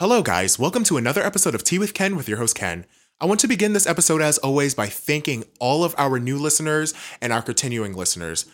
Hello, 0.00 0.22
guys. 0.22 0.60
Welcome 0.60 0.84
to 0.84 0.96
another 0.96 1.24
episode 1.24 1.56
of 1.56 1.64
Tea 1.64 1.80
with 1.80 1.92
Ken 1.92 2.14
with 2.14 2.28
your 2.28 2.38
host, 2.38 2.54
Ken. 2.54 2.86
I 3.20 3.26
want 3.26 3.40
to 3.40 3.48
begin 3.48 3.72
this 3.72 3.84
episode, 3.84 4.22
as 4.22 4.38
always, 4.38 4.72
by 4.72 4.86
thanking 4.86 5.42
all 5.58 5.82
of 5.82 5.92
our 5.98 6.20
new 6.20 6.38
listeners 6.38 6.94
and 7.20 7.32
our 7.32 7.42
continuing 7.42 7.94
listeners. 7.94 8.46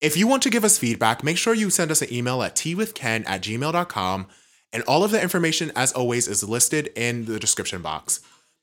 If 0.00 0.16
you 0.16 0.26
want 0.26 0.42
to 0.44 0.48
give 0.48 0.64
us 0.64 0.78
feedback, 0.78 1.22
make 1.22 1.36
sure 1.36 1.52
you 1.52 1.68
send 1.68 1.90
us 1.90 2.00
an 2.00 2.10
email 2.10 2.42
at 2.42 2.56
teawithken 2.56 3.28
at 3.28 3.42
gmail.com, 3.42 4.26
and 4.72 4.82
all 4.84 5.04
of 5.04 5.10
the 5.10 5.20
information, 5.20 5.70
as 5.76 5.92
always, 5.92 6.26
is 6.26 6.48
listed 6.48 6.86
in 6.96 7.26
the 7.26 7.38
description 7.38 7.82
box. 7.82 8.20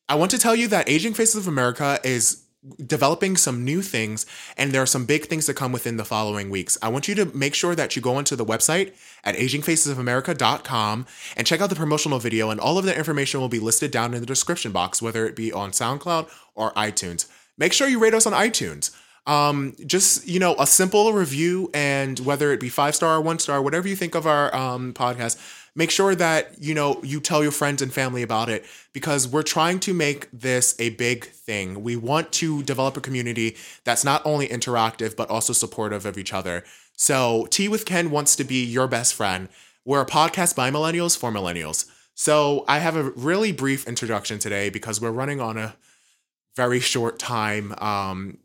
I 0.09 0.15
want 0.15 0.31
to 0.31 0.39
tell 0.39 0.55
you 0.55 0.67
that 0.69 0.89
Aging 0.89 1.13
Faces 1.13 1.35
of 1.35 1.47
America 1.47 1.99
is 2.03 2.45
developing 2.85 3.37
some 3.37 3.63
new 3.63 3.81
things 3.81 4.25
and 4.57 4.71
there 4.71 4.81
are 4.81 4.87
some 4.87 5.05
big 5.05 5.25
things 5.25 5.45
to 5.45 5.53
come 5.53 5.71
within 5.71 5.97
the 5.97 6.05
following 6.05 6.49
weeks. 6.49 6.77
I 6.81 6.89
want 6.89 7.07
you 7.07 7.15
to 7.15 7.25
make 7.37 7.53
sure 7.53 7.75
that 7.75 7.95
you 7.95 8.01
go 8.01 8.15
onto 8.15 8.35
the 8.35 8.45
website 8.45 8.93
at 9.23 9.35
agingfacesofamerica.com 9.35 11.05
and 11.35 11.47
check 11.47 11.61
out 11.61 11.69
the 11.69 11.75
promotional 11.75 12.19
video 12.19 12.49
and 12.49 12.59
all 12.59 12.77
of 12.77 12.85
the 12.85 12.97
information 12.97 13.39
will 13.39 13.49
be 13.49 13.59
listed 13.59 13.91
down 13.91 14.13
in 14.13 14.19
the 14.19 14.25
description 14.25 14.71
box 14.71 15.01
whether 15.01 15.25
it 15.25 15.35
be 15.35 15.51
on 15.53 15.71
SoundCloud 15.71 16.29
or 16.55 16.71
iTunes. 16.73 17.27
Make 17.57 17.73
sure 17.73 17.87
you 17.87 17.99
rate 17.99 18.13
us 18.13 18.25
on 18.25 18.33
iTunes. 18.33 18.95
Um, 19.27 19.75
just 19.85 20.25
you 20.25 20.39
know, 20.39 20.55
a 20.57 20.65
simple 20.65 21.11
review 21.11 21.69
and 21.73 22.17
whether 22.19 22.53
it 22.53 22.61
be 22.61 22.69
five 22.69 22.95
star 22.95 23.17
or 23.17 23.21
one 23.21 23.39
star, 23.39 23.61
whatever 23.61 23.87
you 23.87 23.95
think 23.95 24.15
of 24.15 24.25
our 24.25 24.55
um, 24.55 24.93
podcast, 24.93 25.37
make 25.77 25.91
sure 25.91 26.15
that 26.15 26.59
you 26.59 26.73
know 26.73 26.99
you 27.03 27.21
tell 27.21 27.41
your 27.41 27.51
friends 27.53 27.81
and 27.81 27.93
family 27.93 28.23
about 28.23 28.49
it 28.49 28.65
because 28.91 29.27
we're 29.27 29.43
trying 29.43 29.79
to 29.79 29.93
make 29.93 30.27
this 30.33 30.75
a 30.79 30.89
big 30.89 31.25
thing. 31.25 31.81
We 31.83 31.95
want 31.95 32.33
to 32.33 32.63
develop 32.63 32.97
a 32.97 33.01
community 33.01 33.55
that's 33.85 34.03
not 34.03 34.21
only 34.25 34.47
interactive 34.49 35.15
but 35.15 35.29
also 35.29 35.53
supportive 35.53 36.05
of 36.05 36.17
each 36.17 36.33
other. 36.33 36.65
So 36.97 37.47
tea 37.51 37.69
with 37.69 37.85
ken 37.85 38.11
wants 38.11 38.35
to 38.35 38.43
be 38.43 38.65
your 38.65 38.87
best 38.87 39.13
friend. 39.13 39.47
We're 39.85 40.01
a 40.01 40.05
podcast 40.05 40.55
by 40.55 40.69
millennials 40.71 41.17
for 41.17 41.31
millennials. 41.31 41.89
So 42.15 42.65
i 42.67 42.79
have 42.79 42.97
a 42.97 43.11
really 43.11 43.51
brief 43.53 43.87
introduction 43.87 44.39
today 44.39 44.69
because 44.69 44.99
we're 44.99 45.11
running 45.11 45.39
on 45.39 45.57
a 45.57 45.75
very 46.55 46.79
short 46.79 47.19
time 47.19 47.75
um, 47.77 48.39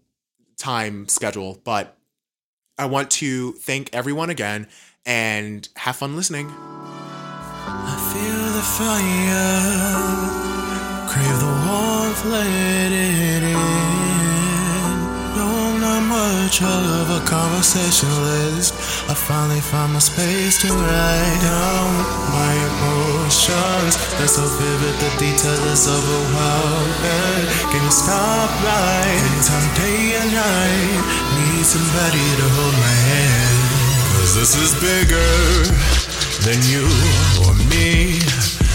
time 0.59 1.09
schedule 1.09 1.59
but 1.64 1.97
i 2.79 2.85
want 2.85 3.11
to 3.11 3.53
thank 3.53 3.89
everyone 3.95 4.29
again 4.29 4.69
and 5.07 5.70
have 5.77 5.97
fun 5.97 6.14
listening 6.14 6.53
I 7.65 7.95
feel 8.11 8.43
the 8.59 8.67
fire, 8.75 9.55
crave 11.07 11.39
the 11.39 11.55
warmth, 11.63 12.25
let 12.27 12.91
it 12.91 13.43
in. 13.43 13.57
I'm 15.39 15.81
not 15.81 16.03
much 16.03 16.61
of 16.61 17.07
a 17.11 17.21
conversationalist. 17.25 18.75
I 19.09 19.15
finally 19.15 19.61
found 19.61 19.93
my 19.95 20.01
space 20.01 20.59
to 20.63 20.69
write 20.75 21.41
down 21.43 21.87
my 22.35 22.55
emotions. 22.71 23.95
They're 24.19 24.27
so 24.27 24.43
vivid, 24.59 24.95
the 24.99 25.11
detail 25.23 25.63
is 25.71 25.87
overwhelming. 25.87 27.47
Can 27.71 27.83
you 27.85 27.95
stop 27.95 28.51
right? 28.67 29.23
Anytime, 29.23 29.69
day 29.79 30.19
and 30.19 30.31
night, 30.35 31.03
need 31.39 31.63
somebody 31.63 32.27
to 32.43 32.47
hold 32.59 32.75
my 32.75 32.97
hand. 33.07 33.71
Cause 34.19 34.35
this 34.35 34.53
is 34.59 34.75
bigger 34.83 36.12
than 36.45 36.61
you 36.67 36.83
or 37.47 37.55
me. 37.71 38.19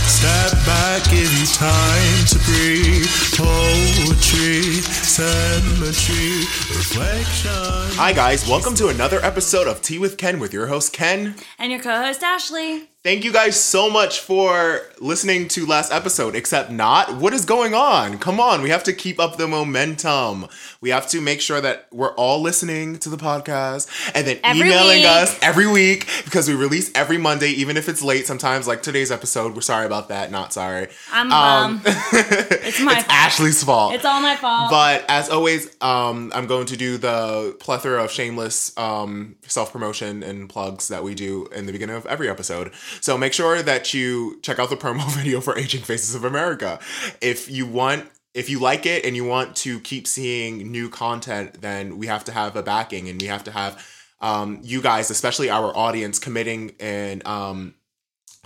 Step 0.08 0.54
back, 0.66 1.04
give 1.10 1.32
you 1.38 1.46
time 1.48 2.26
to 2.28 2.40
breathe. 2.46 3.06
Poetry, 3.36 4.62
cemetery, 4.82 6.40
reflection. 6.72 7.52
Hi, 8.00 8.14
guys. 8.14 8.48
Welcome 8.48 8.73
to 8.76 8.88
another 8.88 9.20
episode 9.22 9.68
of 9.68 9.82
Tea 9.82 10.00
with 10.00 10.18
Ken 10.18 10.40
with 10.40 10.54
your 10.54 10.68
host, 10.68 10.94
Ken. 10.94 11.36
And 11.60 11.72
your 11.72 11.82
co-host 11.82 12.23
Ashley. 12.23 12.90
Thank 13.03 13.23
you 13.23 13.31
guys 13.31 13.58
so 13.58 13.90
much 13.90 14.20
for 14.20 14.81
listening 15.00 15.48
to 15.50 15.66
last 15.67 15.94
episode, 15.94 16.36
except 16.36 16.72
not. 16.72 17.16
What 17.17 17.31
is 17.31 17.45
going 17.45 17.73
on? 17.73 18.17
Come 18.17 18.39
on, 18.39 18.62
we 18.64 18.70
have 18.72 18.84
to 18.86 18.92
keep 18.92 19.17
up 19.20 19.38
the 19.38 19.48
momentum. 19.48 20.48
We 20.81 20.89
have 20.89 21.08
to 21.09 21.22
make 21.22 21.39
sure 21.39 21.62
that 21.62 21.88
we're 21.92 22.14
all 22.16 22.42
listening 22.42 22.98
to 22.99 23.10
the 23.10 23.16
podcast 23.16 23.88
and 24.14 24.26
then 24.27 24.39
Every 24.44 24.67
emailing 24.67 24.98
week. 24.98 25.05
us 25.05 25.39
every 25.42 25.67
week 25.67 26.08
because 26.26 26.49
we 26.49 26.55
release 26.55 26.92
every 26.95 27.17
Monday, 27.20 27.49
even 27.52 27.77
if 27.77 27.88
it's 27.88 28.02
late 28.02 28.26
sometimes, 28.27 28.67
like 28.67 28.82
today's 28.82 29.11
episode. 29.11 29.54
We're 29.55 29.61
sorry 29.61 29.86
about 29.86 30.10
that. 30.10 30.30
Not 30.32 30.52
sorry. 30.52 30.88
I'm 31.14 31.32
Um, 31.32 31.77
bummed. 31.77 31.83
it's 32.11 32.82
my 32.82 32.98
it's 32.99 33.08
Ashley's 33.10 33.64
fault. 33.64 33.93
It's 33.93 34.05
all 34.05 34.20
my 34.22 34.36
fault. 34.36 34.70
But 34.72 35.05
as 35.08 35.30
always, 35.30 35.70
um, 35.82 36.32
I'm 36.36 36.48
going 36.48 36.66
to 36.66 36.76
do 36.76 36.98
the 36.98 37.55
plethora 37.60 38.04
of 38.04 38.11
shameless 38.11 38.76
um, 38.77 39.36
self 39.48 39.72
promotion 39.72 40.23
and 40.23 40.49
plugs 40.49 40.89
that 40.89 41.04
we 41.04 41.14
do 41.16 41.48
in 41.55 41.67
the 41.67 41.72
beginning 41.72 41.95
of 41.95 42.05
every 42.08 42.27
episode. 42.27 42.73
So 43.02 43.18
make 43.18 43.34
sure 43.34 43.62
that 43.62 43.94
you 43.94 44.40
check 44.42 44.60
out 44.60 44.70
the 44.70 44.78
promo 44.78 45.10
video 45.16 45.42
for 45.42 45.58
Aging 45.58 45.82
Faces 45.82 46.16
of 46.16 46.24
America. 46.24 46.80
If 47.22 47.50
you 47.50 47.66
want, 47.66 48.06
if 48.34 48.50
you 48.50 48.60
like 48.60 48.86
it 48.86 49.06
and 49.06 49.16
you 49.16 49.26
want 49.26 49.56
to 49.58 49.80
keep 49.80 50.08
seeing 50.08 50.72
new 50.72 50.90
content, 50.90 51.62
then 51.62 51.98
we 51.98 52.08
have 52.08 52.24
to 52.26 52.32
have 52.32 52.56
a 52.56 52.64
backing 52.64 53.10
and 53.10 53.22
we 53.22 53.28
have 53.28 53.44
to 53.46 53.52
have 53.52 53.86
um, 54.20 54.60
you 54.64 54.82
guys, 54.82 55.10
especially 55.12 55.50
our 55.50 55.76
audience, 55.76 56.20
committing 56.20 56.76
and 56.80 57.26
um, 57.28 57.76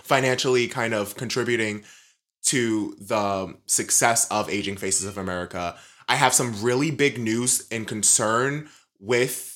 financially 0.02 0.68
kind 0.68 0.94
of 0.94 1.16
contributing 1.16 1.84
to 2.44 2.96
the 3.00 3.54
success 3.66 4.26
of 4.30 4.50
Aging 4.50 4.76
Faces 4.76 5.06
of 5.06 5.16
America. 5.16 5.76
I 6.08 6.16
have 6.16 6.34
some 6.34 6.62
really 6.62 6.90
big 6.90 7.18
news 7.18 7.66
and 7.70 7.86
concern 7.86 8.68
with 8.98 9.51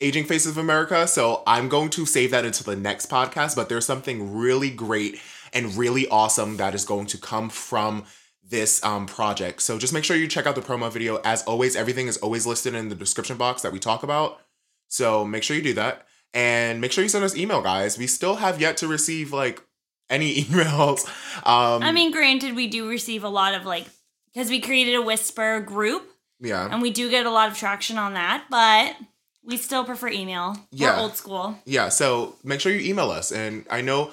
Aging 0.00 0.24
Faces 0.24 0.52
of 0.52 0.58
America, 0.58 1.06
so 1.06 1.42
I'm 1.46 1.68
going 1.68 1.90
to 1.90 2.06
save 2.06 2.30
that 2.30 2.44
until 2.44 2.74
the 2.74 2.80
next 2.80 3.10
podcast, 3.10 3.54
but 3.54 3.68
there's 3.68 3.84
something 3.84 4.34
really 4.34 4.70
great 4.70 5.20
and 5.52 5.76
really 5.76 6.08
awesome 6.08 6.56
that 6.56 6.74
is 6.74 6.84
going 6.84 7.06
to 7.06 7.18
come 7.18 7.50
from 7.50 8.04
this 8.50 8.82
um, 8.84 9.06
project. 9.06 9.62
So 9.62 9.78
just 9.78 9.92
make 9.92 10.04
sure 10.04 10.16
you 10.16 10.26
check 10.26 10.46
out 10.46 10.54
the 10.54 10.60
promo 10.60 10.92
video. 10.92 11.20
As 11.24 11.42
always, 11.44 11.76
everything 11.76 12.08
is 12.08 12.16
always 12.18 12.46
listed 12.46 12.74
in 12.74 12.88
the 12.88 12.94
description 12.94 13.36
box 13.36 13.62
that 13.62 13.72
we 13.72 13.78
talk 13.78 14.02
about. 14.02 14.40
So 14.88 15.24
make 15.24 15.42
sure 15.42 15.56
you 15.56 15.62
do 15.62 15.74
that. 15.74 16.06
And 16.32 16.80
make 16.80 16.92
sure 16.92 17.02
you 17.02 17.08
send 17.08 17.24
us 17.24 17.36
email, 17.36 17.62
guys. 17.62 17.98
We 17.98 18.06
still 18.06 18.36
have 18.36 18.60
yet 18.60 18.76
to 18.78 18.88
receive 18.88 19.32
like 19.32 19.62
any 20.08 20.34
emails. 20.42 21.06
Um, 21.46 21.82
I 21.82 21.92
mean, 21.92 22.10
granted, 22.10 22.56
we 22.56 22.66
do 22.66 22.88
receive 22.88 23.24
a 23.24 23.28
lot 23.28 23.54
of 23.54 23.64
like 23.64 23.86
because 24.32 24.50
we 24.50 24.60
created 24.60 24.94
a 24.94 25.02
whisper 25.02 25.60
group 25.60 26.08
yeah. 26.40 26.68
and 26.70 26.82
we 26.82 26.90
do 26.90 27.10
get 27.10 27.26
a 27.26 27.30
lot 27.30 27.50
of 27.50 27.56
traction 27.56 27.98
on 27.98 28.14
that, 28.14 28.46
but 28.50 28.96
we 29.44 29.56
still 29.56 29.84
prefer 29.84 30.08
email. 30.08 30.56
Yeah. 30.70 30.96
We're 30.96 31.02
old 31.02 31.16
school. 31.16 31.58
Yeah, 31.64 31.88
so 31.88 32.36
make 32.44 32.60
sure 32.60 32.72
you 32.72 32.88
email 32.90 33.10
us. 33.10 33.32
And 33.32 33.64
I 33.70 33.80
know 33.80 34.12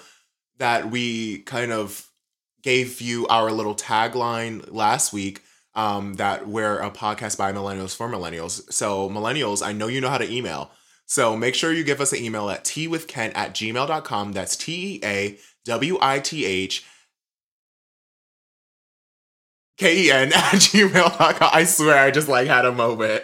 that 0.57 0.89
we 0.89 1.39
kind 1.39 1.71
of 1.71 2.07
gave 2.63 3.01
you 3.01 3.27
our 3.27 3.51
little 3.51 3.75
tagline 3.75 4.71
last 4.71 5.13
week 5.13 5.41
um, 5.75 6.15
that 6.15 6.47
we're 6.47 6.79
a 6.79 6.89
podcast 6.89 7.38
by 7.38 7.53
millennials 7.53 7.95
for 7.95 8.09
millennials. 8.09 8.71
So, 8.73 9.09
millennials, 9.09 9.65
I 9.65 9.73
know 9.73 9.88
you 9.88 10.01
know 10.01 10.09
how 10.09 10.17
to 10.17 10.29
email. 10.29 10.71
So, 11.05 11.38
make 11.38 11.55
sure 11.55 11.71
you 11.71 11.83
give 11.83 12.01
us 12.01 12.13
an 12.13 12.23
email 12.23 12.49
at 12.49 12.65
teawithken 12.65 13.31
at 13.35 13.53
gmail.com. 13.53 14.33
That's 14.33 14.55
T 14.55 14.95
E 14.95 14.99
A 15.05 15.38
W 15.65 15.97
I 16.01 16.19
T 16.19 16.45
H 16.45 16.83
K 19.77 20.05
E 20.05 20.11
N 20.11 20.33
at 20.33 20.41
gmail.com. 20.53 21.49
I 21.53 21.63
swear 21.65 22.03
I 22.03 22.11
just 22.11 22.27
like 22.27 22.47
had 22.47 22.65
a 22.65 22.71
moment. 22.71 23.23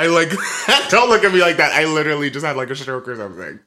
I 0.00 0.06
like 0.06 0.30
don't 0.88 1.10
look 1.10 1.24
at 1.24 1.32
me 1.32 1.42
like 1.42 1.58
that. 1.58 1.72
I 1.72 1.84
literally 1.84 2.30
just 2.30 2.44
had 2.44 2.56
like 2.56 2.70
a 2.70 2.74
stroke 2.74 3.06
or 3.06 3.16
something. 3.16 3.60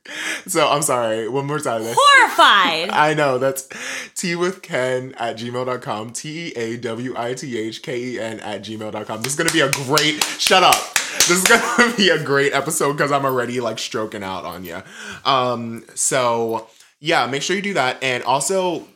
So 0.48 0.68
I'm 0.68 0.82
sorry. 0.82 1.30
One 1.30 1.46
more 1.46 1.60
time. 1.60 1.84
Horrified. 1.86 2.90
I 2.92 3.14
know 3.14 3.38
that's 3.38 3.70
T 4.16 4.36
with 4.36 4.64
Ken 4.64 5.14
at 5.20 5.38
gmail.com. 5.38 6.10
T 6.10 6.48
E 6.48 6.54
A 6.56 6.78
W 6.78 7.14
I 7.16 7.36
T 7.36 7.56
H 7.56 7.84
K 7.84 8.04
E 8.04 8.20
N 8.20 8.40
at 8.40 8.64
gmail.com. 8.64 9.22
This 9.22 9.34
is 9.34 9.38
gonna 9.38 9.52
be 9.52 9.60
a 9.60 9.70
great 9.70 10.24
shut 10.40 10.64
up. 10.64 10.96
This 11.28 11.32
is 11.32 11.44
gonna 11.44 11.96
be 11.98 12.10
a 12.10 12.24
great 12.24 12.52
episode 12.52 12.94
because 12.94 13.12
I'm 13.12 13.26
already 13.26 13.62
like 13.62 13.78
stroking 13.78 14.24
out 14.24 14.44
on 14.44 14.66
you. 14.66 14.82
Um, 15.26 15.86
so 15.94 16.68
yeah, 17.00 17.28
make 17.28 17.44
sure 17.44 17.56
you 17.56 17.62
do 17.62 17.76
that. 17.76 18.02
And 18.02 18.24
also 18.24 18.88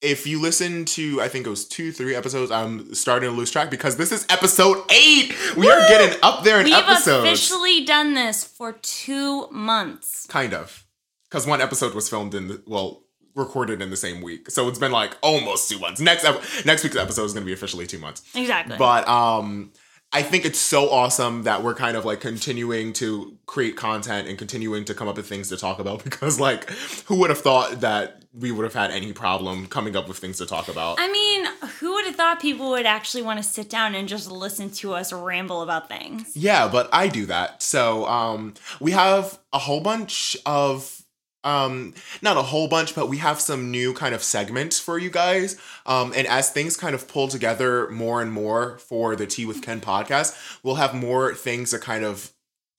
if 0.00 0.26
you 0.26 0.40
listen 0.40 0.84
to 0.84 1.20
I 1.20 1.28
think 1.28 1.46
it 1.46 1.50
was 1.50 1.66
two, 1.66 1.92
three 1.92 2.14
episodes, 2.14 2.50
I'm 2.50 2.94
starting 2.94 3.30
to 3.30 3.36
lose 3.36 3.50
track 3.50 3.70
because 3.70 3.96
this 3.96 4.12
is 4.12 4.26
episode 4.30 4.78
eight. 4.90 5.34
We 5.56 5.70
are 5.70 5.80
getting 5.88 6.18
up 6.22 6.44
there 6.44 6.60
in 6.60 6.72
episodes. 6.72 7.06
We've 7.22 7.32
officially 7.32 7.84
done 7.84 8.14
this 8.14 8.44
for 8.44 8.72
two 8.72 9.48
months. 9.50 10.26
Kind 10.26 10.54
of. 10.54 10.84
Because 11.28 11.46
one 11.46 11.60
episode 11.60 11.94
was 11.94 12.08
filmed 12.08 12.34
in 12.34 12.48
the 12.48 12.62
well, 12.66 13.02
recorded 13.34 13.82
in 13.82 13.90
the 13.90 13.96
same 13.96 14.22
week. 14.22 14.50
So 14.50 14.68
it's 14.68 14.78
been 14.78 14.92
like 14.92 15.16
almost 15.22 15.68
two 15.68 15.78
months. 15.78 16.00
Next 16.00 16.24
ep- 16.24 16.42
next 16.64 16.84
week's 16.84 16.96
episode 16.96 17.24
is 17.24 17.34
gonna 17.34 17.46
be 17.46 17.52
officially 17.52 17.86
two 17.86 17.98
months. 17.98 18.22
Exactly. 18.34 18.76
But 18.76 19.08
um 19.08 19.72
I 20.10 20.22
think 20.22 20.46
it's 20.46 20.58
so 20.58 20.88
awesome 20.90 21.42
that 21.42 21.62
we're 21.62 21.74
kind 21.74 21.96
of 21.96 22.06
like 22.06 22.20
continuing 22.20 22.94
to 22.94 23.36
create 23.44 23.76
content 23.76 24.26
and 24.26 24.38
continuing 24.38 24.86
to 24.86 24.94
come 24.94 25.06
up 25.06 25.16
with 25.16 25.28
things 25.28 25.50
to 25.50 25.56
talk 25.56 25.78
about 25.80 26.02
because 26.04 26.40
like 26.40 26.70
who 27.06 27.16
would 27.16 27.30
have 27.30 27.40
thought 27.40 27.80
that 27.80 28.17
we 28.32 28.52
would 28.52 28.64
have 28.64 28.74
had 28.74 28.90
any 28.90 29.12
problem 29.12 29.66
coming 29.66 29.96
up 29.96 30.08
with 30.08 30.18
things 30.18 30.38
to 30.38 30.46
talk 30.46 30.68
about? 30.68 30.98
I 31.00 31.10
mean, 31.10 31.46
who 31.80 31.94
would 31.94 32.06
have 32.06 32.16
thought 32.16 32.40
people 32.40 32.70
would 32.70 32.86
actually 32.86 33.22
want 33.22 33.38
to 33.38 33.42
sit 33.42 33.68
down 33.70 33.94
and 33.94 34.08
just 34.08 34.30
listen 34.30 34.70
to 34.70 34.94
us 34.94 35.12
ramble 35.12 35.62
about 35.62 35.88
things? 35.88 36.36
Yeah, 36.36 36.68
but 36.68 36.88
I 36.92 37.08
do 37.08 37.26
that. 37.26 37.62
So 37.62 38.06
um 38.06 38.54
we 38.80 38.92
have 38.92 39.38
a 39.52 39.58
whole 39.58 39.80
bunch 39.80 40.36
of 40.44 41.02
um 41.44 41.94
not 42.20 42.36
a 42.36 42.42
whole 42.42 42.66
bunch 42.66 42.96
but 42.96 43.08
we 43.08 43.18
have 43.18 43.40
some 43.40 43.70
new 43.70 43.94
kind 43.94 44.12
of 44.12 44.24
segments 44.24 44.80
for 44.80 44.98
you 44.98 45.08
guys 45.08 45.56
um 45.86 46.12
and 46.16 46.26
as 46.26 46.50
things 46.50 46.76
kind 46.76 46.96
of 46.96 47.06
pull 47.06 47.28
together 47.28 47.88
more 47.90 48.20
and 48.20 48.32
more 48.32 48.76
for 48.78 49.14
the 49.14 49.24
tea 49.24 49.46
with 49.46 49.62
ken 49.62 49.80
podcast 49.80 50.36
we'll 50.64 50.74
have 50.74 50.94
more 50.94 51.32
things 51.32 51.70
to 51.70 51.78
kind 51.78 52.04
of 52.04 52.32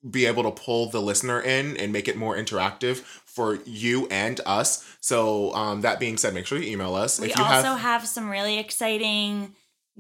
be 0.10 0.26
able 0.26 0.44
to 0.44 0.52
pull 0.52 0.90
the 0.90 1.02
listener 1.02 1.40
in 1.42 1.78
and 1.78 1.94
make 1.94 2.10
it 2.10 2.18
more 2.18 2.36
interactive 2.36 2.98
for 3.40 3.60
you 3.66 4.06
and 4.12 4.42
us 4.46 4.98
so 5.00 5.54
um 5.54 5.80
that 5.80 5.98
being 5.98 6.18
said 6.18 6.34
make 6.34 6.46
sure 6.46 6.58
you 6.58 6.70
email 6.70 6.94
us 6.94 7.22
We 7.22 7.30
if 7.30 7.38
you 7.38 7.44
also 7.44 7.76
have 7.76 8.02
have 8.02 8.08
some 8.08 8.30
really 8.30 8.60
exciting 8.60 9.56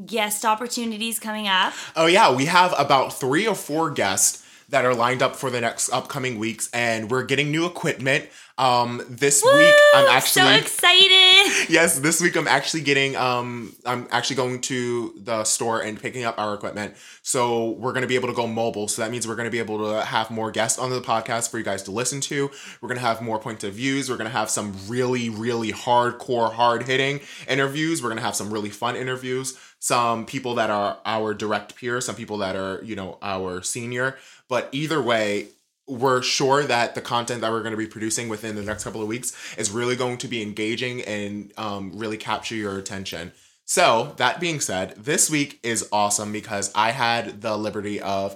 guest 0.05 0.45
opportunities 0.45 1.19
coming 1.19 1.47
up. 1.47 1.73
Oh 1.95 2.05
yeah, 2.05 2.33
we 2.33 2.45
have 2.45 2.73
about 2.77 3.13
three 3.13 3.47
or 3.47 3.55
four 3.55 3.91
guests 3.91 4.45
that 4.69 4.85
are 4.85 4.93
lined 4.93 5.21
up 5.21 5.35
for 5.35 5.49
the 5.49 5.59
next 5.61 5.89
upcoming 5.91 6.37
weeks, 6.37 6.69
and 6.73 7.09
we're 7.09 7.23
getting 7.23 7.51
new 7.51 7.65
equipment. 7.65 8.29
Um, 8.57 9.01
this 9.09 9.41
week 9.41 9.75
I'm 9.95 10.07
actually 10.09 10.41
so 10.41 10.49
excited. 10.49 11.69
yes, 11.69 11.99
this 11.99 12.19
week 12.19 12.35
I'm 12.35 12.47
actually 12.47 12.81
getting 12.81 13.15
um 13.15 13.73
I'm 13.85 14.07
actually 14.11 14.35
going 14.35 14.59
to 14.61 15.13
the 15.23 15.45
store 15.45 15.81
and 15.81 15.99
picking 15.99 16.25
up 16.25 16.37
our 16.37 16.53
equipment. 16.53 16.95
So 17.21 17.71
we're 17.71 17.93
gonna 17.93 18.05
be 18.05 18.15
able 18.15 18.27
to 18.27 18.33
go 18.33 18.47
mobile. 18.47 18.89
So 18.89 19.01
that 19.01 19.11
means 19.11 19.27
we're 19.27 19.37
gonna 19.37 19.49
be 19.49 19.59
able 19.59 19.91
to 19.91 20.05
have 20.05 20.29
more 20.29 20.51
guests 20.51 20.77
on 20.77 20.89
the 20.89 20.99
podcast 20.99 21.49
for 21.49 21.57
you 21.57 21.63
guys 21.63 21.83
to 21.83 21.91
listen 21.91 22.19
to. 22.21 22.51
We're 22.81 22.89
gonna 22.89 22.99
have 22.99 23.21
more 23.21 23.39
point 23.39 23.63
of 23.63 23.73
views. 23.73 24.09
We're 24.09 24.17
gonna 24.17 24.29
have 24.29 24.49
some 24.49 24.75
really, 24.87 25.29
really 25.29 25.71
hardcore, 25.71 26.51
hard 26.51 26.83
hitting 26.83 27.21
interviews. 27.47 28.03
We're 28.03 28.09
gonna 28.09 28.21
have 28.21 28.35
some 28.35 28.51
really 28.51 28.69
fun 28.69 28.97
interviews. 28.97 29.57
Some 29.81 30.25
people 30.25 30.55
that 30.55 30.69
are 30.69 30.97
our 31.05 31.33
direct 31.33 31.77
peers, 31.77 32.05
some 32.05 32.15
people 32.15 32.39
that 32.39 32.57
are, 32.57 32.81
you 32.83 32.97
know, 32.97 33.17
our 33.21 33.61
senior. 33.61 34.17
But 34.49 34.67
either 34.73 35.01
way, 35.01 35.47
we're 35.87 36.21
sure 36.21 36.63
that 36.63 36.95
the 36.95 37.01
content 37.01 37.41
that 37.41 37.51
we're 37.51 37.61
going 37.61 37.71
to 37.71 37.77
be 37.77 37.87
producing 37.87 38.29
within 38.29 38.55
the 38.55 38.61
next 38.61 38.83
couple 38.83 39.01
of 39.01 39.07
weeks 39.07 39.35
is 39.57 39.71
really 39.71 39.95
going 39.95 40.17
to 40.17 40.27
be 40.27 40.41
engaging 40.41 41.01
and 41.03 41.53
um, 41.57 41.93
really 41.95 42.17
capture 42.17 42.55
your 42.55 42.77
attention. 42.77 43.31
So, 43.65 44.13
that 44.17 44.39
being 44.39 44.59
said, 44.59 44.95
this 44.95 45.29
week 45.29 45.59
is 45.61 45.87
awesome 45.91 46.31
because 46.31 46.71
I 46.73 46.91
had 46.91 47.41
the 47.41 47.55
liberty 47.55 48.01
of 48.01 48.35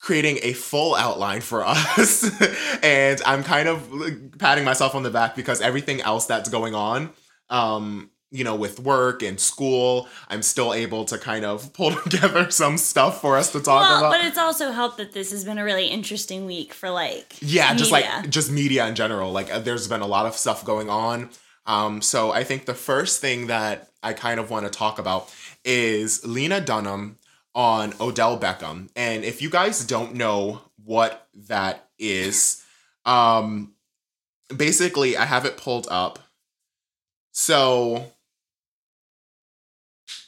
creating 0.00 0.38
a 0.42 0.52
full 0.52 0.94
outline 0.94 1.40
for 1.40 1.64
us. 1.66 2.30
and 2.82 3.20
I'm 3.26 3.44
kind 3.44 3.68
of 3.68 4.38
patting 4.38 4.64
myself 4.64 4.94
on 4.94 5.02
the 5.02 5.10
back 5.10 5.36
because 5.36 5.60
everything 5.60 6.00
else 6.00 6.26
that's 6.26 6.48
going 6.48 6.74
on, 6.74 7.10
um, 7.48 8.10
you 8.32 8.44
know, 8.44 8.54
with 8.54 8.78
work 8.80 9.22
and 9.22 9.40
school, 9.40 10.08
I'm 10.28 10.42
still 10.42 10.72
able 10.72 11.04
to 11.06 11.18
kind 11.18 11.44
of 11.44 11.72
pull 11.78 11.92
together 11.92 12.50
some 12.50 12.78
stuff 12.78 13.20
for 13.20 13.36
us 13.36 13.50
to 13.52 13.60
talk 13.60 13.82
Well, 13.82 13.98
about. 13.98 14.12
but 14.12 14.24
it's 14.24 14.38
also 14.38 14.70
helped 14.70 14.98
that 14.98 15.12
this 15.12 15.32
has 15.32 15.44
been 15.44 15.58
a 15.58 15.64
really 15.64 15.86
interesting 15.86 16.46
week 16.46 16.72
for 16.72 16.90
like 16.90 17.34
yeah 17.40 17.74
just 17.74 17.90
like 17.90 18.30
just 18.30 18.50
media 18.50 18.86
in 18.86 18.94
general. 18.94 19.32
Like 19.32 19.52
uh, 19.52 19.58
there's 19.58 19.88
been 19.88 20.00
a 20.00 20.06
lot 20.06 20.26
of 20.26 20.34
stuff 20.36 20.64
going 20.64 20.88
on. 20.88 21.30
Um 21.66 22.00
so 22.02 22.30
i 22.32 22.42
think 22.44 22.64
the 22.64 22.74
first 22.74 23.20
thing 23.20 23.48
that 23.48 23.90
i 24.02 24.12
kind 24.14 24.40
of 24.40 24.48
want 24.50 24.64
to 24.64 24.70
talk 24.70 24.98
about 24.98 25.32
is 25.64 26.24
lena 26.24 26.60
dunham 26.60 27.18
on 27.54 27.92
odell 28.00 28.38
beckham. 28.38 28.88
And 28.96 29.24
if 29.24 29.42
you 29.42 29.50
guys 29.50 29.84
don't 29.84 30.14
know 30.14 30.62
what 30.84 31.26
that 31.34 31.88
is 31.98 32.64
um 33.04 33.74
basically 34.56 35.16
i 35.16 35.24
have 35.24 35.44
it 35.44 35.56
pulled 35.56 35.86
up. 35.90 36.18
So 37.32 38.12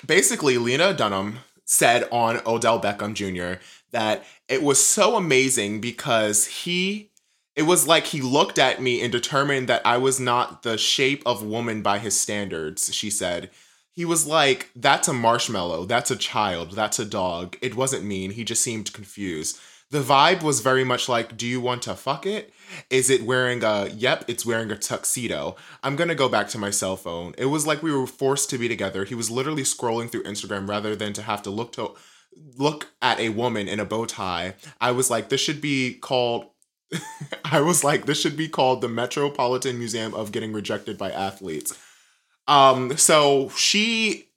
basically 0.06 0.58
lena 0.58 0.92
dunham 0.92 1.38
said 1.64 2.08
on 2.10 2.40
odell 2.46 2.80
beckham 2.80 3.14
jr 3.14 3.60
that 3.92 4.24
it 4.48 4.62
was 4.62 4.84
so 4.84 5.16
amazing 5.16 5.80
because 5.80 6.46
he 6.46 7.10
it 7.54 7.62
was 7.62 7.86
like 7.86 8.06
he 8.06 8.22
looked 8.22 8.58
at 8.58 8.80
me 8.80 9.02
and 9.02 9.12
determined 9.12 9.68
that 9.68 9.82
I 9.84 9.98
was 9.98 10.18
not 10.18 10.62
the 10.62 10.78
shape 10.78 11.22
of 11.26 11.42
woman 11.42 11.82
by 11.82 11.98
his 11.98 12.18
standards, 12.18 12.94
she 12.94 13.10
said. 13.10 13.50
He 13.90 14.06
was 14.06 14.26
like, 14.26 14.70
that's 14.74 15.06
a 15.06 15.12
marshmallow, 15.12 15.84
that's 15.84 16.10
a 16.10 16.16
child, 16.16 16.72
that's 16.72 16.98
a 16.98 17.04
dog. 17.04 17.58
It 17.60 17.76
wasn't 17.76 18.04
mean, 18.04 18.30
he 18.30 18.44
just 18.44 18.62
seemed 18.62 18.94
confused. 18.94 19.58
The 19.92 20.00
vibe 20.00 20.42
was 20.42 20.60
very 20.60 20.84
much 20.84 21.06
like, 21.06 21.36
do 21.36 21.46
you 21.46 21.60
want 21.60 21.82
to 21.82 21.94
fuck 21.94 22.24
it? 22.24 22.52
Is 22.88 23.10
it 23.10 23.24
wearing 23.24 23.62
a, 23.62 23.88
yep, 23.88 24.24
it's 24.26 24.46
wearing 24.46 24.70
a 24.70 24.76
tuxedo. 24.76 25.54
I'm 25.82 25.96
gonna 25.96 26.14
go 26.14 26.30
back 26.30 26.48
to 26.48 26.58
my 26.58 26.70
cell 26.70 26.96
phone. 26.96 27.34
It 27.36 27.44
was 27.46 27.66
like 27.66 27.82
we 27.82 27.94
were 27.94 28.06
forced 28.06 28.48
to 28.50 28.58
be 28.58 28.68
together. 28.68 29.04
He 29.04 29.14
was 29.14 29.30
literally 29.30 29.64
scrolling 29.64 30.10
through 30.10 30.22
Instagram 30.22 30.66
rather 30.66 30.96
than 30.96 31.12
to 31.12 31.22
have 31.22 31.42
to 31.42 31.50
look 31.50 31.72
to 31.72 31.90
look 32.56 32.88
at 33.02 33.20
a 33.20 33.28
woman 33.28 33.68
in 33.68 33.78
a 33.80 33.84
bow 33.84 34.06
tie. 34.06 34.54
I 34.80 34.92
was 34.92 35.10
like, 35.10 35.28
this 35.28 35.42
should 35.42 35.60
be 35.60 35.92
called 35.92 36.46
I 37.44 37.60
was 37.60 37.84
like, 37.84 38.06
this 38.06 38.20
should 38.20 38.36
be 38.36 38.48
called 38.48 38.80
the 38.80 38.88
Metropolitan 38.88 39.78
Museum 39.78 40.14
of 40.14 40.32
Getting 40.32 40.54
Rejected 40.54 40.96
by 40.96 41.10
Athletes. 41.10 41.78
Um, 42.48 42.96
so 42.96 43.50
she 43.50 44.31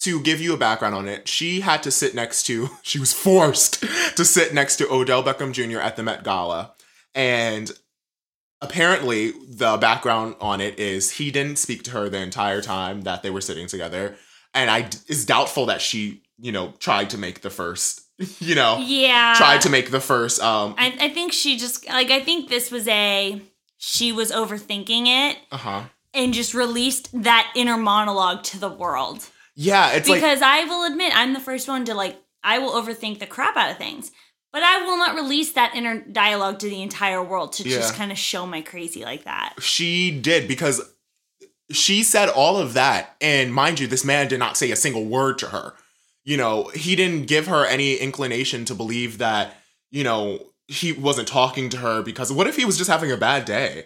to 0.00 0.20
give 0.20 0.40
you 0.40 0.54
a 0.54 0.56
background 0.56 0.94
on 0.94 1.08
it, 1.08 1.28
she 1.28 1.60
had 1.60 1.82
to 1.82 1.90
sit 1.90 2.14
next 2.14 2.44
to, 2.44 2.70
she 2.82 2.98
was 2.98 3.12
forced 3.12 3.82
to 4.16 4.24
sit 4.24 4.54
next 4.54 4.76
to 4.76 4.90
Odell 4.90 5.22
Beckham 5.22 5.52
Jr. 5.52 5.78
at 5.78 5.96
the 5.96 6.02
Met 6.02 6.24
Gala. 6.24 6.72
And 7.14 7.70
apparently, 8.60 9.32
the 9.48 9.76
background 9.78 10.36
on 10.40 10.60
it 10.60 10.78
is 10.78 11.12
he 11.12 11.30
didn't 11.30 11.56
speak 11.56 11.82
to 11.84 11.90
her 11.92 12.08
the 12.08 12.18
entire 12.18 12.62
time 12.62 13.02
that 13.02 13.22
they 13.22 13.30
were 13.30 13.40
sitting 13.40 13.66
together. 13.66 14.16
And 14.54 14.70
I 14.70 14.88
is 15.06 15.26
doubtful 15.26 15.66
that 15.66 15.80
she, 15.80 16.22
you 16.38 16.52
know, 16.52 16.74
tried 16.78 17.10
to 17.10 17.18
make 17.18 17.42
the 17.42 17.50
first, 17.50 18.02
you 18.40 18.54
know, 18.54 18.78
yeah. 18.84 19.34
tried 19.36 19.60
to 19.62 19.70
make 19.70 19.90
the 19.90 20.00
first 20.00 20.40
um 20.40 20.74
I, 20.78 20.96
I 21.00 21.08
think 21.10 21.32
she 21.32 21.56
just 21.56 21.88
like 21.88 22.10
I 22.10 22.20
think 22.20 22.48
this 22.48 22.70
was 22.70 22.86
a 22.88 23.40
she 23.78 24.12
was 24.12 24.30
overthinking 24.30 25.06
it 25.06 25.38
uh-huh. 25.50 25.84
and 26.12 26.34
just 26.34 26.52
released 26.52 27.08
that 27.22 27.50
inner 27.56 27.76
monologue 27.76 28.42
to 28.44 28.58
the 28.58 28.68
world. 28.68 29.28
Yeah, 29.60 29.92
it's 29.92 30.08
like 30.08 30.20
because 30.20 30.40
I 30.40 30.64
will 30.64 30.86
admit 30.86 31.12
I'm 31.14 31.34
the 31.34 31.40
first 31.40 31.68
one 31.68 31.84
to 31.84 31.94
like 31.94 32.18
I 32.42 32.58
will 32.58 32.72
overthink 32.72 33.18
the 33.18 33.26
crap 33.26 33.56
out 33.58 33.70
of 33.70 33.76
things. 33.76 34.10
But 34.52 34.62
I 34.64 34.84
will 34.84 34.96
not 34.96 35.14
release 35.14 35.52
that 35.52 35.76
inner 35.76 36.00
dialogue 36.00 36.58
to 36.60 36.68
the 36.68 36.82
entire 36.82 37.22
world 37.22 37.52
to 37.52 37.64
just 37.64 37.94
kind 37.94 38.10
of 38.10 38.18
show 38.18 38.46
my 38.46 38.62
crazy 38.62 39.04
like 39.04 39.24
that. 39.24 39.54
she 39.60 40.10
did 40.10 40.48
because 40.48 40.80
she 41.70 42.02
said 42.02 42.28
all 42.28 42.56
of 42.56 42.72
that 42.74 43.14
and 43.20 43.54
mind 43.54 43.78
you 43.78 43.86
this 43.86 44.04
man 44.04 44.26
did 44.26 44.38
not 44.40 44.56
say 44.56 44.70
a 44.72 44.76
single 44.76 45.04
word 45.04 45.38
to 45.38 45.46
her 45.48 45.74
you 46.24 46.36
know 46.36 46.64
he 46.74 46.96
didn't 46.96 47.26
give 47.26 47.46
her 47.46 47.64
any 47.64 47.94
inclination 47.94 48.64
to 48.64 48.74
believe 48.74 49.18
that 49.18 49.54
you 49.92 50.02
know 50.02 50.40
he 50.66 50.92
wasn't 50.92 51.28
talking 51.28 51.68
to 51.68 51.76
her 51.76 52.02
because 52.02 52.32
what 52.32 52.48
if 52.48 52.56
he 52.56 52.64
was 52.64 52.76
just 52.76 52.90
having 52.90 53.12
a 53.12 53.16
bad 53.16 53.44
day 53.44 53.84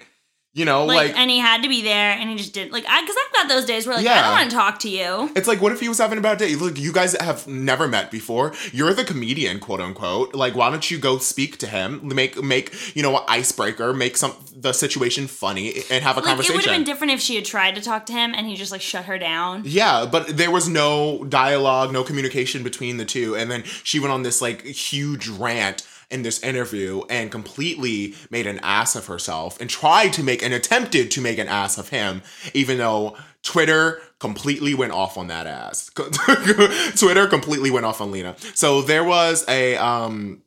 you 0.55 0.65
know 0.65 0.87
Like, 0.87 1.09
like, 1.09 1.19
and 1.19 1.31
he 1.31 1.39
had 1.39 1.62
to 1.65 1.69
be 1.69 1.83
there 1.83 2.12
and 2.12 2.31
he 2.31 2.37
just 2.37 2.53
didn't 2.55 2.73
like 2.73 2.85
I 2.89 3.05
cuz 3.05 3.15
I've 3.27 3.33
got 3.35 3.49
those 3.49 3.65
days 3.65 3.87
where 3.87 3.97
like 3.97 4.06
I 4.06 4.23
don't 4.23 4.31
want 4.38 4.50
to 4.50 4.57
talk 4.57 4.78
to 4.81 4.88
you. 4.88 5.31
it's 5.37 5.49
like 5.49 5.61
what 5.61 5.73
if 5.73 5.81
he 5.81 5.88
was 5.88 5.99
having 5.99 6.17
a 6.19 6.21
bad 6.23 6.38
day 6.38 6.55
look 6.55 6.78
you 6.78 6.93
guys 6.93 7.14
have 7.21 7.47
never 7.47 7.87
met 7.88 8.11
before 8.11 8.52
you're 8.73 8.95
the 8.95 9.05
comedian 9.05 9.59
quote 9.61 9.81
unquote 9.81 10.35
like 10.35 10.55
why 10.55 10.71
don't 10.71 10.90
you 10.90 10.99
go 10.99 11.19
speak 11.19 11.59
to 11.59 11.67
him 11.67 12.00
make 12.05 12.43
make 12.43 12.73
you 12.97 13.02
know 13.02 13.17
an 13.17 13.25
icebreaker 13.28 13.93
make 13.93 14.17
some 14.17 14.33
the 14.57 14.73
situation 14.73 15.26
funny 15.26 15.83
and 15.90 16.02
have 16.05 16.17
a 16.17 16.21
Like 16.21 16.25
it 16.25 16.28
conversation 16.28 16.57
would 16.57 16.64
have 16.64 16.75
been 16.75 16.85
different 16.85 17.12
if 17.12 17.21
she 17.21 17.35
had 17.35 17.45
tried 17.45 17.75
to 17.75 17.83
talk 17.83 18.07
to 18.07 18.12
him 18.12 18.33
and 18.35 18.47
he 18.47 18.55
just 18.57 18.73
like 18.73 18.81
shut 18.81 19.05
her 19.07 19.19
down. 19.19 19.62
Yeah, 19.67 20.07
but 20.07 20.37
there 20.38 20.50
was 20.50 20.69
no 20.69 21.25
dialogue, 21.25 21.93
no 21.93 22.02
communication 22.05 22.62
between 22.62 22.97
the 22.97 23.05
two. 23.05 23.37
And 23.37 23.50
then 23.50 23.64
she 23.83 23.99
went 24.00 24.12
on 24.12 24.23
this 24.23 24.40
like 24.40 24.64
huge 24.64 25.28
rant 25.28 25.83
in 26.14 26.23
this 26.23 26.42
interview 26.44 27.02
and 27.11 27.30
completely 27.33 28.14
made 28.30 28.47
an 28.47 28.61
ass 28.62 28.94
of 28.94 29.06
herself 29.06 29.61
and 29.61 29.68
tried 29.68 30.12
to 30.12 30.23
make 30.23 30.42
and 30.42 30.54
attempted 30.54 31.11
to 31.11 31.21
make 31.21 31.38
an 31.38 31.49
ass 31.49 31.76
of 31.76 31.88
him, 31.88 32.23
even 32.54 32.78
though 32.78 33.16
Twitter 33.42 34.00
completely 34.21 34.75
went 34.75 34.92
off 34.92 35.18
on 35.18 35.26
that 35.26 35.49
ass. 35.49 35.90
Twitter 36.97 37.26
completely 37.26 37.71
went 37.71 37.85
off 37.85 38.00
on 38.00 38.12
Lena. 38.12 38.37
So 38.54 38.80
there 38.80 39.02
was 39.04 39.44
a 39.49 39.76
um 39.76 40.42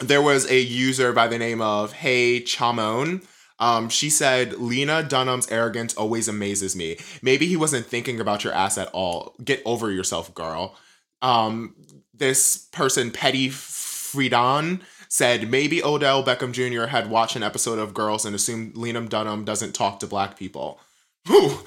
there 0.00 0.20
was 0.20 0.50
a 0.50 0.60
user 0.60 1.12
by 1.12 1.28
the 1.28 1.38
name 1.38 1.62
of 1.62 1.92
Hey 1.92 2.40
Chamon. 2.40 3.22
Um, 3.60 3.88
she 3.88 4.10
said, 4.10 4.54
Lena 4.54 5.04
Dunham's 5.04 5.48
arrogance 5.48 5.94
always 5.94 6.26
amazes 6.26 6.74
me. 6.74 6.98
Maybe 7.22 7.46
he 7.46 7.56
wasn't 7.56 7.86
thinking 7.86 8.18
about 8.18 8.42
your 8.42 8.52
ass 8.52 8.76
at 8.76 8.88
all. 8.88 9.36
Get 9.42 9.62
over 9.64 9.92
yourself, 9.92 10.34
girl. 10.34 10.76
Um, 11.22 11.76
this 12.12 12.68
person, 12.72 13.12
Petty 13.12 13.48
Friedan, 13.48 14.80
said 15.14 15.48
maybe 15.48 15.80
Odell 15.80 16.24
Beckham 16.24 16.50
Jr. 16.50 16.86
had 16.86 17.08
watched 17.08 17.36
an 17.36 17.44
episode 17.44 17.78
of 17.78 17.94
Girls 17.94 18.24
and 18.24 18.34
assumed 18.34 18.76
Lena 18.76 19.00
Dunham 19.02 19.44
doesn't 19.44 19.72
talk 19.72 20.00
to 20.00 20.08
black 20.08 20.36
people. 20.36 20.80
Whew. 21.28 21.60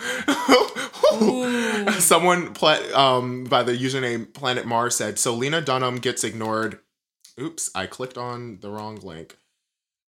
Someone 1.99 2.53
pla- 2.53 2.81
um, 2.93 3.45
by 3.45 3.63
the 3.63 3.71
username 3.71 4.33
Planet 4.33 4.65
Mars 4.65 4.97
said, 4.97 5.17
so 5.17 5.33
Lena 5.33 5.61
Dunham 5.61 5.99
gets 5.99 6.25
ignored. 6.25 6.79
Oops, 7.39 7.71
I 7.73 7.85
clicked 7.85 8.17
on 8.17 8.59
the 8.59 8.69
wrong 8.69 8.97
link. 8.97 9.37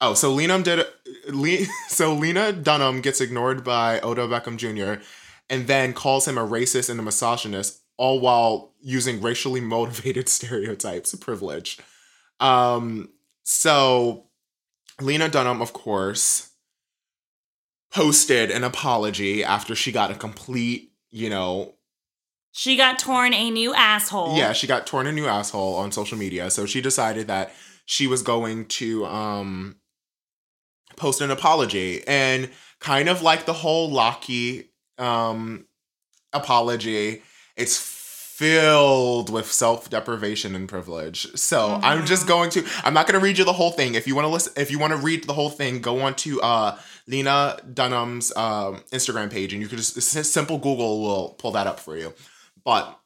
Oh, 0.00 0.14
so 0.14 0.32
Lena 0.32 0.60
did 0.60 0.84
Le, 1.28 1.58
so 1.88 2.14
Lena 2.14 2.50
Dunham 2.50 3.00
gets 3.00 3.20
ignored 3.20 3.62
by 3.62 4.00
Odell 4.00 4.26
Beckham 4.26 4.56
Jr. 4.56 5.00
and 5.48 5.68
then 5.68 5.92
calls 5.92 6.26
him 6.26 6.38
a 6.38 6.44
racist 6.44 6.90
and 6.90 6.98
a 6.98 7.04
misogynist, 7.04 7.82
all 7.98 8.18
while 8.18 8.72
using 8.80 9.22
racially 9.22 9.60
motivated 9.60 10.28
stereotypes. 10.28 11.12
Of 11.12 11.20
privilege. 11.20 11.78
Um, 12.40 13.10
so 13.50 14.26
Lena 15.00 15.26
Dunham, 15.30 15.62
of 15.62 15.72
course, 15.72 16.50
posted 17.90 18.50
an 18.50 18.62
apology 18.62 19.42
after 19.42 19.74
she 19.74 19.90
got 19.90 20.10
a 20.10 20.14
complete, 20.14 20.92
you 21.10 21.30
know, 21.30 21.74
She 22.52 22.76
got 22.76 22.98
torn 22.98 23.32
a 23.32 23.50
new 23.50 23.72
asshole. 23.74 24.36
yeah, 24.36 24.52
she 24.52 24.66
got 24.66 24.86
torn 24.86 25.06
a 25.06 25.12
new 25.12 25.26
asshole 25.26 25.76
on 25.76 25.92
social 25.92 26.18
media. 26.18 26.50
So 26.50 26.66
she 26.66 26.82
decided 26.82 27.26
that 27.28 27.54
she 27.86 28.06
was 28.06 28.20
going 28.22 28.66
to 28.66 29.06
um 29.06 29.76
post 30.96 31.22
an 31.22 31.30
apology 31.30 32.06
and 32.06 32.50
kind 32.80 33.08
of 33.08 33.22
like 33.22 33.46
the 33.46 33.54
whole 33.54 33.90
Lochte 33.90 34.66
um 34.98 35.64
apology, 36.34 37.22
it's 37.56 37.78
filled 38.38 39.30
with 39.30 39.50
self-deprivation 39.50 40.54
and 40.54 40.68
privilege. 40.68 41.26
So 41.36 41.80
I'm 41.82 42.06
just 42.06 42.28
going 42.28 42.50
to 42.50 42.64
I'm 42.84 42.94
not 42.94 43.08
going 43.08 43.18
to 43.18 43.24
read 43.24 43.36
you 43.36 43.44
the 43.44 43.52
whole 43.52 43.72
thing. 43.72 43.96
If 43.96 44.06
you 44.06 44.14
want 44.14 44.26
to 44.26 44.28
listen 44.28 44.52
if 44.56 44.70
you 44.70 44.78
want 44.78 44.92
to 44.92 44.98
read 45.00 45.24
the 45.24 45.32
whole 45.32 45.50
thing, 45.50 45.80
go 45.80 46.02
on 46.02 46.14
to 46.16 46.40
uh 46.40 46.78
Lena 47.08 47.58
Dunham's 47.74 48.30
um 48.36 48.76
Instagram 48.92 49.28
page 49.28 49.52
and 49.52 49.60
you 49.60 49.66
can 49.66 49.76
just 49.76 50.00
simple 50.00 50.56
Google 50.56 51.02
will 51.02 51.30
pull 51.30 51.50
that 51.50 51.66
up 51.66 51.80
for 51.80 51.96
you. 51.96 52.14
But 52.64 52.96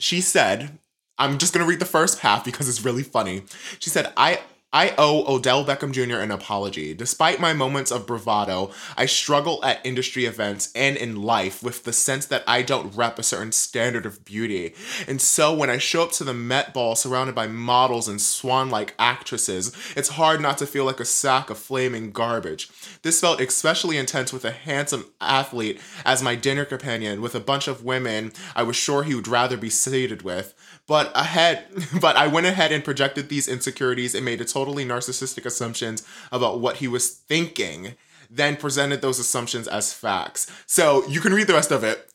she 0.00 0.20
said, 0.20 0.80
I'm 1.16 1.38
just 1.38 1.54
gonna 1.54 1.66
read 1.66 1.78
the 1.78 1.84
first 1.84 2.18
half 2.18 2.44
because 2.44 2.68
it's 2.68 2.84
really 2.84 3.04
funny. 3.04 3.44
She 3.78 3.88
said, 3.88 4.12
I 4.16 4.40
I 4.74 4.94
owe 4.96 5.26
Odell 5.26 5.66
Beckham 5.66 5.92
Jr. 5.92 6.16
an 6.16 6.30
apology. 6.30 6.94
Despite 6.94 7.38
my 7.38 7.52
moments 7.52 7.90
of 7.90 8.06
bravado, 8.06 8.70
I 8.96 9.04
struggle 9.04 9.62
at 9.62 9.84
industry 9.84 10.24
events 10.24 10.72
and 10.74 10.96
in 10.96 11.20
life 11.20 11.62
with 11.62 11.84
the 11.84 11.92
sense 11.92 12.24
that 12.26 12.42
I 12.46 12.62
don't 12.62 12.96
rep 12.96 13.18
a 13.18 13.22
certain 13.22 13.52
standard 13.52 14.06
of 14.06 14.24
beauty. 14.24 14.74
And 15.06 15.20
so 15.20 15.54
when 15.54 15.68
I 15.68 15.76
show 15.76 16.04
up 16.04 16.12
to 16.12 16.24
the 16.24 16.32
Met 16.32 16.72
Ball 16.72 16.94
surrounded 16.94 17.34
by 17.34 17.48
models 17.48 18.08
and 18.08 18.18
swan 18.18 18.70
like 18.70 18.94
actresses, 18.98 19.76
it's 19.94 20.08
hard 20.08 20.40
not 20.40 20.56
to 20.58 20.66
feel 20.66 20.86
like 20.86 21.00
a 21.00 21.04
sack 21.04 21.50
of 21.50 21.58
flaming 21.58 22.10
garbage. 22.10 22.70
This 23.02 23.20
felt 23.20 23.42
especially 23.42 23.98
intense 23.98 24.32
with 24.32 24.46
a 24.46 24.52
handsome 24.52 25.04
athlete 25.20 25.82
as 26.02 26.22
my 26.22 26.34
dinner 26.34 26.64
companion 26.64 27.20
with 27.20 27.34
a 27.34 27.40
bunch 27.40 27.68
of 27.68 27.84
women 27.84 28.32
I 28.56 28.62
was 28.62 28.76
sure 28.76 29.02
he 29.02 29.14
would 29.14 29.28
rather 29.28 29.58
be 29.58 29.68
seated 29.68 30.22
with. 30.22 30.54
But 30.88 31.12
ahead, 31.14 31.66
but 32.00 32.16
I 32.16 32.26
went 32.26 32.46
ahead 32.46 32.72
and 32.72 32.84
projected 32.84 33.28
these 33.28 33.48
insecurities 33.48 34.14
and 34.14 34.24
made 34.24 34.40
a 34.40 34.44
totally 34.44 34.84
narcissistic 34.84 35.46
assumptions 35.46 36.06
about 36.30 36.60
what 36.60 36.76
he 36.76 36.88
was 36.88 37.10
thinking, 37.10 37.94
then 38.30 38.56
presented 38.56 39.00
those 39.00 39.18
assumptions 39.18 39.68
as 39.68 39.92
facts. 39.92 40.50
So 40.66 41.06
you 41.06 41.20
can 41.20 41.34
read 41.34 41.46
the 41.46 41.54
rest 41.54 41.70
of 41.70 41.84
it. 41.84 42.08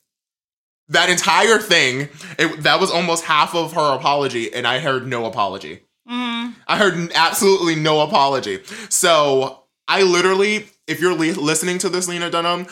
That 0.89 1.09
entire 1.09 1.57
thing, 1.57 2.07
it, 2.39 2.63
that 2.63 2.79
was 2.79 2.91
almost 2.91 3.25
half 3.25 3.53
of 3.53 3.74
her 3.74 3.95
apology, 3.95 4.53
and 4.53 4.65
I 4.65 4.79
heard 4.79 5.05
no 5.05 5.25
apology. 5.25 5.81
Mm. 6.09 6.53
I 6.65 6.77
heard 6.77 7.12
absolutely 7.13 7.75
no 7.75 8.00
apology. 8.01 8.63
So 8.89 9.63
I 9.88 10.03
literally, 10.03 10.69
if 10.88 11.01
you're 11.01 11.13
li- 11.13 11.33
listening 11.33 11.77
to 11.79 11.89
this, 11.89 12.07
Lena 12.07 12.29
Dunham, 12.29 12.67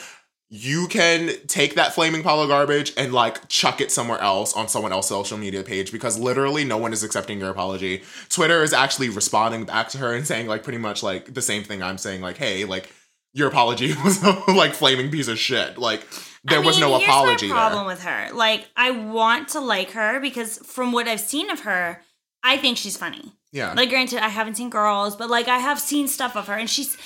you 0.50 0.88
can 0.88 1.32
take 1.48 1.76
that 1.76 1.94
flaming 1.94 2.22
pile 2.22 2.40
of 2.40 2.50
garbage 2.50 2.94
and 2.98 3.14
like 3.14 3.48
chuck 3.50 3.82
it 3.82 3.92
somewhere 3.92 4.20
else 4.20 4.54
on 4.54 4.68
someone 4.68 4.92
else's 4.92 5.10
social 5.10 5.38
media 5.38 5.64
page 5.64 5.92
because 5.92 6.20
literally 6.20 6.64
no 6.64 6.78
one 6.78 6.94
is 6.94 7.04
accepting 7.04 7.40
your 7.40 7.50
apology. 7.50 8.04
Twitter 8.30 8.62
is 8.62 8.72
actually 8.72 9.10
responding 9.10 9.66
back 9.66 9.90
to 9.90 9.98
her 9.98 10.14
and 10.14 10.26
saying 10.26 10.48
like 10.48 10.64
pretty 10.64 10.78
much 10.78 11.02
like 11.02 11.34
the 11.34 11.42
same 11.42 11.64
thing 11.64 11.82
I'm 11.82 11.98
saying, 11.98 12.22
like, 12.22 12.38
hey, 12.38 12.64
like 12.66 12.94
your 13.34 13.48
apology 13.48 13.94
was 14.04 14.24
like 14.48 14.74
flaming 14.74 15.10
piece 15.10 15.28
of 15.28 15.40
shit. 15.40 15.78
Like 15.80 16.08
there 16.44 16.60
I 16.60 16.66
was 16.66 16.76
mean, 16.80 16.90
no 16.90 16.98
here's 16.98 17.10
apology 17.10 17.48
my 17.48 17.54
problem 17.56 17.80
there. 17.80 17.96
with 17.96 18.04
her. 18.04 18.30
Like, 18.34 18.68
I 18.78 18.92
want 18.92 19.50
to 19.50 19.60
like 19.60 19.92
her 19.92 20.20
because 20.20 20.60
from 20.60 20.92
what 20.92 21.08
I've 21.08 21.20
seen 21.20 21.50
of 21.50 21.62
her, 21.62 22.02
I 22.44 22.58
think 22.58 22.78
she's 22.78 22.96
funny. 22.96 23.34
Yeah. 23.52 23.74
Like, 23.74 23.90
granted, 23.90 24.24
I 24.24 24.30
haven't 24.30 24.56
seen 24.56 24.70
girls, 24.70 25.16
but 25.16 25.30
like 25.30 25.48
I 25.48 25.58
have 25.58 25.80
seen 25.80 26.08
stuff 26.08 26.36
of 26.36 26.48
her, 26.48 26.54
and 26.54 26.70
she's. 26.70 26.98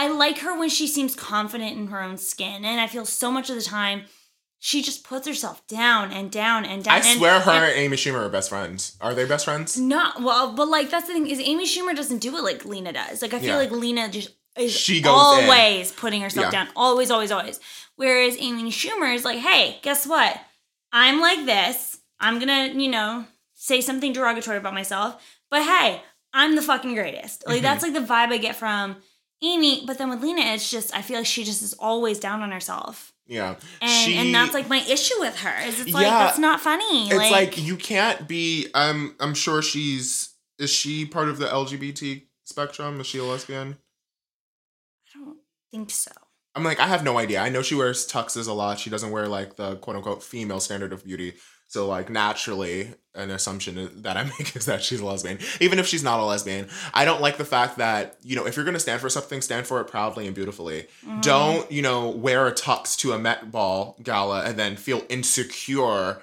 I 0.00 0.08
like 0.08 0.38
her 0.38 0.58
when 0.58 0.68
she 0.70 0.86
seems 0.86 1.14
confident 1.14 1.76
in 1.76 1.88
her 1.88 2.00
own 2.02 2.16
skin, 2.16 2.64
and 2.64 2.80
I 2.80 2.86
feel 2.86 3.04
so 3.04 3.30
much 3.30 3.50
of 3.50 3.56
the 3.56 3.62
time 3.62 4.04
she 4.58 4.82
just 4.82 5.04
puts 5.04 5.26
herself 5.26 5.66
down 5.66 6.10
and 6.12 6.30
down 6.30 6.64
and 6.64 6.82
down. 6.84 6.94
I 6.94 6.98
and- 7.06 7.18
swear 7.18 7.40
her 7.40 7.50
and- 7.50 7.64
and 7.64 7.72
Amy 7.80 7.96
Schumer 7.96 8.20
are 8.26 8.28
best 8.28 8.48
friends. 8.50 8.96
Are 9.00 9.14
they 9.14 9.24
best 9.24 9.44
friends? 9.46 9.78
not 9.78 10.22
well, 10.22 10.52
but 10.52 10.68
like 10.68 10.90
that's 10.90 11.06
the 11.06 11.12
thing 11.14 11.26
is 11.26 11.38
Amy 11.40 11.66
Schumer 11.66 11.94
doesn't 11.94 12.18
do 12.18 12.36
it 12.36 12.42
like 12.42 12.64
Lena 12.64 12.92
does. 12.92 13.22
Like 13.22 13.34
I 13.34 13.38
feel 13.40 13.48
Yeah. 13.50 13.56
like 13.56 13.70
Lena 13.70 14.08
just 14.08 14.30
is 14.56 14.72
She 14.72 15.00
goes 15.00 15.38
in. 15.38 15.44
always 15.50 15.92
putting 15.92 16.20
herself 16.22 16.46
Yeah. 16.46 16.50
down, 16.64 16.68
always, 16.76 17.10
always, 17.10 17.30
always. 17.30 17.60
Whereas 17.96 18.36
Amy 18.38 18.70
Schumer 18.70 19.14
is 19.14 19.24
like, 19.24 19.38
hey, 19.38 19.78
guess 19.82 20.06
what? 20.06 20.38
I'm 20.92 21.20
like 21.20 21.44
this. 21.46 21.98
I'm 22.18 22.38
gonna, 22.38 22.66
you 22.68 22.88
know, 22.90 23.26
say 23.54 23.80
something 23.80 24.12
derogatory 24.12 24.56
about 24.58 24.74
myself, 24.74 25.22
but 25.50 25.62
hey, 25.62 26.02
I'm 26.34 26.54
the 26.56 26.62
fucking 26.62 26.94
greatest. 26.94 27.46
Like 27.46 27.56
Mm-hmm. 27.56 27.62
that's 27.64 27.82
like 27.82 27.92
the 27.94 28.00
vibe 28.00 28.32
I 28.32 28.38
get 28.38 28.56
from 28.56 28.96
Amy. 29.42 29.84
But 29.86 29.98
then 29.98 30.10
with 30.10 30.22
Lena, 30.22 30.42
it's 30.42 30.70
just 30.70 30.94
I 30.94 31.02
feel 31.02 31.16
like 31.18 31.26
she 31.26 31.44
just 31.44 31.62
is 31.62 31.74
always 31.74 32.18
down 32.18 32.42
on 32.42 32.52
herself. 32.52 33.12
Yeah. 33.26 33.56
And 33.80 33.90
She- 33.90 34.16
and 34.16 34.34
that's 34.34 34.54
like 34.54 34.68
my 34.68 34.80
issue 34.88 35.14
with 35.20 35.38
her. 35.40 35.54
Is 35.66 35.80
it's 35.80 35.92
like 35.92 36.06
Yeah. 36.06 36.18
that's 36.24 36.38
not 36.38 36.60
funny. 36.60 37.08
It's 37.08 37.30
like, 37.30 37.56
you 37.58 37.76
can't 37.76 38.26
be. 38.28 38.68
I'm. 38.74 39.14
I'm 39.20 39.34
sure 39.34 39.62
she's. 39.62 40.30
Is 40.58 40.70
she 40.70 41.06
part 41.06 41.28
of 41.28 41.38
the 41.38 41.46
LGBT 41.46 42.22
spectrum? 42.44 43.00
Is 43.00 43.06
she 43.06 43.18
a 43.18 43.24
lesbian? 43.24 43.78
I 45.14 45.18
don't 45.18 45.38
think 45.70 45.90
so. 45.90 46.10
I'm 46.54 46.64
like, 46.64 46.80
I 46.80 46.86
have 46.88 47.04
no 47.04 47.16
idea. 47.18 47.40
I 47.40 47.48
know 47.48 47.62
she 47.62 47.74
wears 47.76 48.06
tuxes 48.06 48.48
a 48.48 48.52
lot. 48.52 48.78
She 48.80 48.90
doesn't 48.90 49.10
wear 49.12 49.28
like 49.28 49.56
the 49.56 49.76
quote 49.76 49.96
unquote 49.96 50.22
female 50.22 50.60
standard 50.60 50.92
of 50.92 51.04
beauty. 51.04 51.34
So 51.70 51.86
like 51.86 52.10
naturally, 52.10 52.90
an 53.14 53.30
assumption 53.30 54.02
that 54.02 54.16
I 54.16 54.24
make 54.38 54.56
is 54.56 54.66
that 54.66 54.82
she's 54.82 54.98
a 54.98 55.06
lesbian, 55.06 55.38
even 55.60 55.78
if 55.78 55.86
she's 55.86 56.02
not 56.02 56.18
a 56.18 56.24
lesbian. 56.24 56.66
I 56.92 57.04
don't 57.04 57.20
like 57.20 57.36
the 57.36 57.44
fact 57.44 57.78
that 57.78 58.16
you 58.22 58.34
know 58.34 58.44
if 58.44 58.56
you're 58.56 58.64
gonna 58.64 58.80
stand 58.80 59.00
for 59.00 59.08
something, 59.08 59.40
stand 59.40 59.68
for 59.68 59.80
it 59.80 59.84
proudly 59.84 60.26
and 60.26 60.34
beautifully. 60.34 60.88
Mm-hmm. 61.06 61.20
Don't 61.20 61.70
you 61.70 61.80
know 61.80 62.10
wear 62.10 62.48
a 62.48 62.52
tux 62.52 62.96
to 62.98 63.12
a 63.12 63.18
Met 63.20 63.52
Ball 63.52 63.96
gala 64.02 64.42
and 64.44 64.58
then 64.58 64.74
feel 64.74 65.04
insecure. 65.08 66.20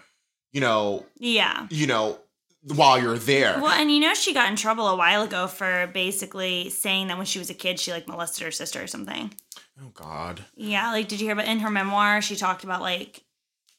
You 0.51 0.59
know, 0.61 1.05
Yeah. 1.17 1.67
you 1.69 1.87
know, 1.87 2.19
while 2.63 2.99
you're 3.01 3.17
there. 3.17 3.59
Well, 3.61 3.71
and 3.71 3.89
you 3.91 3.99
know 4.01 4.13
she 4.13 4.33
got 4.33 4.49
in 4.49 4.57
trouble 4.57 4.87
a 4.89 4.95
while 4.97 5.21
ago 5.23 5.47
for 5.47 5.87
basically 5.93 6.69
saying 6.71 7.07
that 7.07 7.15
when 7.17 7.25
she 7.25 7.39
was 7.39 7.49
a 7.49 7.53
kid 7.53 7.79
she 7.79 7.91
like 7.93 8.07
molested 8.07 8.43
her 8.43 8.51
sister 8.51 8.81
or 8.83 8.87
something. 8.87 9.33
Oh 9.81 9.91
God. 9.93 10.43
Yeah, 10.55 10.91
like 10.91 11.07
did 11.07 11.21
you 11.21 11.27
hear 11.27 11.33
about 11.33 11.47
in 11.47 11.59
her 11.59 11.69
memoir 11.69 12.21
she 12.21 12.35
talked 12.35 12.63
about 12.65 12.81
like 12.81 13.21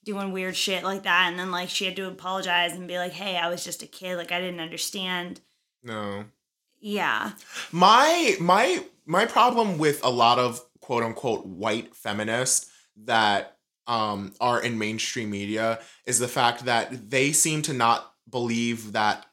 doing 0.09 0.33
weird 0.33 0.57
shit 0.57 0.83
like 0.85 1.03
that 1.03 1.29
and 1.29 1.39
then 1.39 1.51
like 1.51 1.69
she 1.69 1.85
had 1.85 1.95
to 1.95 2.09
apologize 2.09 2.73
and 2.73 2.89
be 2.89 2.97
like, 2.97 3.13
"Hey, 3.13 3.37
I 3.37 3.51
was 3.51 3.63
just 3.63 3.83
a 3.83 3.87
kid, 3.87 4.17
like 4.17 4.33
I 4.33 4.41
didn't 4.41 4.61
understand." 4.61 5.43
No. 5.83 6.25
Yeah. 6.81 7.33
My 7.73 8.35
my 8.41 8.85
my 9.05 9.27
problem 9.27 9.77
with 9.77 10.03
a 10.03 10.09
lot 10.09 10.39
of 10.39 10.63
quote 10.81 11.03
unquote 11.03 11.45
white 11.45 11.95
feminists 11.95 12.71
that 13.05 13.59
um 13.87 14.33
are 14.41 14.63
in 14.63 14.79
mainstream 14.79 15.29
media 15.29 15.79
is 16.07 16.19
the 16.19 16.27
fact 16.27 16.65
that 16.65 17.11
they 17.11 17.33
seem 17.33 17.61
to 17.63 17.75
not 17.75 18.11
believe 18.31 18.93
that 18.93 19.27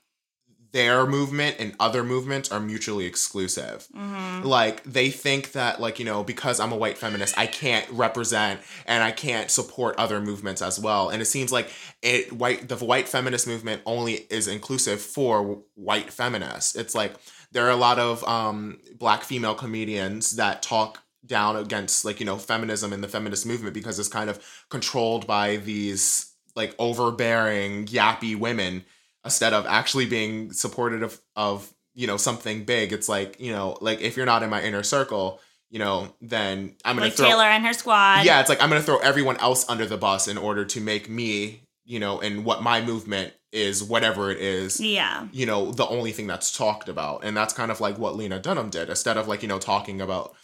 their 0.76 1.08
movement 1.08 1.56
and 1.58 1.74
other 1.80 2.04
movements 2.04 2.52
are 2.52 2.60
mutually 2.60 3.06
exclusive. 3.06 3.88
Mm-hmm. 3.96 4.46
Like 4.46 4.84
they 4.84 5.10
think 5.10 5.54
that 5.54 5.80
like 5.80 6.00
you 6.00 6.06
know 6.06 6.22
because 6.22 6.60
I'm 6.60 6.74
a 6.74 6.76
white 6.76 6.98
feminist 6.98 7.38
I 7.38 7.48
can't 7.48 7.90
represent 7.92 8.60
and 8.86 9.02
I 9.02 9.12
can't 9.12 9.50
support 9.50 9.96
other 9.98 10.20
movements 10.20 10.62
as 10.62 10.78
well. 10.78 11.08
And 11.08 11.22
it 11.22 11.28
seems 11.28 11.54
like 11.54 11.72
it 12.02 12.34
white 12.34 12.68
the 12.68 12.76
white 12.76 13.08
feminist 13.08 13.48
movement 13.48 13.84
only 13.86 14.26
is 14.30 14.50
inclusive 14.50 15.00
for 15.00 15.64
white 15.76 16.12
feminists. 16.12 16.76
It's 16.76 16.94
like 16.94 17.14
there 17.54 17.66
are 17.66 17.72
a 17.72 17.78
lot 17.78 17.98
of 17.98 18.22
um 18.28 18.80
black 19.00 19.24
female 19.24 19.56
comedians 19.56 20.36
that 20.36 20.62
talk 20.62 21.04
down 21.26 21.56
against 21.56 22.04
like 22.04 22.20
you 22.20 22.26
know 22.26 22.38
feminism 22.38 22.92
and 22.92 23.02
the 23.02 23.08
feminist 23.08 23.46
movement 23.46 23.74
because 23.74 23.98
it's 23.98 24.10
kind 24.10 24.30
of 24.30 24.44
controlled 24.70 25.26
by 25.26 25.56
these 25.56 26.34
like 26.54 26.76
overbearing 26.80 27.86
yappy 27.86 28.38
women 28.38 28.84
instead 29.26 29.54
of 29.54 29.66
actually 29.66 30.06
being 30.06 30.54
supportive 30.54 31.04
of, 31.04 31.20
of 31.36 31.74
you 31.94 32.08
know 32.08 32.18
something 32.18 32.64
big 32.66 32.94
it's 32.94 33.10
like 33.10 33.40
you 33.40 33.52
know 33.52 33.78
like 33.82 34.00
if 34.02 34.16
you're 34.16 34.26
not 34.26 34.44
in 34.44 34.50
my 34.50 34.62
inner 34.62 34.84
circle 34.84 35.40
you 35.70 35.80
know 35.80 36.14
then 36.22 36.76
i'm 36.86 36.96
gonna 36.96 37.08
Like 37.08 37.16
throw 37.16 37.28
Taylor 37.28 37.44
and 37.46 37.66
her 37.66 37.74
squad. 37.74 38.26
yeah 38.26 38.40
it's 38.40 38.50
like 38.50 38.62
i'm 38.62 38.70
gonna 38.70 38.82
throw 38.82 38.98
everyone 39.00 39.38
else 39.38 39.68
under 39.70 39.86
the 39.86 39.98
bus 39.98 40.28
in 40.28 40.38
order 40.38 40.64
to 40.66 40.80
make 40.82 41.10
me 41.10 41.62
you 41.86 42.00
know 42.00 42.20
and 42.22 42.46
what 42.46 42.62
my 42.62 42.82
movement 42.82 43.34
is 43.52 43.82
whatever 43.84 44.30
it 44.32 44.40
is 44.40 44.80
Yeah. 44.82 45.28
you 45.32 45.46
know 45.46 45.72
the 45.72 45.88
only 45.88 46.12
thing 46.12 46.28
that's 46.28 46.56
talked 46.56 46.90
about 46.90 47.24
and 47.24 47.36
that's 47.36 47.54
kind 47.54 47.72
of 47.72 47.80
like 47.82 47.98
what 47.98 48.16
lena 48.16 48.40
dunham 48.40 48.70
did 48.70 48.90
instead 48.90 49.18
of 49.18 49.28
like 49.28 49.42
you 49.42 49.48
know 49.48 49.60
talking 49.60 50.02
about 50.02 50.36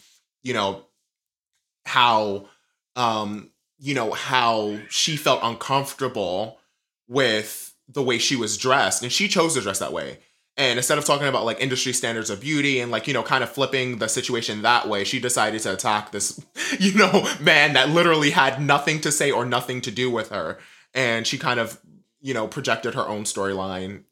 you 0.42 0.54
know 0.54 0.82
how 1.84 2.46
um 2.96 3.50
you 3.78 3.94
know 3.94 4.12
how 4.12 4.78
she 4.88 5.16
felt 5.16 5.40
uncomfortable 5.42 6.58
with 7.08 7.71
the 7.92 8.02
way 8.02 8.18
she 8.18 8.36
was 8.36 8.56
dressed 8.56 9.02
and 9.02 9.12
she 9.12 9.28
chose 9.28 9.54
to 9.54 9.60
dress 9.60 9.78
that 9.78 9.92
way 9.92 10.18
and 10.56 10.78
instead 10.78 10.98
of 10.98 11.04
talking 11.04 11.26
about 11.26 11.44
like 11.44 11.60
industry 11.60 11.92
standards 11.92 12.30
of 12.30 12.40
beauty 12.40 12.80
and 12.80 12.90
like 12.90 13.06
you 13.06 13.14
know 13.14 13.22
kind 13.22 13.42
of 13.42 13.50
flipping 13.50 13.98
the 13.98 14.08
situation 14.08 14.62
that 14.62 14.88
way 14.88 15.04
she 15.04 15.18
decided 15.18 15.60
to 15.60 15.72
attack 15.72 16.10
this 16.12 16.44
you 16.78 16.94
know 16.94 17.26
man 17.40 17.72
that 17.72 17.88
literally 17.88 18.30
had 18.30 18.60
nothing 18.60 19.00
to 19.00 19.10
say 19.10 19.30
or 19.30 19.44
nothing 19.44 19.80
to 19.80 19.90
do 19.90 20.10
with 20.10 20.30
her 20.30 20.58
and 20.94 21.26
she 21.26 21.38
kind 21.38 21.60
of 21.60 21.80
you 22.20 22.34
know 22.34 22.46
projected 22.46 22.94
her 22.94 23.06
own 23.06 23.24
storyline 23.24 24.04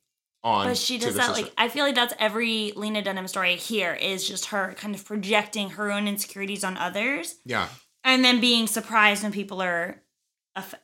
on. 0.42 0.68
But 0.68 0.76
she 0.76 0.99
does 0.99 1.14
that 1.14 1.32
like 1.32 1.52
I 1.56 1.68
feel 1.68 1.84
like 1.84 1.94
that's 1.94 2.14
every 2.18 2.72
Lena 2.76 3.02
Dunham 3.02 3.28
story 3.28 3.56
here 3.56 3.94
is 3.94 4.26
just 4.26 4.46
her 4.46 4.75
kind 4.76 4.94
of 4.94 5.04
projecting 5.04 5.70
her 5.70 5.90
own 5.90 6.08
insecurities 6.08 6.64
on 6.64 6.76
others 6.76 7.37
yeah, 7.44 7.68
and 8.04 8.25
then 8.25 8.40
being 8.40 8.66
surprised 8.66 9.22
when 9.22 9.32
people 9.32 9.62
are 9.62 10.02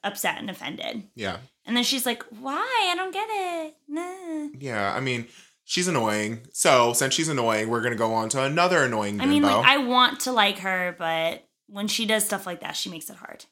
upset 0.05 0.38
and 0.38 0.49
offended. 0.49 1.09
yeah, 1.15 1.38
And 1.67 1.77
then 1.77 1.85
she's 1.85 2.07
like, 2.07 2.23
"Why? 2.31 2.89
I 2.91 2.95
don't 2.95 3.13
get 3.13 3.29
it." 3.29 3.77
Nah. 3.89 4.49
yeah. 4.59 4.95
I 4.95 5.01
mean, 5.01 5.27
she's 5.65 5.89
annoying. 5.89 6.47
So 6.53 6.93
since 6.93 7.13
she's 7.13 7.29
annoying, 7.29 7.69
we're 7.69 7.83
gonna 7.83 7.97
go 7.97 8.15
on 8.15 8.29
to 8.31 8.43
another 8.43 8.85
annoying. 8.85 9.19
Bimbo. 9.19 9.25
I 9.25 9.27
mean, 9.29 9.43
bimbo. 9.43 9.59
like 9.59 9.67
I 9.67 9.79
want 9.79 10.21
to 10.21 10.33
like 10.33 10.59
her, 10.61 10.95
but 10.99 11.47
when 11.69 11.89
she 11.89 12.07
does 12.07 12.25
stuff 12.25 12.47
like 12.47 12.61
that, 12.61 12.77
she 12.77 12.89
makes 12.89 13.11
it 13.11 13.17
hard. 13.17 13.45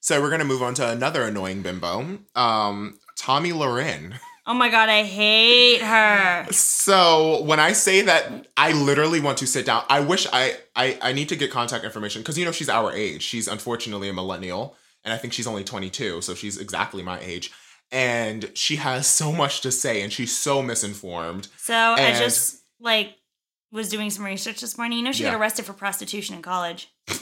So 0.00 0.20
we're 0.20 0.30
gonna 0.30 0.44
move 0.44 0.62
on 0.62 0.74
to 0.74 0.88
another 0.88 1.24
annoying 1.24 1.62
bimbo. 1.62 2.20
Um, 2.34 2.98
Tomi 3.16 3.50
Lahren. 3.50 4.14
Oh 4.46 4.54
my 4.54 4.70
god, 4.70 4.88
I 4.88 5.04
hate 5.04 5.82
her. 5.82 6.46
So 6.50 7.42
when 7.42 7.60
I 7.60 7.72
say 7.72 8.00
that, 8.02 8.48
I 8.56 8.72
literally 8.72 9.20
want 9.20 9.38
to 9.38 9.46
sit 9.46 9.66
down. 9.66 9.84
I 9.88 10.00
wish 10.00 10.26
I 10.32 10.56
I, 10.74 10.98
I 11.02 11.12
need 11.12 11.28
to 11.28 11.36
get 11.36 11.50
contact 11.50 11.84
information 11.84 12.22
because 12.22 12.38
you 12.38 12.44
know 12.44 12.52
she's 12.52 12.68
our 12.70 12.92
age. 12.92 13.22
She's 13.22 13.46
unfortunately 13.46 14.08
a 14.08 14.12
millennial, 14.12 14.76
and 15.04 15.12
I 15.14 15.16
think 15.16 15.32
she's 15.32 15.46
only 15.46 15.64
22, 15.64 16.20
so 16.20 16.34
she's 16.34 16.58
exactly 16.58 17.02
my 17.02 17.18
age. 17.20 17.50
And 17.92 18.50
she 18.54 18.76
has 18.76 19.06
so 19.06 19.32
much 19.32 19.62
to 19.62 19.72
say, 19.72 20.02
and 20.02 20.12
she's 20.12 20.36
so 20.36 20.62
misinformed. 20.62 21.48
So 21.56 21.74
I 21.74 22.12
just 22.18 22.62
like 22.78 23.16
was 23.72 23.88
doing 23.88 24.10
some 24.10 24.24
research 24.24 24.60
this 24.60 24.76
morning. 24.78 24.98
You 24.98 25.04
know, 25.04 25.12
she 25.12 25.24
Yeah. 25.24 25.32
got 25.32 25.40
arrested 25.40 25.64
for 25.64 25.72
prostitution 25.72 26.34
in 26.36 26.42
college. 26.42 26.88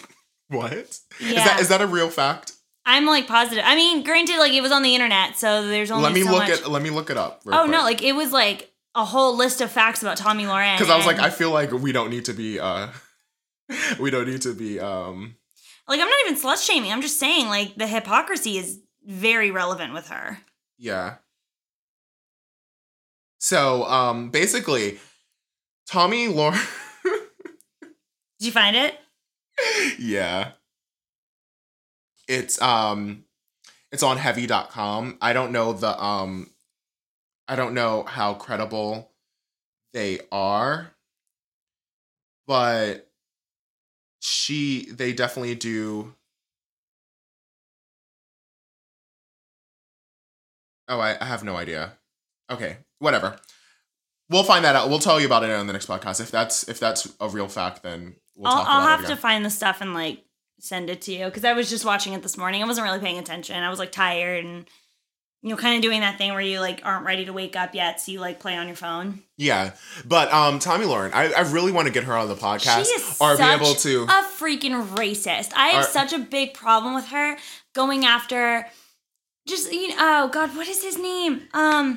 What? 0.51 0.73
Is 0.73 1.03
Yeah. 1.21 1.45
that 1.45 1.61
is 1.61 1.69
that 1.69 1.83
a 1.83 1.87
real 1.87 2.09
fact? 2.09 2.53
I'm 2.87 3.05
like 3.05 3.27
positive. 3.27 3.63
I 3.67 3.75
mean, 3.77 4.03
granted, 4.03 4.39
like 4.39 4.53
it 4.53 4.63
was 4.63 4.73
on 4.73 4.83
the 4.83 4.95
internet, 4.95 5.37
so 5.37 5.67
there's 5.69 5.91
only 5.91 6.05
let 6.05 6.13
me 6.15 6.23
so 6.23 6.31
look 6.31 6.49
much. 6.49 6.51
at 6.63 6.71
let 6.71 6.81
me 6.83 6.89
look 6.89 7.11
it 7.11 7.19
up. 7.19 7.43
oh 7.47 7.67
no, 7.67 7.83
like 7.83 8.03
it 8.03 8.13
was 8.13 8.33
like 8.33 8.73
a 8.95 9.05
whole 9.05 9.37
list 9.37 9.61
of 9.61 9.71
facts 9.71 10.01
about 10.03 10.17
Tomi 10.17 10.45
Lahren. 10.45 10.77
because 10.79 10.91
I 10.91 10.97
was 10.97 11.05
like, 11.05 11.19
I 11.19 11.29
feel 11.29 11.51
like 11.51 11.71
we 11.71 11.93
don't 11.93 12.09
need 12.09 12.25
to 12.27 12.33
be 12.33 12.59
uh, 12.59 12.89
we 14.01 14.11
don't 14.11 14.27
need 14.27 14.41
to 14.43 14.55
be 14.55 14.81
um. 14.81 15.37
Like 15.88 16.00
I'm 16.00 16.09
not 16.09 16.18
even 16.26 16.38
slut 16.38 16.64
shaming. 16.64 16.92
I'm 16.92 17.02
just 17.02 17.18
saying 17.18 17.49
like 17.49 17.75
the 17.76 17.87
hypocrisy 17.87 18.59
is 18.59 18.80
very 19.04 19.50
relevant 19.50 19.95
with 19.95 20.09
her. 20.09 20.38
Yeah. 20.76 21.16
So, 23.38 23.85
um, 23.85 24.30
basically, 24.30 24.99
Tomi 25.88 26.28
Lahren. 26.28 26.66
Did 28.38 28.47
you 28.47 28.52
find 28.52 28.76
it? 28.76 28.95
yeah. 29.99 30.52
It's 32.28 32.61
um, 32.61 33.25
it's 33.90 34.02
on 34.02 34.18
heavy.com. 34.18 35.18
I 35.23 35.33
don't 35.33 35.52
know 35.52 35.73
the 35.73 36.02
um, 36.02 36.50
I 37.49 37.57
don't 37.57 37.75
know 37.75 38.02
how 38.02 38.35
credible 38.35 39.11
they 39.95 40.21
are, 40.30 40.92
but 42.47 43.08
she 44.21 44.89
they 44.91 45.13
definitely 45.13 45.55
do. 45.55 46.15
Oh, 50.89 51.01
I, 51.01 51.17
I 51.21 51.25
have 51.27 51.45
no 51.45 51.57
idea. 51.57 51.93
Okay, 52.51 52.79
whatever. 52.99 53.37
We'll 54.31 54.43
find 54.43 54.65
that 54.65 54.77
out. 54.77 54.89
We'll 54.89 54.99
tell 54.99 55.21
you 55.21 55.27
about 55.27 55.45
it 55.45 55.51
on 55.51 55.67
the 55.67 55.73
next 55.73 55.87
podcast. 55.87 56.21
If 56.21 56.31
that's 56.31 56.69
if 56.69 56.81
that's 56.81 57.13
a 57.21 57.29
real 57.29 57.49
fact, 57.49 57.83
then 57.83 58.17
we'll 58.35 58.53
I'll, 58.53 58.65
I'll 58.67 58.87
have 58.87 59.07
to 59.07 59.17
find 59.17 59.45
the 59.45 59.51
stuff 59.51 59.81
and 59.81 59.95
like 59.95 60.25
send 60.61 60.91
it 60.91 61.03
to 61.03 61.13
you 61.13 61.27
because 61.27 61.45
I 61.45 61.53
was 61.53 61.71
just 61.71 61.85
watching 61.85 62.13
it 62.13 62.23
this 62.23 62.37
morning. 62.37 62.63
I 62.63 62.67
wasn't 62.67 62.87
really 62.87 63.01
paying 63.01 63.19
attention. 63.19 63.63
I 63.63 63.71
was 63.71 63.79
like 63.79 63.93
tired 63.93 64.45
and 64.45 64.69
you 65.42 65.50
know, 65.50 65.57
kind 65.57 65.76
of 65.76 65.83
doing 65.83 66.00
that 66.00 66.18
thing 66.18 66.33
where 66.33 66.40
you 66.40 66.61
like 66.61 66.80
aren't 66.85 67.07
ready 67.07 67.25
to 67.25 67.33
wake 67.33 67.54
up 67.54 67.75
yet, 67.75 68.00
so 68.00 68.11
you 68.11 68.21
like 68.21 68.40
play 68.40 68.57
on 68.57 68.66
your 68.66 68.76
phone. 68.76 69.23
Yeah, 69.37 69.73
but 70.04 70.33
um, 70.33 70.59
Tomi 70.59 70.85
Lahren, 70.85 71.12
I, 71.14 71.33
I 71.33 71.40
really 71.42 71.71
want 71.71 71.87
to 71.87 71.92
get 71.92 72.04
her 72.04 72.16
on 72.16 72.28
the 72.28 72.35
podcast 72.35 72.85
She 72.85 72.90
is 72.90 73.16
or 73.21 73.37
be 73.37 73.42
able 73.45 73.75
to. 73.75 74.02
a 74.04 74.25
freaking 74.37 74.87
racist. 74.97 75.52
I 75.54 75.68
have 75.68 75.85
Are- 75.85 75.88
such 75.88 76.12
a 76.12 76.18
big 76.18 76.54
problem 76.54 76.95
with 76.95 77.07
her 77.09 77.37
going 77.75 78.04
after 78.04 78.66
just 79.47 79.73
you 79.73 79.88
know, 79.88 79.97
oh 79.99 80.28
god, 80.28 80.57
what 80.57 80.66
is 80.68 80.83
his 80.83 80.99
name? 80.99 81.48
Um 81.55 81.96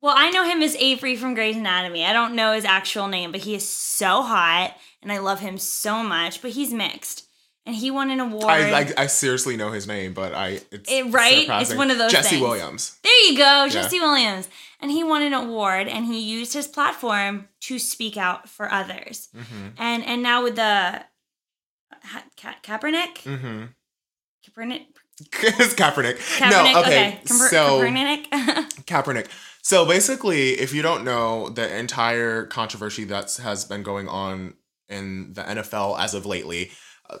well, 0.00 0.14
I 0.16 0.30
know 0.30 0.44
him 0.44 0.62
as 0.62 0.76
Avery 0.76 1.16
from 1.16 1.34
Grey's 1.34 1.56
Anatomy. 1.56 2.04
I 2.04 2.12
don't 2.12 2.34
know 2.36 2.52
his 2.52 2.64
actual 2.64 3.08
name, 3.08 3.32
but 3.32 3.40
he 3.40 3.54
is 3.54 3.68
so 3.68 4.22
hot 4.22 4.76
and 5.02 5.10
I 5.12 5.18
love 5.18 5.40
him 5.40 5.58
so 5.58 6.02
much, 6.02 6.40
but 6.40 6.52
he's 6.52 6.72
mixed. 6.72 7.27
And 7.68 7.76
he 7.76 7.90
won 7.90 8.10
an 8.10 8.18
award. 8.18 8.44
I, 8.46 8.80
I 8.80 8.92
I 8.96 9.06
seriously 9.08 9.56
know 9.58 9.70
his 9.70 9.86
name, 9.86 10.14
but 10.14 10.34
I 10.34 10.60
it's 10.72 10.90
It- 10.90 11.12
right? 11.12 11.42
surpassing. 11.42 11.60
It's 11.72 11.74
one 11.76 11.90
of 11.90 11.98
those 11.98 12.10
Jesse 12.10 12.30
things. 12.30 12.40
Williams. 12.42 12.98
There 13.04 13.26
you 13.30 13.36
go, 13.36 13.68
Jesse 13.68 14.00
Williams. 14.00 14.48
And 14.80 14.90
he 14.90 15.04
won 15.04 15.20
an 15.22 15.34
award 15.34 15.86
and 15.86 16.06
he 16.06 16.18
used 16.18 16.54
his 16.54 16.66
platform 16.66 17.48
to 17.62 17.78
speak 17.78 18.16
out 18.16 18.48
for 18.48 18.72
others. 18.72 19.28
Mm-hmm. 19.36 19.66
And 19.76 20.02
and 20.04 20.22
now 20.22 20.42
with 20.42 20.56
the 20.56 21.04
Ha- 22.04 22.24
Ka- 22.40 22.56
Kaepernick, 22.62 23.16
Mm-hmm. 23.24 23.64
Kaepernick, 24.46 24.86
it's 25.20 25.74
Kaepernick. 25.80 26.16
Kaepernick. 26.16 26.50
No, 26.50 26.80
okay. 26.80 27.20
Kaeper- 27.24 27.48
so 27.50 27.80
Kaepernick. 27.82 28.24
Kaepernick. 28.86 29.26
So 29.62 29.84
basically, 29.84 30.52
if 30.52 30.72
you 30.72 30.80
don't 30.80 31.04
know 31.04 31.50
the 31.50 31.76
entire 31.76 32.46
controversy 32.46 33.04
that 33.04 33.36
has 33.42 33.64
been 33.66 33.82
going 33.82 34.08
on 34.08 34.54
in 34.88 35.34
the 35.34 35.42
NFL 35.42 35.98
as 36.00 36.14
of 36.14 36.24
lately, 36.24 36.70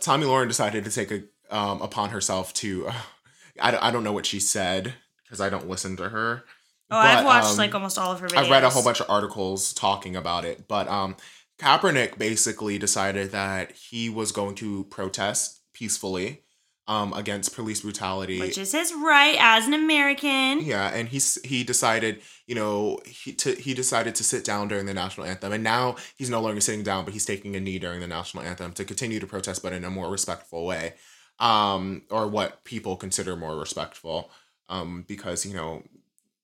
Tomi 0.00 0.26
Lahren 0.26 0.48
decided 0.48 0.84
to 0.84 0.90
take 0.90 1.10
a 1.10 1.22
um, 1.56 1.80
upon 1.82 2.10
herself 2.10 2.52
to. 2.54 2.88
I, 3.60 3.70
don't- 3.72 3.82
I 3.82 3.90
don't 3.90 4.04
know 4.04 4.12
what 4.12 4.26
she 4.26 4.38
said 4.40 4.94
because 5.24 5.40
I 5.40 5.48
don't 5.50 5.68
listen 5.68 5.96
to 5.96 6.08
her. 6.10 6.44
oh, 6.90 6.96
I've 6.96 7.24
watched 7.24 7.50
um, 7.50 7.56
like 7.56 7.74
almost 7.74 7.98
all 7.98 8.12
of 8.12 8.20
her 8.20 8.28
videos. 8.28 8.46
I 8.46 8.50
read 8.50 8.64
a 8.64 8.70
whole 8.70 8.84
bunch 8.84 9.00
of 9.00 9.10
articles 9.10 9.72
talking 9.74 10.14
about 10.16 10.44
it, 10.44 10.68
but 10.68 10.86
um, 10.88 11.16
Kaepernick 11.58 12.18
basically 12.18 12.78
decided 12.78 13.32
that 13.32 13.72
he 13.72 14.08
was 14.08 14.30
going 14.32 14.54
to 14.56 14.84
protest 14.84 15.60
peacefully 15.74 16.42
um, 16.88 17.12
against 17.12 17.54
police 17.54 17.82
brutality. 17.82 18.40
which 18.40 18.56
is 18.56 18.72
his 18.72 18.92
right 18.94 19.36
as 19.38 19.66
an 19.66 19.74
American. 19.74 20.60
yeah, 20.62 20.88
and 20.88 21.08
he's 21.08 21.40
he 21.44 21.62
decided, 21.62 22.22
you 22.46 22.54
know, 22.54 22.98
he 23.04 23.32
to, 23.34 23.52
he 23.52 23.74
decided 23.74 24.14
to 24.16 24.24
sit 24.24 24.42
down 24.44 24.68
during 24.68 24.86
the 24.86 24.94
national 24.94 25.26
anthem, 25.26 25.52
and 25.52 25.62
now 25.62 25.96
he's 26.16 26.30
no 26.30 26.40
longer 26.40 26.60
sitting 26.60 26.82
down, 26.82 27.04
but 27.04 27.12
he's 27.12 27.26
taking 27.26 27.54
a 27.54 27.60
knee 27.60 27.78
during 27.78 28.00
the 28.00 28.06
national 28.06 28.42
anthem 28.42 28.72
to 28.72 28.84
continue 28.84 29.20
to 29.20 29.26
protest, 29.26 29.62
but 29.62 29.74
in 29.74 29.84
a 29.84 29.90
more 29.90 30.10
respectful 30.10 30.64
way, 30.64 30.94
um, 31.38 32.02
or 32.10 32.26
what 32.26 32.64
people 32.64 32.96
consider 32.96 33.36
more 33.36 33.56
respectful, 33.56 34.30
um, 34.70 35.04
because 35.06 35.44
you 35.44 35.54
know 35.54 35.82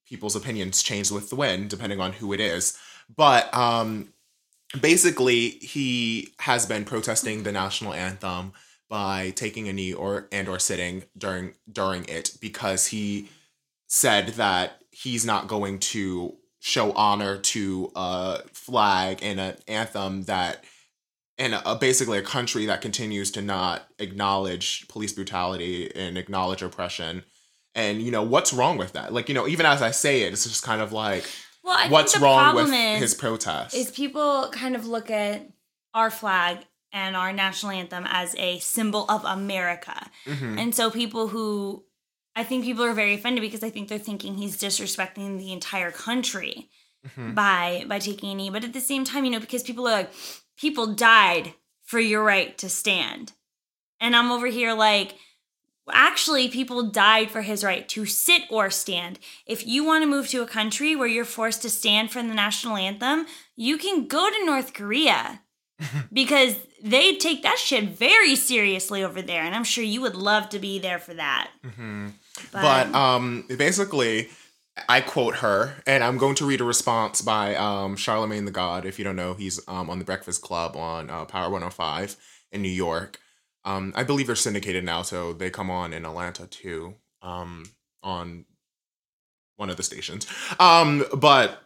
people's 0.07 0.37
opinions 0.37 0.83
change 0.83 1.11
with 1.11 1.30
the 1.30 1.37
wind 1.37 1.70
depending 1.70 2.00
on 2.00 2.12
who 2.12 2.35
it 2.35 2.40
is, 2.40 2.78
but 3.16 3.52
um, 3.54 4.12
basically 4.78 5.48
he 5.48 6.28
has 6.40 6.66
been 6.66 6.85
protesting 6.85 7.44
the 7.44 7.52
national 7.52 7.94
anthem 7.94 8.52
by 8.94 9.30
taking 9.30 9.68
a 9.68 9.72
knee 9.72 9.92
or 9.92 10.28
and 10.30 10.48
or 10.48 10.61
sitting 10.61 11.02
during 11.18 11.52
during 11.68 12.04
it 12.04 12.30
because 12.40 12.87
he 12.87 13.28
said 13.88 14.28
that 14.28 14.80
he's 14.92 15.26
not 15.26 15.48
going 15.48 15.80
to 15.80 16.33
show 16.61 16.92
honor 16.92 17.37
to 17.37 17.90
a 17.96 18.38
flag 18.52 19.18
and 19.20 19.40
an 19.40 19.57
anthem 19.66 20.22
that 20.22 20.62
and 21.38 21.61
a, 21.66 21.74
basically 21.74 22.18
a 22.18 22.22
country 22.22 22.66
that 22.66 22.80
continues 22.80 23.33
to 23.33 23.42
not 23.42 23.83
acknowledge 23.98 24.87
police 24.87 25.12
brutality 25.12 25.90
and 25.96 26.16
acknowledge 26.16 26.62
oppression. 26.62 27.24
And 27.74 28.00
you 28.00 28.12
know 28.12 28.22
what's 28.22 28.52
wrong 28.52 28.78
with 28.78 28.92
that? 28.92 29.12
Like 29.12 29.28
you 29.28 29.35
know 29.35 29.48
even 29.48 29.66
as 29.66 29.83
i 29.83 29.90
say 29.90 30.22
it 30.22 30.33
it's 30.33 30.44
just 30.44 30.62
kind 30.62 30.80
of 30.80 30.92
like 30.92 31.28
Well, 31.64 31.90
what's 31.90 32.16
wrong 32.16 32.54
with 32.54 32.72
is, 32.72 33.00
his 33.00 33.14
protest? 33.14 33.74
is 33.74 33.90
people 33.90 34.50
kind 34.52 34.76
of 34.76 34.87
look 34.87 35.11
at 35.11 35.48
our 35.94 36.12
flag 36.12 36.59
and 36.94 37.14
our 37.16 37.33
national 37.33 37.72
anthem 37.72 38.04
as 38.09 38.35
a 38.37 38.59
symbol 38.61 39.04
of 39.11 39.24
America. 39.24 40.11
Mhm. 40.26 40.59
And 40.61 40.74
so 40.74 40.90
people 40.90 41.28
who 41.28 41.85
I 42.37 42.42
think 42.42 42.64
people 42.64 42.85
are 42.85 42.94
very 42.94 43.14
offended 43.14 43.42
because 43.42 43.62
I 43.62 43.70
think 43.70 43.88
they're 43.88 43.98
thinking 44.09 44.37
he's 44.37 44.57
disrespecting 44.57 45.38
the 45.38 45.52
entire 45.52 45.92
country 45.92 46.68
Mhm. 47.07 47.35
by 47.35 47.85
by 47.87 47.98
taking 47.98 48.30
a 48.30 48.35
knee. 48.35 48.50
But 48.50 48.64
at 48.64 48.72
the 48.72 48.80
same 48.80 49.04
time, 49.04 49.24
you 49.24 49.30
know, 49.30 49.38
because 49.40 49.62
people 49.62 49.87
are 49.87 49.92
like, 50.00 50.12
people 50.57 50.87
died 50.94 51.54
for 51.85 52.00
your 52.00 52.24
right 52.24 52.57
to 52.59 52.68
stand. 52.68 53.33
And 54.00 54.16
I'm 54.16 54.33
over 54.33 54.46
here 54.48 54.72
like, 54.72 55.16
actually, 55.92 56.48
people 56.48 56.83
died 56.90 57.30
for 57.30 57.42
his 57.42 57.62
right 57.62 57.88
to 57.90 58.07
sit 58.07 58.42
or 58.50 58.70
stand. 58.70 59.18
If 59.46 59.66
you 59.66 59.85
want 59.85 60.02
to 60.02 60.09
move 60.14 60.28
to 60.28 60.42
a 60.42 60.46
country 60.46 60.96
where 60.96 61.09
you're 61.09 61.24
forced 61.24 61.62
to 61.62 61.70
stand 61.70 62.11
for 62.11 62.22
the 62.22 62.35
national 62.35 62.76
anthem, 62.76 63.26
you 63.54 63.76
can 63.78 64.07
go 64.09 64.28
to 64.30 64.46
North 64.46 64.72
Korea 64.72 65.42
because 66.12 66.57
they 66.84 67.16
take 67.16 67.42
that 67.42 67.58
shit 67.58 67.88
very 67.88 68.36
seriously 68.36 69.02
over 69.02 69.22
there. 69.22 69.42
And 69.42 69.54
I'm 69.54 69.64
sure 69.64 69.82
you 69.82 70.00
would 70.02 70.14
love 70.14 70.50
to 70.50 70.58
be 70.58 70.78
there 70.78 70.98
for 71.00 71.14
that. 71.14 71.50
Mhm. 71.64 72.12
But, 72.52 72.62
but 72.90 72.94
um 72.94 73.44
basically 73.48 74.28
i 74.88 75.00
quote 75.00 75.36
her 75.36 75.76
and 75.86 76.02
i'm 76.02 76.18
going 76.18 76.34
to 76.34 76.44
read 76.44 76.60
a 76.60 76.64
response 76.64 77.22
by 77.22 77.54
um 77.54 77.94
charlemagne 77.94 78.44
the 78.44 78.50
god 78.50 78.84
if 78.84 78.98
you 78.98 79.04
don't 79.04 79.14
know 79.14 79.34
he's 79.34 79.60
um 79.68 79.88
on 79.88 80.00
the 80.00 80.04
breakfast 80.04 80.42
club 80.42 80.76
on 80.76 81.08
uh, 81.10 81.24
power 81.26 81.44
105 81.48 82.16
in 82.50 82.60
new 82.60 82.68
york 82.68 83.20
um 83.64 83.92
i 83.94 84.02
believe 84.02 84.26
they're 84.26 84.34
syndicated 84.34 84.82
now 84.82 85.00
so 85.00 85.32
they 85.32 85.48
come 85.48 85.70
on 85.70 85.92
in 85.92 86.04
atlanta 86.04 86.44
too 86.48 86.94
um 87.22 87.64
on 88.02 88.44
one 89.56 89.70
of 89.70 89.76
the 89.76 89.82
stations. 89.82 90.26
Um, 90.58 91.04
but 91.16 91.62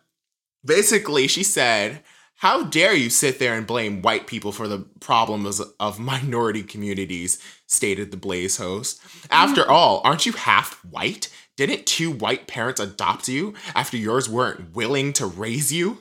basically, 0.64 1.26
she 1.26 1.42
said, 1.42 2.02
"How 2.38 2.62
dare 2.64 2.94
you 2.94 3.10
sit 3.10 3.38
there 3.38 3.54
and 3.54 3.66
blame 3.66 4.02
white 4.02 4.26
people 4.26 4.52
for 4.52 4.66
the 4.68 4.80
problems 5.00 5.60
of 5.78 5.98
minority 5.98 6.62
communities?" 6.62 7.38
Stated 7.66 8.10
the 8.10 8.16
Blaze 8.16 8.56
host. 8.56 9.00
After 9.30 9.68
all, 9.70 10.00
aren't 10.04 10.24
you 10.26 10.32
half 10.32 10.82
white? 10.84 11.28
Didn't 11.56 11.86
two 11.86 12.10
white 12.10 12.46
parents 12.46 12.80
adopt 12.80 13.28
you 13.28 13.52
after 13.74 13.96
yours 13.96 14.28
weren't 14.28 14.74
willing 14.74 15.12
to 15.14 15.26
raise 15.26 15.72
you? 15.72 15.98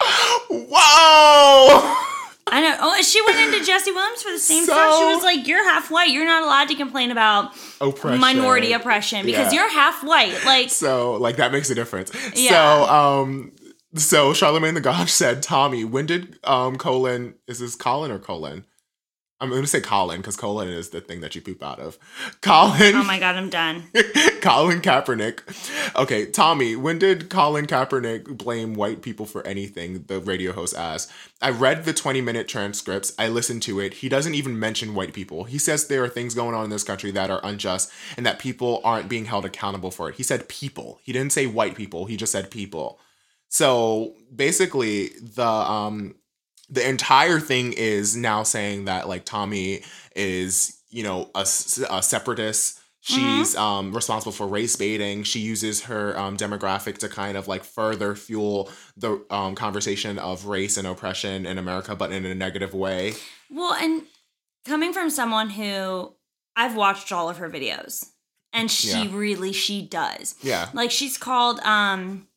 Whoa! 0.50 1.96
I 2.54 2.60
know. 2.60 2.76
Oh, 2.80 3.00
she 3.02 3.22
went 3.24 3.38
into 3.38 3.64
Jesse 3.64 3.92
Williams 3.92 4.22
for 4.22 4.30
the 4.32 4.38
same 4.38 4.66
So- 4.66 4.72
stuff. 4.74 4.98
She 4.98 5.04
was 5.14 5.22
like, 5.24 5.46
"You're 5.46 5.64
half 5.64 5.90
white. 5.90 6.10
You're 6.10 6.26
not 6.26 6.42
allowed 6.42 6.68
to 6.68 6.74
complain 6.74 7.10
about 7.10 7.52
Oppression. 7.80 8.20
minority 8.20 8.72
oppression 8.72 9.24
because 9.24 9.52
Yeah. 9.54 9.60
you're 9.62 9.70
half 9.70 10.02
white." 10.04 10.44
Like, 10.44 10.68
So 10.70 11.12
like 11.14 11.36
that 11.36 11.52
makes 11.52 11.70
a 11.70 11.74
difference. 11.74 12.10
Yeah. 12.34 12.50
So 12.50 12.84
um 12.92 13.52
so 13.94 14.32
Charlemagne 14.32 14.74
the 14.74 14.80
God 14.80 15.08
said, 15.08 15.42
Tomi, 15.42 15.84
when 15.84 16.06
did 16.06 16.38
um 16.44 16.76
colon 16.76 17.34
is 17.46 17.58
this 17.60 17.76
Colin 17.76 18.10
or 18.10 18.18
colon? 18.18 18.64
I'm 19.42 19.50
gonna 19.50 19.66
say 19.66 19.80
Colin 19.80 20.20
because 20.20 20.36
colon 20.36 20.68
is 20.68 20.90
the 20.90 21.00
thing 21.00 21.20
that 21.20 21.34
you 21.34 21.40
poop 21.40 21.64
out 21.64 21.80
of. 21.80 21.98
Colin 22.42 22.94
oh 22.94 23.02
my 23.02 23.18
god, 23.18 23.34
I'm 23.34 23.50
done. 23.50 23.82
Colin 24.40 24.80
Kaepernick. 24.80 25.40
Okay, 25.96 26.26
Tomi, 26.26 26.76
when 26.76 27.00
did 27.00 27.28
Colin 27.28 27.66
Kaepernick 27.66 28.38
blame 28.38 28.74
white 28.74 29.02
people 29.02 29.26
for 29.26 29.44
anything? 29.44 30.04
The 30.06 30.20
radio 30.20 30.52
host 30.52 30.76
asked. 30.76 31.10
I 31.40 31.50
read 31.50 31.84
the 31.84 31.92
20 31.92 32.20
minute 32.20 32.46
transcripts. 32.46 33.12
I 33.18 33.26
listened 33.26 33.62
to 33.62 33.80
it. 33.80 33.94
He 33.94 34.08
doesn't 34.08 34.36
even 34.36 34.60
mention 34.60 34.94
white 34.94 35.12
people. 35.12 35.42
He 35.42 35.58
says 35.58 35.88
there 35.88 36.04
are 36.04 36.08
things 36.08 36.36
going 36.36 36.54
on 36.54 36.62
in 36.62 36.70
this 36.70 36.84
country 36.84 37.10
that 37.10 37.28
are 37.28 37.40
unjust 37.42 37.90
and 38.16 38.24
that 38.24 38.38
people 38.38 38.80
aren't 38.84 39.08
being 39.08 39.24
held 39.24 39.44
accountable 39.44 39.90
for 39.90 40.08
it. 40.08 40.14
He 40.14 40.22
said 40.22 40.48
people. 40.48 41.00
He 41.02 41.12
didn't 41.12 41.32
say 41.32 41.46
white 41.46 41.74
people. 41.74 42.06
He 42.06 42.16
just 42.16 42.30
said 42.30 42.48
people. 42.48 43.00
So 43.52 44.14
basically, 44.34 45.08
the 45.20 45.46
um 45.46 46.14
the 46.70 46.88
entire 46.88 47.38
thing 47.38 47.74
is 47.74 48.16
now 48.16 48.44
saying 48.44 48.86
that 48.86 49.08
like 49.08 49.26
Tomi 49.26 49.82
is 50.16 50.80
you 50.88 51.02
know 51.02 51.30
a 51.34 51.44
separatist. 51.44 52.80
She's 53.04 53.56
um, 53.56 53.92
responsible 53.92 54.30
for 54.32 54.46
race 54.46 54.76
baiting. 54.76 55.24
She 55.24 55.40
uses 55.40 55.82
her 55.82 56.16
um, 56.16 56.36
demographic 56.36 56.98
to 56.98 57.08
kind 57.08 57.36
of 57.36 57.48
like 57.48 57.64
further 57.64 58.14
fuel 58.14 58.70
the 58.96 59.22
um, 59.28 59.56
conversation 59.56 60.20
of 60.20 60.46
race 60.46 60.76
and 60.76 60.86
oppression 60.86 61.44
in 61.44 61.58
America, 61.58 61.96
but 61.96 62.12
in 62.12 62.24
a 62.24 62.32
negative 62.34 62.72
way. 62.74 63.14
Well, 63.50 63.74
and 63.74 64.02
coming 64.64 64.92
from 64.92 65.10
someone 65.10 65.50
who 65.50 66.14
I've 66.54 66.76
watched 66.76 67.10
all 67.10 67.28
of 67.28 67.38
her 67.38 67.50
videos, 67.50 68.06
and 68.52 68.70
she 68.70 68.90
Yeah. 68.90 69.08
really 69.10 69.52
she 69.52 69.82
does. 69.84 70.36
Yeah. 70.40 70.68
Like 70.72 70.92
she's 70.92 71.18
called 71.18 71.58
um 71.64 72.28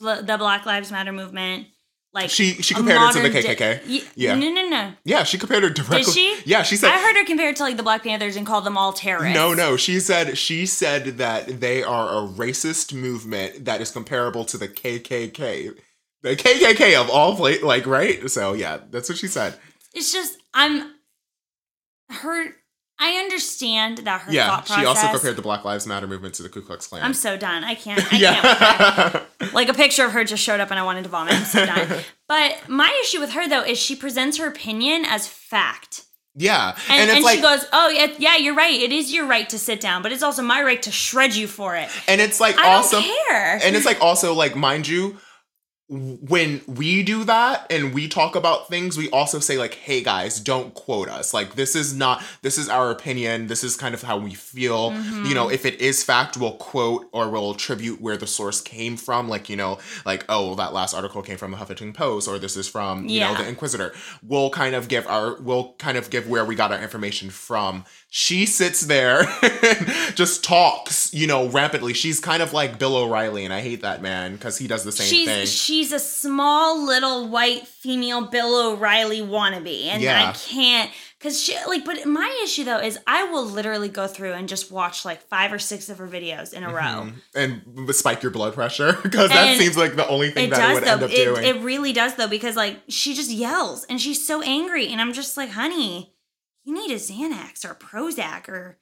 the 0.00 0.36
Black 0.38 0.66
Lives 0.66 0.90
Matter 0.90 1.12
movement. 1.12 1.66
Like 2.12 2.30
She 2.30 2.52
she 2.62 2.74
compared 2.74 3.00
it 3.02 3.12
to 3.14 3.22
the 3.28 3.28
KKK. 3.30 3.80
Ye- 3.88 4.04
Yeah. 4.14 4.36
No, 4.36 4.48
no, 4.48 4.68
no. 4.68 4.92
Yeah, 5.04 5.24
she 5.24 5.36
compared 5.36 5.64
it 5.64 5.74
directly. 5.74 6.04
she? 6.04 6.38
Yeah, 6.44 6.62
she 6.62 6.76
said 6.76 6.92
I 6.92 6.98
heard 7.02 7.16
her 7.16 7.24
compared 7.24 7.56
to 7.56 7.64
like 7.64 7.76
the 7.76 7.82
Black 7.82 8.04
Panthers 8.04 8.36
and 8.36 8.46
called 8.46 8.64
them 8.64 8.78
all 8.78 8.92
terrorists. 8.92 9.34
No, 9.34 9.52
no. 9.52 9.76
She 9.76 9.98
said 9.98 10.38
she 10.38 10.64
said 10.64 11.18
that 11.18 11.60
they 11.60 11.82
are 11.82 12.08
a 12.24 12.28
racist 12.28 12.92
movement 12.94 13.64
that 13.64 13.80
is 13.80 13.90
comparable 13.90 14.44
to 14.44 14.56
the 14.56 14.68
KKK. 14.68 15.76
The 16.22 16.36
KKK 16.36 16.94
of 17.00 17.10
all 17.10 17.34
pla- 17.34 17.66
like 17.66 17.84
right? 17.84 18.30
So 18.30 18.52
yeah, 18.52 18.78
that's 18.90 19.08
what 19.08 19.18
she 19.18 19.26
said. 19.26 19.58
It's 19.92 20.12
just 20.12 20.38
I'm 20.54 20.92
her. 22.10 22.54
I 22.98 23.14
understand 23.18 23.98
that 23.98 24.22
her 24.22 24.32
yeah, 24.32 24.46
thought 24.46 24.66
process. 24.66 24.78
she 24.82 24.86
also 24.86 25.08
compared 25.08 25.36
the 25.36 25.42
Black 25.42 25.64
Lives 25.64 25.86
Matter 25.86 26.06
movement 26.06 26.34
to 26.34 26.42
the 26.44 26.48
Ku 26.48 26.62
Klux 26.62 26.86
Klan. 26.86 27.02
I'm 27.02 27.14
so 27.14 27.36
done. 27.36 27.64
I 27.64 27.74
can't. 27.74 28.00
I 28.12 29.22
can't. 29.42 29.52
like 29.54 29.68
a 29.68 29.74
picture 29.74 30.04
of 30.04 30.12
her 30.12 30.24
just 30.24 30.42
showed 30.42 30.60
up 30.60 30.70
and 30.70 30.78
I 30.78 30.84
wanted 30.84 31.02
to 31.04 31.10
vomit. 31.10 31.34
I'm 31.34 31.44
so 31.44 31.66
done. 31.66 32.02
but 32.28 32.68
my 32.68 32.96
issue 33.02 33.20
with 33.20 33.32
her 33.32 33.48
though 33.48 33.62
is 33.64 33.78
she 33.78 33.96
presents 33.96 34.38
her 34.38 34.46
opinion 34.46 35.04
as 35.06 35.26
fact. 35.26 36.04
yeah. 36.36 36.76
And, 36.88 37.02
And, 37.02 37.10
and, 37.10 37.24
like 37.24 37.36
she 37.36 37.42
goes, 37.42 37.64
"Oh 37.72 37.88
yeah, 37.88 38.12
yeah, 38.18 38.36
you're 38.36 38.54
right. 38.54 38.80
It 38.80 38.92
is 38.92 39.12
your 39.12 39.26
right 39.26 39.48
to 39.48 39.58
sit 39.58 39.80
down, 39.80 40.02
but 40.02 40.12
it's 40.12 40.22
also 40.22 40.42
my 40.42 40.62
right 40.62 40.82
to 40.82 40.90
shred 40.92 41.34
you 41.34 41.46
for 41.48 41.76
it. 41.76 41.88
and 42.08 42.20
it's 42.20 42.38
like 42.40 42.56
I 42.58 42.74
awesome. 42.74 43.02
don't 43.02 43.28
care." 43.28 43.58
and 43.62 43.74
it's 43.76 43.86
like 43.86 44.00
also 44.00 44.34
like 44.34 44.54
mind 44.56 44.86
you 44.86 45.18
when 45.88 46.62
we 46.66 47.02
do 47.02 47.24
that 47.24 47.70
and 47.70 47.92
we 47.92 48.08
talk 48.08 48.34
about 48.34 48.68
things 48.68 48.96
we 48.96 49.10
also 49.10 49.38
say 49.38 49.58
like 49.58 49.74
hey 49.74 50.02
guys 50.02 50.40
don't 50.40 50.72
quote 50.72 51.10
us. 51.10 51.34
Like 51.34 51.56
this 51.56 51.76
is 51.76 51.94
not 51.94 52.24
this 52.40 52.56
is 52.56 52.70
our 52.70 52.90
opinion. 52.90 53.48
This 53.48 53.62
is 53.62 53.76
kind 53.76 53.94
of 53.94 54.02
how 54.02 54.16
we 54.16 54.32
feel. 54.32 54.92
Mm-hmm. 54.92 55.26
you 55.26 55.34
know 55.34 55.50
if 55.50 55.66
it 55.66 55.80
is 55.80 56.02
fact 56.02 56.38
we'll 56.38 56.56
quote 56.56 57.06
or 57.12 57.28
we'll 57.28 57.50
attribute 57.50 58.00
where 58.00 58.16
the 58.16 58.26
source 58.26 58.62
came 58.62 58.96
from. 58.96 59.28
Like 59.28 59.50
you 59.50 59.56
know 59.56 59.78
like 60.06 60.24
oh 60.30 60.54
that 60.54 60.72
last 60.72 60.94
article 60.94 61.20
came 61.20 61.36
from 61.36 61.50
the 61.50 61.58
huffington 61.58 61.92
post 61.92 62.28
or 62.28 62.38
this 62.38 62.56
is 62.56 62.66
from 62.66 63.06
you 63.06 63.20
know 63.20 63.34
the 63.34 63.46
inquisitor. 63.46 63.92
We'll 64.22 64.50
kind 64.50 64.74
of 64.74 64.88
give 64.88 65.06
our 65.06 65.38
we'll 65.40 65.74
kind 65.74 65.98
of 65.98 66.08
give 66.08 66.28
where 66.28 66.46
we 66.46 66.54
got 66.54 66.72
our 66.72 66.80
information 66.80 67.28
from 67.28 67.84
she 68.16 68.46
sits 68.46 68.82
there 68.82 69.22
and 69.42 69.88
just 70.14 70.44
talks 70.44 71.12
you 71.12 71.26
know 71.26 71.48
rampantly 71.48 71.92
she's 71.92 72.20
kind 72.20 72.44
of 72.44 72.52
like 72.52 72.78
bill 72.78 72.96
o'reilly 72.96 73.44
and 73.44 73.52
i 73.52 73.60
hate 73.60 73.82
that 73.82 74.00
man 74.00 74.34
because 74.34 74.56
he 74.56 74.68
does 74.68 74.84
the 74.84 74.92
same 74.92 75.08
she's 75.08 75.26
thing 75.28 75.46
she's 75.46 75.90
a 75.92 75.98
small 75.98 76.80
little 76.86 77.26
white 77.28 77.66
female 77.66 78.24
Bill 78.28 78.72
O'Reilly 78.72 79.20
wannabe, 79.20 79.86
and 79.86 80.00
Yeah. 80.02 80.30
I 80.30 80.32
can't 80.32 80.90
because 81.18 81.38
she 81.42 81.54
like. 81.68 81.84
But 81.84 82.06
my 82.06 82.40
issue 82.42 82.64
though 82.64 82.78
is 82.80 82.98
I 83.06 83.24
will 83.24 83.44
literally 83.44 83.90
go 83.90 84.06
through 84.06 84.32
and 84.32 84.48
just 84.48 84.72
watch 84.72 85.04
like 85.04 85.20
five 85.28 85.52
or 85.52 85.58
six 85.58 85.90
of 85.90 85.98
her 85.98 86.08
videos 86.08 86.54
in 86.54 86.64
a 86.64 86.72
row. 86.72 87.10
Mm-hmm. 87.10 87.18
and 87.76 87.94
spike 87.94 88.22
your 88.22 88.30
blood 88.32 88.54
pressure 88.54 88.94
because 89.02 89.28
that 89.28 89.58
seems 89.58 89.76
like 89.76 89.96
the 89.96 90.08
only 90.08 90.30
thing 90.30 90.46
It 90.46 90.50
that 90.52 90.58
it 90.60 90.62
does 90.62 90.74
would 90.76 90.84
though. 90.84 90.92
end 90.92 91.02
up 91.02 91.10
It, 91.10 91.24
doing 91.24 91.44
it 91.44 91.62
really 91.62 91.92
does 91.92 92.14
though 92.14 92.28
because 92.28 92.56
like 92.56 92.80
she 92.88 93.14
just 93.14 93.30
yells 93.30 93.84
and 93.90 94.00
she's 94.00 94.26
so 94.26 94.40
angry, 94.40 94.88
and 94.88 94.98
I'm 95.02 95.12
just 95.12 95.36
like, 95.36 95.50
honey, 95.50 96.13
you 96.64 96.72
need 96.74 96.90
a 96.92 96.96
Xanax 96.98 97.64
or 97.64 97.72
a 97.72 97.76
Prozac 97.76 98.48
or 98.48 98.78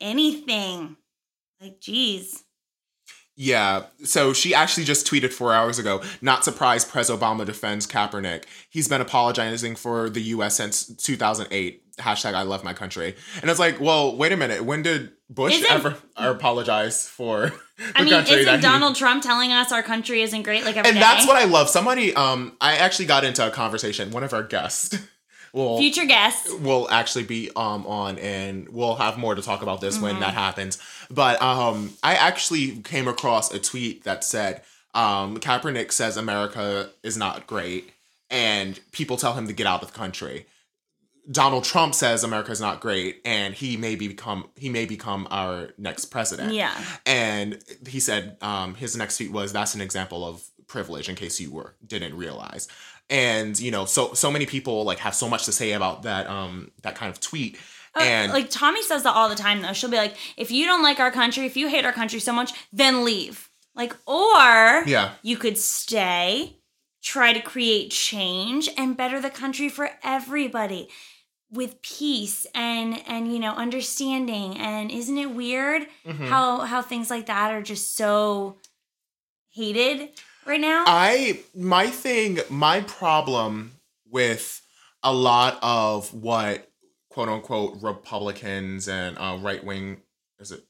anything. 0.00 0.96
Like, 1.60 1.80
geez. 1.80 2.44
Yeah. 3.38 3.84
So 4.04 4.32
she 4.32 4.54
actually 4.54 4.84
just 4.84 5.06
tweeted 5.06 5.32
four 5.32 5.52
hours 5.52 5.78
ago. 5.78 6.02
Not 6.22 6.44
surprised, 6.44 6.88
Pres 6.90 7.10
Obama 7.10 7.44
defends 7.44 7.86
Kaepernick. 7.86 8.44
He's 8.70 8.88
been 8.88 9.00
apologizing 9.02 9.76
for 9.76 10.08
the 10.08 10.22
U.S. 10.22 10.56
since 10.56 10.86
2008. 10.86 11.82
Hashtag 11.98 12.34
I 12.34 12.42
love 12.42 12.62
my 12.64 12.72
country. 12.74 13.14
And 13.40 13.50
it's 13.50 13.58
like, 13.60 13.80
well, 13.80 14.16
wait 14.16 14.32
a 14.32 14.36
minute. 14.36 14.64
When 14.64 14.82
did 14.82 15.12
Bush 15.30 15.54
Isn't- 15.54 15.70
ever 15.70 15.96
apologize 16.16 17.08
for 17.08 17.48
the 17.50 17.54
I 17.94 18.04
mean, 18.04 18.12
isn't 18.14 18.44
that 18.46 18.56
he- 18.56 18.62
Donald 18.62 18.96
Trump 18.96 19.22
telling 19.22 19.52
us 19.52 19.72
our 19.72 19.82
country 19.82 20.22
isn't 20.22 20.42
great 20.42 20.64
like 20.64 20.76
every 20.76 20.90
and 20.90 20.96
day? 20.96 21.00
that's 21.00 21.26
what 21.26 21.36
I 21.36 21.44
love. 21.44 21.68
Somebody, 21.70 22.14
um, 22.14 22.56
I 22.60 22.76
actually 22.76 23.06
got 23.06 23.24
into 23.24 23.46
a 23.46 23.50
conversation. 23.50 24.10
One 24.10 24.24
of 24.24 24.32
our 24.34 24.42
guests, 24.42 24.98
Future 25.78 26.04
guests. 26.04 26.52
will 26.52 26.86
actually 26.90 27.24
be 27.24 27.50
um 27.56 27.86
on, 27.86 28.18
and 28.18 28.68
we'll 28.68 28.96
have 28.96 29.16
more 29.18 29.34
to 29.34 29.42
talk 29.42 29.62
about 29.62 29.80
this 29.80 29.98
when 29.98 30.12
Mm-hmm. 30.12 30.20
that 30.20 30.34
happens. 30.34 30.78
But 31.10 31.40
um, 31.40 31.94
I 32.02 32.14
actually 32.14 32.78
came 32.82 33.08
across 33.08 33.52
a 33.52 33.58
tweet 33.58 34.04
that 34.04 34.22
said, 34.24 34.62
um, 34.94 35.38
Kaepernick 35.38 35.92
says 35.92 36.16
America 36.16 36.90
is 37.02 37.16
not 37.16 37.46
great, 37.46 37.90
and 38.30 38.78
people 38.92 39.16
tell 39.16 39.34
him 39.34 39.46
to 39.46 39.52
get 39.52 39.66
out 39.66 39.82
of 39.82 39.92
the 39.92 39.98
country. 39.98 40.46
Donald 41.30 41.64
Trump 41.64 41.92
says 41.94 42.22
America 42.22 42.52
is 42.52 42.60
not 42.60 42.80
great, 42.80 43.20
and 43.24 43.52
he 43.54 43.76
may 43.76 43.96
become 43.96 44.48
he 44.56 44.68
may 44.68 44.84
become 44.84 45.26
our 45.30 45.70
next 45.76 46.06
president. 46.06 46.52
Yeah. 46.54 46.72
And 47.04 47.58
he 47.88 47.98
said 47.98 48.36
um, 48.42 48.74
his 48.76 48.96
next 48.96 49.16
tweet 49.16 49.32
was, 49.32 49.52
"That's 49.52 49.74
an 49.74 49.80
example 49.80 50.24
of 50.24 50.44
privilege." 50.68 51.08
In 51.08 51.16
case 51.16 51.40
you 51.40 51.50
were 51.50 51.74
didn't 51.84 52.14
realize, 52.16 52.68
and 53.10 53.58
you 53.58 53.70
know, 53.70 53.84
so 53.84 54.14
so 54.14 54.30
many 54.30 54.46
people 54.46 54.84
like 54.84 54.98
have 54.98 55.14
so 55.14 55.28
much 55.28 55.44
to 55.46 55.52
say 55.52 55.72
about 55.72 56.02
that 56.02 56.26
um 56.28 56.70
that 56.82 56.94
kind 56.94 57.10
of 57.12 57.20
tweet, 57.20 57.56
Uh, 57.94 58.00
and 58.02 58.32
like 58.32 58.50
Tomi 58.50 58.82
says 58.82 59.02
that 59.04 59.14
all 59.14 59.28
the 59.28 59.34
time 59.36 59.62
though. 59.62 59.72
She'll 59.72 59.90
be 59.90 59.96
like, 59.96 60.16
if 60.36 60.50
you 60.50 60.66
don't 60.66 60.82
like 60.82 61.00
our 61.00 61.10
country, 61.10 61.46
if 61.46 61.56
you 61.56 61.68
hate 61.68 61.84
our 61.84 61.92
country 61.92 62.20
so 62.20 62.32
much, 62.32 62.52
then 62.72 63.04
leave. 63.04 63.48
Like, 63.74 63.94
or 64.06 64.84
Yeah. 64.86 65.10
you 65.22 65.36
could 65.36 65.58
stay, 65.58 66.56
try 67.02 67.32
to 67.32 67.40
create 67.40 67.90
change 67.90 68.68
and 68.76 68.96
better 68.96 69.20
the 69.20 69.30
country 69.30 69.68
for 69.68 69.90
everybody 70.02 70.88
with 71.50 71.80
peace 71.80 72.44
and 72.54 73.00
and 73.06 73.32
you 73.32 73.38
know 73.38 73.52
understanding 73.54 74.58
and 74.58 74.90
isn't 74.90 75.16
it 75.16 75.30
weird 75.30 75.86
Mm-hmm. 76.04 76.26
how 76.26 76.60
how 76.60 76.82
things 76.82 77.08
like 77.08 77.26
that 77.26 77.52
are 77.52 77.62
just 77.62 77.96
so 77.96 78.56
hated 79.50 80.10
right 80.46 80.60
now 80.60 80.84
I 80.86 81.40
my 81.54 81.88
thing, 81.88 82.40
my 82.48 82.80
problem 82.82 83.72
with 84.10 84.62
a 85.02 85.12
lot 85.12 85.58
of 85.62 86.12
what 86.14 86.70
quote 87.10 87.28
unquote 87.28 87.82
Republicans 87.82 88.88
and 88.88 89.16
uh, 89.18 89.38
right 89.40 89.64
wing 89.64 89.98
is 90.38 90.52
it 90.52 90.64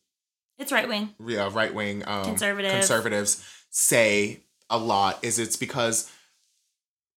it's 0.59 0.73
right 0.73 0.89
wing 0.89 1.15
uh, 1.21 1.51
right 1.51 1.75
wing 1.75 2.03
um, 2.07 2.25
Conservative. 2.25 2.73
conservatives 2.73 3.45
say 3.71 4.41
a 4.71 4.79
lot 4.79 5.23
is 5.23 5.39
it's 5.39 5.57
because 5.57 6.11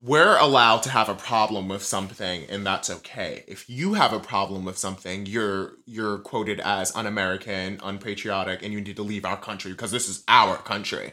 we're 0.01 0.37
allowed 0.37 0.81
to 0.83 0.89
have 0.89 1.09
a 1.09 1.15
problem 1.15 1.67
with 1.67 1.83
something 1.83 2.45
and 2.49 2.65
that's 2.65 2.89
okay. 2.89 3.43
If 3.47 3.69
you 3.69 3.95
have 3.95 4.13
a 4.13 4.19
problem 4.19 4.63
with 4.63 4.77
something, 4.77 5.25
you're 5.25 5.73
you're 5.85 6.19
quoted 6.19 6.59
as 6.61 6.95
un-American, 6.95 7.79
unpatriotic 7.83 8.63
and 8.63 8.71
you 8.71 8.79
need 8.79 8.95
to 8.95 9.03
leave 9.03 9.25
our 9.25 9.37
country 9.37 9.71
because 9.71 9.91
this 9.91 10.07
is 10.07 10.23
our 10.27 10.57
country. 10.57 11.11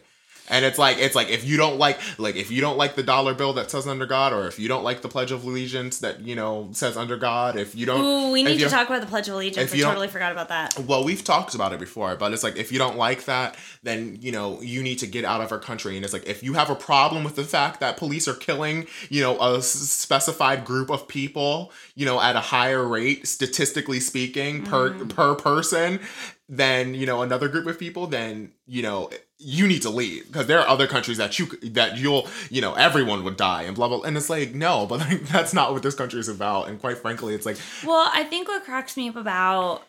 And 0.49 0.65
it's 0.65 0.79
like 0.79 0.99
it's 0.99 1.15
like 1.15 1.29
if 1.29 1.45
you 1.45 1.57
don't 1.57 1.79
like 1.79 1.99
like 2.19 2.37
if 2.37 2.51
you 2.51 2.61
don't 2.61 2.77
like 2.77 2.95
the 2.95 3.03
dollar 3.03 3.35
bill 3.35 3.53
that 3.55 3.71
says 3.71 3.87
under 3.87 4.07
God, 4.07 4.33
or 4.33 4.47
if 4.47 4.59
you 4.59 4.69
don't 4.69 4.85
like 4.85 5.03
the 5.03 5.09
Pledge 5.09 5.33
of 5.33 5.45
Allegiance 5.45 5.99
that 5.99 6.21
you 6.21 6.37
know 6.37 6.69
says 6.73 6.97
under 6.97 7.17
God, 7.17 7.57
if 7.57 7.75
you 7.75 7.87
don't, 7.87 8.01
Ooh, 8.01 8.33
we 8.33 8.43
need 8.43 8.59
to 8.59 8.69
talk 8.69 8.89
about 8.89 9.01
the 9.01 9.07
Pledge 9.07 9.29
of 9.29 9.35
Allegiance. 9.35 9.73
I 9.73 9.79
totally 9.79 10.09
forgot 10.09 10.33
about 10.33 10.49
that. 10.49 10.79
Well, 10.79 11.05
we've 11.05 11.25
talked 11.25 11.55
about 11.55 11.73
it 11.73 11.81
before, 11.81 12.17
but 12.17 12.33
it's 12.33 12.43
like 12.43 12.57
if 12.57 12.71
you 12.71 12.79
don't 12.79 12.97
like 12.97 13.25
that, 13.25 13.57
then 13.83 14.19
you 14.21 14.33
know 14.33 14.61
you 14.61 14.83
need 14.83 14.99
to 15.01 15.07
get 15.07 15.25
out 15.25 15.41
of 15.41 15.53
our 15.53 15.59
country. 15.59 15.97
And 15.97 16.05
it's 16.05 16.13
like 16.13 16.27
if 16.27 16.43
you 16.43 16.55
have 16.55 16.71
a 16.71 16.77
problem 16.77 17.25
with 17.25 17.37
the 17.37 17.45
fact 17.45 17.81
that 17.81 17.97
police 17.97 18.29
are 18.29 18.35
killing, 18.35 18.87
you 19.11 19.23
know, 19.23 19.41
a 19.41 19.63
specified 19.63 20.65
group 20.65 20.91
of 20.91 21.09
people, 21.09 21.73
you 21.95 22.07
know, 22.07 22.21
at 22.21 22.37
a 22.37 22.41
higher 22.41 22.87
rate, 22.87 23.27
statistically 23.27 24.01
speaking, 24.01 24.63
per 24.63 24.91
mm-hmm. 24.91 25.09
per 25.09 25.35
person, 25.35 26.01
than 26.49 26.95
you 26.95 27.07
know 27.07 27.23
another 27.23 27.49
group 27.49 27.67
of 27.67 27.79
people, 27.79 28.07
then 28.07 28.53
you 28.67 28.83
know 28.83 29.11
you 29.39 29.67
need 29.67 29.83
to 29.83 29.91
leave 29.91 30.27
because 30.27 30.47
there 30.47 30.59
are 30.61 30.67
other 30.67 30.87
countries 30.87 31.19
that 31.19 31.39
you 31.39 31.47
that 31.71 31.99
you'll 31.99 32.27
you 32.51 32.61
know 32.61 32.75
everyone 32.75 33.23
would 33.25 33.37
die 33.37 33.63
and 33.63 33.77
blah 33.77 33.89
blah. 33.89 34.01
And 34.03 34.17
it's 34.17 34.31
like 34.31 34.55
no, 34.55 34.87
but 34.87 35.01
like, 35.01 35.21
that's 35.29 35.53
not 35.53 35.73
what 35.73 35.83
this 35.83 35.95
country 35.95 36.21
is 36.21 36.29
about. 36.29 36.69
And 36.69 36.81
quite 36.81 36.99
frankly, 36.99 37.35
it's 37.35 37.47
like 37.47 37.59
Well, 37.85 38.09
I 38.13 38.25
think 38.25 38.49
what 38.49 38.65
cracks 38.65 38.97
me 38.97 39.09
up 39.09 39.17
about 39.17 39.83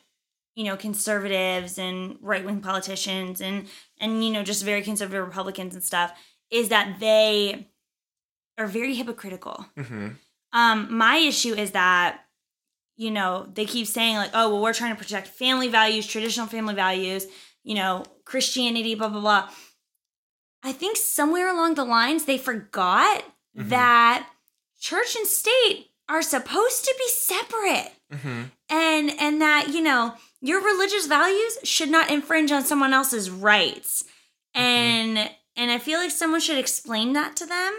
you 0.56 0.64
know 0.66 0.76
conservatives 0.76 1.78
and 1.78 2.18
right 2.22 2.44
wing 2.44 2.62
politicians 2.62 3.40
and 3.42 3.68
and 4.00 4.24
you 4.26 4.32
know 4.32 4.44
just 4.44 4.66
very 4.66 4.82
conservative 4.82 5.26
Republicans 5.26 5.76
and 5.76 5.84
stuff 5.84 6.12
is 6.50 6.70
that 6.70 7.00
they 7.00 7.68
are 8.58 8.68
very 8.68 8.96
hypocritical. 8.96 9.66
mhm, 9.78 10.16
Um, 10.52 10.88
my 10.98 11.18
issue 11.18 11.54
is 11.54 11.72
that 11.72 12.22
you 12.98 13.12
know 13.12 13.48
they 13.54 13.66
keep 13.66 13.88
saying 13.88 14.18
like, 14.18 14.32
oh 14.34 14.50
well, 14.52 14.62
we're 14.62 14.74
trying 14.74 14.96
to 14.96 15.02
protect 15.02 15.28
family 15.28 15.68
values, 15.68 16.08
traditional 16.08 16.48
family 16.48 16.74
values, 16.74 17.28
you 17.64 17.76
know, 17.76 18.04
Christianity, 18.28 18.94
blah 18.96 19.10
blah 19.10 19.22
blah. 19.22 19.50
I 20.64 20.72
think 20.74 20.98
somewhere 20.98 21.48
along 21.50 21.76
the 21.76 21.86
lines 21.86 22.26
they 22.26 22.38
forgot 22.38 23.24
Mhm. 23.58 23.70
that 23.70 24.28
church 24.80 25.16
and 25.16 25.26
state 25.28 25.88
are 26.10 26.22
supposed 26.22 26.86
to 26.86 26.96
be 26.98 27.08
separate 27.10 27.92
mhm. 28.14 28.52
and 28.70 29.12
and 29.20 29.42
that 29.42 29.70
you 29.70 29.82
know 29.82 30.14
your 30.42 30.62
religious 30.62 31.08
values 31.08 31.58
should 31.64 31.90
not 31.90 32.12
infringe 32.12 32.52
on 32.52 32.64
someone 32.64 32.94
else's 32.94 33.30
rights 33.32 34.04
and 34.54 35.18
and 35.56 35.72
i 35.72 35.80
feel 35.80 36.00
like 36.00 36.12
someone 36.12 36.40
should 36.40 36.60
explain 36.60 37.14
that 37.14 37.36
to 37.36 37.46
them 37.46 37.74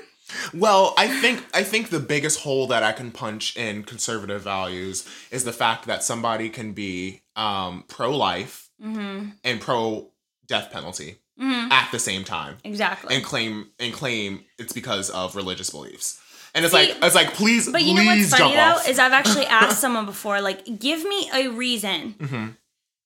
Well, 0.52 0.92
I 0.98 1.08
think 1.22 1.42
I 1.54 1.62
think 1.64 1.88
the 1.88 2.00
biggest 2.00 2.40
hole 2.40 2.66
that 2.66 2.82
I 2.82 2.92
can 2.92 3.10
punch 3.12 3.56
in 3.56 3.82
conservative 3.84 4.42
values 4.42 5.08
is 5.30 5.44
the 5.44 5.54
fact 5.54 5.86
that 5.86 6.04
somebody 6.04 6.50
can 6.50 6.72
be 6.74 7.22
um, 7.34 7.84
pro 7.88 8.14
life 8.14 8.68
mm-hmm. 8.82 9.30
and 9.42 9.60
pro 9.60 10.10
death 10.48 10.70
penalty 10.72 11.18
Mm-hmm. 11.40 11.70
at 11.70 11.88
the 11.92 12.00
same 12.00 12.24
time, 12.24 12.56
exactly 12.64 13.14
and 13.14 13.24
claim 13.24 13.68
and 13.78 13.92
claim 13.92 14.44
it's 14.58 14.72
because 14.72 15.08
of 15.10 15.36
religious 15.36 15.70
beliefs. 15.70 16.20
And 16.52 16.64
it's 16.64 16.74
See, 16.74 16.88
like 16.88 16.96
it's 17.00 17.14
like 17.14 17.32
please, 17.34 17.70
but 17.70 17.84
you 17.84 17.94
know 17.94 18.04
what's 18.04 18.30
funny 18.36 18.54
though 18.56 18.60
off. 18.60 18.88
is 18.88 18.98
i've 18.98 19.12
actually 19.12 19.46
asked 19.60 19.80
someone 19.80 20.04
before 20.04 20.40
like 20.40 20.64
give 20.80 21.04
me 21.04 21.30
a 21.32 21.46
reason 21.46 22.14
Mhm. 22.18 22.56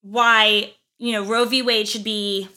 why 0.01 0.73
you 0.99 1.13
know 1.13 1.25
roe 1.27 1.45
v 1.45 1.61
wade 1.63 1.89
should 1.89 2.05
be 2.05 2.49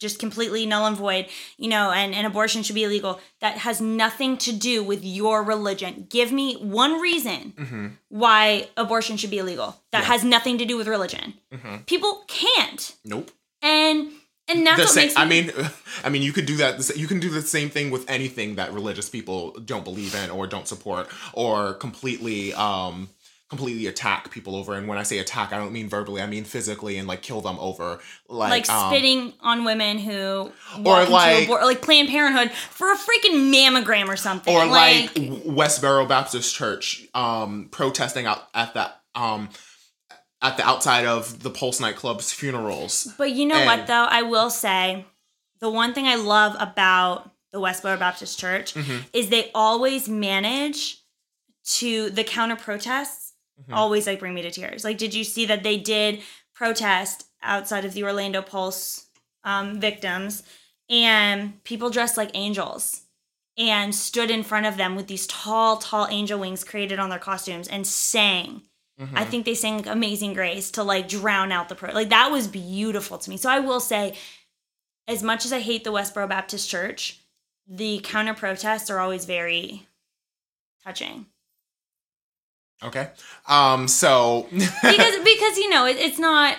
just 0.00 0.18
completely 0.18 0.66
null 0.66 0.86
and 0.86 0.96
void 0.96 1.26
you 1.56 1.68
know 1.68 1.92
and, 1.92 2.14
and 2.14 2.26
abortion 2.26 2.64
should 2.64 2.74
be 2.74 2.82
illegal 2.82 3.20
that 3.40 3.58
has 3.58 3.80
nothing 3.80 4.36
to 4.36 4.52
do 4.52 4.82
with 4.82 5.04
your 5.04 5.44
religion 5.44 6.06
give 6.10 6.32
me 6.32 6.54
one 6.56 7.00
reason 7.00 7.52
Mhm. 7.56 7.92
why 8.08 8.68
abortion 8.76 9.16
should 9.16 9.30
be 9.30 9.38
illegal 9.38 9.80
that 9.92 10.00
Yeah. 10.00 10.08
has 10.08 10.24
nothing 10.24 10.58
to 10.58 10.64
do 10.64 10.76
with 10.76 10.88
religion 10.88 11.34
Mhm. 11.54 11.86
people 11.86 12.24
can't 12.26 12.96
Nope. 13.04 13.30
and 13.62 14.10
and 14.56 14.66
that's 14.66 14.76
The 14.78 14.82
what 14.84 14.90
same, 14.90 15.04
makes 15.04 15.16
me 15.16 15.22
I 15.22 15.26
mean, 15.62 15.70
I 16.04 16.08
mean, 16.08 16.22
you 16.22 16.32
could 16.32 16.46
do 16.46 16.56
that. 16.58 16.96
You 16.96 17.06
can 17.06 17.20
do 17.20 17.30
the 17.30 17.42
same 17.42 17.70
thing 17.70 17.90
with 17.90 18.08
anything 18.10 18.56
that 18.56 18.72
religious 18.72 19.08
people 19.08 19.52
don't 19.64 19.84
believe 19.84 20.14
in 20.14 20.30
or 20.30 20.46
don't 20.46 20.66
support 20.68 21.08
or 21.32 21.74
completely, 21.74 22.52
um, 22.54 23.08
completely 23.48 23.86
attack 23.86 24.30
people 24.30 24.56
over. 24.56 24.72
And 24.74 24.88
when 24.88 24.96
I 24.96 25.02
say 25.02 25.18
attack, 25.18 25.52
I 25.52 25.58
don't 25.58 25.72
mean 25.72 25.86
verbally. 25.86 26.22
I 26.22 26.26
mean 26.26 26.44
physically 26.44 26.96
and 26.96 27.06
like 27.06 27.20
kill 27.20 27.42
them 27.42 27.58
over, 27.58 28.00
like, 28.26 28.50
like 28.50 28.70
um, 28.70 28.90
spitting 28.90 29.34
on 29.40 29.64
women 29.64 29.98
who 29.98 30.50
or 30.84 31.04
like- 31.04 31.46
abor- 31.48 31.62
like 31.62 31.82
Planned 31.82 32.08
Parenthood 32.08 32.50
for 32.52 32.90
a 32.90 32.96
freaking 32.96 33.52
mammogram 33.54 34.08
or 34.08 34.16
something. 34.16 34.54
or 34.56 34.64
like, 34.64 35.12
Westboro 35.14 36.08
Baptist 36.08 36.54
Church, 36.54 37.06
um, 37.14 37.68
protesting 37.70 38.24
out 38.24 38.42
at 38.54 38.72
that, 38.72 39.02
um, 39.14 39.50
at 40.42 40.56
the 40.56 40.66
outside 40.66 41.06
of 41.06 41.42
the 41.42 41.50
Pulse 41.50 41.80
nightclub's 41.80 42.32
funerals. 42.32 43.08
But 43.16 43.30
you 43.32 43.46
know 43.46 43.64
what 43.64 43.86
though? 43.86 44.06
I 44.10 44.22
will 44.22 44.50
say 44.50 45.06
the 45.60 45.70
one 45.70 45.94
thing 45.94 46.06
I 46.08 46.16
love 46.16 46.56
about 46.58 47.30
the 47.52 47.60
Westboro 47.60 47.98
Baptist 47.98 48.38
Church 48.38 48.74
Mhm. 48.74 49.04
is 49.12 49.28
they 49.28 49.50
always 49.54 50.08
manage 50.08 50.98
to 51.76 52.10
the 52.10 52.24
counter 52.24 52.56
protests 52.56 53.34
Mhm. 53.68 53.76
always 53.76 54.06
like 54.06 54.18
bring 54.18 54.34
me 54.34 54.42
to 54.42 54.50
tears. 54.50 54.82
Like 54.84 54.98
did 54.98 55.14
you 55.14 55.22
see 55.24 55.46
that 55.46 55.62
they 55.62 55.76
did 55.76 56.22
protest 56.54 57.26
outside 57.42 57.84
of 57.84 57.92
the 57.94 58.02
Orlando 58.04 58.42
Pulse 58.42 59.06
um, 59.44 59.80
victims 59.80 60.42
and 60.88 61.62
people 61.64 61.90
dressed 61.90 62.16
like 62.16 62.30
angels 62.34 63.02
and 63.58 63.94
stood 63.94 64.30
in 64.30 64.42
front 64.42 64.66
of 64.66 64.76
them 64.76 64.94
with 64.96 65.06
these 65.08 65.26
tall 65.26 65.76
tall 65.76 66.06
angel 66.08 66.38
wings 66.40 66.64
created 66.64 66.98
on 66.98 67.10
their 67.10 67.18
costumes 67.18 67.68
and 67.68 67.86
sang 67.86 68.62
Mm-hmm. 69.02 69.18
I 69.18 69.24
think 69.24 69.44
they 69.44 69.54
sang 69.54 69.86
Amazing 69.88 70.34
Grace 70.34 70.70
to 70.72 70.82
like 70.82 71.08
drown 71.08 71.52
out 71.52 71.68
the 71.68 71.74
pro. 71.74 71.92
Like 71.92 72.10
that 72.10 72.30
was 72.30 72.46
beautiful 72.46 73.18
to 73.18 73.30
me. 73.30 73.36
So 73.36 73.50
I 73.50 73.60
will 73.60 73.80
say, 73.80 74.14
as 75.08 75.22
much 75.22 75.44
as 75.44 75.52
I 75.52 75.60
hate 75.60 75.84
the 75.84 75.92
Westboro 75.92 76.28
Baptist 76.28 76.70
Church, 76.70 77.20
the 77.66 78.00
counter 78.04 78.34
protests 78.34 78.90
are 78.90 78.98
always 78.98 79.24
very 79.24 79.86
touching 80.84 81.26
Okay. 82.84 83.08
Um. 83.46 83.88
So. 83.88 84.48
because 84.52 84.74
because 84.82 85.56
you 85.58 85.70
know 85.70 85.86
it, 85.86 85.96
it's 85.96 86.18
not 86.18 86.56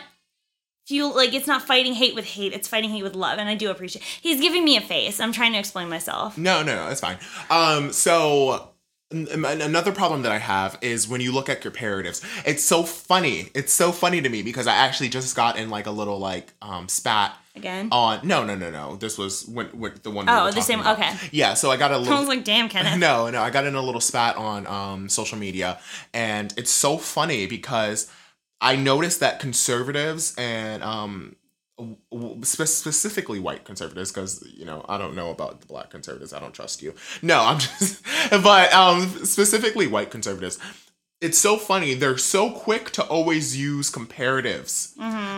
fuel 0.85 1.15
like 1.15 1.33
it's 1.33 1.47
not 1.47 1.61
fighting 1.61 1.93
hate 1.93 2.15
with 2.15 2.25
hate. 2.25 2.53
It's 2.53 2.67
fighting 2.67 2.89
hate 2.89 3.03
with 3.03 3.15
love, 3.15 3.39
and 3.39 3.49
I 3.49 3.55
do 3.55 3.69
appreciate. 3.69 4.03
He's 4.03 4.39
giving 4.39 4.63
me 4.63 4.77
a 4.77 4.81
face. 4.81 5.19
I'm 5.19 5.33
trying 5.33 5.53
to 5.53 5.59
explain 5.59 5.89
myself. 5.89 6.37
No, 6.37 6.63
no, 6.63 6.75
no, 6.75 6.89
it's 6.89 7.01
fine. 7.01 7.17
Um, 7.49 7.91
so 7.91 8.72
another 9.13 9.91
problem 9.91 10.23
that 10.23 10.31
I 10.31 10.39
have 10.39 10.77
is 10.81 11.07
when 11.07 11.21
you 11.21 11.31
look 11.31 11.47
at 11.49 11.61
comparatives. 11.61 12.23
It's 12.45 12.63
so 12.63 12.83
funny. 12.83 13.49
It's 13.53 13.71
so 13.71 13.91
funny 13.91 14.21
to 14.21 14.29
me 14.29 14.41
because 14.41 14.67
I 14.67 14.73
actually 14.75 15.09
just 15.09 15.35
got 15.35 15.57
in 15.57 15.69
like 15.69 15.85
a 15.85 15.91
little 15.91 16.19
like 16.19 16.51
um 16.61 16.87
spat 16.89 17.37
Again, 17.55 17.89
on. 17.91 18.27
No, 18.27 18.43
no, 18.43 18.55
no, 18.55 18.71
no. 18.71 18.95
This 18.95 19.15
was 19.17 19.45
when, 19.47 19.67
when 19.67 19.93
the 20.01 20.09
one. 20.09 20.25
we 20.25 20.31
Oh, 20.31 20.45
were 20.45 20.51
the 20.51 20.61
same- 20.61 20.79
about. 20.79 20.97
okay. 20.99 21.13
Yeah. 21.31 21.53
So 21.53 21.69
I 21.69 21.77
got 21.77 21.91
a 21.91 21.97
little. 21.99 22.17
was 22.17 22.27
like, 22.27 22.43
damn, 22.43 22.67
Kenneth. 22.73 22.97
No, 22.97 23.29
no, 23.29 23.43
I 23.43 23.51
got 23.51 23.65
in 23.65 23.75
a 23.75 23.81
little 23.81 24.01
spat 24.01 24.35
on 24.37 24.65
um, 24.65 25.07
social 25.07 25.37
media, 25.37 25.79
and 26.15 26.51
it's 26.57 26.71
so 26.71 26.97
funny 26.97 27.45
because 27.45 28.09
I 28.59 28.75
noticed 28.75 29.19
that 29.19 29.39
conservatives 29.39 30.33
and 30.37 30.81
um, 30.83 31.35
w- 31.35 31.35
w- 31.35 31.35
spe- 31.35 31.42
specifically 32.43 33.39
white 33.39 33.65
conservatives, 33.65 34.11
because 34.11 34.47
you 34.55 34.65
know 34.65 34.85
I 34.87 34.97
don't 34.97 35.15
know 35.15 35.31
about 35.31 35.61
the 35.61 35.67
black 35.67 35.89
conservatives, 35.89 36.33
I 36.33 36.39
don't 36.39 36.53
trust 36.53 36.81
you. 36.81 36.93
No, 37.21 37.41
I'm 37.41 37.59
just, 37.59 38.03
but 38.29 38.73
um, 38.73 39.07
specifically 39.25 39.87
white 39.87 40.11
conservatives. 40.11 40.59
It's 41.23 41.37
so 41.37 41.57
funny. 41.57 41.93
They're 41.93 42.17
so 42.17 42.51
quick 42.51 42.91
to 42.91 43.03
always 43.03 43.55
use 43.57 43.89
comparatives. 43.89 44.93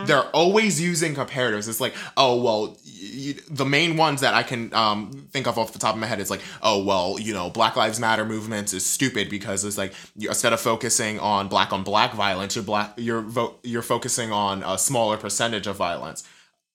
They're 0.07 0.23
always 0.33 0.81
using 0.81 1.15
comparatives. 1.15 1.67
It's 1.69 1.79
like, 1.79 1.93
oh 2.17 2.41
well, 2.41 2.67
y- 2.85 3.33
y- 3.35 3.35
the 3.49 3.65
main 3.65 3.95
ones 3.97 4.21
that 4.21 4.33
I 4.33 4.43
can 4.43 4.73
um, 4.73 5.27
think 5.31 5.47
of 5.47 5.57
off 5.57 5.73
the 5.73 5.79
top 5.79 5.93
of 5.95 6.01
my 6.01 6.07
head 6.07 6.19
is 6.19 6.29
like, 6.29 6.41
oh 6.61 6.83
well, 6.83 7.17
you 7.19 7.33
know, 7.33 7.49
Black 7.49 7.75
Lives 7.75 7.99
Matter 7.99 8.25
movements 8.25 8.73
is 8.73 8.85
stupid 8.85 9.29
because 9.29 9.63
it's 9.63 9.77
like 9.77 9.93
you, 10.15 10.27
instead 10.29 10.53
of 10.53 10.59
focusing 10.61 11.19
on 11.19 11.47
black 11.47 11.71
on 11.71 11.83
black 11.83 12.13
violence, 12.13 12.55
you're 12.55 12.65
black, 12.65 12.93
you're 12.97 13.21
vo- 13.21 13.55
you're 13.63 13.81
focusing 13.81 14.31
on 14.31 14.63
a 14.63 14.77
smaller 14.77 15.17
percentage 15.17 15.67
of 15.67 15.75
violence, 15.75 16.23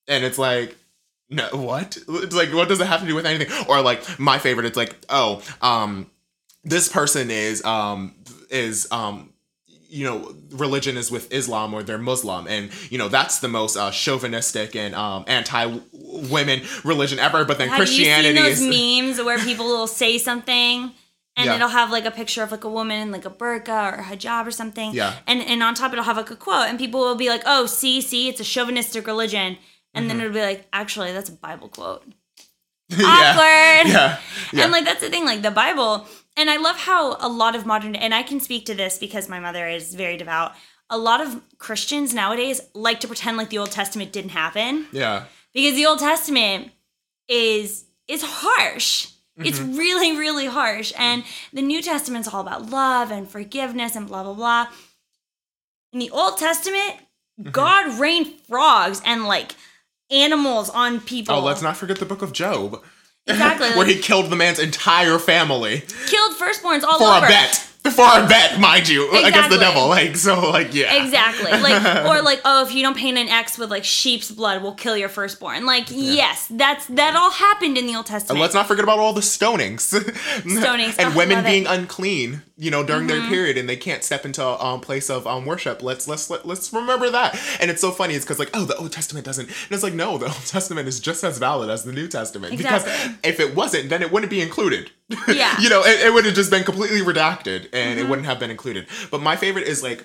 and 0.09 0.25
it's 0.25 0.38
like. 0.38 0.77
No, 1.33 1.46
what? 1.53 1.96
It's 2.09 2.35
like, 2.35 2.53
what 2.53 2.66
does 2.68 2.81
it 2.81 2.88
have 2.88 3.03
to 3.03 3.07
do 3.07 3.14
with 3.14 3.25
anything? 3.25 3.66
Or 3.68 3.81
like, 3.83 4.18
my 4.18 4.38
favorite, 4.40 4.66
it's 4.66 4.77
like, 4.77 4.96
oh, 5.09 5.40
um, 5.62 6.11
this 6.64 6.88
person 6.88 7.31
is 7.31 7.64
um 7.64 8.16
is 8.50 8.86
um 8.90 9.32
you 9.88 10.04
know 10.04 10.32
religion 10.52 10.96
is 10.96 11.10
with 11.10 11.32
islam 11.32 11.74
or 11.74 11.82
they're 11.82 11.98
muslim 11.98 12.46
and 12.46 12.70
you 12.90 12.98
know 12.98 13.08
that's 13.08 13.40
the 13.40 13.48
most 13.48 13.76
uh, 13.76 13.90
chauvinistic 13.90 14.76
and 14.76 14.94
um 14.94 15.24
anti-women 15.26 16.60
religion 16.84 17.18
ever 17.18 17.44
but 17.44 17.58
then 17.58 17.68
Have 17.68 17.76
christianity 17.76 18.38
you 18.38 18.44
is 18.46 18.58
seen 18.58 18.70
those 19.06 19.16
memes 19.18 19.26
where 19.26 19.38
people 19.38 19.66
will 19.66 19.86
say 19.86 20.18
something 20.18 20.92
and 21.36 21.46
Yeah. 21.46 21.54
it'll 21.56 21.68
have 21.68 21.90
like 21.90 22.04
a 22.04 22.10
picture 22.10 22.42
of 22.42 22.50
like 22.52 22.64
a 22.64 22.68
woman 22.68 23.00
in 23.00 23.10
like 23.12 23.24
a 23.24 23.30
burqa 23.30 23.92
or 23.92 23.94
a 24.00 24.02
hijab 24.04 24.46
or 24.46 24.50
something. 24.50 24.92
Yeah. 24.92 25.14
And 25.26 25.40
and 25.42 25.62
on 25.62 25.74
top 25.74 25.92
it'll 25.92 26.04
have 26.04 26.16
like 26.16 26.30
a 26.30 26.36
quote 26.36 26.66
and 26.68 26.76
people 26.78 27.00
will 27.00 27.14
be 27.14 27.28
like, 27.28 27.42
"Oh, 27.46 27.66
see, 27.66 28.00
see, 28.00 28.28
it's 28.28 28.40
a 28.40 28.44
chauvinistic 28.44 29.06
religion." 29.06 29.56
And 29.94 30.04
Mm-hmm. 30.04 30.08
then 30.08 30.20
it'll 30.20 30.34
be 30.34 30.40
like, 30.42 30.66
"Actually, 30.72 31.12
that's 31.12 31.28
a 31.30 31.32
Bible 31.32 31.68
quote." 31.68 32.02
yeah 32.88 33.06
Awkward. 33.06 33.92
yeah 33.92 34.18
yeah 34.52 34.62
And 34.64 34.72
like 34.72 34.84
that's 34.84 35.00
the 35.00 35.08
thing, 35.08 35.24
like 35.24 35.42
the 35.42 35.52
Bible 35.52 36.06
And 36.40 36.48
I 36.48 36.57
love 36.57 36.79
how 36.79 37.18
a 37.20 37.29
lot 37.29 37.55
of 37.55 37.66
modern, 37.66 37.94
and 37.94 38.14
I 38.14 38.22
can 38.22 38.40
speak 38.40 38.64
to 38.64 38.74
this 38.74 38.96
because 38.96 39.29
my 39.29 39.38
mother 39.38 39.68
is 39.68 39.94
very 39.94 40.16
devout. 40.16 40.53
A 40.88 40.96
lot 40.96 41.20
of 41.20 41.38
Christians 41.59 42.14
nowadays 42.14 42.62
like 42.72 42.98
to 43.00 43.07
pretend 43.07 43.37
like 43.37 43.50
the 43.50 43.59
Old 43.59 43.70
Testament 43.70 44.11
didn't 44.11 44.31
happen 44.31 44.87
Yeah. 44.90 45.24
because 45.53 45.74
the 45.74 45.85
Old 45.85 45.98
Testament 45.98 46.70
is 47.29 47.85
is 48.09 48.22
harsh. 48.24 49.09
It's 49.37 49.59
mm-hmm. 49.59 49.76
really, 49.76 50.16
really 50.16 50.46
harsh. 50.46 50.94
And 50.98 51.24
the 51.53 51.61
New 51.61 51.83
Testament's 51.83 52.26
all 52.29 52.40
about 52.40 52.70
love 52.70 53.11
and 53.11 53.29
forgiveness 53.29 53.94
and 53.94 54.09
blah 54.09 54.22
blah 54.22 54.33
blah. 54.33 54.68
In 55.92 55.98
the 55.98 56.11
Old 56.11 56.38
Testament, 56.38 56.94
mm-hmm. 57.38 57.50
God 57.50 58.00
rained 58.00 58.33
frogs 58.48 59.03
and 59.05 59.26
like 59.26 59.57
animals 60.11 60.70
on 60.70 61.00
people. 61.00 61.35
Oh, 61.35 61.40
let's 61.42 61.61
not 61.61 61.76
forget 61.76 61.98
the 61.98 62.07
book 62.07 62.22
of 62.22 62.33
Job. 62.33 62.83
Exactly. 63.40 63.69
Where 63.71 63.87
like, 63.87 63.88
he 63.88 64.01
killed 64.01 64.31
the 64.31 64.37
man's 64.37 64.59
entire 64.59 65.19
family 65.19 65.83
killed 66.07 66.37
firstborns 66.37 66.83
all 66.83 66.99
for 66.99 67.05
over. 67.05 67.27
a 67.27 67.29
bet. 67.29 67.69
For 67.83 68.05
a 68.05 68.27
bet, 68.29 68.61
mind 68.61 68.88
you, 68.88 69.11
against 69.11 69.49
the 69.49 69.57
devil. 69.57 69.88
Like, 69.88 70.14
so, 70.14 70.51
like, 70.51 70.75
yeah. 70.75 71.03
Exactly. 71.03 71.51
Like 71.51 72.07
or 72.07 72.21
like, 72.23 72.43
oh, 72.45 72.62
if 72.62 72.75
you 72.75 72.83
don't 72.83 72.97
paint 72.97 73.16
an 73.16 73.29
X 73.29 73.57
with 73.57 73.71
like 73.71 73.85
sheep's 73.85 74.31
blood, 74.31 74.62
we'll 74.62 74.75
kill 74.75 74.99
your 74.99 75.09
firstborn. 75.09 75.64
Like, 75.64 75.87
yes, 75.88 76.47
that's 76.51 76.87
that 76.88 77.16
all 77.16 77.31
happened 77.31 77.79
in 77.79 77.87
the 77.87 77.97
Old 77.97 78.05
Testament. 78.05 78.33
And 78.33 78.40
let's 78.40 78.53
not 78.53 78.66
forget 78.66 78.85
about 78.85 78.99
all 78.99 79.14
the 79.14 79.23
stonings. 79.23 79.81
Stonings, 80.40 80.99
and 80.99 81.14
oh, 81.14 81.16
women 81.16 81.37
love 81.37 81.47
it. 81.47 81.47
Mm-hmm. 81.47 81.47
being 81.47 81.66
unclean, 81.66 82.43
you 82.59 82.71
know, 82.71 82.85
during 82.85 83.07
their 83.07 83.27
period 83.29 83.57
and 83.57 83.66
they 83.69 83.77
can't 83.77 84.05
step 84.05 84.27
into 84.27 84.45
a 84.45 84.62
um, 84.62 84.81
place 84.81 85.09
of 85.09 85.27
um, 85.27 85.47
worship. 85.47 85.83
Let's 85.83 86.07
let's 86.07 86.29
let, 86.29 86.47
let's 86.47 86.73
remember 86.73 87.09
that. 87.11 87.40
And 87.61 87.71
it's 87.71 87.81
so 87.81 87.90
funny. 87.90 88.14
It's 88.14 88.25
because 88.25 88.38
like, 88.38 88.51
oh, 88.53 88.66
the 88.66 88.77
Old 88.77 88.93
Testament 88.93 89.25
doesn't. 89.25 89.47
And 89.47 89.71
it's 89.71 89.83
like, 89.83 89.95
no, 89.95 90.19
the 90.19 90.27
Old 90.27 90.47
Testament 90.47 90.87
is 90.87 91.01
just 91.01 91.25
as 91.25 91.38
valid 91.38 91.71
as 91.71 91.85
the 91.85 91.93
New 91.93 92.09
Testament. 92.09 92.57
Because 92.57 92.85
if 93.25 93.40
it 93.40 93.55
wasn't, 93.55 93.88
then 93.88 94.03
it 94.03 94.12
wouldn't 94.12 94.31
be 94.31 94.43
included. 94.43 94.90
Yeah. 95.29 95.57
you 95.61 95.68
know, 95.68 95.83
it, 95.85 96.07
it 96.07 96.12
would 96.14 96.25
have 96.25 96.35
just 96.35 96.51
been 96.51 96.64
completely 96.64 97.01
redacted 97.01 97.68
and 97.73 97.90
Mm-hmm. 97.90 97.99
it 97.99 98.09
wouldn't 98.09 98.27
have 98.27 98.38
been 98.38 98.51
included. 98.51 98.87
But 99.11 99.20
my 99.23 99.37
favorite 99.37 99.66
is 99.66 99.83
like 99.83 100.05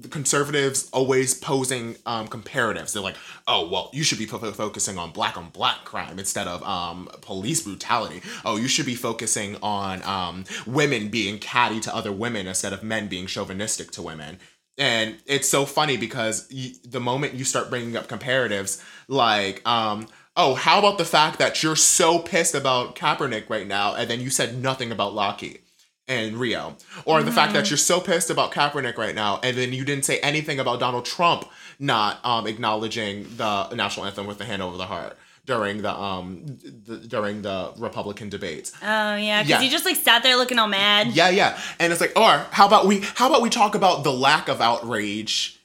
the 0.00 0.08
conservatives 0.08 0.88
always 0.92 1.34
posing 1.34 1.96
um, 2.06 2.28
comparatives. 2.28 2.92
They're 2.92 3.02
like, 3.02 3.16
oh, 3.48 3.68
well, 3.68 3.90
you 3.92 4.04
should 4.04 4.18
be 4.18 4.26
fo- 4.26 4.38
focusing 4.52 4.98
on 4.98 5.10
black 5.10 5.36
on 5.36 5.48
black 5.50 5.84
crime 5.84 6.18
instead 6.18 6.46
of 6.46 6.62
um, 6.62 7.08
police 7.20 7.62
brutality. 7.62 8.22
Oh, 8.44 8.56
you 8.56 8.68
should 8.68 8.86
be 8.86 8.94
focusing 8.94 9.56
on 9.62 10.02
um, 10.04 10.44
women 10.66 11.08
being 11.08 11.38
catty 11.38 11.80
to 11.80 11.94
other 11.94 12.12
women 12.12 12.46
instead 12.46 12.72
of 12.72 12.82
men 12.82 13.08
being 13.08 13.26
chauvinistic 13.26 13.90
to 13.92 14.02
women. 14.02 14.38
And 14.76 15.16
it's 15.26 15.48
so 15.48 15.66
funny 15.66 15.96
because 15.96 16.46
you, 16.50 16.74
the 16.84 17.00
moment 17.00 17.34
you 17.34 17.44
start 17.44 17.70
bringing 17.70 17.96
up 17.96 18.08
comparatives, 18.08 18.82
like, 19.08 19.66
um, 19.68 20.08
oh, 20.36 20.54
how 20.54 20.78
about 20.78 20.98
the 20.98 21.04
fact 21.04 21.38
that 21.38 21.62
you're 21.62 21.76
so 21.76 22.18
pissed 22.18 22.54
about 22.54 22.96
Kaepernick 22.96 23.48
right 23.48 23.66
now, 23.66 23.94
and 23.94 24.08
then 24.10 24.20
you 24.20 24.30
said 24.30 24.60
nothing 24.60 24.90
about 24.92 25.12
Lochte 25.12 25.60
and 26.06 26.36
Rio, 26.36 26.76
or 27.06 27.22
the 27.22 27.32
fact 27.32 27.54
that 27.54 27.70
you're 27.70 27.76
so 27.78 27.98
pissed 28.00 28.28
about 28.30 28.52
Kaepernick 28.52 28.98
right 28.98 29.14
now, 29.14 29.40
and 29.42 29.56
then 29.56 29.72
you 29.72 29.84
didn't 29.84 30.04
say 30.04 30.18
anything 30.18 30.58
about 30.60 30.78
Donald 30.80 31.04
Trump 31.06 31.46
not 31.78 32.24
um, 32.24 32.46
acknowledging 32.46 33.24
the 33.36 33.68
national 33.74 34.06
anthem 34.06 34.26
with 34.26 34.38
the 34.38 34.44
hand 34.44 34.60
over 34.62 34.76
the 34.76 34.86
heart 34.86 35.16
during 35.46 35.82
the 35.82 35.92
um 35.92 36.44
the, 36.86 36.96
during 37.06 37.42
the 37.42 37.72
Republican 37.78 38.28
debates. 38.28 38.72
Oh 38.82 39.16
yeah, 39.16 39.42
because 39.42 39.50
Yeah. 39.50 39.60
he 39.60 39.68
just 39.68 39.84
like 39.84 39.96
sat 39.96 40.22
there 40.22 40.36
looking 40.36 40.58
all 40.58 40.68
mad. 40.68 41.08
Yeah, 41.08 41.28
yeah. 41.30 41.58
And 41.78 41.92
it's 41.92 42.00
like, 42.00 42.18
or 42.18 42.46
how 42.50 42.66
about 42.66 42.86
we 42.86 43.00
how 43.16 43.28
about 43.28 43.42
we 43.42 43.50
talk 43.50 43.74
about 43.74 44.04
the 44.04 44.12
lack 44.12 44.48
of 44.48 44.60
outrage 44.60 45.58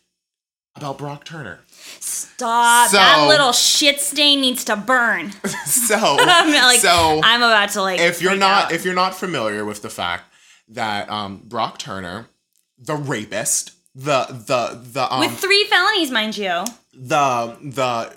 about 0.76 0.98
Brock 0.98 1.24
Turner? 1.26 1.60
Stop. 2.00 2.90
So- 2.90 2.98
that 2.98 3.28
little 3.28 3.52
shit 3.52 4.00
stain 4.00 4.42
needs 4.42 4.64
to 4.66 4.76
burn. 4.76 5.32
So 5.66 5.96
I'm 6.20 6.52
like, 6.52 6.80
so 6.80 7.22
I'm 7.24 7.42
about 7.42 7.70
to 7.70 7.82
like. 7.82 8.00
if 8.00 8.22
you're 8.22 8.36
not 8.36 8.66
out. 8.66 8.72
if 8.72 8.86
you're 8.86 8.94
not 8.94 9.16
familiar 9.16 9.64
with 9.66 9.82
the 9.82 9.90
fact 9.90 10.24
that 10.70 11.10
um 11.10 11.42
Brock 11.46 11.78
Turner, 11.80 12.28
the 12.78 12.96
rapist, 12.96 13.72
the 13.96 14.26
the 14.26 14.80
the 14.84 15.12
um 15.14 15.22
with 15.22 15.38
three 15.40 15.64
felonies, 15.66 16.12
mind 16.12 16.38
you. 16.38 16.64
the 16.94 17.58
the 17.62 18.14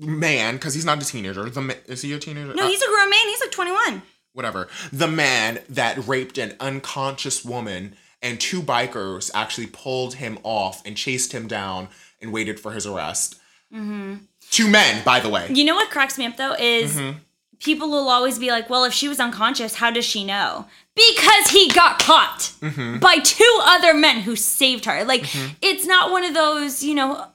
man 0.00 0.54
because 0.56 0.74
he's 0.74 0.84
not 0.84 1.02
a 1.02 1.06
teenager. 1.06 1.48
The 1.48 1.76
is 1.86 2.02
he 2.02 2.12
a 2.12 2.18
teenager? 2.18 2.54
No, 2.54 2.64
Uh, 2.64 2.68
he's 2.68 2.82
a 2.82 2.86
grown 2.88 3.10
man. 3.10 3.26
He's 3.28 3.40
like 3.40 3.50
21. 3.52 4.02
whatever. 4.32 4.68
The 4.92 5.08
man 5.08 5.60
that 5.70 6.06
raped 6.06 6.36
an 6.38 6.56
unconscious 6.60 7.44
woman 7.44 7.96
and 8.22 8.40
two 8.40 8.62
bikers 8.62 9.30
actually 9.34 9.66
pulled 9.68 10.14
him 10.14 10.38
off 10.42 10.84
and 10.86 10.96
chased 10.96 11.32
him 11.32 11.46
down 11.46 11.88
and 12.24 12.32
waited 12.32 12.58
for 12.58 12.72
his 12.72 12.86
arrest. 12.86 13.36
Mm-hmm. 13.72 14.14
Two 14.50 14.68
men, 14.68 15.04
by 15.04 15.20
the 15.20 15.28
way. 15.28 15.46
You 15.50 15.64
know 15.64 15.76
what 15.76 15.90
cracks 15.90 16.18
me 16.18 16.26
up 16.26 16.36
though 16.36 16.54
is 16.58 16.96
Mm-hmm. 16.96 17.18
people 17.60 17.88
will 17.90 18.08
always 18.08 18.38
be 18.38 18.50
like, 18.50 18.68
"Well, 18.68 18.84
if 18.84 18.92
she 18.92 19.08
was 19.08 19.20
unconscious, 19.20 19.76
how 19.76 19.90
does 19.92 20.04
she 20.04 20.24
know?" 20.24 20.66
Because 20.96 21.48
he 21.50 21.70
got 21.70 21.98
caught 22.00 22.52
Mm-hmm. 22.60 22.98
by 22.98 23.18
two 23.18 23.58
other 23.62 23.94
men 23.94 24.20
who 24.20 24.34
saved 24.36 24.84
her. 24.86 25.04
Like 25.04 25.24
it's 25.62 25.86
not 25.86 26.10
one 26.10 26.24
of 26.24 26.34
those, 26.34 26.82
you 26.84 26.94
know, 26.94 27.26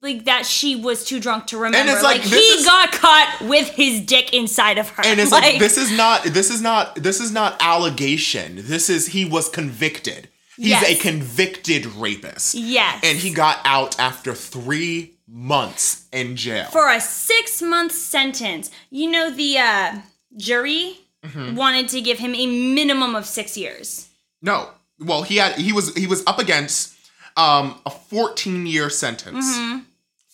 like 0.00 0.24
that 0.24 0.46
she 0.46 0.76
was 0.76 1.04
too 1.04 1.18
drunk 1.20 1.46
to 1.48 1.56
remember. 1.58 1.78
And 1.78 1.88
it's 1.90 2.02
like 2.02 2.20
like, 2.20 2.28
he 2.28 2.36
is- 2.36 2.64
got 2.64 2.92
caught 2.92 3.38
with 3.42 3.68
his 3.70 4.00
dick 4.00 4.32
inside 4.32 4.78
of 4.78 4.88
her. 4.90 5.02
And 5.04 5.18
it's 5.20 5.32
like, 5.40 5.58
this 5.58 5.76
is 5.76 5.90
not 5.92 6.24
this 6.24 6.50
is 6.50 6.62
not 6.62 6.94
this 6.96 7.20
is 7.20 7.30
not 7.32 7.56
allegation. 7.60 8.56
This 8.56 8.88
is 8.88 9.08
he 9.08 9.24
was 9.24 9.48
convicted. 9.48 10.28
He's 10.56 10.68
Yes. 10.68 10.84
a 10.84 10.94
convicted 10.96 11.86
rapist. 11.86 12.54
Yes. 12.54 13.00
And 13.02 13.18
he 13.18 13.30
got 13.32 13.58
out 13.64 13.98
after 13.98 14.34
three 14.34 15.12
months 15.26 16.04
in 16.12 16.36
jail. 16.36 16.66
for 16.70 16.88
a 16.90 17.00
six 17.00 17.60
month 17.62 17.92
sentence. 17.92 18.70
You 18.90 19.10
know, 19.10 19.30
the 19.30 19.58
uh, 19.58 19.98
jury 20.36 20.98
Mm-hmm. 21.24 21.56
wanted 21.56 21.88
to 21.88 22.02
give 22.02 22.18
him 22.18 22.34
a 22.34 22.46
minimum 22.46 23.14
of 23.14 23.24
six 23.24 23.56
years. 23.56 24.08
No. 24.42 24.68
Well, 25.00 25.22
he 25.22 25.36
had 25.38 25.54
he 25.54 25.72
was 25.72 25.94
he 25.96 26.06
was 26.06 26.22
up 26.26 26.38
against 26.38 26.94
um 27.38 27.80
a 27.86 27.90
14 27.90 28.66
year 28.66 28.90
sentence. 28.90 29.46
Mm-hmm. 29.56 29.78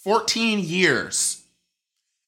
14 0.02 0.58
years. 0.58 1.42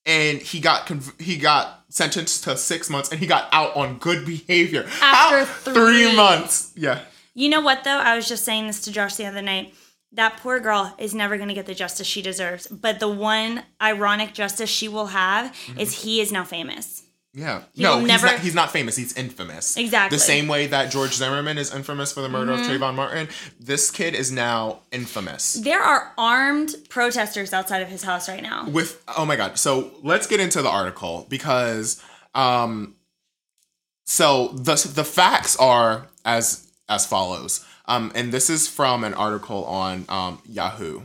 And 0.06 0.38
he 0.38 0.60
got 0.60 0.86
conv- 0.86 1.20
he 1.20 1.36
got 1.38 1.84
sentenced 1.88 2.44
to 2.44 2.56
6 2.56 2.88
months 2.90 3.10
and 3.10 3.18
he 3.20 3.26
got 3.26 3.48
out 3.52 3.74
on 3.76 3.98
good 3.98 4.24
behavior. 4.24 4.84
After 5.00 5.38
How- 5.40 5.44
three. 5.44 6.14
months. 6.14 6.70
Yeah. 6.76 7.00
You 7.34 7.48
know 7.48 7.60
what, 7.60 7.84
though? 7.84 7.98
I 7.98 8.14
was 8.16 8.28
just 8.28 8.44
saying 8.44 8.66
this 8.66 8.80
to 8.82 8.92
Josh 8.92 9.16
the 9.16 9.26
other 9.26 9.42
night. 9.42 9.74
That 10.14 10.36
poor 10.36 10.60
girl 10.60 10.94
is 10.98 11.14
never 11.14 11.36
going 11.36 11.48
to 11.48 11.54
get 11.54 11.64
the 11.66 11.74
justice 11.74 12.06
she 12.06 12.20
deserves. 12.20 12.66
But 12.66 13.00
the 13.00 13.08
one 13.08 13.62
ironic 13.80 14.34
justice 14.34 14.68
she 14.68 14.86
will 14.88 15.06
have 15.06 15.52
Mm-hmm. 15.52 15.80
is 15.80 16.02
he 16.02 16.20
is 16.20 16.30
now 16.30 16.44
famous. 16.44 17.02
Yeah. 17.32 17.62
He 17.72 17.82
no, 17.82 17.92
will 17.92 17.98
he's, 18.00 18.08
never- 18.08 18.26
not, 18.26 18.38
he's 18.40 18.54
not 18.54 18.70
famous. 18.72 18.94
He's 18.94 19.14
infamous. 19.16 19.78
Exactly. 19.78 20.16
The 20.16 20.22
same 20.22 20.48
way 20.48 20.66
that 20.66 20.90
George 20.92 21.12
Zimmerman 21.14 21.56
is 21.56 21.74
infamous 21.74 22.12
for 22.12 22.20
the 22.20 22.28
murder 22.28 22.52
Mm-hmm. 22.52 22.70
of 22.70 22.80
Trayvon 22.80 22.94
Martin, 22.94 23.28
this 23.58 23.90
kid 23.90 24.14
is 24.14 24.30
now 24.30 24.80
infamous. 24.92 25.54
There 25.54 25.80
are 25.82 26.12
armed 26.18 26.74
protesters 26.90 27.54
outside 27.54 27.80
of 27.80 27.88
his 27.88 28.02
house 28.02 28.28
right 28.28 28.42
now. 28.42 28.68
with 28.68 29.02
oh 29.16 29.24
my 29.24 29.36
god 29.36 29.58
so 29.58 29.92
let's 30.02 30.26
get 30.26 30.40
into 30.40 30.60
the 30.60 30.68
article 30.68 31.26
because 31.30 32.02
um 32.34 32.96
so 34.04 34.48
the 34.48 34.74
the 34.94 35.04
facts 35.04 35.56
are 35.56 36.06
as 36.26 36.70
as 36.94 37.06
follows. 37.06 37.64
Um 37.86 38.12
and 38.14 38.32
this 38.32 38.48
is 38.50 38.68
from 38.68 39.04
an 39.04 39.14
article 39.14 39.64
on 39.64 40.04
um 40.08 40.40
yahoo. 40.46 41.02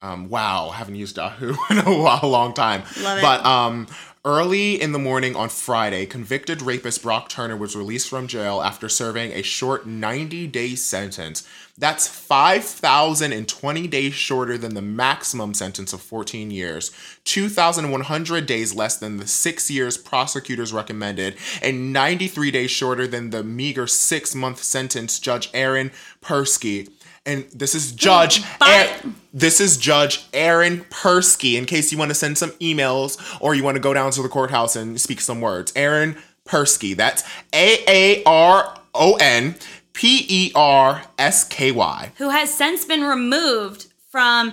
Um 0.00 0.28
wow 0.28 0.70
haven't 0.70 0.96
used 0.96 1.16
yahoo 1.16 1.54
in 1.70 1.78
a 1.78 1.82
while, 2.02 2.20
long 2.28 2.54
time. 2.54 2.82
Love 3.00 3.18
it. 3.18 3.22
but 3.22 3.44
um 3.44 3.86
Early 4.24 4.80
in 4.80 4.92
the 4.92 5.00
morning 5.00 5.34
on 5.34 5.48
Friday, 5.48 6.06
convicted 6.06 6.62
rapist 6.62 7.02
Brock 7.02 7.28
Turner 7.28 7.56
was 7.56 7.74
released 7.74 8.08
from 8.08 8.28
jail 8.28 8.62
after 8.62 8.88
serving 8.88 9.32
a 9.32 9.42
short 9.42 9.84
90 9.84 10.46
day 10.46 10.76
sentence. 10.76 11.44
That's 11.76 12.06
5,020 12.06 13.88
days 13.88 14.14
shorter 14.14 14.56
than 14.56 14.74
the 14.74 14.80
maximum 14.80 15.54
sentence 15.54 15.92
of 15.92 16.02
14 16.02 16.52
years, 16.52 16.92
2,100 17.24 18.46
days 18.46 18.76
less 18.76 18.96
than 18.96 19.16
the 19.16 19.26
six 19.26 19.68
years 19.68 19.96
prosecutors 19.96 20.72
recommended, 20.72 21.34
and 21.60 21.92
93 21.92 22.52
days 22.52 22.70
shorter 22.70 23.08
than 23.08 23.30
the 23.30 23.42
meager 23.42 23.88
six 23.88 24.36
month 24.36 24.62
sentence 24.62 25.18
Judge 25.18 25.50
Aaron 25.52 25.90
Persky. 26.22 26.88
And 27.24 27.44
this 27.54 27.74
is 27.74 27.92
Judge. 27.92 28.42
Aaron- 28.60 29.14
this 29.32 29.60
is 29.60 29.76
Judge 29.76 30.26
Aaron 30.32 30.84
Persky, 30.90 31.54
in 31.54 31.64
case 31.64 31.92
you 31.92 31.98
want 31.98 32.10
to 32.10 32.14
send 32.14 32.36
some 32.36 32.50
emails 32.52 33.18
or 33.40 33.54
you 33.54 33.62
want 33.62 33.76
to 33.76 33.80
go 33.80 33.94
down 33.94 34.10
to 34.12 34.22
the 34.22 34.28
courthouse 34.28 34.76
and 34.76 35.00
speak 35.00 35.20
some 35.20 35.40
words. 35.40 35.72
Aaron 35.76 36.16
Persky. 36.46 36.96
That's 36.96 37.22
A 37.52 37.84
A 37.88 38.24
R 38.24 38.76
O 38.94 39.14
N 39.20 39.54
P 39.92 40.26
E 40.28 40.52
R 40.54 41.02
S 41.18 41.44
K 41.44 41.70
Y. 41.70 42.12
Who 42.16 42.30
has 42.30 42.52
since 42.52 42.84
been 42.84 43.02
removed 43.02 43.86
from 44.10 44.52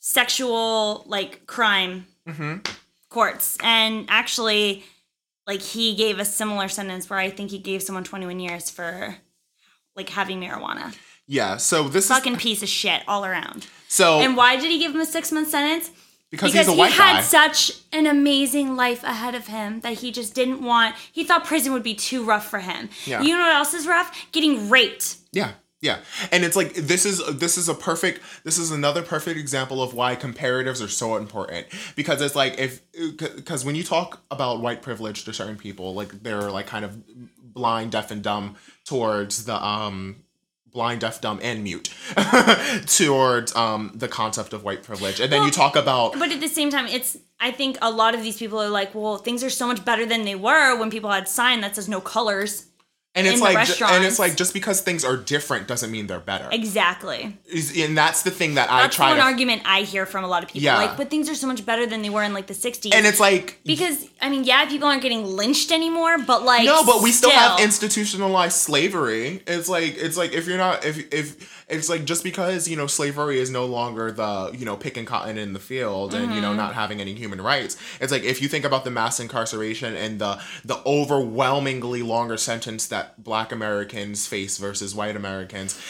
sexual 0.00 1.04
like 1.06 1.46
crime 1.46 2.06
mm-hmm. 2.28 2.58
courts. 3.08 3.56
And 3.62 4.06
actually, 4.08 4.84
like 5.46 5.62
he 5.62 5.94
gave 5.94 6.18
a 6.18 6.24
similar 6.24 6.68
sentence 6.68 7.08
where 7.08 7.18
I 7.18 7.30
think 7.30 7.50
he 7.50 7.58
gave 7.58 7.82
someone 7.82 8.04
21 8.04 8.40
years 8.40 8.68
for 8.68 9.16
like 9.96 10.10
having 10.10 10.40
marijuana. 10.40 10.94
Yeah, 11.26 11.56
so 11.56 11.88
this 11.88 12.04
is 12.04 12.10
Fucking 12.10 12.36
piece 12.36 12.62
of 12.62 12.68
shit 12.68 13.02
all 13.08 13.24
around. 13.24 13.66
so 13.88 14.20
And 14.20 14.36
why 14.36 14.56
did 14.56 14.70
he 14.70 14.78
give 14.78 14.94
him 14.94 15.00
a 15.00 15.06
six 15.06 15.30
month 15.32 15.48
sentence? 15.48 15.90
because, 16.30 16.52
because 16.52 16.66
he's 16.66 16.78
a 16.78 16.84
he 16.86 16.90
had 16.92 17.16
guy. 17.16 17.20
such 17.20 17.72
an 17.92 18.06
amazing 18.06 18.74
life 18.74 19.04
ahead 19.04 19.34
of 19.34 19.46
him 19.48 19.80
that 19.80 19.98
he 19.98 20.10
just 20.10 20.34
didn't 20.34 20.62
want. 20.64 20.94
He 21.12 21.24
thought 21.24 21.44
prison 21.44 21.72
would 21.74 21.82
be 21.82 21.94
too 21.94 22.24
rough 22.24 22.48
for 22.48 22.58
him. 22.60 22.88
Yeah. 23.04 23.20
You 23.20 23.34
know 23.34 23.42
what 23.42 23.52
else 23.54 23.74
is 23.74 23.86
rough? 23.86 24.10
Getting 24.32 24.70
raped. 24.70 25.16
Yeah. 25.32 25.52
Yeah. 25.82 25.98
And 26.30 26.42
it's 26.44 26.56
like 26.56 26.72
this 26.74 27.04
is 27.04 27.22
this 27.36 27.58
is 27.58 27.68
a 27.68 27.74
perfect 27.74 28.22
this 28.44 28.56
is 28.56 28.70
another 28.70 29.02
perfect 29.02 29.38
example 29.38 29.82
of 29.82 29.92
why 29.94 30.16
comparatives 30.16 30.82
are 30.82 30.88
so 30.88 31.16
important 31.16 31.66
because 31.96 32.22
it's 32.22 32.34
like 32.36 32.58
if 32.58 32.80
cuz 33.44 33.64
when 33.64 33.74
you 33.74 33.82
talk 33.82 34.22
about 34.30 34.60
white 34.60 34.80
privilege 34.80 35.24
to 35.24 35.32
certain 35.34 35.56
people 35.56 35.92
like 35.92 36.22
they're 36.22 36.50
like 36.50 36.66
kind 36.68 36.84
of 36.84 36.96
blind 37.42 37.90
deaf 37.92 38.10
and 38.12 38.22
dumb 38.22 38.54
towards 38.86 39.44
the 39.44 39.62
um 39.62 40.16
blind 40.72 41.00
deaf 41.00 41.20
dumb 41.20 41.38
and 41.42 41.62
mute 41.62 41.90
towards 42.86 43.54
um 43.54 43.92
the 43.94 44.08
concept 44.08 44.52
of 44.52 44.64
white 44.64 44.82
privilege 44.82 45.20
and 45.20 45.30
then 45.32 45.42
you 45.42 45.50
talk 45.50 45.76
about 45.76 46.12
But 46.18 46.32
at 46.32 46.40
the 46.40 46.48
same 46.48 46.70
time, 46.70 46.86
it's. 46.86 47.16
I 47.40 47.50
think 47.50 47.76
a 47.82 47.90
lot 47.90 48.14
of 48.14 48.22
these 48.22 48.38
people 48.38 48.60
are 48.62 48.68
like, 48.68 48.94
well, 48.94 49.16
things 49.16 49.42
are 49.42 49.50
so 49.50 49.66
much 49.66 49.84
better 49.84 50.06
than 50.06 50.24
they 50.24 50.36
were 50.36 50.78
when 50.78 50.90
people 50.90 51.10
had 51.10 51.28
sign 51.28 51.60
that 51.62 51.74
says 51.74 51.88
no 51.88 52.00
colors. 52.00 52.66
And 53.14 53.26
it's 53.26 53.40
like 53.40 53.56
and 53.92 54.04
it's 54.04 54.18
like 54.18 54.36
just 54.36 54.54
because 54.54 54.80
things 54.80 55.04
are 55.04 55.16
different 55.16 55.68
doesn't 55.68 55.90
mean 55.90 56.06
they're 56.06 56.20
better 56.20 56.48
Exactly. 56.52 57.36
And 57.78 57.96
that's 57.96 58.22
the 58.22 58.30
thing 58.30 58.54
that 58.54 58.70
I 58.70 58.82
That's 58.82 58.96
try 58.96 59.08
one 59.08 59.16
to 59.16 59.22
argument 59.22 59.62
I 59.64 59.82
hear 59.82 60.06
from 60.06 60.24
a 60.24 60.26
lot 60.26 60.42
of 60.42 60.48
people. 60.48 60.62
Yeah. 60.62 60.76
Like, 60.76 60.96
but 60.96 61.10
things 61.10 61.28
are 61.28 61.34
so 61.34 61.46
much 61.46 61.64
better 61.64 61.86
than 61.86 62.02
they 62.02 62.10
were 62.10 62.22
in 62.22 62.34
like 62.34 62.46
the 62.46 62.54
60s. 62.54 62.94
and 62.94 63.06
it's 63.06 63.20
like 63.20 63.58
because, 63.64 64.08
I 64.20 64.28
mean, 64.28 64.44
yeah, 64.44 64.66
people 64.66 64.88
aren't 64.88 65.02
getting 65.02 65.24
lynched 65.24 65.72
anymore, 65.72 66.18
but 66.18 66.44
like. 66.44 66.64
No, 66.64 66.84
but 66.84 67.02
we 67.02 67.10
still, 67.10 67.30
have 67.30 67.60
institutionalized 67.60 68.56
slavery. 68.56 69.42
It's 69.46 69.68
like 69.68 69.96
it's 69.96 70.16
like 70.16 70.32
if 70.32 70.46
you're 70.46 70.58
not 70.58 70.84
if 70.84 71.12
if 71.12 71.61
it's 71.72 71.88
like 71.88 72.04
just 72.04 72.22
because 72.22 72.68
you 72.68 72.76
know 72.76 72.86
slavery 72.86 73.38
is 73.40 73.50
no 73.50 73.64
longer 73.66 74.12
the 74.12 74.50
you 74.56 74.64
know 74.64 74.76
picking 74.76 75.04
cotton 75.04 75.38
in 75.38 75.52
the 75.52 75.58
field 75.58 76.14
and 76.14 76.26
you 76.26 76.30
Mm-hmm. 76.32 76.42
know 76.42 76.52
not 76.54 76.74
having 76.74 77.00
any 77.00 77.14
human 77.14 77.40
rights. 77.40 77.76
It's 78.00 78.12
like 78.12 78.22
if 78.24 78.40
you 78.42 78.48
think 78.48 78.64
about 78.64 78.84
the 78.84 78.90
mass 78.90 79.18
incarceration 79.18 79.96
and 79.96 80.18
the 80.18 80.40
the 80.64 80.80
overwhelmingly 80.86 82.02
longer 82.02 82.36
sentence 82.36 82.86
that 82.88 83.22
Black 83.24 83.52
Americans 83.52 84.26
face 84.26 84.58
versus 84.58 84.94
white 84.94 85.16
Americans. 85.16 85.80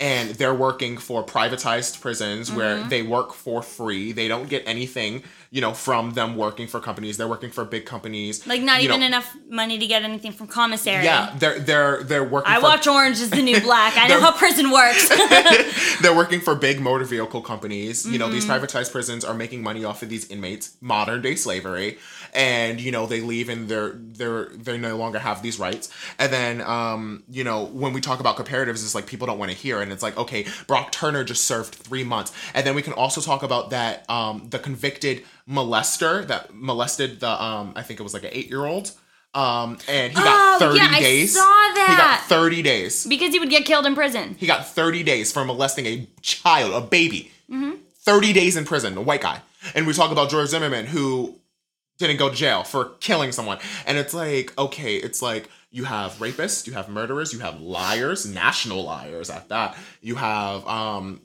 And 0.00 0.30
they're 0.30 0.54
working 0.54 0.96
for 0.96 1.24
privatized 1.24 2.00
prisons 2.00 2.52
where 2.52 2.76
Mm-hmm. 2.76 2.88
they 2.88 3.02
work 3.02 3.32
for 3.32 3.62
free. 3.62 4.12
They 4.12 4.28
don't 4.28 4.48
get 4.48 4.62
anything, 4.64 5.24
you 5.50 5.60
know, 5.60 5.74
from 5.74 6.12
them 6.12 6.36
working 6.36 6.68
for 6.68 6.78
companies. 6.78 7.16
They're 7.16 7.26
working 7.26 7.50
for 7.50 7.64
big 7.64 7.84
companies. 7.84 8.46
Like, 8.46 8.62
not 8.62 8.80
even 8.80 9.00
know, 9.00 9.06
enough 9.06 9.36
money 9.48 9.76
to 9.76 9.86
get 9.88 10.04
anything 10.04 10.30
from 10.30 10.46
commissary. 10.46 11.02
yeah, 11.02 11.34
they're 11.40 11.58
they're 11.58 12.02
they're 12.04 12.22
working. 12.22 12.52
I 12.52 12.56
for, 12.58 12.62
watch 12.62 12.86
Orange 12.86 13.20
is 13.20 13.30
the 13.30 13.42
New 13.42 13.60
Black. 13.68 13.94
I 13.96 14.06
know 14.06 14.20
how 14.20 14.30
prison 14.30 14.70
works. 14.70 15.08
They're 16.00 16.14
working 16.14 16.40
for 16.40 16.54
big 16.54 16.80
motor 16.80 17.04
vehicle 17.04 17.42
companies. 17.42 18.06
You 18.06 18.18
know, 18.18 18.28
these 18.30 18.44
Mm-hmm. 18.46 18.64
privatized 18.64 18.92
prisons 18.92 19.24
are 19.24 19.34
making 19.34 19.62
money 19.64 19.84
off 19.84 20.02
of 20.04 20.08
these 20.08 20.30
inmates, 20.30 20.76
modern 20.80 21.22
day 21.22 21.34
slavery, 21.34 21.98
and 22.34 22.80
you 22.80 22.90
know 22.92 23.06
they 23.06 23.20
leave 23.20 23.48
and 23.48 23.68
they're 23.68 23.92
they're 23.94 24.46
they 24.54 24.76
no 24.78 24.96
longer 24.96 25.18
have 25.18 25.42
these 25.42 25.58
rights. 25.58 25.88
And 26.18 26.32
then 26.32 26.60
um 26.62 27.22
you 27.30 27.44
know 27.44 27.64
when 27.64 27.92
we 27.92 28.00
talk 28.00 28.20
about 28.20 28.36
comparatives, 28.36 28.82
it's 28.84 28.94
like 28.94 29.06
people 29.06 29.26
don't 29.26 29.38
want 29.38 29.50
to 29.50 29.56
hear, 29.56 29.80
and 29.80 29.92
it's 29.92 30.02
like 30.02 30.16
okay, 30.16 30.46
Brock 30.66 30.92
Turner 30.92 31.24
just 31.24 31.44
served 31.44 31.74
three 31.74 32.04
months, 32.04 32.32
and 32.54 32.66
then 32.66 32.74
we 32.74 32.82
can 32.82 32.92
also 32.94 33.20
talk 33.20 33.42
about 33.42 33.70
that 33.70 34.08
um 34.10 34.46
the 34.50 34.58
convicted 34.58 35.24
molester 35.48 36.26
that 36.26 36.54
molested 36.54 37.20
the 37.20 37.42
um 37.42 37.72
I 37.76 37.82
think 37.82 38.00
it 38.00 38.02
was 38.02 38.14
like 38.14 38.24
an 38.24 38.30
eight 38.32 38.48
year 38.48 38.64
old. 38.64 38.92
Um, 39.34 39.76
and 39.88 40.10
he 40.10 40.16
got 40.16 40.56
Oh, 40.62 40.70
30 40.70 40.78
yeah, 40.78 40.88
I 40.90 41.00
days. 41.00 41.34
saw 41.34 41.68
He 41.74 41.96
got 41.96 42.20
30 42.22 42.62
days. 42.62 43.06
because 43.06 43.32
he 43.32 43.38
would 43.38 43.50
get 43.50 43.66
killed 43.66 43.84
in 43.84 43.94
prison. 43.94 44.34
He 44.38 44.46
got 44.46 44.66
30 44.66 45.02
days 45.02 45.30
for 45.30 45.44
molesting 45.44 45.86
a 45.86 46.08
child, 46.22 46.72
a 46.72 46.80
baby. 46.80 47.30
Mm-hmm. 47.50 47.72
30 48.00 48.32
days 48.32 48.56
in 48.56 48.64
prison, 48.64 48.96
a 48.96 49.02
white 49.02 49.20
guy. 49.20 49.42
And 49.74 49.86
we 49.86 49.92
talk 49.92 50.10
about 50.10 50.30
George 50.30 50.48
Zimmerman, 50.48 50.86
who 50.86 51.36
didn't 51.98 52.16
go 52.16 52.28
to 52.28 52.34
jail 52.34 52.62
for 52.64 52.90
killing 53.00 53.32
someone. 53.32 53.58
And 53.86 53.98
it's 53.98 54.14
like, 54.14 54.56
okay, 54.58 54.96
it's 54.96 55.20
like 55.20 55.48
you 55.70 55.84
have 55.84 56.12
rapists, 56.14 56.66
you 56.66 56.72
have 56.74 56.88
murderers, 56.88 57.32
you 57.32 57.40
have 57.40 57.60
liars, 57.60 58.24
national 58.26 58.84
liars 58.84 59.28
at 59.30 59.48
that. 59.48 59.76
You 60.00 60.14
have 60.16 60.66
um 60.66 61.20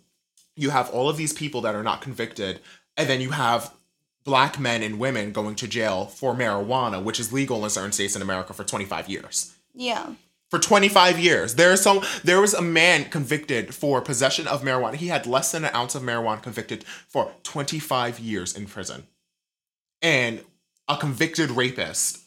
you 0.55 0.69
have 0.69 0.89
all 0.91 1.09
of 1.09 1.17
these 1.17 1.33
people 1.33 1.61
that 1.61 1.73
are 1.75 1.83
not 1.83 2.01
convicted, 2.01 2.59
and 2.97 3.09
then 3.09 3.21
you 3.21 3.31
have 3.31 3.73
black 4.23 4.59
men 4.59 4.83
and 4.83 4.99
women 4.99 5.31
going 5.31 5.55
to 5.55 5.67
jail 5.67 6.05
for 6.05 6.33
marijuana, 6.35 7.03
which 7.03 7.19
is 7.19 7.33
legal 7.33 7.63
in 7.63 7.69
certain 7.69 7.91
states 7.91 8.15
in 8.15 8.21
America 8.21 8.53
for 8.53 8.63
25 8.63 9.09
years 9.09 9.53
Yeah. 9.73 10.13
for 10.49 10.59
25 10.59 11.19
years. 11.19 11.55
There 11.55 11.71
is 11.73 11.81
some 11.81 12.01
there 12.23 12.39
was 12.39 12.53
a 12.53 12.61
man 12.61 13.05
convicted 13.05 13.73
for 13.75 13.99
possession 14.01 14.47
of 14.47 14.61
marijuana. 14.63 14.95
He 14.95 15.07
had 15.07 15.25
less 15.25 15.51
than 15.51 15.65
an 15.65 15.75
ounce 15.75 15.95
of 15.95 16.03
marijuana 16.03 16.41
convicted 16.41 16.83
for 17.07 17.31
25 17.43 18.19
years 18.19 18.55
in 18.55 18.65
prison. 18.67 19.07
And 20.01 20.41
a 20.87 20.97
convicted 20.97 21.51
rapist 21.51 22.19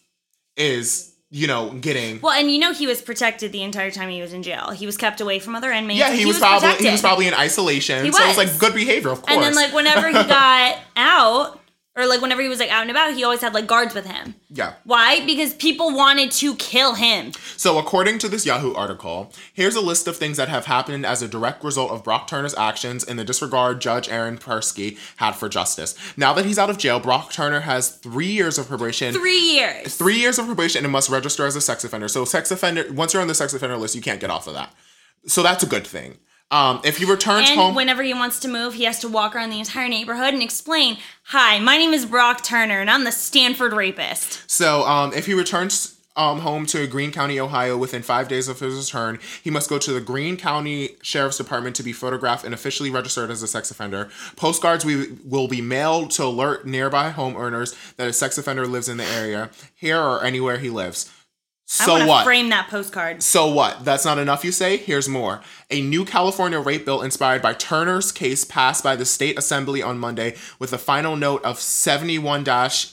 is, 0.57 1.14
you 1.30 1.46
know, 1.46 1.70
getting 1.70 2.20
Well, 2.20 2.32
and 2.32 2.50
you 2.50 2.59
know 2.59 2.72
he 2.72 2.86
was 2.86 3.02
protected 3.02 3.52
the 3.52 3.62
entire 3.62 3.90
time 3.90 4.09
he 4.09 4.20
was 4.22 4.32
in 4.32 4.42
jail. 4.42 4.70
He 4.70 4.86
was 4.86 4.96
kept 4.96 5.20
away 5.20 5.38
from 5.38 5.54
other 5.54 5.70
inmates. 5.70 6.00
yeah, 6.00 6.12
he, 6.12 6.24
was, 6.24 6.38
probably 6.38 6.61
protected. 6.61 6.86
he 6.86 6.92
was 6.92 7.00
probably 7.00 7.26
in 7.26 7.34
isolation. 7.34 8.04
He 8.04 8.12
so 8.12 8.18
it's 8.24 8.36
was. 8.36 8.50
like 8.50 8.59
good 8.59 8.74
behavior, 8.74 9.11
of 9.11 9.22
course. 9.22 9.34
And 9.34 9.42
then 9.42 9.54
like 9.54 9.72
whenever 9.74 10.09
he 10.09 10.14
got 10.28 10.78
out, 10.96 11.61
or 11.97 12.07
like 12.07 12.20
whenever 12.20 12.42
he 12.42 12.49
was 12.49 12.61
like 12.61 12.70
out 12.70 12.82
and 12.82 12.90
about, 12.90 13.14
he 13.14 13.24
always 13.24 13.40
had 13.40 13.55
like 13.55 13.66
guards 13.66 13.94
with 13.94 14.07
him. 14.07 14.34
yeah. 14.51 14.74
Why? 14.84 15.24
Because 15.24 15.55
people 15.55 15.94
wanted 15.94 16.30
to 16.32 16.55
kill 16.57 16.94
him. 16.94 17.32
So, 17.57 17.78
according 17.78 18.18
to 18.18 18.28
this 18.28 18.44
Yahoo 18.44 18.74
article, 18.74 19.32
here's 19.55 19.74
a 19.74 19.80
list 19.80 20.07
of 20.07 20.16
things 20.16 20.36
that 20.36 20.49
have 20.49 20.66
happened 20.66 21.07
as 21.07 21.22
a 21.22 21.28
direct 21.28 21.64
result 21.64 21.90
of 21.90 22.05
Brock 22.05 22.28
Turner's 22.28 22.55
actions 22.55 23.03
and 23.03 23.18
the 23.18 23.24
disregard 23.24 23.80
Judge 23.80 24.09
Aaron 24.09 24.36
Persky 24.36 24.99
had 25.16 25.32
for 25.32 25.49
justice. 25.49 25.94
Now 26.16 26.32
that 26.34 26.44
he's 26.44 26.59
out 26.59 26.70
of 26.70 26.78
jail, 26.78 27.01
Brock 27.01 27.32
Turner 27.32 27.61
has 27.61 27.97
three 27.97 28.26
years 28.30 28.59
of 28.59 28.68
probation. 28.68 29.14
Three 29.14 29.55
years. 29.55 29.97
Three 29.97 30.18
years 30.18 30.38
of 30.38 30.47
probation 30.47 30.84
and 30.84 30.92
must 30.92 31.09
register 31.09 31.47
as 31.47 31.57
a 31.57 31.61
sex 31.61 31.82
offender. 31.82 32.09
So, 32.09 32.24
sex 32.26 32.51
offender, 32.51 32.84
once 32.92 33.14
you're 33.14 33.22
on 33.22 33.28
the 33.28 33.34
sex 33.34 33.55
offender 33.55 33.76
list, 33.78 33.94
you 33.94 34.03
can't 34.03 34.20
get 34.20 34.30
off 34.30 34.47
of 34.47 34.55
that. 34.55 34.72
So, 35.26 35.42
that's 35.42 35.62
a 35.62 35.66
good 35.66 35.86
thing. 35.86 36.18
Um, 36.51 36.80
if 36.84 36.99
he 36.99 37.05
returns 37.05 37.51
And 37.51 37.59
home, 37.59 37.74
whenever 37.74 38.03
he 38.03 38.14
wants 38.14 38.38
to 38.40 38.49
move, 38.49 38.74
he 38.74 38.84
has 38.84 39.01
to 39.01 39.09
walk 39.09 39.34
around 39.34 39.51
the 39.51 39.59
entire 39.59 39.88
neighborhood 39.88 40.32
and 40.32 40.42
explain, 40.42 40.99
"Hi, 41.24 41.59
my 41.59 41.76
name 41.76 41.92
is 41.92 42.07
Brock 42.07 42.44
Turner, 42.44 42.80
and 42.80 42.88
I'm 42.88 43.03
the 43.03 43.11
Stanford 43.11 43.72
rapist." 43.72 44.42
So, 44.47 44.86
um, 44.86 45.12
if 45.12 45.26
he 45.26 45.34
returns 45.34 45.97
um, 46.16 46.40
home 46.40 46.64
to 46.66 46.86
Greene 46.86 47.12
County, 47.12 47.38
Ohio, 47.38 47.76
within 47.76 48.03
five 48.03 48.28
days 48.28 48.49
of 48.49 48.61
his 48.61 48.74
return, 48.76 49.18
he 49.42 49.51
must 49.51 49.68
go 49.68 49.78
to 49.78 49.92
the 49.92 50.01
Greene 50.01 50.36
County 50.36 50.90
Sheriff's 51.03 51.36
Department 51.36 51.76
to 51.76 51.82
be 51.82 51.92
photographed 51.92 52.44
and 52.44 52.55
officially 52.55 52.90
registered 52.90 53.30
as 53.30 53.42
a 53.42 53.49
sex 53.49 53.70
offender. 53.70 54.09
Postcards 54.36 54.84
we, 54.84 55.18
will 55.24 55.49
be 55.49 55.61
mailed 55.61 56.11
to 56.12 56.24
alert 56.24 56.66
nearby 56.66 57.11
homeowners 57.11 57.74
that 57.97 58.09
a 58.09 58.12
sex 58.12 58.38
offender 58.38 58.66
lives 58.66 58.88
in 58.88 58.97
the 58.97 59.05
area, 59.05 59.51
here 59.74 60.01
or 60.01 60.24
anywhere 60.24 60.59
he 60.59 60.70
lives. 60.70 61.11
So 61.68 62.06
what? 62.06 62.24
frame 62.24 62.48
that 62.50 62.68
postcard. 62.68 63.24
So 63.24 63.52
what? 63.52 63.84
That's 63.84 64.04
not 64.04 64.18
enough, 64.18 64.44
you 64.44 64.52
say? 64.52 64.76
Here's 64.76 65.08
more. 65.08 65.40
A 65.68 65.80
new 65.82 66.04
California 66.04 66.60
rape 66.60 66.84
bill 66.84 67.02
inspired 67.02 67.42
by 67.42 67.54
Turner's 67.54 68.12
case 68.12 68.44
passed 68.44 68.84
by 68.84 68.94
the 68.94 69.04
state 69.04 69.36
assembly 69.36 69.82
on 69.82 69.98
Monday 69.98 70.36
with 70.60 70.72
a 70.72 70.78
final 70.78 71.16
note 71.16 71.44
of 71.44 71.60
71 71.60 72.44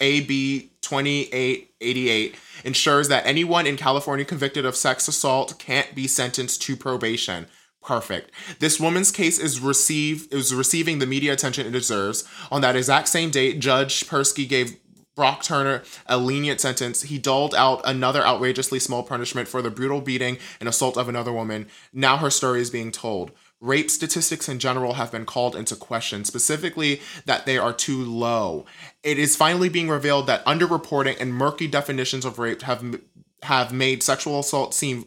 AB 0.01 0.71
2888 0.81 2.35
ensures 2.63 3.07
that 3.09 3.25
anyone 3.27 3.67
in 3.67 3.77
California 3.77 4.25
convicted 4.25 4.65
of 4.65 4.75
sex 4.75 5.07
assault 5.07 5.59
can't 5.59 5.93
be 5.93 6.07
sentenced 6.07 6.61
to 6.63 6.75
probation. 6.75 7.45
Perfect. 7.83 8.31
This 8.59 8.79
woman's 8.79 9.11
case 9.11 9.37
is 9.37 9.59
receive 9.59 10.31
is 10.31 10.53
receiving 10.53 10.99
the 10.99 11.05
media 11.05 11.33
attention 11.33 11.67
it 11.67 11.71
deserves. 11.71 12.23
On 12.49 12.61
that 12.61 12.77
exact 12.77 13.09
same 13.09 13.29
date, 13.29 13.59
Judge 13.59 14.07
Persky 14.07 14.47
gave 14.47 14.77
Brock 15.15 15.43
Turner 15.43 15.83
a 16.07 16.17
lenient 16.17 16.59
sentence. 16.59 17.03
He 17.03 17.17
doled 17.17 17.53
out 17.55 17.81
another 17.85 18.25
outrageously 18.25 18.79
small 18.79 19.03
punishment 19.03 19.47
for 19.47 19.61
the 19.61 19.69
brutal 19.69 20.01
beating 20.01 20.37
and 20.59 20.67
assault 20.67 20.97
of 20.97 21.07
another 21.07 21.31
woman. 21.31 21.67
Now 21.91 22.17
her 22.17 22.29
story 22.29 22.61
is 22.61 22.69
being 22.69 22.91
told. 22.91 23.31
Rape 23.59 23.89
statistics 23.89 24.49
in 24.49 24.59
general 24.59 24.93
have 24.93 25.11
been 25.11 25.25
called 25.25 25.55
into 25.55 25.75
question, 25.75 26.25
specifically 26.25 27.01
that 27.25 27.45
they 27.45 27.57
are 27.57 27.71
too 27.71 28.03
low. 28.03 28.65
It 29.03 29.17
is 29.17 29.37
finally 29.37 29.69
being 29.69 29.87
revealed 29.87 30.27
that 30.27 30.45
underreporting 30.45 31.19
and 31.21 31.33
murky 31.33 31.67
definitions 31.67 32.25
of 32.25 32.39
rape 32.39 32.63
have 32.63 32.99
have 33.43 33.71
made 33.73 34.03
sexual 34.03 34.39
assault 34.39 34.73
seem 34.73 35.05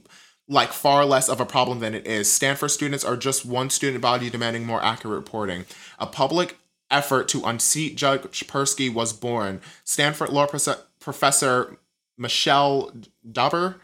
like 0.49 0.73
far 0.73 1.05
less 1.05 1.29
of 1.29 1.41
a 1.41 1.47
problem 1.47 1.81
than 1.81 1.95
it 1.95 2.07
is. 2.07 2.33
Stanford 2.33 2.71
students 2.71 3.05
are 3.05 3.17
just 3.17 3.45
one 3.45 3.69
student 3.69 4.01
body 4.01 4.31
demanding 4.31 4.65
more 4.65 4.83
accurate 4.83 5.17
reporting. 5.17 5.65
A 5.99 6.07
public 6.07 6.57
effort 6.91 7.29
to 7.29 7.45
unseat 7.45 7.97
Judge 7.97 8.47
Persky 8.47 8.93
was 8.93 9.13
born. 9.13 9.61
Stanford 9.85 10.31
law 10.31 10.47
profe- 10.47 10.81
professor 11.01 11.79
Michelle 12.19 12.93
Dauber 13.31 13.81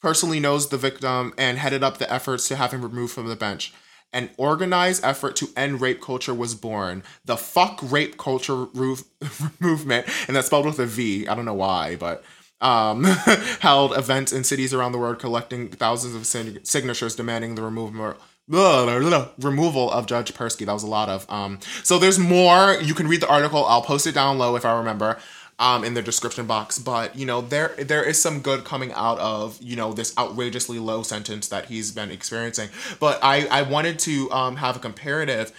personally 0.00 0.40
knows 0.40 0.68
the 0.68 0.76
victim 0.76 1.34
and 1.36 1.58
headed 1.58 1.82
up 1.82 1.98
the 1.98 2.12
efforts 2.12 2.48
to 2.48 2.56
have 2.56 2.72
him 2.72 2.82
removed 2.82 3.12
from 3.12 3.26
the 3.26 3.36
bench. 3.36 3.72
An 4.12 4.30
organized 4.38 5.04
effort 5.04 5.36
to 5.36 5.48
end 5.54 5.80
rape 5.80 6.00
culture 6.00 6.32
was 6.32 6.54
born. 6.54 7.02
The 7.24 7.36
fuck 7.36 7.78
rape 7.82 8.16
culture 8.16 8.64
roof- 8.64 9.04
movement, 9.60 10.06
and 10.26 10.34
that's 10.34 10.46
spelled 10.46 10.64
with 10.64 10.78
a 10.78 10.86
V. 10.86 11.28
I 11.28 11.34
don't 11.34 11.44
know 11.44 11.52
why, 11.52 11.96
but 11.96 12.24
um, 12.60 13.04
held 13.60 13.96
events 13.96 14.32
in 14.32 14.44
cities 14.44 14.72
around 14.72 14.92
the 14.92 14.98
world 14.98 15.18
collecting 15.18 15.68
thousands 15.68 16.14
of 16.14 16.26
sig- 16.26 16.66
signatures 16.66 17.16
demanding 17.16 17.54
the 17.54 17.62
removal 17.62 18.14
removal 18.48 19.90
of 19.90 20.06
Judge 20.06 20.32
Persky. 20.34 20.66
That 20.66 20.72
was 20.72 20.82
a 20.82 20.88
lot 20.88 21.08
of. 21.08 21.26
Um, 21.30 21.58
so 21.82 21.98
there's 21.98 22.18
more. 22.18 22.78
You 22.82 22.94
can 22.94 23.08
read 23.08 23.20
the 23.20 23.28
article. 23.28 23.64
I'll 23.64 23.82
post 23.82 24.06
it 24.06 24.14
down 24.14 24.38
low 24.38 24.56
if 24.56 24.64
I 24.64 24.76
remember. 24.76 25.18
Um, 25.60 25.82
in 25.82 25.94
the 25.94 26.02
description 26.02 26.46
box, 26.46 26.78
but 26.78 27.16
you 27.16 27.26
know 27.26 27.40
there 27.40 27.74
there 27.78 28.04
is 28.04 28.22
some 28.22 28.42
good 28.42 28.62
coming 28.62 28.92
out 28.92 29.18
of 29.18 29.60
you 29.60 29.74
know 29.74 29.92
this 29.92 30.16
outrageously 30.16 30.78
low 30.78 31.02
sentence 31.02 31.48
that 31.48 31.64
he's 31.64 31.90
been 31.90 32.12
experiencing. 32.12 32.68
But 33.00 33.18
I 33.24 33.44
I 33.46 33.62
wanted 33.62 33.98
to 34.00 34.30
um, 34.30 34.54
have 34.54 34.76
a 34.76 34.78
comparative 34.78 35.50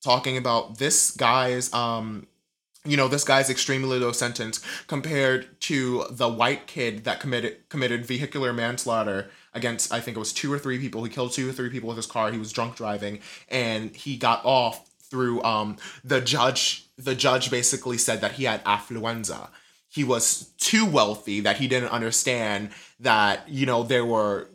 talking 0.00 0.36
about 0.36 0.78
this 0.78 1.10
guy's 1.10 1.72
um 1.74 2.28
you 2.84 2.96
know 2.96 3.08
this 3.08 3.24
guy's 3.24 3.50
extremely 3.50 3.98
low 3.98 4.12
sentence 4.12 4.64
compared 4.86 5.60
to 5.62 6.04
the 6.10 6.28
white 6.28 6.66
kid 6.66 7.04
that 7.04 7.20
committed 7.20 7.68
committed 7.68 8.06
vehicular 8.06 8.52
manslaughter 8.52 9.28
against 9.54 9.92
I 9.92 10.00
think 10.00 10.16
it 10.16 10.20
was 10.20 10.32
two 10.32 10.52
or 10.52 10.58
three 10.58 10.78
people. 10.78 11.02
He 11.04 11.10
killed 11.10 11.32
two 11.32 11.48
or 11.48 11.52
three 11.52 11.70
people 11.70 11.88
with 11.88 11.96
his 11.96 12.06
car. 12.06 12.30
He 12.32 12.38
was 12.38 12.52
drunk 12.52 12.76
driving 12.76 13.20
and 13.48 13.94
he 13.94 14.16
got 14.16 14.44
off 14.44 14.88
through 15.10 15.42
um 15.42 15.76
the 16.04 16.20
judge 16.20 16.84
the 16.98 17.14
judge 17.14 17.50
basically 17.50 17.96
said 17.98 18.20
that 18.20 18.32
he 18.32 18.44
had 18.44 18.62
affluenza. 18.64 19.48
He 19.88 20.04
was 20.04 20.50
too 20.58 20.84
wealthy 20.84 21.40
that 21.40 21.56
he 21.56 21.66
didn't 21.68 21.90
understand 21.90 22.70
that 23.00 23.48
you 23.48 23.64
know 23.66 23.82
there 23.82 24.04
were 24.04 24.48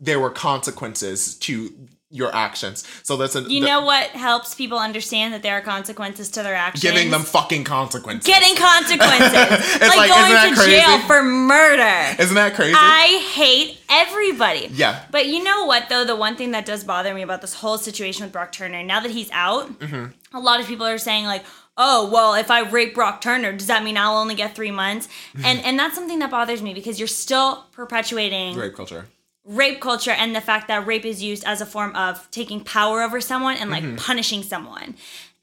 there 0.00 0.20
were 0.20 0.30
consequences 0.30 1.34
to 1.36 1.72
your 2.10 2.34
actions. 2.34 2.86
So 3.02 3.16
that's 3.18 3.34
a 3.36 3.40
You 3.42 3.60
the- 3.60 3.66
know 3.66 3.84
what 3.84 4.06
helps 4.10 4.54
people 4.54 4.78
understand 4.78 5.34
that 5.34 5.42
there 5.42 5.54
are 5.58 5.60
consequences 5.60 6.30
to 6.30 6.42
their 6.42 6.54
actions? 6.54 6.82
giving 6.82 7.10
them 7.10 7.22
fucking 7.22 7.64
consequences. 7.64 8.26
getting 8.26 8.56
consequences. 8.56 9.32
Like, 9.80 9.96
like, 9.96 10.08
going 10.08 10.32
isn't 10.32 10.54
that 10.54 10.64
to 10.64 10.70
jail 10.70 10.98
for 11.06 11.22
murder. 11.22 12.22
Isn't 12.22 12.34
that 12.36 12.54
crazy? 12.54 12.74
I 12.76 13.22
hate 13.34 13.77
everybody. 13.88 14.68
Yeah. 14.72 15.04
But 15.10 15.26
you 15.26 15.42
know 15.42 15.64
what, 15.64 15.88
though? 15.88 16.04
The 16.04 16.16
one 16.16 16.36
thing 16.36 16.50
that 16.52 16.66
does 16.66 16.84
bother 16.84 17.14
me 17.14 17.22
about 17.22 17.40
this 17.40 17.54
whole 17.54 17.78
situation 17.78 18.24
with 18.24 18.32
Brock 18.32 18.52
Turner, 18.52 18.82
now 18.82 19.00
that 19.00 19.10
he's 19.10 19.30
out, 19.32 19.70
Mm-hmm. 19.78 20.36
a 20.36 20.40
lot 20.40 20.60
of 20.60 20.66
people 20.66 20.86
are 20.86 20.98
saying, 20.98 21.24
like, 21.26 21.44
oh, 21.76 22.10
well, 22.10 22.34
if 22.34 22.50
I 22.50 22.68
rape 22.68 22.94
Brock 22.94 23.20
Turner, 23.20 23.52
does 23.52 23.68
that 23.68 23.84
mean 23.84 23.96
I'll 23.96 24.16
only 24.16 24.34
get 24.34 24.54
three 24.54 24.70
months? 24.72 25.06
Mm-hmm. 25.06 25.44
And 25.44 25.60
and 25.60 25.78
that's 25.78 25.94
something 25.94 26.18
that 26.18 26.30
bothers 26.30 26.60
me 26.62 26.74
because 26.74 26.98
you're 26.98 27.06
still 27.08 27.64
perpetuating 27.72 28.56
Rape 28.56 28.74
culture. 28.74 29.06
rape 29.44 29.80
culture 29.80 30.10
and 30.10 30.34
the 30.34 30.40
fact 30.40 30.68
that 30.68 30.86
rape 30.86 31.04
is 31.04 31.22
used 31.22 31.44
as 31.44 31.60
a 31.60 31.66
form 31.66 31.94
of 31.96 32.28
taking 32.30 32.62
power 32.64 33.02
over 33.02 33.20
someone 33.20 33.56
and 33.56 33.70
like 33.70 33.96
punishing 33.96 34.42
someone 34.42 34.94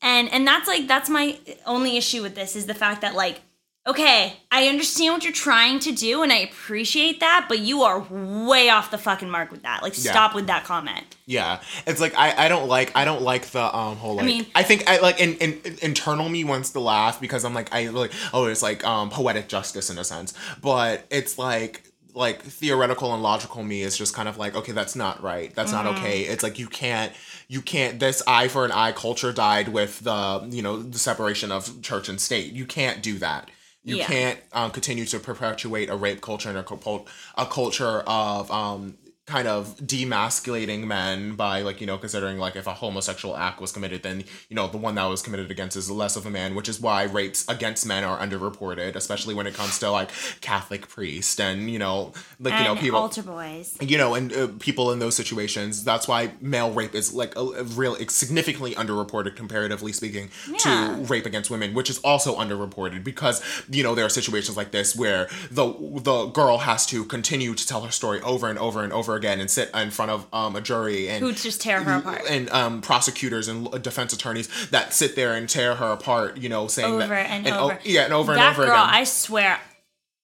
and 0.02 0.30
and 0.30 0.46
that's 0.46 0.68
like 0.68 0.88
that's 0.88 1.10
my 1.10 1.39
only 1.66 1.98
issue 1.98 2.22
with 2.22 2.36
this 2.36 2.56
is 2.56 2.66
the 2.68 2.74
fact 2.76 3.02
that 3.02 3.16
like 3.16 3.41
okay 3.88 4.33
i 4.51 4.67
understand 4.67 5.13
what 5.13 5.23
you're 5.23 5.31
trying 5.33 5.79
to 5.79 5.91
do 5.91 6.23
and 6.23 6.31
i 6.31 6.38
appreciate 6.38 7.19
that 7.19 7.45
but 7.47 7.59
you 7.59 7.83
are 7.83 7.99
way 8.09 8.69
off 8.69 8.89
the 8.91 8.97
fucking 8.97 9.29
mark 9.29 9.51
with 9.51 9.63
that. 9.63 9.81
Like 9.83 9.93
Yeah. 9.97 10.11
stop 10.11 10.33
with 10.36 10.47
that 10.47 10.63
comment. 10.63 11.15
Yeah, 11.27 11.59
it's 11.88 11.99
like 12.01 12.13
I, 12.17 12.45
I 12.45 12.47
don't 12.47 12.67
like 12.67 12.91
I 12.95 13.03
don't 13.05 13.21
like 13.21 13.47
the 13.47 13.63
um 13.75 13.97
whole 13.97 14.15
like 14.15 14.23
I 14.23 14.27
mean- 14.27 14.45
I 14.55 14.63
think 14.63 14.88
I 14.89 14.99
like 14.99 15.19
in, 15.19 15.36
in, 15.36 15.59
in 15.65 15.77
internal 15.81 16.29
me 16.29 16.43
wants 16.43 16.71
to 16.71 16.79
laugh 16.79 17.19
because 17.19 17.43
I'm 17.45 17.53
like 17.53 17.73
I 17.73 17.88
like 17.89 18.11
oh 18.33 18.45
it's 18.45 18.61
like 18.63 18.83
um 18.86 19.09
poetic 19.09 19.47
justice 19.47 19.89
in 19.89 19.97
a 19.97 20.03
sense. 20.03 20.33
But 20.61 21.05
it's 21.09 21.38
like 21.38 21.83
like 22.13 22.41
theoretical 22.41 23.13
and 23.13 23.21
logical 23.21 23.61
me 23.63 23.81
is 23.81 23.97
just 23.97 24.13
kind 24.15 24.29
of 24.29 24.38
like 24.38 24.55
okay 24.55 24.71
that's 24.71 24.95
not 24.95 25.21
right. 25.21 25.53
That's 25.55 25.71
not 25.71 25.86
Mm-hmm. 25.86 25.97
okay. 26.03 26.21
It's 26.21 26.43
like 26.43 26.57
you 26.59 26.67
can't 26.67 27.11
you 27.47 27.61
can't 27.61 27.99
this 27.99 28.21
eye 28.27 28.47
for 28.47 28.65
an 28.65 28.71
eye 28.71 28.91
culture 28.91 29.31
died 29.33 29.69
with 29.69 29.99
the 30.01 30.47
you 30.49 30.61
know 30.61 30.77
the 30.81 30.99
separation 30.99 31.51
of 31.51 31.81
church 31.81 32.07
and 32.09 32.19
state. 32.21 32.53
You 32.53 32.65
can't 32.65 33.01
do 33.03 33.17
that 33.19 33.49
you 33.86 33.97
Yeah. 33.97 34.07
can't 34.07 34.39
um, 34.51 34.71
continue 34.71 35.05
to 35.05 35.19
perpetuate 35.19 35.89
a 35.89 35.95
rape 35.95 36.19
culture 36.19 36.49
and 36.49 36.57
a, 36.57 37.01
a 37.38 37.45
culture 37.45 38.01
of 38.07 38.51
um, 38.51 38.97
kind 39.26 39.47
of 39.47 39.76
demasculating 39.78 40.86
men 40.86 41.36
by 41.36 41.61
like 41.61 41.82
you 41.82 41.88
know 41.88 41.97
considering 41.97 42.38
like 42.38 42.55
if 42.55 42.67
a 42.67 42.73
homosexual 42.73 43.36
act 43.36 43.59
was 43.59 43.71
committed 43.71 44.03
then 44.03 44.23
you 44.49 44.55
know 44.55 44.67
the 44.67 44.78
one 44.78 44.95
that 44.95 45.05
was 45.05 45.21
committed 45.21 45.49
against 45.49 45.76
is 45.76 45.89
less 45.89 46.15
of 46.15 46.26
a 46.26 46.30
man 46.30 46.53
which 46.53 46.69
is 46.69 46.80
why 46.80 47.03
rapes 47.03 47.47
against 47.47 47.86
men 47.86 48.03
are 48.03 48.19
underreported 48.19 48.95
especially 48.95 49.34
when 49.34 49.47
it 49.47 49.53
comes 49.53 49.80
to 49.80 49.89
like 49.89 50.09
catholic 50.41 50.88
priest 50.88 51.39
and 51.41 51.71
you 51.71 51.80
know 51.80 52.13
like 52.39 52.53
you 52.59 52.63
know 52.65 52.76
people 52.76 52.99
altar 52.99 53.23
boys 53.23 53.76
you 53.82 53.97
know, 53.97 54.13
and 54.15 54.34
uh, 54.34 54.47
people 54.59 54.91
in 54.91 54.99
those 54.99 55.15
situations. 55.15 55.84
That's 55.84 56.07
why 56.07 56.32
male 56.41 56.71
rape 56.71 56.95
is 56.95 57.13
like 57.13 57.36
a, 57.36 57.39
a 57.39 57.63
real 57.63 57.95
significantly 58.07 58.73
underreported 58.76 59.36
comparatively 59.36 59.91
speaking 59.91 60.30
Yeah. 60.49 60.57
to 60.97 61.03
rape 61.07 61.26
against 61.26 61.49
women, 61.49 61.73
which 61.73 61.89
is 61.89 61.99
also 61.99 62.36
underreported 62.38 63.03
because 63.03 63.41
you 63.69 63.84
know 63.84 63.95
there 63.95 64.05
are 64.05 64.09
situations 64.09 64.57
like 64.57 64.71
this 64.71 64.95
where 64.95 65.28
the 65.51 65.73
the 66.01 66.26
girl 66.28 66.59
has 66.59 66.86
to 66.88 67.03
continue 67.05 67.53
to 67.53 67.67
tell 67.67 67.82
her 67.82 67.91
story 67.91 68.21
over 68.21 68.49
and 68.49 68.57
over 68.59 68.84
and 68.84 68.91
over 68.93 69.14
again 69.16 69.39
and 69.39 69.49
sit 69.49 69.70
in 69.74 69.91
front 69.91 70.11
of 70.11 70.28
um, 70.34 70.55
a 70.55 70.61
jury 70.61 71.09
and 71.09 71.24
who 71.24 71.34
just 71.34 71.61
tear 71.61 71.82
her 71.82 71.99
apart 71.99 72.24
and 72.30 72.49
um, 72.51 72.82
prosecutors 72.82 73.47
and 73.47 73.70
defense 73.84 74.13
attorneys 74.13 74.70
that 74.70 74.93
sit 74.93 75.16
there 75.16 75.34
and 75.34 75.49
tear 75.49 75.76
her 75.76 75.91
apart. 75.91 76.38
You 76.38 76.49
know, 76.49 76.68
saying 76.68 76.93
over 76.93 77.07
that 77.07 77.30
and, 77.30 77.47
o- 77.47 77.66
over 77.66 77.80
yeah, 77.84 78.03
and 78.05 78.13
over 78.13 78.34
that 78.34 78.39
and 78.39 78.49
over 78.55 78.66
girl 78.66 78.84
again. 78.84 78.93
i 78.93 79.03
swear 79.03 79.59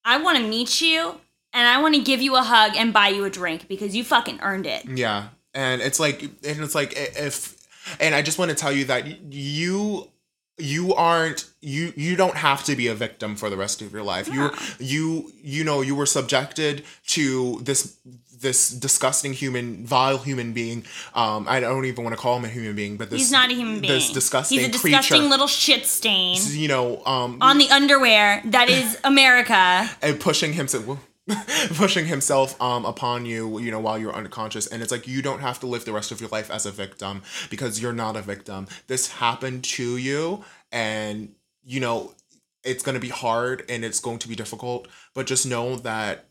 i 0.04 0.20
want 0.22 0.38
to 0.38 0.44
meet 0.46 0.80
you 0.80 1.20
and 1.52 1.66
i 1.68 1.80
want 1.80 1.94
to 1.94 2.00
give 2.00 2.20
you 2.22 2.36
a 2.36 2.42
hug 2.42 2.72
and 2.76 2.92
buy 2.92 3.08
you 3.08 3.24
a 3.24 3.30
drink 3.30 3.66
because 3.68 3.94
you 3.96 4.04
fucking 4.04 4.38
earned 4.42 4.66
it 4.66 4.84
Yeah, 4.86 5.28
and 5.54 5.82
it's 5.82 6.00
like, 6.00 6.22
and 6.22 6.60
it's 6.60 6.74
like 6.74 6.94
if, 6.96 7.56
and 8.00 8.14
I 8.14 8.22
just 8.22 8.38
want 8.38 8.50
to 8.50 8.54
tell 8.56 8.72
you 8.72 8.84
that 8.86 9.32
you, 9.32 10.08
you 10.58 10.94
aren't 10.94 11.50
you 11.60 11.92
you 11.96 12.14
don't 12.16 12.36
have 12.36 12.62
to 12.64 12.76
be 12.76 12.86
a 12.88 12.94
victim 12.94 13.36
for 13.36 13.50
the 13.50 13.56
rest 13.56 13.82
of 13.82 13.92
your 13.92 14.02
life. 14.02 14.28
You 14.32 14.50
you 14.78 15.32
you 15.42 15.64
know 15.64 15.80
you 15.80 15.94
were 15.94 16.06
subjected 16.06 16.84
to 17.08 17.58
this 17.62 17.96
this 18.42 18.68
disgusting 18.68 19.32
human 19.32 19.86
vile 19.86 20.18
human 20.18 20.52
being. 20.52 20.84
Um, 21.14 21.46
I 21.48 21.60
don't 21.60 21.84
even 21.86 22.04
want 22.04 22.14
to 22.14 22.20
call 22.20 22.36
him 22.36 22.44
a 22.44 22.48
human 22.48 22.76
being, 22.76 22.96
but 22.96 23.08
this 23.10 23.20
he's 23.20 23.32
not 23.32 23.50
a 23.50 23.54
human 23.54 23.80
being 23.80 23.92
This 23.92 24.10
disgusting 24.12 24.58
he's 24.58 24.68
a 24.68 24.70
disgusting 24.70 25.16
creature. 25.18 25.28
little 25.30 25.46
shit 25.46 25.86
stain 25.86 26.38
you 26.50 26.68
know, 26.68 27.02
um, 27.06 27.38
on 27.40 27.58
the 27.58 27.70
underwear 27.70 28.42
that 28.44 28.68
is 28.68 28.98
america 29.04 29.88
and 30.02 30.20
pushing 30.20 30.52
himself 30.52 30.98
pushing 31.74 32.06
himself 32.06 32.60
um 32.60 32.84
upon 32.84 33.24
you 33.24 33.58
you 33.60 33.70
know 33.70 33.78
while 33.78 33.96
you're 33.98 34.14
unconscious 34.14 34.66
and 34.66 34.82
it's 34.82 34.90
like 34.90 35.06
you 35.06 35.22
don't 35.22 35.40
have 35.40 35.60
to 35.60 35.66
live 35.66 35.84
the 35.84 35.92
rest 35.92 36.10
of 36.10 36.20
your 36.20 36.28
life 36.30 36.50
as 36.50 36.66
a 36.66 36.70
victim 36.70 37.22
because 37.48 37.80
you're 37.80 37.92
not 37.92 38.16
a 38.16 38.22
victim 38.22 38.66
this 38.88 39.12
happened 39.12 39.62
to 39.62 39.96
you 39.96 40.44
and 40.72 41.32
you 41.64 41.78
know 41.78 42.12
it's 42.64 42.82
going 42.82 42.94
to 42.94 43.00
be 43.00 43.08
hard 43.08 43.64
and 43.68 43.84
it's 43.84 44.00
going 44.00 44.18
to 44.18 44.28
be 44.28 44.34
difficult 44.34 44.88
but 45.14 45.26
just 45.26 45.46
know 45.46 45.76
that 45.76 46.26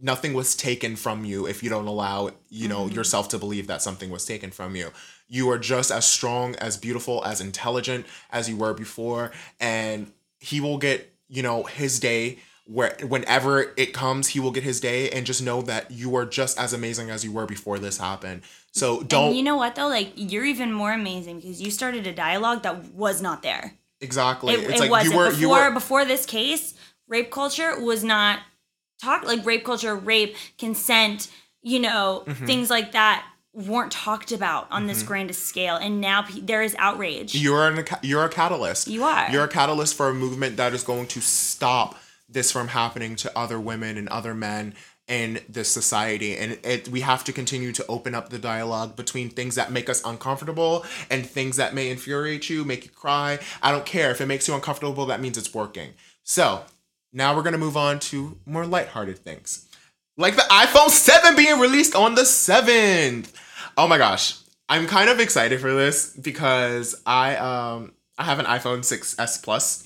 nothing 0.00 0.34
was 0.34 0.54
taken 0.54 0.96
from 0.96 1.24
you 1.24 1.46
if 1.46 1.62
you 1.62 1.70
don't 1.70 1.86
allow 1.86 2.30
you 2.48 2.68
know 2.68 2.84
mm-hmm. 2.84 2.94
yourself 2.94 3.28
to 3.28 3.38
believe 3.38 3.66
that 3.66 3.82
something 3.82 4.10
was 4.10 4.24
taken 4.24 4.50
from 4.50 4.76
you. 4.76 4.90
You 5.28 5.50
are 5.50 5.58
just 5.58 5.90
as 5.90 6.06
strong 6.06 6.54
as 6.56 6.76
beautiful 6.76 7.24
as 7.24 7.40
intelligent 7.40 8.06
as 8.30 8.48
you 8.48 8.56
were 8.56 8.74
before 8.74 9.32
and 9.60 10.12
he 10.38 10.60
will 10.60 10.78
get 10.78 11.12
you 11.28 11.42
know 11.42 11.64
his 11.64 11.98
day 11.98 12.38
where 12.66 12.96
whenever 13.06 13.72
it 13.76 13.92
comes 13.92 14.28
he 14.28 14.40
will 14.40 14.50
get 14.50 14.64
his 14.64 14.80
day 14.80 15.08
and 15.10 15.24
just 15.24 15.42
know 15.42 15.62
that 15.62 15.90
you 15.90 16.14
are 16.16 16.26
just 16.26 16.58
as 16.58 16.72
amazing 16.72 17.10
as 17.10 17.24
you 17.24 17.32
were 17.32 17.46
before 17.46 17.78
this 17.78 17.98
happened. 17.98 18.42
So 18.72 19.02
don't 19.02 19.28
and 19.28 19.36
you 19.36 19.42
know 19.42 19.56
what 19.56 19.74
though? 19.76 19.88
Like 19.88 20.12
you're 20.16 20.44
even 20.44 20.72
more 20.72 20.92
amazing 20.92 21.40
because 21.40 21.62
you 21.62 21.70
started 21.70 22.06
a 22.06 22.12
dialogue 22.12 22.62
that 22.64 22.92
was 22.92 23.22
not 23.22 23.42
there. 23.42 23.74
Exactly. 24.00 24.54
It, 24.54 24.60
it's 24.60 24.72
it 24.74 24.80
like 24.80 24.90
wasn't. 24.90 25.12
you 25.12 25.18
were 25.18 25.30
before 25.30 25.40
you 25.40 25.48
were 25.48 25.70
before 25.70 26.04
this 26.04 26.26
case 26.26 26.74
rape 27.08 27.30
culture 27.30 27.80
was 27.80 28.04
not 28.04 28.40
talk 29.02 29.24
like 29.24 29.44
rape 29.44 29.64
culture 29.64 29.94
rape 29.94 30.36
consent 30.58 31.28
you 31.62 31.78
know 31.80 32.22
Mm-hmm. 32.26 32.46
things 32.46 32.70
like 32.70 32.92
that 32.92 33.24
weren't 33.52 33.90
talked 33.90 34.32
about 34.32 34.66
on 34.70 34.86
this 34.86 35.02
grandest 35.02 35.44
scale. 35.44 35.76
And 35.76 35.98
now 35.98 36.20
pe- 36.22 36.40
there 36.40 36.62
is 36.62 36.76
outrage. 36.78 37.34
You're 37.34 37.66
an, 37.68 37.86
you're 38.02 38.24
a 38.24 38.28
catalyst. 38.28 38.86
You 38.86 39.04
are. 39.04 39.30
you're 39.30 39.44
a 39.44 39.48
catalyst 39.48 39.94
for 39.94 40.08
a 40.10 40.14
movement 40.14 40.58
that 40.58 40.74
is 40.74 40.82
going 40.82 41.06
to 41.06 41.22
stop 41.22 41.98
this 42.28 42.52
from 42.52 42.68
happening 42.68 43.16
to 43.16 43.32
other 43.38 43.58
women 43.58 43.96
and 43.96 44.10
other 44.10 44.34
men 44.34 44.74
in 45.08 45.40
this 45.48 45.70
society. 45.70 46.36
And 46.36 46.58
it 46.64 46.88
we 46.90 47.00
have 47.00 47.24
to 47.24 47.32
continue 47.32 47.72
to 47.72 47.86
open 47.86 48.14
up 48.14 48.28
the 48.28 48.38
dialogue 48.38 48.94
between 48.94 49.30
things 49.30 49.54
that 49.54 49.72
make 49.72 49.88
us 49.88 50.02
uncomfortable 50.04 50.84
and 51.10 51.24
things 51.24 51.56
that 51.56 51.72
may 51.74 51.88
infuriate 51.90 52.50
you 52.50 52.62
make 52.62 52.84
you 52.84 52.90
cry. 52.90 53.38
I 53.62 53.72
don't 53.72 53.86
care. 53.86 54.10
If 54.10 54.20
it 54.20 54.26
makes 54.26 54.46
you 54.48 54.54
uncomfortable 54.54 55.06
that 55.06 55.20
means 55.22 55.38
it's 55.38 55.54
working. 55.54 55.94
So 56.24 56.62
now 57.16 57.34
we're 57.34 57.42
to 57.52 57.58
move 57.58 57.76
on 57.76 57.98
to 57.98 58.38
more 58.46 58.66
lighthearted 58.66 59.18
things 59.18 59.66
like 60.16 60.36
the 60.36 60.42
iPhone 60.42 60.88
7 60.88 61.36
being 61.36 61.60
released 61.60 61.94
on 61.94 62.14
the 62.14 62.22
7th. 62.22 63.32
Oh 63.76 63.86
my 63.86 63.98
gosh. 63.98 64.38
I'm 64.68 64.86
kind 64.86 65.08
of 65.08 65.20
excited 65.20 65.60
for 65.60 65.72
this 65.72 66.16
because 66.16 67.00
I 67.06 67.36
um 67.36 67.92
I 68.18 68.24
have 68.24 68.38
an 68.38 68.46
iPhone 68.46 68.80
6s 68.80 69.42
Plus 69.42 69.82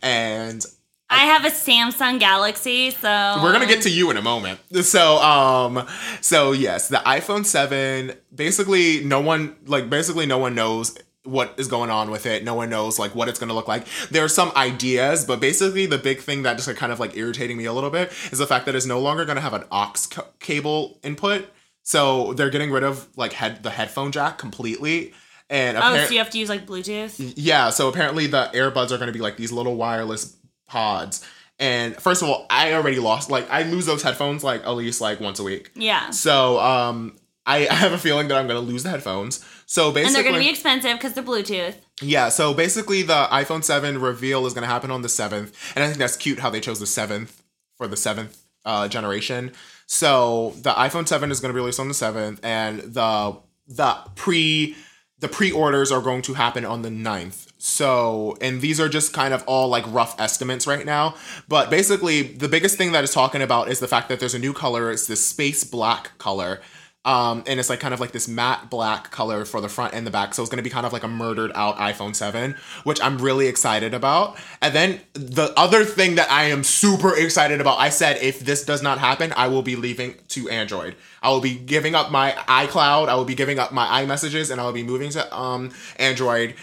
and 0.00 0.64
i 1.10 1.26
have 1.26 1.44
a 1.44 1.50
samsung 1.50 2.18
galaxy 2.20 2.90
so 2.90 3.40
we're 3.42 3.52
gonna 3.52 3.66
get 3.66 3.82
to 3.82 3.90
you 3.90 4.10
in 4.10 4.16
a 4.16 4.22
moment. 4.22 4.58
So 4.82 5.18
um 5.18 5.86
so 6.20 6.52
yes, 6.52 6.88
the 6.88 6.98
iPhone 6.98 7.44
7 7.44 8.14
basically 8.34 9.04
no 9.04 9.20
one 9.20 9.56
like 9.66 9.90
basically 9.90 10.24
no 10.24 10.38
one 10.38 10.54
knows 10.54 10.96
what 11.24 11.54
is 11.56 11.68
going 11.68 11.88
on 11.90 12.10
with 12.10 12.26
it. 12.26 12.42
No 12.44 12.54
one 12.54 12.68
knows 12.70 12.98
like 12.98 13.14
what 13.14 13.28
it's 13.28 13.38
gonna 13.38 13.54
look 13.54 13.68
like. 13.68 13.86
There 14.10 14.24
are 14.24 14.28
some 14.28 14.50
ideas, 14.56 15.24
but 15.24 15.40
basically 15.40 15.86
the 15.86 15.98
big 15.98 16.18
thing 16.20 16.42
that 16.42 16.56
just 16.56 16.66
like, 16.66 16.76
kind 16.76 16.90
of 16.92 16.98
like 16.98 17.16
irritating 17.16 17.56
me 17.56 17.64
a 17.66 17.72
little 17.72 17.90
bit 17.90 18.10
is 18.32 18.38
the 18.38 18.46
fact 18.46 18.66
that 18.66 18.74
it's 18.74 18.86
no 18.86 18.98
longer 18.98 19.24
gonna 19.24 19.40
have 19.40 19.54
an 19.54 19.64
aux 19.70 19.92
ca- 20.10 20.26
cable 20.40 20.98
input. 21.04 21.48
So 21.84 22.32
they're 22.34 22.50
getting 22.50 22.70
rid 22.70 22.82
of 22.84 23.08
like 23.16 23.32
head 23.34 23.62
the 23.62 23.70
headphone 23.70 24.10
jack 24.12 24.38
completely. 24.38 25.14
And 25.50 25.76
Oh, 25.76 25.96
so 26.06 26.10
you 26.12 26.18
have 26.18 26.30
to 26.30 26.38
use 26.38 26.48
like 26.48 26.66
Bluetooth? 26.66 27.34
yeah, 27.36 27.70
so 27.70 27.88
apparently 27.88 28.26
the 28.26 28.50
earbuds 28.54 28.90
are 28.90 28.96
going 28.96 29.08
to 29.08 29.12
be 29.12 29.18
like 29.20 29.36
these 29.36 29.52
little 29.52 29.76
wireless 29.76 30.36
pods. 30.66 31.24
And 31.58 31.94
first 31.96 32.22
of 32.22 32.28
all, 32.28 32.46
I 32.50 32.72
already 32.72 32.98
lost 32.98 33.30
like 33.30 33.48
I 33.50 33.62
lose 33.62 33.86
those 33.86 34.02
headphones 34.02 34.42
like 34.42 34.62
at 34.64 34.70
least 34.70 35.00
like 35.00 35.20
once 35.20 35.38
a 35.38 35.44
week. 35.44 35.70
Yeah. 35.74 36.10
So 36.10 36.58
um 36.58 37.16
I, 37.46 37.66
I 37.70 37.74
have 37.74 37.92
a 37.92 37.98
feeling 37.98 38.28
that 38.28 38.38
I'm 38.38 38.46
going 38.48 38.64
to 38.64 38.66
lose 38.72 38.82
the 38.84 38.88
headphones. 38.90 39.44
So 39.72 39.90
basically 39.90 40.06
And 40.06 40.14
they're 40.14 40.22
going 40.22 40.34
to 40.34 40.40
be 40.40 40.50
expensive 40.50 40.98
because 40.98 41.14
they're 41.14 41.24
Bluetooth. 41.24 41.76
yeah, 42.02 42.28
so 42.28 42.52
basically 42.52 43.00
the 43.00 43.26
iPhone 43.32 43.64
7 43.64 43.98
reveal 44.02 44.44
is 44.44 44.52
going 44.52 44.64
to 44.64 44.68
happen 44.68 44.90
on 44.90 45.00
the 45.00 45.08
7th. 45.08 45.50
And 45.74 45.82
I 45.82 45.86
think 45.86 45.96
that's 45.96 46.14
cute 46.14 46.40
how 46.40 46.50
they 46.50 46.60
chose 46.60 46.78
the 46.78 46.84
7th 46.84 47.40
for 47.78 47.86
the 47.86 47.96
7th 47.96 48.36
uh, 48.66 48.86
generation. 48.88 49.52
So 49.86 50.52
the 50.60 50.72
iPhone 50.72 51.08
7 51.08 51.30
is 51.30 51.40
going 51.40 51.48
to 51.48 51.54
be 51.54 51.60
released 51.60 51.80
on 51.80 51.88
the 51.88 51.94
7th 51.94 52.38
and 52.42 52.80
the 52.80 53.38
the 53.66 53.96
pre 54.14 54.76
the 55.20 55.28
pre-orders 55.28 55.90
are 55.90 56.02
going 56.02 56.20
to 56.20 56.34
happen 56.34 56.66
on 56.66 56.82
the 56.82 56.90
9th. 56.90 57.46
So, 57.56 58.36
and 58.42 58.60
these 58.60 58.78
are 58.78 58.90
just 58.90 59.14
kind 59.14 59.32
of 59.32 59.42
all 59.46 59.68
like 59.68 59.84
rough 59.86 60.20
estimates 60.20 60.66
right 60.66 60.84
now, 60.84 61.14
but 61.48 61.70
basically 61.70 62.22
the 62.22 62.48
biggest 62.48 62.76
thing 62.76 62.92
that 62.92 63.04
is 63.04 63.12
talking 63.12 63.40
about 63.40 63.70
is 63.70 63.78
the 63.78 63.88
fact 63.88 64.10
that 64.10 64.20
there's 64.20 64.34
a 64.34 64.38
new 64.38 64.52
color, 64.52 64.90
it's 64.90 65.06
this 65.06 65.24
space 65.24 65.64
black 65.64 66.18
color. 66.18 66.60
Um, 67.04 67.42
and 67.48 67.58
it's 67.58 67.68
like 67.68 67.80
kind 67.80 67.92
of 67.92 67.98
like 68.00 68.12
this 68.12 68.28
matte 68.28 68.70
black 68.70 69.10
color 69.10 69.44
for 69.44 69.60
the 69.60 69.68
front 69.68 69.92
and 69.94 70.06
the 70.06 70.10
back. 70.10 70.34
So 70.34 70.42
it's 70.42 70.50
gonna 70.50 70.62
be 70.62 70.70
kind 70.70 70.86
of 70.86 70.92
like 70.92 71.02
a 71.02 71.08
murdered 71.08 71.50
out 71.54 71.76
iPhone 71.78 72.14
7, 72.14 72.54
which 72.84 73.02
I'm 73.02 73.18
really 73.18 73.48
excited 73.48 73.92
about. 73.92 74.38
And 74.60 74.74
then 74.74 75.00
the 75.14 75.52
other 75.56 75.84
thing 75.84 76.14
that 76.14 76.30
I 76.30 76.44
am 76.44 76.62
super 76.62 77.16
excited 77.16 77.60
about, 77.60 77.78
I 77.78 77.88
said 77.88 78.18
if 78.22 78.40
this 78.40 78.64
does 78.64 78.82
not 78.82 78.98
happen, 78.98 79.32
I 79.36 79.48
will 79.48 79.62
be 79.62 79.74
leaving 79.74 80.14
to 80.28 80.48
Android. 80.48 80.94
I 81.22 81.30
will 81.30 81.40
be 81.40 81.56
giving 81.56 81.94
up 81.94 82.12
my 82.12 82.32
iCloud, 82.48 83.08
I 83.08 83.14
will 83.14 83.24
be 83.24 83.34
giving 83.34 83.58
up 83.58 83.72
my 83.72 84.04
iMessages, 84.04 84.50
and 84.50 84.60
I 84.60 84.64
will 84.64 84.72
be 84.72 84.84
moving 84.84 85.10
to 85.10 85.36
um 85.36 85.70
Android 85.96 86.54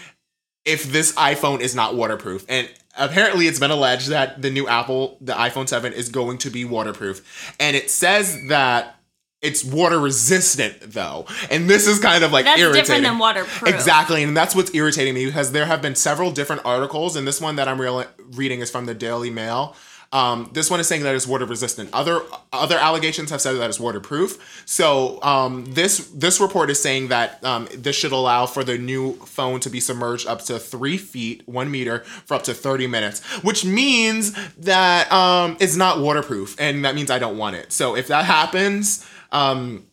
if 0.64 0.84
this 0.84 1.12
iPhone 1.14 1.60
is 1.60 1.74
not 1.74 1.96
waterproof. 1.96 2.44
And 2.48 2.68
apparently 2.96 3.46
it's 3.46 3.58
been 3.58 3.70
alleged 3.70 4.08
that 4.08 4.42
the 4.42 4.50
new 4.50 4.68
Apple, 4.68 5.18
the 5.20 5.32
iPhone 5.32 5.68
7 5.68 5.92
is 5.92 6.08
going 6.08 6.38
to 6.38 6.50
be 6.50 6.64
waterproof. 6.64 7.54
And 7.58 7.76
it 7.76 7.90
says 7.90 8.38
that 8.48 8.99
it's 9.42 9.64
water 9.64 9.98
resistant 9.98 10.80
though. 10.80 11.26
And 11.50 11.68
this 11.68 11.86
is 11.86 11.98
kind 11.98 12.22
of 12.24 12.32
like 12.32 12.44
That's 12.44 12.60
irritating. 12.60 12.82
different 12.82 13.04
than 13.04 13.18
waterproof. 13.18 13.74
Exactly. 13.74 14.22
And 14.22 14.36
that's 14.36 14.54
what's 14.54 14.74
irritating 14.74 15.14
me 15.14 15.26
because 15.26 15.52
there 15.52 15.66
have 15.66 15.80
been 15.80 15.94
several 15.94 16.30
different 16.30 16.62
articles 16.64 17.16
and 17.16 17.26
this 17.26 17.40
one 17.40 17.56
that 17.56 17.66
I'm 17.68 17.80
real- 17.80 18.04
reading 18.32 18.60
is 18.60 18.70
from 18.70 18.86
the 18.86 18.94
Daily 18.94 19.30
Mail. 19.30 19.74
Um, 20.12 20.50
this 20.52 20.68
one 20.68 20.80
is 20.80 20.88
saying 20.88 21.04
that 21.04 21.14
it's 21.14 21.26
water 21.26 21.44
resistant. 21.44 21.90
Other 21.92 22.22
other 22.52 22.76
allegations 22.76 23.30
have 23.30 23.40
said 23.40 23.52
that 23.52 23.68
it's 23.68 23.78
waterproof. 23.78 24.64
So 24.66 25.22
um, 25.22 25.64
this 25.68 25.98
this 26.12 26.40
report 26.40 26.68
is 26.68 26.82
saying 26.82 27.08
that 27.08 27.42
um, 27.44 27.68
this 27.72 27.94
should 27.94 28.10
allow 28.10 28.46
for 28.46 28.64
the 28.64 28.76
new 28.76 29.14
phone 29.18 29.60
to 29.60 29.70
be 29.70 29.78
submerged 29.78 30.26
up 30.26 30.42
to 30.46 30.58
three 30.58 30.98
feet, 30.98 31.46
one 31.46 31.70
meter, 31.70 32.00
for 32.26 32.34
up 32.34 32.42
to 32.44 32.54
thirty 32.54 32.88
minutes, 32.88 33.22
which 33.44 33.64
means 33.64 34.32
that 34.56 35.10
um, 35.12 35.56
it's 35.60 35.76
not 35.76 36.00
waterproof, 36.00 36.56
and 36.58 36.84
that 36.84 36.96
means 36.96 37.08
I 37.08 37.20
don't 37.20 37.38
want 37.38 37.54
it. 37.54 37.70
So 37.70 37.94
if 37.94 38.08
that 38.08 38.24
happens, 38.24 39.06
um, 39.32 39.86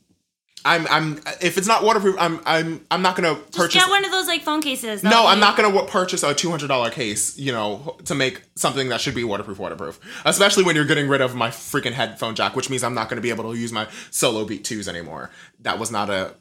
I'm 0.65 0.85
I'm 0.89 1.21
if 1.41 1.57
it's 1.57 1.67
not 1.67 1.83
waterproof, 1.83 2.15
I'm 2.19 2.41
I'm 2.45 2.85
I'm 2.91 3.01
not 3.01 3.15
gonna 3.15 3.35
Just 3.35 3.51
purchase. 3.53 3.81
get 3.81 3.89
one 3.89 4.03
of 4.03 4.11
those 4.11 4.27
like 4.27 4.41
phone 4.43 4.61
cases. 4.61 5.01
No, 5.03 5.25
I'm 5.27 5.39
not 5.39 5.55
gonna 5.55 5.69
w- 5.71 5.87
purchase 5.89 6.23
a 6.23 6.33
two 6.33 6.49
hundred 6.49 6.67
dollar 6.67 6.89
case, 6.89 7.37
you 7.37 7.51
know, 7.53 7.95
to 8.05 8.15
make 8.15 8.41
something 8.55 8.89
that 8.89 8.99
should 8.99 9.15
be 9.15 9.23
waterproof, 9.23 9.59
waterproof. 9.59 9.99
Especially 10.25 10.63
when 10.63 10.75
you're 10.75 10.83
getting 10.85 11.07
rid 11.07 11.21
of 11.21 11.35
my 11.35 11.49
freaking 11.49 11.93
headphone 11.93 12.35
jack, 12.35 12.55
which 12.55 12.69
means 12.69 12.83
I'm 12.83 12.95
not 12.95 13.07
gonna 13.07 13.21
be 13.21 13.29
able 13.29 13.49
to 13.51 13.57
use 13.57 13.71
my 13.71 13.87
Solo 14.11 14.43
Beat 14.43 14.65
twos 14.65 14.89
anymore. 14.89 15.31
That 15.61 15.79
was 15.79 15.89
not 15.89 16.09
a 16.09 16.35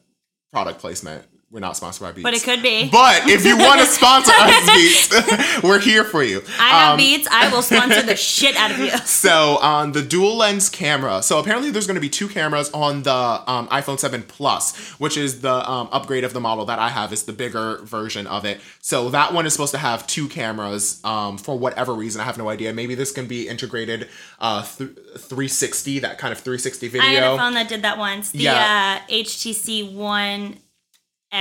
product 0.53 0.81
placement. 0.81 1.25
We're 1.49 1.61
not 1.61 1.77
sponsored 1.77 2.03
by 2.03 2.11
Beats, 2.11 2.25
But 2.25 2.35
it 2.35 2.43
could 2.43 2.61
be. 2.61 2.89
But 2.91 3.29
if 3.29 3.45
you 3.47 3.57
want 3.57 3.79
to 3.81 3.87
sponsor 3.87 4.33
us, 4.35 4.67
Beats, 4.75 5.63
we're 5.63 5.79
here 5.79 6.03
for 6.03 6.25
you. 6.25 6.43
I 6.59 6.69
have 6.71 6.91
Um, 6.95 6.97
beats. 6.99 7.29
I 7.31 7.49
will 7.53 7.63
sponsor 7.63 8.03
the 8.03 8.17
shit 8.17 8.57
out 8.57 8.73
of 8.73 8.79
you. 8.79 8.91
so 9.07 9.57
on 9.63 9.93
the 9.93 10.03
dual 10.03 10.37
lens 10.37 10.69
camera, 10.69 11.23
so 11.23 11.39
apparently 11.39 11.71
there's 11.71 11.87
going 11.87 11.95
to 11.95 12.01
be 12.01 12.09
two 12.09 12.27
cameras 12.29 12.69
on 12.73 13.05
the 13.05 13.13
um, 13.15 13.69
iPhone 13.69 13.97
7 13.99 14.25
Plus, 14.25 14.77
which 14.99 15.17
is 15.17 15.41
the 15.41 15.71
um, 15.71 15.89
upgrade 15.93 16.25
of 16.25 16.33
the 16.33 16.41
model 16.41 16.65
that 16.65 16.81
I 16.81 16.89
have. 16.89 17.13
Is 17.13 17.23
the 17.23 17.33
bigger 17.33 17.79
version 17.85 18.27
of 18.27 18.45
it. 18.45 18.61
So 18.81 19.09
that 19.11 19.33
one 19.33 19.47
is 19.47 19.53
supposed 19.53 19.73
to 19.73 19.79
have 19.79 20.05
two 20.09 20.29
cameras 20.29 21.01
um, 21.05 21.39
for 21.39 21.57
whatever 21.57 21.95
reason. 21.95 22.21
I 22.21 22.25
have 22.25 22.39
no 22.39 22.49
idea. 22.49 22.73
Maybe 22.73 22.97
this 22.97 23.13
can 23.13 23.27
be 23.29 23.47
integrated 23.49 24.09
uh, 24.41 24.63
th- 24.65 24.91
360, 25.17 26.01
that 26.01 26.19
kind 26.19 26.33
of 26.33 26.39
360 26.41 26.89
video. 26.89 27.07
I 27.07 27.13
had 27.13 27.23
a 27.23 27.37
phone 27.39 27.55
that 27.55 27.69
did 27.69 27.83
that 27.83 27.99
once. 27.99 28.33
The 28.33 28.39
Yeah. 28.41 28.99
uh, 29.09 29.13
HTC 29.13 29.93
One 29.95 30.59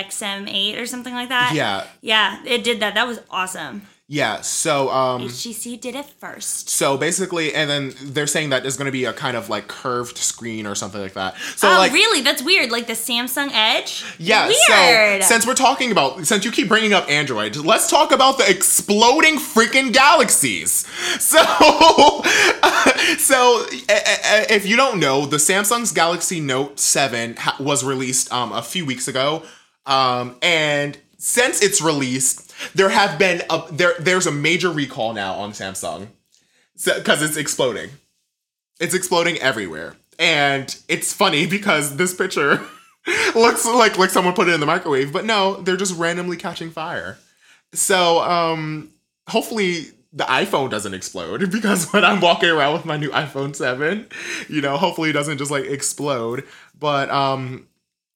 XM8 0.03 0.79
or 0.81 0.85
something 0.85 1.13
like 1.13 1.29
that. 1.29 1.53
Yeah. 1.53 1.85
Yeah, 2.01 2.43
it 2.45 2.63
did 2.63 2.79
that. 2.81 2.95
That 2.95 3.07
was 3.07 3.19
awesome. 3.29 3.83
Yeah. 4.07 4.41
So 4.41 4.89
um, 4.91 5.23
HTC 5.23 5.81
did 5.81 5.95
it 5.95 6.05
first. 6.05 6.69
so 6.69 6.95
basically, 6.95 7.55
and 7.55 7.67
then 7.67 7.93
they're 8.03 8.27
saying 8.27 8.51
that 8.51 8.61
there's 8.61 8.77
going 8.77 8.85
to 8.85 8.91
be 8.91 9.05
a 9.05 9.13
kind 9.13 9.35
of 9.35 9.49
like 9.49 9.67
curved 9.67 10.19
screen 10.19 10.67
or 10.67 10.75
something 10.75 11.01
like 11.01 11.13
that. 11.13 11.35
So 11.55 11.67
oh, 11.67 11.77
like 11.79 11.91
really? 11.91 12.21
That's 12.21 12.43
weird. 12.43 12.69
Like 12.69 12.85
the 12.85 12.93
Samsung 12.93 13.49
Edge. 13.51 14.05
Yeah, 14.19 14.47
Weird. 14.69 15.23
so 15.23 15.27
since 15.27 15.47
we're 15.47 15.55
talking 15.55 15.91
about 15.91 16.23
since 16.27 16.45
you 16.45 16.51
keep 16.51 16.67
bringing 16.67 16.93
up 16.93 17.09
Android, 17.09 17.55
let's 17.55 17.89
talk 17.89 18.11
about 18.11 18.37
the 18.37 18.47
exploding 18.47 19.37
freaking 19.37 19.91
galaxies. 19.91 20.85
So 21.17 21.39
so 23.17 23.65
eh, 23.71 23.77
eh, 23.89 24.17
eh, 24.23 24.45
if 24.49 24.67
you 24.67 24.75
don't 24.75 24.99
know, 24.99 25.25
the 25.25 25.37
Samsung's 25.37 25.91
Galaxy 25.91 26.39
Note 26.39 26.79
7 26.79 27.35
was 27.59 27.83
released 27.83 28.31
um 28.31 28.51
a 28.51 28.61
few 28.61 28.85
weeks 28.85 29.07
ago. 29.07 29.43
Um 29.85 30.35
and 30.41 30.97
since 31.17 31.61
its 31.61 31.81
release, 31.81 32.41
there 32.73 32.89
have 32.89 33.17
been 33.17 33.41
a, 33.49 33.63
there 33.71 33.93
there's 33.99 34.27
a 34.27 34.31
major 34.31 34.69
recall 34.69 35.13
now 35.13 35.33
on 35.33 35.51
Samsung 35.51 36.07
because 36.83 37.21
it's 37.21 37.37
exploding. 37.37 37.89
It's 38.79 38.93
exploding 38.93 39.37
everywhere. 39.37 39.95
And 40.19 40.75
it's 40.87 41.13
funny 41.13 41.47
because 41.57 41.97
this 41.97 42.13
picture 42.13 42.61
looks 43.35 43.65
like 43.65 43.97
like 43.97 44.09
someone 44.09 44.33
put 44.33 44.47
it 44.47 44.53
in 44.53 44.59
the 44.59 44.65
microwave, 44.65 45.11
but 45.13 45.25
no, 45.25 45.55
they're 45.61 45.77
just 45.77 45.95
randomly 45.97 46.37
catching 46.37 46.71
fire. 46.71 47.17
So, 47.73 48.19
um 48.21 48.91
hopefully 49.27 49.87
the 50.13 50.23
iPhone 50.25 50.69
doesn't 50.69 50.93
explode 50.93 51.51
because 51.51 51.91
when 51.91 52.05
I'm 52.05 52.21
walking 52.21 52.49
around 52.49 52.73
with 52.73 52.85
my 52.85 52.97
new 52.97 53.09
iPhone 53.09 53.55
7, 53.55 54.07
you 54.47 54.61
know, 54.61 54.77
hopefully 54.77 55.09
it 55.09 55.13
doesn't 55.13 55.37
just 55.37 55.51
like 55.51 55.65
explode. 55.65 56.45
But 56.79 57.09
um 57.09 57.67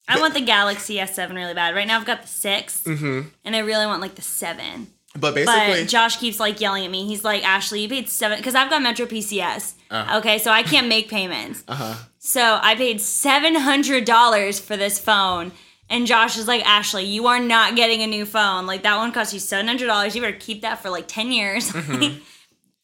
I 0.09 0.19
want 0.19 0.33
the 0.33 0.41
Galaxy 0.41 0.95
S7 0.95 1.33
really 1.35 1.53
bad. 1.53 1.75
Right 1.75 1.87
now 1.87 1.97
I've 1.99 2.05
got 2.05 2.21
the 2.23 2.27
6 2.27 2.83
Mm-hmm. 2.83 3.21
and 3.45 3.55
I 3.55 3.59
really 3.59 3.85
want 3.85 4.01
like 4.01 4.15
the 4.15 4.21
seven. 4.21 4.87
but 5.17 5.33
basically 5.35 5.81
But 5.83 5.87
Josh 5.89 6.17
keeps 6.17 6.39
like 6.39 6.59
yelling 6.59 6.83
at 6.85 6.91
me. 6.91 7.05
He's 7.07 7.23
like, 7.23 7.43
Ashley, 7.43 7.81
you 7.81 7.89
paid 7.89 8.09
seven 8.09 8.37
because 8.37 8.55
I've 8.55 8.69
got 8.69 8.81
Metro 8.81 9.05
PCS. 9.05 9.73
Uh-huh. 9.91 10.17
Okay, 10.19 10.37
so 10.39 10.51
I 10.51 10.63
can't 10.63 10.87
make 10.87 11.09
payments. 11.09 11.63
Uh-huh. 11.67 11.95
So 12.21 12.59
I 12.61 12.75
paid 12.75 12.99
seven 12.99 13.55
hundred 13.55 14.03
dollars 14.05 14.59
for 14.59 14.75
this 14.75 14.99
phone. 14.99 15.51
And 15.89 16.05
Josh 16.05 16.37
is 16.37 16.47
like, 16.47 16.63
Ashley, 16.67 17.05
you 17.05 17.25
are 17.27 17.39
not 17.39 17.75
getting 17.75 18.01
a 18.03 18.07
new 18.07 18.25
phone. 18.25 18.67
Like 18.67 18.83
that 18.83 18.97
one 18.97 19.11
cost 19.11 19.33
you 19.33 19.39
seven 19.39 19.67
hundred 19.67 19.87
dollars. 19.87 20.15
You 20.15 20.21
better 20.21 20.37
keep 20.37 20.61
that 20.63 20.81
for 20.81 20.89
like 20.89 21.07
ten 21.07 21.31
years. 21.31 21.71
Because 21.71 21.87
Mm-hmm. 21.87 22.19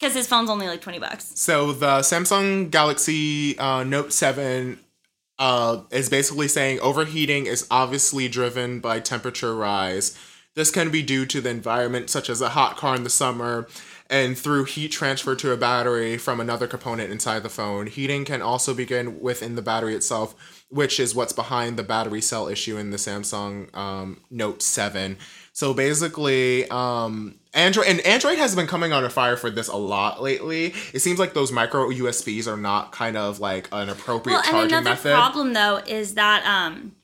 his 0.16 0.26
phone's 0.26 0.50
only 0.50 0.66
like 0.68 0.80
twenty 0.80 0.98
bucks. 0.98 1.30
So 1.38 1.72
the 1.72 1.98
Samsung 2.00 2.70
Galaxy 2.70 3.56
uh, 3.58 3.84
Note 3.84 4.12
7 4.12 4.78
uh, 5.38 5.82
is 5.90 6.08
basically 6.08 6.48
saying 6.48 6.80
overheating 6.80 7.46
is 7.46 7.66
obviously 7.70 8.28
driven 8.28 8.80
by 8.80 9.00
temperature 9.00 9.54
rise. 9.54 10.18
This 10.54 10.70
can 10.70 10.90
be 10.90 11.02
due 11.02 11.26
to 11.26 11.42
the 11.42 11.50
environment, 11.50 12.08
such 12.08 12.30
as 12.30 12.40
a 12.40 12.50
hot 12.50 12.78
car 12.78 12.96
in 12.96 13.04
the 13.04 13.10
summer, 13.10 13.68
and 14.08 14.38
through 14.38 14.64
heat 14.64 14.90
transfer 14.90 15.34
to 15.36 15.52
a 15.52 15.56
battery 15.56 16.16
from 16.16 16.40
another 16.40 16.66
component 16.66 17.10
inside 17.10 17.42
the 17.42 17.50
phone. 17.50 17.86
Heating 17.86 18.24
can 18.24 18.40
also 18.40 18.72
begin 18.72 19.20
within 19.20 19.54
the 19.54 19.62
battery 19.62 19.94
itself, 19.94 20.64
which 20.70 20.98
is 20.98 21.14
what's 21.14 21.34
behind 21.34 21.76
the 21.76 21.82
battery 21.82 22.22
cell 22.22 22.48
issue 22.48 22.78
in 22.78 22.90
the 22.90 22.96
Samsung 22.96 23.74
um, 23.76 24.20
Note 24.30 24.62
7. 24.62 25.18
So 25.52 25.74
basically, 25.74 26.68
um, 26.70 27.34
Android 27.56 27.86
and 27.88 28.00
Android 28.02 28.38
has 28.38 28.54
been 28.54 28.66
coming 28.66 28.92
under 28.92 29.08
fire 29.08 29.36
for 29.36 29.50
this 29.50 29.68
a 29.68 29.76
lot 29.76 30.22
lately. 30.22 30.74
It 30.92 31.00
seems 31.00 31.18
like 31.18 31.32
those 31.34 31.50
micro 31.50 31.88
USBs 31.88 32.46
are 32.46 32.56
not 32.56 32.92
kind 32.92 33.16
of 33.16 33.40
like 33.40 33.68
an 33.72 33.88
appropriate 33.88 34.34
Well, 34.36 34.42
and 34.44 34.50
charging 34.52 34.72
another 34.72 34.90
method. 34.90 35.12
problem 35.14 35.52
though 35.54 35.78
is 35.86 36.14
that 36.14 36.44
um, 36.46 36.94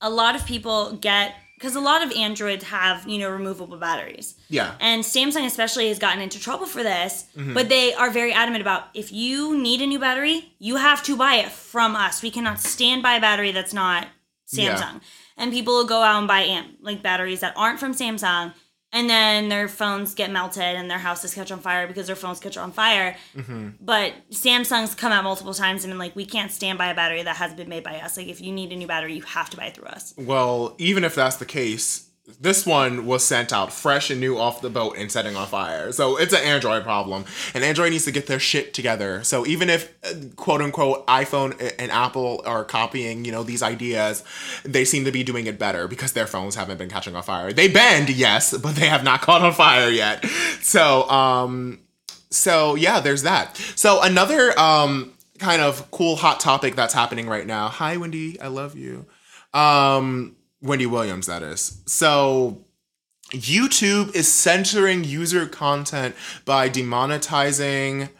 a 0.00 0.10
lot 0.10 0.34
of 0.36 0.46
people 0.46 0.92
get 0.92 1.34
because 1.58 1.74
a 1.74 1.80
lot 1.80 2.02
of 2.04 2.12
Androids 2.12 2.64
have 2.64 3.08
you 3.08 3.18
know 3.18 3.30
removable 3.30 3.78
batteries. 3.78 4.34
yeah. 4.50 4.74
And 4.78 5.02
Samsung 5.02 5.46
especially 5.46 5.88
has 5.88 5.98
gotten 5.98 6.20
into 6.22 6.38
trouble 6.38 6.66
for 6.66 6.82
this, 6.82 7.24
Mm-hmm. 7.36 7.54
but 7.54 7.68
they 7.70 7.94
are 7.94 8.10
very 8.10 8.32
adamant 8.32 8.60
about 8.60 8.84
if 8.94 9.10
you 9.10 9.56
need 9.58 9.80
a 9.80 9.86
new 9.86 9.98
battery, 9.98 10.52
you 10.58 10.76
have 10.76 11.02
to 11.04 11.16
buy 11.16 11.36
it 11.36 11.50
from 11.50 11.96
us. 11.96 12.22
We 12.22 12.30
cannot 12.30 12.60
stand 12.60 13.02
by 13.02 13.14
a 13.14 13.20
battery 13.20 13.52
that's 13.52 13.72
not 13.72 14.06
Samsung. 14.52 14.58
Yeah. 14.58 14.98
And 15.38 15.50
people 15.52 15.74
will 15.74 15.86
go 15.86 16.02
out 16.02 16.18
and 16.18 16.28
buy 16.28 16.42
am- 16.42 16.76
like 16.82 17.02
batteries 17.02 17.40
that 17.40 17.54
aren't 17.56 17.80
from 17.80 17.94
Samsung 17.94 18.52
and 18.92 19.10
then 19.10 19.48
their 19.48 19.68
phones 19.68 20.14
get 20.14 20.30
melted 20.30 20.62
and 20.62 20.90
their 20.90 20.98
houses 20.98 21.34
catch 21.34 21.50
on 21.50 21.60
fire 21.60 21.86
because 21.86 22.06
their 22.06 22.16
phones 22.16 22.40
catch 22.40 22.56
on 22.56 22.72
fire. 22.72 23.16
Mm-hmm. 23.34 23.70
But 23.80 24.14
Samsung's 24.30 24.94
come 24.94 25.12
out 25.12 25.24
multiple 25.24 25.54
times 25.54 25.84
and 25.84 25.90
been 25.90 25.98
like, 25.98 26.16
we 26.16 26.24
can't 26.24 26.50
stand 26.50 26.78
by 26.78 26.88
a 26.88 26.94
battery 26.94 27.22
that 27.22 27.36
has 27.36 27.52
been 27.52 27.68
made 27.68 27.84
by 27.84 27.98
us. 27.98 28.16
Like, 28.16 28.28
if 28.28 28.40
you 28.40 28.52
need 28.52 28.72
a 28.72 28.76
new 28.76 28.86
battery, 28.86 29.14
you 29.14 29.22
have 29.22 29.50
to 29.50 29.56
buy 29.56 29.66
it 29.66 29.74
through 29.74 29.86
us. 29.86 30.14
Well, 30.16 30.74
even 30.78 31.04
if 31.04 31.14
that's 31.14 31.36
the 31.36 31.46
case, 31.46 32.05
this 32.40 32.66
one 32.66 33.06
was 33.06 33.24
sent 33.24 33.52
out 33.52 33.72
fresh 33.72 34.10
and 34.10 34.20
new 34.20 34.36
off 34.36 34.60
the 34.60 34.68
boat 34.68 34.96
and 34.98 35.10
setting 35.12 35.36
on 35.36 35.46
fire. 35.46 35.92
So 35.92 36.16
it's 36.16 36.32
an 36.32 36.42
Android 36.42 36.82
problem. 36.82 37.24
And 37.54 37.62
Android 37.62 37.92
needs 37.92 38.04
to 38.06 38.10
get 38.10 38.26
their 38.26 38.40
shit 38.40 38.74
together. 38.74 39.22
So 39.22 39.46
even 39.46 39.70
if 39.70 39.94
uh, 40.04 40.12
quote 40.34 40.60
unquote 40.60 41.06
iPhone 41.06 41.74
and 41.78 41.90
Apple 41.92 42.42
are 42.44 42.64
copying, 42.64 43.24
you 43.24 43.30
know, 43.30 43.44
these 43.44 43.62
ideas, 43.62 44.24
they 44.64 44.84
seem 44.84 45.04
to 45.04 45.12
be 45.12 45.22
doing 45.22 45.46
it 45.46 45.58
better 45.58 45.86
because 45.86 46.12
their 46.12 46.26
phones 46.26 46.56
haven't 46.56 46.78
been 46.78 46.88
catching 46.88 47.14
on 47.14 47.22
fire. 47.22 47.52
They 47.52 47.68
bend, 47.68 48.10
yes, 48.10 48.56
but 48.56 48.74
they 48.74 48.88
have 48.88 49.04
not 49.04 49.20
caught 49.22 49.42
on 49.42 49.52
fire 49.52 49.88
yet. 49.88 50.24
So, 50.62 51.08
um, 51.08 51.78
so 52.30 52.74
yeah, 52.74 53.00
there's 53.00 53.22
that. 53.22 53.56
So 53.76 54.02
another 54.02 54.58
um 54.58 55.12
kind 55.38 55.62
of 55.62 55.90
cool 55.90 56.16
hot 56.16 56.40
topic 56.40 56.74
that's 56.76 56.94
happening 56.94 57.28
right 57.28 57.46
now. 57.46 57.68
Hi 57.68 57.96
Wendy, 57.96 58.40
I 58.40 58.48
love 58.48 58.76
you. 58.76 59.06
Um 59.54 60.35
Wendy 60.62 60.86
Williams, 60.86 61.26
that 61.26 61.42
is. 61.42 61.82
So, 61.86 62.64
YouTube 63.30 64.14
is 64.14 64.32
censoring 64.32 65.04
user 65.04 65.46
content 65.46 66.14
by 66.44 66.68
demonetizing 66.68 68.10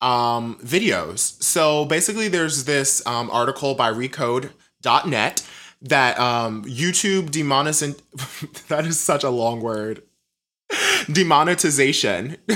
um, 0.00 0.58
videos. 0.62 1.42
So, 1.42 1.84
basically, 1.84 2.28
there's 2.28 2.64
this 2.64 3.04
um, 3.06 3.30
article 3.30 3.74
by 3.74 3.92
Recode.net 3.92 5.46
that 5.82 6.18
um, 6.18 6.64
YouTube 6.64 7.30
demonetization. 7.30 7.96
that 8.68 8.86
is 8.86 8.98
such 8.98 9.24
a 9.24 9.30
long 9.30 9.60
word. 9.60 10.02
Demonetization. 11.06 12.36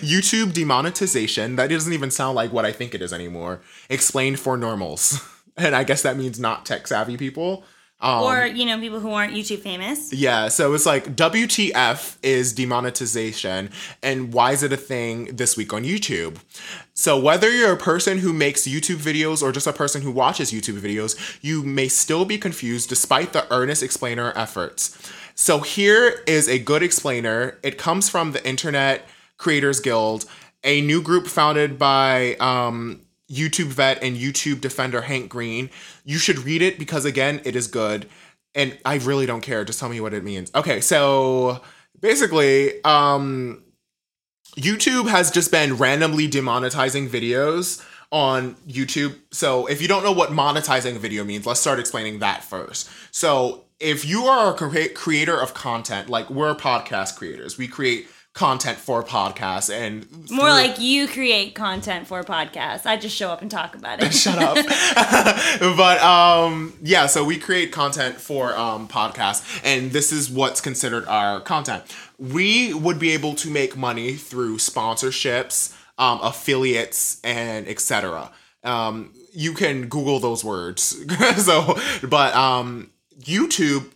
YouTube 0.00 0.52
demonetization. 0.52 1.56
That 1.56 1.70
doesn't 1.70 1.92
even 1.92 2.10
sound 2.10 2.34
like 2.34 2.52
what 2.52 2.64
I 2.64 2.72
think 2.72 2.94
it 2.94 3.02
is 3.02 3.12
anymore. 3.12 3.60
Explained 3.88 4.40
for 4.40 4.56
normals. 4.56 5.20
And 5.54 5.76
I 5.76 5.84
guess 5.84 6.00
that 6.00 6.16
means 6.16 6.40
not 6.40 6.64
tech 6.64 6.86
savvy 6.86 7.18
people. 7.18 7.62
Um, 8.02 8.24
or, 8.24 8.46
you 8.46 8.66
know, 8.66 8.80
people 8.80 8.98
who 8.98 9.12
aren't 9.12 9.32
YouTube 9.32 9.60
famous. 9.60 10.12
yeah, 10.12 10.48
so 10.48 10.74
it's 10.74 10.84
like 10.84 11.14
WTF 11.14 12.16
is 12.22 12.52
demonetization, 12.52 13.70
and 14.02 14.32
why 14.32 14.50
is 14.50 14.64
it 14.64 14.72
a 14.72 14.76
thing 14.76 15.26
this 15.26 15.56
week 15.56 15.72
on 15.72 15.84
YouTube? 15.84 16.38
So, 16.94 17.16
whether 17.16 17.48
you're 17.48 17.72
a 17.72 17.76
person 17.76 18.18
who 18.18 18.32
makes 18.32 18.62
YouTube 18.62 18.96
videos 18.96 19.40
or 19.40 19.52
just 19.52 19.68
a 19.68 19.72
person 19.72 20.02
who 20.02 20.10
watches 20.10 20.50
YouTube 20.50 20.80
videos, 20.80 21.38
you 21.42 21.62
may 21.62 21.86
still 21.86 22.24
be 22.24 22.38
confused 22.38 22.88
despite 22.88 23.32
the 23.32 23.46
earnest 23.52 23.84
explainer 23.84 24.32
efforts. 24.34 24.98
So, 25.36 25.60
here 25.60 26.22
is 26.26 26.48
a 26.48 26.58
good 26.58 26.82
explainer. 26.82 27.58
It 27.62 27.78
comes 27.78 28.08
from 28.08 28.32
the 28.32 28.44
Internet 28.44 29.06
Creators 29.38 29.78
Guild, 29.78 30.24
a 30.64 30.80
new 30.80 31.00
group 31.00 31.28
founded 31.28 31.78
by 31.78 32.34
um, 32.40 33.01
YouTube 33.32 33.66
vet 33.66 34.02
and 34.02 34.16
YouTube 34.16 34.60
defender 34.60 35.02
Hank 35.02 35.28
Green. 35.30 35.70
You 36.04 36.18
should 36.18 36.40
read 36.40 36.62
it 36.62 36.78
because 36.78 37.04
again, 37.04 37.40
it 37.44 37.56
is 37.56 37.66
good. 37.66 38.08
And 38.54 38.78
I 38.84 38.96
really 38.96 39.24
don't 39.24 39.40
care. 39.40 39.64
Just 39.64 39.80
tell 39.80 39.88
me 39.88 40.00
what 40.00 40.12
it 40.12 40.22
means. 40.22 40.50
Okay, 40.54 40.80
so 40.80 41.62
basically, 42.00 42.82
um 42.84 43.64
YouTube 44.56 45.08
has 45.08 45.30
just 45.30 45.50
been 45.50 45.78
randomly 45.78 46.28
demonetizing 46.28 47.08
videos 47.08 47.82
on 48.10 48.54
YouTube. 48.68 49.16
So 49.30 49.66
if 49.66 49.80
you 49.80 49.88
don't 49.88 50.04
know 50.04 50.12
what 50.12 50.28
monetizing 50.30 50.96
a 50.96 50.98
video 50.98 51.24
means, 51.24 51.46
let's 51.46 51.60
start 51.60 51.78
explaining 51.78 52.18
that 52.18 52.44
first. 52.44 52.90
So 53.10 53.64
if 53.80 54.04
you 54.04 54.24
are 54.24 54.52
a 54.52 54.54
crea- 54.54 54.90
creator 54.90 55.40
of 55.40 55.54
content, 55.54 56.10
like 56.10 56.28
we're 56.28 56.54
podcast 56.54 57.16
creators, 57.16 57.56
we 57.56 57.66
create 57.66 58.06
content 58.34 58.78
for 58.78 59.02
podcasts 59.02 59.70
and 59.72 60.10
More 60.10 60.26
through- 60.26 60.38
like 60.48 60.80
you 60.80 61.06
create 61.06 61.54
content 61.54 62.06
for 62.06 62.22
podcasts. 62.24 62.86
I 62.86 62.96
just 62.96 63.14
show 63.14 63.28
up 63.30 63.42
and 63.42 63.50
talk 63.50 63.74
about 63.74 64.02
it. 64.02 64.12
shut 64.22 64.38
up 64.38 64.56
but 65.76 66.00
um 66.02 66.72
yeah 66.82 67.06
so 67.06 67.24
we 67.24 67.38
create 67.38 67.72
content 67.72 68.16
for 68.16 68.56
um 68.56 68.88
podcasts 68.88 69.60
and 69.64 69.90
this 69.92 70.12
is 70.12 70.30
what's 70.30 70.60
considered 70.60 71.04
our 71.06 71.40
content 71.40 71.84
we 72.18 72.72
would 72.72 72.98
be 72.98 73.10
able 73.10 73.34
to 73.34 73.50
make 73.50 73.76
money 73.76 74.14
through 74.14 74.56
sponsorships 74.56 75.76
um 75.98 76.18
affiliates 76.22 77.20
and 77.24 77.68
etc 77.68 78.30
um 78.64 79.12
you 79.34 79.52
can 79.52 79.88
google 79.88 80.18
those 80.20 80.42
words 80.44 80.96
so 81.44 81.76
but 82.08 82.34
um 82.34 82.90
youtube 83.20 83.90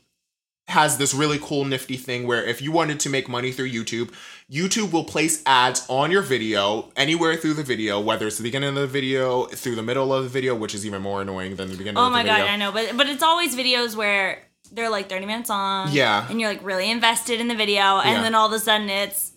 has 0.68 0.98
this 0.98 1.14
really 1.14 1.38
cool 1.40 1.64
nifty 1.64 1.96
thing 1.96 2.26
where 2.26 2.42
if 2.44 2.60
you 2.60 2.72
wanted 2.72 2.98
to 3.00 3.08
make 3.08 3.28
money 3.28 3.52
through 3.52 3.70
YouTube, 3.70 4.10
YouTube 4.50 4.92
will 4.92 5.04
place 5.04 5.42
ads 5.46 5.86
on 5.88 6.10
your 6.10 6.22
video 6.22 6.90
anywhere 6.96 7.36
through 7.36 7.54
the 7.54 7.62
video, 7.62 8.00
whether 8.00 8.26
it's 8.26 8.36
the 8.36 8.42
beginning 8.42 8.70
of 8.70 8.74
the 8.74 8.86
video, 8.86 9.46
through 9.46 9.76
the 9.76 9.82
middle 9.82 10.12
of 10.12 10.24
the 10.24 10.28
video, 10.28 10.54
which 10.56 10.74
is 10.74 10.84
even 10.84 11.02
more 11.02 11.22
annoying 11.22 11.54
than 11.56 11.68
the 11.70 11.76
beginning 11.76 11.98
Oh 11.98 12.06
of 12.06 12.12
the 12.12 12.16
my 12.16 12.22
video. 12.22 12.36
god, 12.38 12.48
I 12.50 12.56
know, 12.56 12.72
but 12.72 12.96
but 12.96 13.08
it's 13.08 13.22
always 13.22 13.54
videos 13.54 13.94
where 13.94 14.42
they're 14.72 14.90
like 14.90 15.08
30 15.08 15.26
minutes 15.26 15.48
long. 15.50 15.90
Yeah. 15.92 16.26
And 16.28 16.40
you're 16.40 16.50
like 16.50 16.64
really 16.64 16.90
invested 16.90 17.40
in 17.40 17.46
the 17.46 17.54
video, 17.54 17.98
and 18.00 18.16
Yeah. 18.16 18.22
then 18.22 18.34
all 18.34 18.46
of 18.48 18.52
a 18.52 18.58
sudden 18.58 18.90
it's 18.90 19.32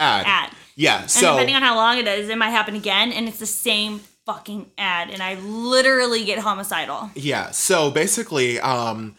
Ad. 0.00 0.24
ad. 0.26 0.50
Yeah. 0.74 1.02
And 1.02 1.10
So 1.10 1.32
depending 1.34 1.54
on 1.54 1.62
how 1.62 1.76
long 1.76 1.98
it 1.98 2.08
is, 2.08 2.28
it 2.28 2.36
might 2.36 2.50
happen 2.50 2.74
again, 2.74 3.12
and 3.12 3.28
it's 3.28 3.38
the 3.38 3.46
same 3.46 4.00
fucking 4.26 4.70
ad, 4.78 5.10
and 5.10 5.22
I 5.22 5.34
literally 5.36 6.24
get 6.24 6.40
homicidal. 6.40 7.10
Yeah. 7.14 7.52
So 7.52 7.90
basically, 7.92 8.58
um, 8.58 9.14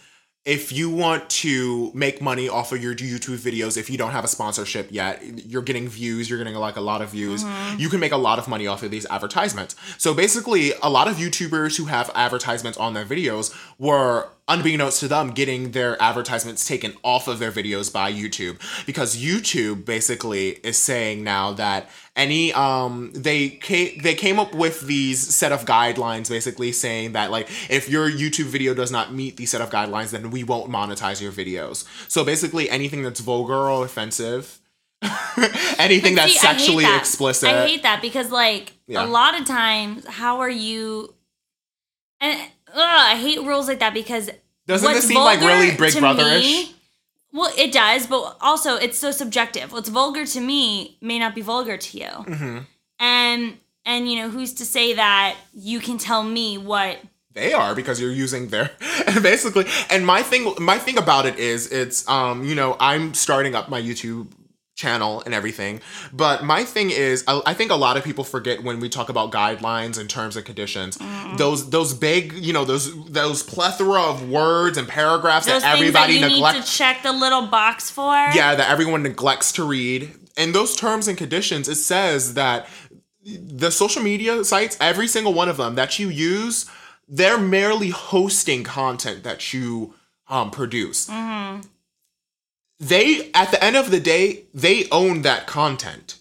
if 0.46 0.74
you 0.74 0.90
want 0.90 1.30
to 1.30 1.90
make 1.94 2.22
money 2.22 2.50
off 2.50 2.74
of 2.74 2.84
your 2.84 2.94
YouTube 2.94 3.38
videos, 3.38 3.78
if 3.78 3.90
you 3.90 3.98
don't 3.98 4.12
have 4.12 4.26
a 4.26 4.28
sponsorship 4.28 4.90
yet, 4.92 5.24
you're 5.46 5.62
getting 5.62 5.88
views, 5.88 6.30
you're 6.30 6.38
getting 6.38 6.56
like 6.56 6.76
a 6.76 6.82
lot 6.82 7.02
of 7.02 7.10
views, 7.10 7.46
mm-hmm. 7.46 7.80
you 7.80 7.88
can 7.88 8.02
make 8.02 8.12
a 8.12 8.18
lot 8.18 8.40
of 8.40 8.48
money 8.50 8.68
off 8.68 8.84
of 8.84 8.92
these 8.92 9.06
advertisements. 9.06 9.76
So 9.98 10.14
basically, 10.14 10.74
a 10.82 10.90
lot 10.90 11.08
of 11.08 11.16
YouTubers 11.16 11.78
who 11.78 11.86
have 11.86 12.12
advertisements 12.14 12.78
on 12.78 12.94
their 12.94 13.06
videos 13.06 13.56
were 13.80 14.28
unbeknownst 14.48 15.00
to 15.00 15.08
them 15.08 15.32
getting 15.32 15.72
their 15.72 16.00
advertisements 16.02 16.68
taken 16.68 16.94
off 17.02 17.28
of 17.30 17.40
their 17.40 17.52
videos 17.52 17.92
by 17.92 18.12
YouTube 18.12 18.60
because 18.86 19.16
YouTube 19.16 19.86
basically 19.86 20.50
is 20.64 20.78
saying 20.78 21.24
now 21.24 21.54
that 21.54 21.90
any 22.16 22.52
um 22.54 23.12
they 23.16 23.50
came 23.50 23.98
they 24.02 24.14
came 24.14 24.38
up 24.40 24.54
with 24.54 24.82
these 24.82 25.20
set 25.34 25.52
of 25.54 25.64
guidelines 25.66 26.30
basically 26.30 26.72
saying 26.74 27.14
that 27.14 27.32
like 27.32 27.50
if 27.70 27.88
your 27.88 28.10
YouTube 28.12 28.46
video 28.46 28.74
does 28.74 28.92
not 28.92 29.14
meet 29.14 29.38
these 29.38 29.50
set 29.52 29.62
of 29.62 29.70
guidelines 29.70 30.12
then 30.12 30.30
we 30.30 30.44
won't 30.44 30.70
monetize 30.70 31.22
your 31.22 31.32
videos. 31.32 31.86
So 32.10 32.26
basically 32.26 32.70
anything 32.70 33.02
that's 33.04 33.22
vulgar 33.22 33.54
or 33.70 33.86
offensive 33.86 34.60
anything 35.80 36.16
But 36.16 36.22
that's 36.24 36.40
see, 36.40 36.48
I 36.48 36.52
sexually 36.54 36.84
that. 36.84 37.00
explicit 37.00 37.50
I 37.50 37.68
hate 37.68 37.84
that 37.84 38.02
because 38.02 38.30
like 38.32 38.74
Yeah. 38.88 39.06
a 39.06 39.08
lot 39.08 39.40
of 39.40 39.46
times, 39.46 40.06
how 40.08 40.40
are 40.40 40.50
you? 40.50 41.14
And 42.22 42.40
ugh, 42.74 42.80
I 43.14 43.16
hate 43.16 43.40
rules 43.42 43.68
like 43.68 43.80
that 43.80 43.94
because 43.94 44.30
doesn't 44.68 44.92
this 44.94 45.08
seem 45.08 45.18
like 45.20 45.40
really 45.42 45.72
Big 45.72 45.94
Brotherish? 45.94 46.42
me- 46.42 46.76
well, 47.34 47.52
it 47.58 47.72
does, 47.72 48.06
but 48.08 48.38
also 48.42 48.76
it's 48.76 48.98
so 48.98 49.12
subjective. 49.12 49.72
What's 49.72 49.90
vulgar 49.90 50.26
to 50.26 50.40
me 50.40 50.98
may 51.02 51.18
not 51.20 51.34
be 51.36 51.42
vulgar 51.42 51.78
to 51.78 51.98
you, 51.98 52.06
Mm-hmm. 52.06 52.58
and 53.00 53.58
and 53.86 54.10
you 54.10 54.18
know 54.20 54.30
who's 54.30 54.54
to 54.56 54.66
say 54.66 54.94
that 54.94 55.36
you 55.54 55.80
can 55.80 55.98
tell 55.98 56.24
me 56.24 56.58
what 56.58 57.00
they 57.34 57.52
are 57.52 57.74
because 57.76 58.00
you're 58.00 58.12
using 58.12 58.48
their 58.50 58.70
basically 59.22 59.66
and 59.90 60.06
my 60.06 60.22
thing 60.22 60.54
my 60.60 60.78
thing 60.78 60.98
about 60.98 61.26
it 61.26 61.38
is 61.40 61.72
it's 61.72 62.08
um 62.08 62.44
you 62.46 62.54
know 62.56 62.78
i'm 62.80 63.14
starting 63.16 63.56
up 63.56 63.68
my 63.70 63.82
youtube 63.82 64.28
channel 64.84 65.24
and 65.26 65.34
everything. 65.34 65.82
But 66.12 66.44
my 66.44 66.64
thing 66.64 66.90
is 66.90 67.24
I, 67.28 67.42
I 67.46 67.54
think 67.54 67.72
a 67.72 67.76
lot 67.76 67.96
of 67.98 68.04
people 68.04 68.24
forget 68.24 68.64
when 68.64 68.80
we 68.80 68.90
talk 68.90 69.10
about 69.10 69.32
guidelines 69.32 69.98
and 70.00 70.10
terms 70.10 70.36
and 70.36 70.46
conditions. 70.46 70.98
Mm-hmm. 70.98 71.38
those 71.38 71.70
those 71.70 71.94
big 71.94 72.34
you 72.34 72.54
know 72.54 72.66
those 72.66 72.86
those 73.06 73.44
plethora 73.44 74.02
of 74.02 74.30
words 74.30 74.78
and 74.78 74.88
paragraphs 74.88 75.46
those 75.46 75.62
that 75.62 75.76
everybody 75.76 76.20
neglects 76.20 76.72
to 76.72 76.78
check 76.78 77.02
the 77.04 77.14
little 77.14 77.48
box 77.48 77.90
for. 77.90 78.14
yeah 78.40 78.56
that 78.56 78.70
everyone 78.70 79.04
neglects 79.04 79.52
to 79.54 79.64
read. 79.64 80.12
In 80.36 80.52
those 80.52 80.76
terms 80.76 81.08
and 81.08 81.18
conditions 81.18 81.70
it 81.70 81.76
says 81.76 82.34
that 82.34 82.68
the 83.26 83.72
social 83.72 84.02
media 84.02 84.44
sites 84.44 84.76
every 84.82 85.08
single 85.08 85.34
one 85.34 85.48
of 85.48 85.58
them 85.58 85.76
that 85.76 85.98
you 86.00 86.10
use 86.10 86.70
they're 87.08 87.38
merely 87.38 87.90
hosting 87.90 88.64
content 88.64 89.24
that 89.24 89.54
you 89.54 89.94
um, 90.28 90.52
produce 90.52 91.10
they 92.88 93.32
at 93.34 93.52
the 93.52 93.64
end 93.64 93.76
of 93.76 93.92
the 93.92 94.00
day 94.00 94.44
they 94.54 94.88
own 94.92 95.22
that 95.24 95.48
content. 95.48 96.18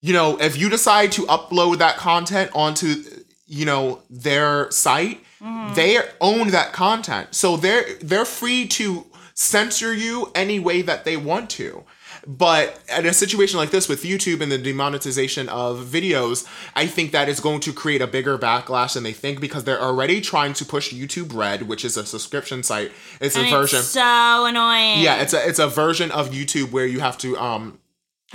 You 0.00 0.12
know 0.12 0.40
if 0.40 0.56
you 0.56 0.68
decide 0.68 1.12
to 1.12 1.22
upload 1.22 1.78
that 1.78 1.96
content 1.96 2.50
onto 2.54 3.02
you 3.46 3.64
know 3.64 4.02
their 4.10 4.70
site 4.70 5.24
mm-hmm. 5.42 5.74
they 5.74 5.98
own 6.20 6.48
that 6.48 6.72
content. 6.72 7.34
So 7.34 7.56
they're 7.56 7.94
they're 8.00 8.24
free 8.24 8.66
to 8.68 9.06
censor 9.34 9.92
you 9.92 10.30
any 10.34 10.58
way 10.58 10.82
that 10.82 11.04
they 11.04 11.16
want 11.16 11.50
to. 11.50 11.84
But 12.26 12.80
in 12.96 13.06
a 13.06 13.12
situation 13.12 13.58
like 13.58 13.70
this 13.70 13.88
with 13.88 14.02
YouTube 14.02 14.40
and 14.40 14.50
the 14.50 14.58
demonetization 14.58 15.48
of 15.48 15.84
videos, 15.84 16.46
I 16.74 16.86
think 16.86 17.12
that 17.12 17.28
is 17.28 17.40
going 17.40 17.60
to 17.60 17.72
create 17.72 18.00
a 18.00 18.06
bigger 18.06 18.38
backlash 18.38 18.94
than 18.94 19.02
they 19.02 19.12
think 19.12 19.40
because 19.40 19.64
they're 19.64 19.80
already 19.80 20.20
trying 20.20 20.54
to 20.54 20.64
push 20.64 20.92
YouTube 20.92 21.34
Red, 21.34 21.62
which 21.62 21.84
is 21.84 21.96
a 21.96 22.06
subscription 22.06 22.62
site. 22.62 22.92
It's 23.20 23.36
And 23.36 23.46
a 23.46 23.50
version. 23.50 23.80
It's 23.80 23.88
so 23.88 24.46
annoying. 24.46 25.02
Yeah, 25.02 25.20
it's 25.20 25.34
a 25.34 25.46
it's 25.46 25.58
a 25.58 25.68
version 25.68 26.10
of 26.10 26.30
YouTube 26.30 26.72
where 26.72 26.86
you 26.86 27.00
have 27.00 27.18
to 27.18 27.36
um 27.38 27.78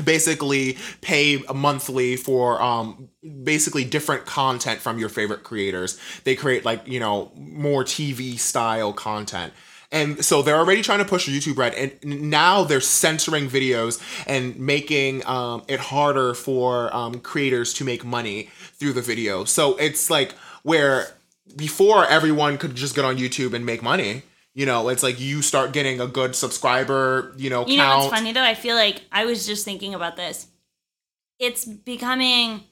basically 0.03 0.77
pay 1.01 1.43
monthly 1.53 2.15
for 2.15 2.61
um 2.61 3.09
basically 3.43 3.83
different 3.83 4.25
content 4.25 4.79
from 4.79 4.99
your 4.99 5.09
favorite 5.09 5.43
creators. 5.43 5.99
They 6.23 6.35
create 6.35 6.63
like, 6.63 6.87
you 6.87 6.99
know, 6.99 7.31
more 7.35 7.83
TV 7.83 8.37
style 8.37 8.93
content. 8.93 9.53
And 9.91 10.23
so 10.23 10.43
they're 10.43 10.57
already 10.57 10.83
trying 10.83 10.99
to 10.99 11.05
push 11.05 11.27
YouTube 11.27 11.57
Red, 11.57 11.73
and 11.73 12.29
now 12.29 12.63
they're 12.63 12.79
censoring 12.81 13.49
videos 13.49 13.99
and 14.27 14.55
making 14.59 15.25
um, 15.25 15.63
it 15.67 15.79
harder 15.79 16.35
for 16.35 16.95
um, 16.95 17.15
creators 17.21 17.73
to 17.75 17.83
make 17.83 18.05
money 18.05 18.49
through 18.73 18.93
the 18.93 19.01
video. 19.01 19.45
So 19.45 19.75
it's 19.77 20.11
like 20.11 20.33
where 20.61 21.07
before 21.55 22.05
everyone 22.05 22.59
could 22.59 22.75
just 22.75 22.95
get 22.95 23.03
on 23.03 23.17
YouTube 23.17 23.53
and 23.53 23.65
make 23.65 23.81
money. 23.81 24.21
You 24.53 24.65
know, 24.65 24.89
it's 24.89 25.03
like 25.03 25.19
you 25.19 25.41
start 25.41 25.73
getting 25.73 26.01
a 26.01 26.07
good 26.07 26.35
subscriber, 26.35 27.33
you 27.37 27.49
know, 27.49 27.65
You 27.65 27.77
know 27.77 27.83
count. 27.83 27.99
what's 28.03 28.13
funny 28.13 28.33
though? 28.33 28.43
I 28.43 28.55
feel 28.55 28.75
like 28.75 29.01
I 29.11 29.25
was 29.25 29.45
just 29.47 29.63
thinking 29.65 29.93
about 29.95 30.17
this. 30.17 30.47
It's 31.39 31.65
becoming 31.65 32.63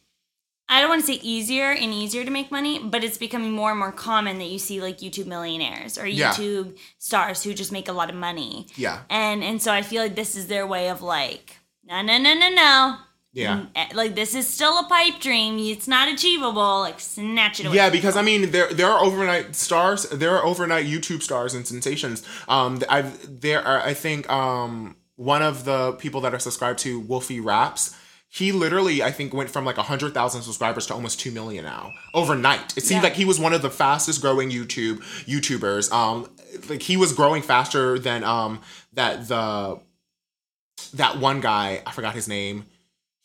I 0.70 0.82
don't 0.82 0.90
want 0.90 1.02
to 1.06 1.08
say 1.08 1.20
easier 1.24 1.72
and 1.72 1.94
easier 1.94 2.26
to 2.26 2.32
make 2.32 2.52
money, 2.52 2.78
but 2.80 3.04
it's 3.04 3.18
becoming 3.18 3.52
more 3.54 3.70
and 3.72 3.80
more 3.80 3.92
common 3.94 4.38
that 4.40 4.48
you 4.50 4.60
see 4.60 4.82
like 4.82 4.98
YouTube 5.00 5.26
millionaires 5.28 5.98
or 5.98 6.06
Yeah. 6.06 6.32
YouTube 6.34 6.78
stars 6.98 7.42
who 7.44 7.54
just 7.54 7.72
make 7.72 7.88
a 7.88 7.94
lot 7.94 8.10
of 8.10 8.16
money. 8.16 8.68
Yeah. 8.76 9.00
And 9.10 9.44
and 9.44 9.62
so 9.62 9.72
I 9.72 9.82
feel 9.82 10.02
like 10.04 10.16
this 10.16 10.36
is 10.36 10.48
their 10.48 10.68
way 10.68 10.90
of 10.90 11.02
like, 11.02 11.58
no, 11.86 12.02
no, 12.02 12.18
no, 12.18 12.34
no, 12.34 12.50
no. 12.50 12.98
Yeah. 13.34 13.66
Mm, 13.76 13.94
Like 13.94 14.16
this 14.16 14.34
is 14.36 14.48
still 14.48 14.80
a 14.80 14.84
pipe 14.90 15.20
dream. 15.22 15.58
It's 15.60 15.88
not 15.88 16.10
achievable. 16.10 16.80
Like 16.82 17.00
snatch 17.00 17.60
it 17.60 17.68
away. 17.68 17.76
Yeah, 17.76 17.90
because 17.90 18.18
I 18.18 18.22
mean, 18.22 18.52
there 18.52 18.74
there 18.74 18.90
are 18.90 19.00
overnight 19.04 19.56
stars, 19.56 20.04
there 20.10 20.32
are 20.36 20.44
overnight 20.44 20.86
YouTube 20.86 21.22
stars 21.22 21.54
and 21.54 21.66
sensations. 21.68 22.24
Um, 22.50 22.82
I've 22.90 23.40
there 23.42 23.62
are 23.66 23.80
I 23.82 23.94
think 23.94 24.30
um 24.30 24.96
one 25.16 25.44
of 25.44 25.64
the 25.66 25.94
people 25.94 26.20
that 26.22 26.34
are 26.34 26.40
subscribed 26.40 26.80
to 26.80 27.00
Wolfie 27.00 27.40
Raps. 27.40 27.96
He 28.38 28.52
literally, 28.52 29.02
I 29.02 29.10
think, 29.12 29.34
went 29.34 29.50
from 29.50 29.66
like 29.66 29.78
hundred 29.78 30.14
thousand 30.14 30.44
subscribers 30.44 30.86
to 30.88 30.94
almost 30.94 31.20
two 31.20 31.32
million 31.32 31.66
now 31.66 31.94
overnight. 32.14 32.78
It 32.78 32.84
seemed 32.84 33.00
Yeah. 33.02 33.10
like 33.10 33.14
he 33.16 33.26
was 33.26 33.40
one 33.40 33.54
of 33.54 33.62
the 33.64 33.70
fastest 33.72 34.22
growing 34.22 34.52
YouTube 34.52 34.98
YouTubers. 35.26 35.92
Um, 35.92 36.30
like 36.70 36.84
he 36.84 36.98
was 36.98 37.14
growing 37.14 37.42
faster 37.42 37.98
than 37.98 38.24
um 38.24 38.62
that 38.94 39.28
the 39.28 39.80
that 40.94 41.18
one 41.18 41.42
guy. 41.42 41.82
I 41.86 41.92
forgot 41.92 42.14
his 42.14 42.28
name. 42.28 42.66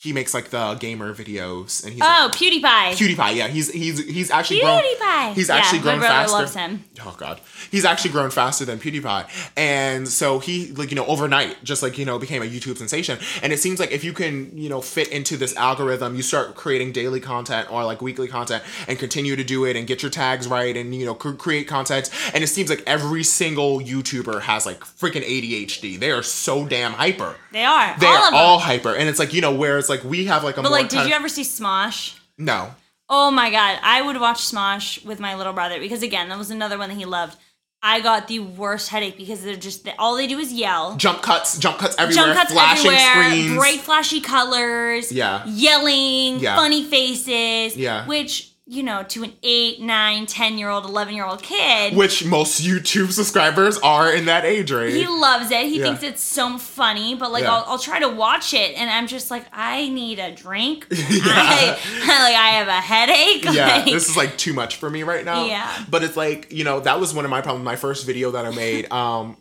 He 0.03 0.13
makes 0.13 0.35
like 0.35 0.51
the 0.51 0.75
gamer 0.75 1.15
videos, 1.15 1.85
and 1.85 1.93
he's 1.93 2.03
Oh, 2.05 2.29
PewDiePie. 2.35 2.93
PewDiePie, 2.95 3.37
yeah, 3.37 3.47
he's 3.47 3.71
he's 3.71 4.05
he's 4.05 4.33
actually 4.33 4.59
grown. 4.61 4.83
PewDiePie. 4.83 5.35
He's 5.35 5.49
Yeah, 5.49 5.55
actually 5.57 5.79
my 5.79 5.83
grown 5.85 5.99
brother 6.01 6.13
faster. 6.15 6.37
loves 6.39 6.55
him. 6.57 6.85
Oh 7.07 7.15
god, 7.17 7.41
he's 7.71 7.85
actually 7.85 8.11
grown 8.11 8.31
faster 8.31 8.65
than 8.65 8.81
PewDiePie, 8.81 9.29
and 9.57 10.09
so 10.09 10.41
he 10.41 10.73
like 10.73 10.91
you 10.91 10.97
know 10.97 11.07
overnight 11.07 11.63
just 11.63 11.85
like 11.85 11.99
you 11.99 12.05
know 12.05 12.19
became 12.19 12.43
a 12.43 12.47
YouTube 12.47 12.79
sensation. 12.79 13.17
And 13.45 13.53
it 13.53 13.61
seems 13.61 13.79
like 13.79 13.93
if 13.93 14.03
you 14.03 14.13
can 14.13 14.57
you 14.59 14.69
know 14.69 14.81
fit 14.81 15.07
into 15.09 15.37
this 15.37 15.55
algorithm, 15.55 16.17
you 16.17 16.23
start 16.23 16.57
creating 16.57 16.91
daily 16.91 17.21
content 17.21 17.71
or 17.73 17.85
like 17.85 18.03
weekly 18.03 18.27
content, 18.27 18.65
and 18.89 18.99
continue 18.99 19.37
to 19.37 19.45
do 19.45 19.65
it 19.67 19.77
and 19.77 19.87
get 19.87 20.03
your 20.03 20.11
tags 20.11 20.49
right, 20.49 20.77
and 20.77 20.93
you 20.97 21.07
know 21.07 21.15
cr- 21.15 21.31
create 21.35 21.69
content. 21.69 22.11
And 22.35 22.43
it 22.43 22.49
seems 22.49 22.71
like 22.71 22.83
every 22.89 23.23
single 23.23 23.79
YouTuber 23.79 24.41
has 24.41 24.67
like 24.67 24.81
freaking 24.81 25.23
ADHD. 25.23 25.97
They 26.01 26.11
are 26.11 26.25
so 26.25 26.67
damn 26.67 26.93
hyper. 26.95 27.37
They 27.53 27.65
are. 27.65 27.97
They 28.01 28.07
all 28.07 28.15
are 28.25 28.35
all 28.35 28.59
hyper, 28.59 28.95
and 28.97 29.09
it's 29.09 29.21
like 29.21 29.33
you 29.33 29.41
know 29.41 29.55
whereas 29.55 29.89
like 29.89 29.92
we 30.05 30.27
have 30.27 30.43
like 30.45 30.57
a 30.57 30.63
But 30.63 30.73
like, 30.73 30.89
did 30.89 31.07
you 31.09 31.15
ever 31.15 31.29
see 31.29 31.43
Smosh? 31.43 32.19
no. 32.39 32.75
Oh 33.15 33.31
my 33.31 33.51
god, 33.51 33.79
I 33.83 34.01
would 34.01 34.19
watch 34.19 34.39
Smosh 34.39 35.05
with 35.05 35.21
my 35.21 35.35
little 35.35 35.53
brother 35.53 35.79
because 35.79 36.03
again, 36.03 36.31
that 36.31 36.39
was 36.39 36.51
another 36.51 36.79
one 36.79 36.89
that 36.89 36.95
he 36.97 37.05
loved. 37.05 37.37
I 37.83 38.01
got 38.01 38.27
the 38.29 38.39
worst 38.39 38.89
headache 38.89 39.19
because 39.19 39.43
they're 39.43 39.57
just 39.57 39.87
all 39.99 40.17
they 40.17 40.27
do 40.29 40.39
is 40.39 40.51
yell. 40.53 40.97
Jump 40.97 41.21
cuts, 41.21 41.59
jump 41.59 41.79
cuts 41.79 41.95
everywhere, 41.99 42.27
Jump 42.27 42.39
cuts 42.39 42.53
flashing 42.53 42.91
everywhere, 42.93 43.31
screens. 43.31 43.57
bright 43.57 43.81
flashy 43.81 44.21
colors, 44.21 45.13
Yeah. 45.13 45.43
yelling, 45.47 46.39
Yeah. 46.39 46.57
funny 46.57 46.85
faces, 46.85 47.77
Yeah. 47.77 48.07
which 48.07 48.52
you 48.65 48.83
know 48.83 49.03
to 49.03 49.25
an 49.25 49.33
8 49.43 49.81
9 49.81 50.27
10 50.27 50.57
year 50.59 50.69
old 50.69 50.85
11 50.85 51.15
year 51.15 51.25
old 51.27 51.43
kid 51.43 51.97
which 51.97 52.25
most 52.25 52.63
YouTube 52.63 53.11
subscribers 53.11 53.77
are 53.79 54.13
in 54.15 54.27
that 54.27 54.45
age 54.45 54.71
range. 54.71 54.95
he 54.95 55.07
loves 55.07 55.51
it 55.51 55.67
he 55.67 55.79
Yeah. 55.79 55.87
thinks 55.87 56.03
it's 56.05 56.23
so 56.23 56.59
funny 56.59 57.17
but 57.17 57.33
like 57.33 57.43
Yeah. 57.43 57.55
I'll, 57.57 57.65
I'll 57.73 57.79
try 57.79 57.99
to 57.99 58.09
watch 58.09 58.55
it 58.55 58.77
and 58.79 58.89
i'm 58.89 59.09
just 59.09 59.33
like 59.33 59.45
i 59.53 59.89
need 59.89 60.21
a 60.21 60.33
drink 60.33 60.87
I, 60.93 61.71
like 61.99 62.37
i 62.37 62.49
have 62.59 62.69
a 62.69 62.81
headache 62.81 63.45
yeah, 63.53 63.77
like, 63.79 63.85
this 63.87 64.09
is 64.09 64.17
like 64.17 64.39
too 64.39 64.53
much 64.53 64.77
for 64.77 64.89
me 64.89 65.03
right 65.03 65.25
now. 65.25 65.45
Yeah. 65.47 65.85
But 65.91 66.05
it's 66.05 66.17
like, 66.17 66.53
you 66.53 66.63
know, 66.65 66.81
that 66.81 67.01
was 67.01 67.13
one 67.13 67.25
of 67.25 67.31
my 67.31 67.41
problems. 67.41 67.65
My 67.65 67.77
first 67.77 68.07
video 68.07 68.31
that 68.33 68.45
I 68.47 68.51
made, 68.51 68.91
um, 68.93 69.37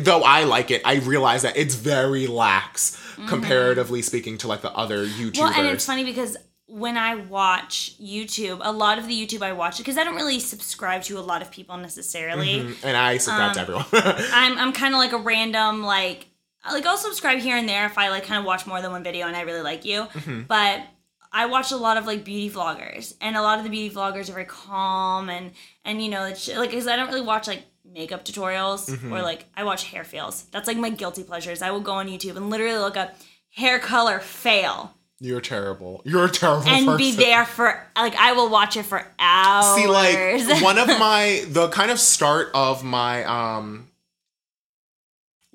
though 0.00 0.22
I 0.22 0.44
like 0.44 0.70
it, 0.70 0.82
I 0.84 0.96
realize 0.96 1.42
that 1.42 1.56
it's 1.56 1.74
very 1.74 2.26
lax 2.26 3.00
comparatively 3.26 4.02
speaking 4.02 4.38
to 4.38 4.48
like 4.48 4.60
the 4.60 4.72
other 4.72 5.06
YouTubers. 5.06 5.32
Mm-hmm. 5.32 5.40
well 5.40 5.52
and 5.54 5.66
it's 5.68 5.86
funny 5.86 6.04
because 6.04 6.36
when 6.70 6.96
i 6.98 7.14
watch 7.14 7.98
youtube 7.98 8.60
a 8.62 8.70
lot 8.70 8.98
of 8.98 9.06
the 9.08 9.14
youtube 9.26 9.40
i 9.42 9.52
watch 9.52 9.78
because 9.78 9.96
i 9.96 10.04
don't 10.04 10.16
really 10.16 10.38
subscribe 10.38 11.02
to 11.02 11.18
a 11.18 11.20
lot 11.20 11.40
of 11.42 11.50
people 11.50 11.76
necessarily 11.78 12.60
and 12.84 12.96
I 12.96 13.16
subscribe 13.16 13.48
Um, 13.48 13.54
to 13.54 13.60
everyone. 13.62 13.86
I'm 14.32 14.58
I'm 14.58 14.72
kind 14.72 14.92
of 14.94 14.98
like 14.98 15.12
a 15.12 15.18
random 15.18 15.82
like 15.82 16.26
like 16.70 16.84
I'll 16.84 16.98
subscribe 16.98 17.38
here 17.38 17.56
and 17.56 17.66
there 17.68 17.86
if 17.86 17.96
I 17.96 18.10
like 18.10 18.24
kind 18.26 18.38
of 18.38 18.44
watch 18.44 18.66
more 18.66 18.82
than 18.82 18.90
one 18.90 19.02
video 19.02 19.26
and 19.26 19.34
I 19.36 19.42
really 19.42 19.62
like 19.62 19.84
you. 19.86 20.02
Mm-hmm. 20.02 20.42
But 20.42 20.82
I 21.32 21.46
watch 21.46 21.72
a 21.72 21.76
lot 21.76 21.96
of 21.96 22.04
like 22.06 22.24
beauty 22.24 22.50
vloggers 22.50 23.14
and 23.22 23.36
a 23.36 23.42
lot 23.42 23.58
of 23.58 23.64
the 23.64 23.70
beauty 23.70 23.94
vloggers 23.94 24.28
are 24.28 24.32
very 24.32 24.44
calm 24.44 25.30
and 25.30 25.52
and 25.86 26.02
you 26.02 26.10
know 26.10 26.24
it's 26.24 26.48
like 26.54 26.70
because 26.70 26.86
I 26.86 26.96
don't 26.96 27.08
really 27.08 27.22
watch 27.22 27.46
like 27.46 27.62
makeup 27.84 28.24
tutorials 28.24 28.90
Mm-hmm. 28.90 29.12
or 29.12 29.22
like 29.22 29.46
I 29.56 29.64
watch 29.64 29.84
hair 29.84 30.04
fails. 30.04 30.44
That's 30.52 30.68
like 30.68 30.76
my 30.76 30.90
guilty 30.90 31.22
pleasures. 31.22 31.62
I 31.62 31.70
will 31.70 31.80
go 31.80 31.92
on 31.92 32.08
YouTube 32.08 32.36
and 32.36 32.50
literally 32.50 32.78
look 32.78 32.96
up 32.98 33.14
hair 33.50 33.78
color 33.78 34.18
fail 34.18 34.94
You're 35.20 35.40
terrible. 35.40 36.00
You're 36.04 36.26
a 36.26 36.30
terrible 36.30 36.68
and 36.68 36.86
person. 36.86 36.96
be 36.96 37.12
there 37.12 37.44
for 37.44 37.84
like 37.96 38.14
I 38.14 38.32
will 38.32 38.48
watch 38.48 38.76
it 38.76 38.84
for 38.84 39.04
hours. 39.18 39.80
See, 39.80 39.88
like 39.88 40.62
one 40.62 40.78
of 40.78 40.86
my 40.86 41.44
the 41.48 41.68
kind 41.68 41.90
of 41.90 41.98
start 41.98 42.50
of 42.54 42.84
my 42.84 43.24
um. 43.24 43.88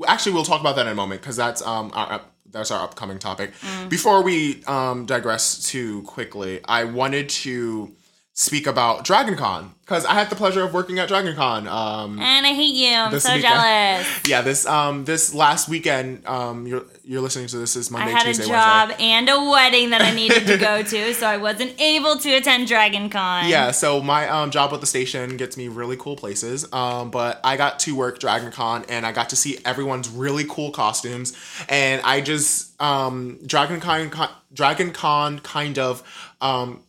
Actually, 0.05 0.33
we'll 0.33 0.43
talk 0.43 0.59
about 0.59 0.75
that 0.75 0.85
in 0.85 0.91
a 0.91 0.95
moment 0.95 1.21
because 1.21 1.37
that's 1.37 1.61
um 1.61 1.91
our, 1.93 2.21
that's 2.49 2.71
our 2.71 2.83
upcoming 2.83 3.19
topic. 3.19 3.53
Mm. 3.61 3.89
Before 3.89 4.21
we 4.21 4.65
um 4.65 5.05
digress 5.05 5.63
too 5.69 6.01
quickly, 6.03 6.59
I 6.65 6.83
wanted 6.83 7.29
to 7.29 7.93
speak 8.35 8.65
about 8.65 9.03
Dragon 9.05 9.35
Con 9.35 9.75
because 9.81 10.05
I 10.05 10.13
had 10.13 10.29
the 10.29 10.35
pleasure 10.35 10.63
of 10.63 10.73
working 10.73 10.97
at 10.97 11.07
Dragon 11.07 11.35
Con. 11.35 11.67
Um, 11.67 12.19
and 12.19 12.45
I 12.45 12.53
hate 12.53 12.73
you. 12.73 12.91
I'm 12.91 13.19
so 13.19 13.35
weekend. 13.35 13.43
jealous. 13.43 14.21
yeah, 14.27 14.41
this 14.41 14.65
um 14.65 15.05
this 15.05 15.33
last 15.33 15.69
weekend. 15.69 16.25
Um, 16.25 16.65
you're 16.65 16.83
you're 17.03 17.21
listening 17.21 17.47
to 17.47 17.57
this 17.57 17.75
is 17.75 17.91
Monday, 17.91 18.11
Tuesday, 18.13 18.25
Wednesday. 18.25 18.53
I 18.53 18.79
had 18.79 18.87
Tuesday, 18.87 18.95
a 18.95 18.95
job 18.95 19.01
and 19.01 19.29
a 19.29 19.51
wedding 19.51 19.89
that 19.91 20.01
I 20.01 20.11
needed 20.13 20.47
to 20.47 20.57
go 20.57 20.81
to, 20.83 21.13
so 21.13 21.27
I 21.27 21.37
wasn't 21.37 21.79
able 21.79 22.17
to 22.17 22.33
attend 22.33 22.67
Dragon 22.67 23.09
Con. 23.09 23.49
Yeah, 23.49 23.71
so 23.71 24.01
my 24.01 24.27
um, 24.27 24.51
job 24.51 24.71
with 24.71 24.81
the 24.81 24.87
station 24.87 25.37
gets 25.37 25.55
me 25.55 25.67
really 25.67 25.97
cool 25.97 26.15
places. 26.15 26.71
Um, 26.73 27.11
but 27.11 27.39
I 27.43 27.55
got 27.57 27.79
to 27.81 27.95
work 27.95 28.19
Dragon 28.19 28.51
Con 28.51 28.85
and 28.89 29.05
I 29.05 29.11
got 29.11 29.29
to 29.29 29.35
see 29.35 29.59
everyone's 29.63 30.09
really 30.09 30.45
cool 30.45 30.71
costumes. 30.71 31.33
And 31.69 32.01
I 32.03 32.21
just 32.21 32.81
um, 32.81 33.39
Dragon 33.45 33.79
Con, 33.79 34.29
Dragon 34.53 34.91
Con 34.91 35.39
kind 35.39 35.77
of 35.77 36.03
um, 36.41 36.82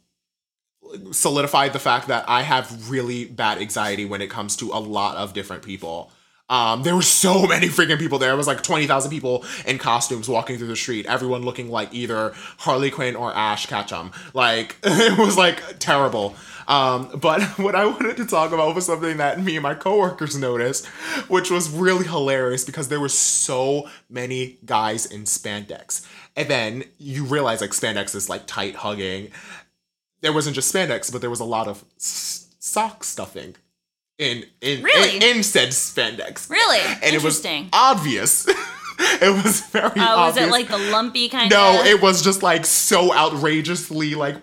solidified 1.12 1.72
the 1.72 1.78
fact 1.78 2.08
that 2.08 2.24
I 2.28 2.42
have 2.42 2.90
really 2.90 3.24
bad 3.24 3.58
anxiety 3.58 4.04
when 4.04 4.20
it 4.20 4.30
comes 4.30 4.56
to 4.56 4.72
a 4.72 4.78
lot 4.78 5.16
of 5.16 5.32
different 5.32 5.62
people. 5.62 6.10
Um, 6.48 6.82
there 6.82 6.94
were 6.94 7.02
so 7.02 7.46
many 7.46 7.68
freaking 7.68 7.98
people 7.98 8.18
there. 8.18 8.32
It 8.32 8.36
was 8.36 8.46
like 8.46 8.62
20,000 8.62 9.10
people 9.10 9.44
in 9.66 9.78
costumes 9.78 10.28
walking 10.28 10.58
through 10.58 10.68
the 10.68 10.76
street, 10.76 11.06
everyone 11.06 11.42
looking 11.42 11.70
like 11.70 11.92
either 11.94 12.32
Harley 12.58 12.90
Quinn 12.90 13.16
or 13.16 13.34
Ash 13.34 13.66
Ketchum. 13.66 14.12
Like, 14.32 14.76
it 14.82 15.18
was 15.18 15.36
like 15.36 15.78
terrible. 15.78 16.36
Um, 16.66 17.10
but 17.20 17.42
what 17.58 17.74
I 17.74 17.86
wanted 17.86 18.16
to 18.18 18.26
talk 18.26 18.52
about 18.52 18.74
was 18.74 18.86
something 18.86 19.18
that 19.18 19.42
me 19.42 19.56
and 19.56 19.62
my 19.62 19.74
coworkers 19.74 20.36
noticed, 20.36 20.86
which 21.28 21.50
was 21.50 21.70
really 21.70 22.06
hilarious 22.06 22.64
because 22.64 22.88
there 22.88 23.00
were 23.00 23.08
so 23.08 23.88
many 24.08 24.58
guys 24.64 25.06
in 25.06 25.24
spandex. 25.24 26.06
And 26.36 26.48
then 26.48 26.84
you 26.98 27.24
realize 27.24 27.60
like 27.60 27.70
spandex 27.70 28.14
is 28.14 28.28
like 28.28 28.46
tight 28.46 28.76
hugging 28.76 29.30
there 30.24 30.32
wasn't 30.32 30.56
just 30.56 30.74
spandex, 30.74 31.12
but 31.12 31.20
there 31.20 31.30
was 31.30 31.40
a 31.40 31.44
lot 31.44 31.68
of 31.68 31.84
s- 31.96 32.48
sock 32.58 33.04
stuffing 33.04 33.54
in 34.18 34.44
in 34.60 34.82
Really? 34.82 35.16
in, 35.16 35.22
in 35.38 35.42
said 35.42 35.68
spandex. 35.68 36.48
Really? 36.50 36.80
And 36.80 37.14
it 37.14 37.22
was 37.22 37.36
Interesting. 37.44 37.68
obvious. 37.72 38.46
it 38.98 39.44
was 39.44 39.60
very 39.66 39.86
Oh, 39.96 40.26
was 40.26 40.30
obvious. 40.30 40.46
it 40.46 40.50
like 40.50 40.68
the 40.68 40.78
lumpy 40.78 41.28
kind 41.28 41.52
of. 41.52 41.58
no, 41.58 41.80
of? 41.80 41.86
it 41.86 42.00
was 42.02 42.22
just 42.22 42.42
like 42.42 42.64
so 42.66 43.12
outrageously 43.14 44.14
like 44.14 44.36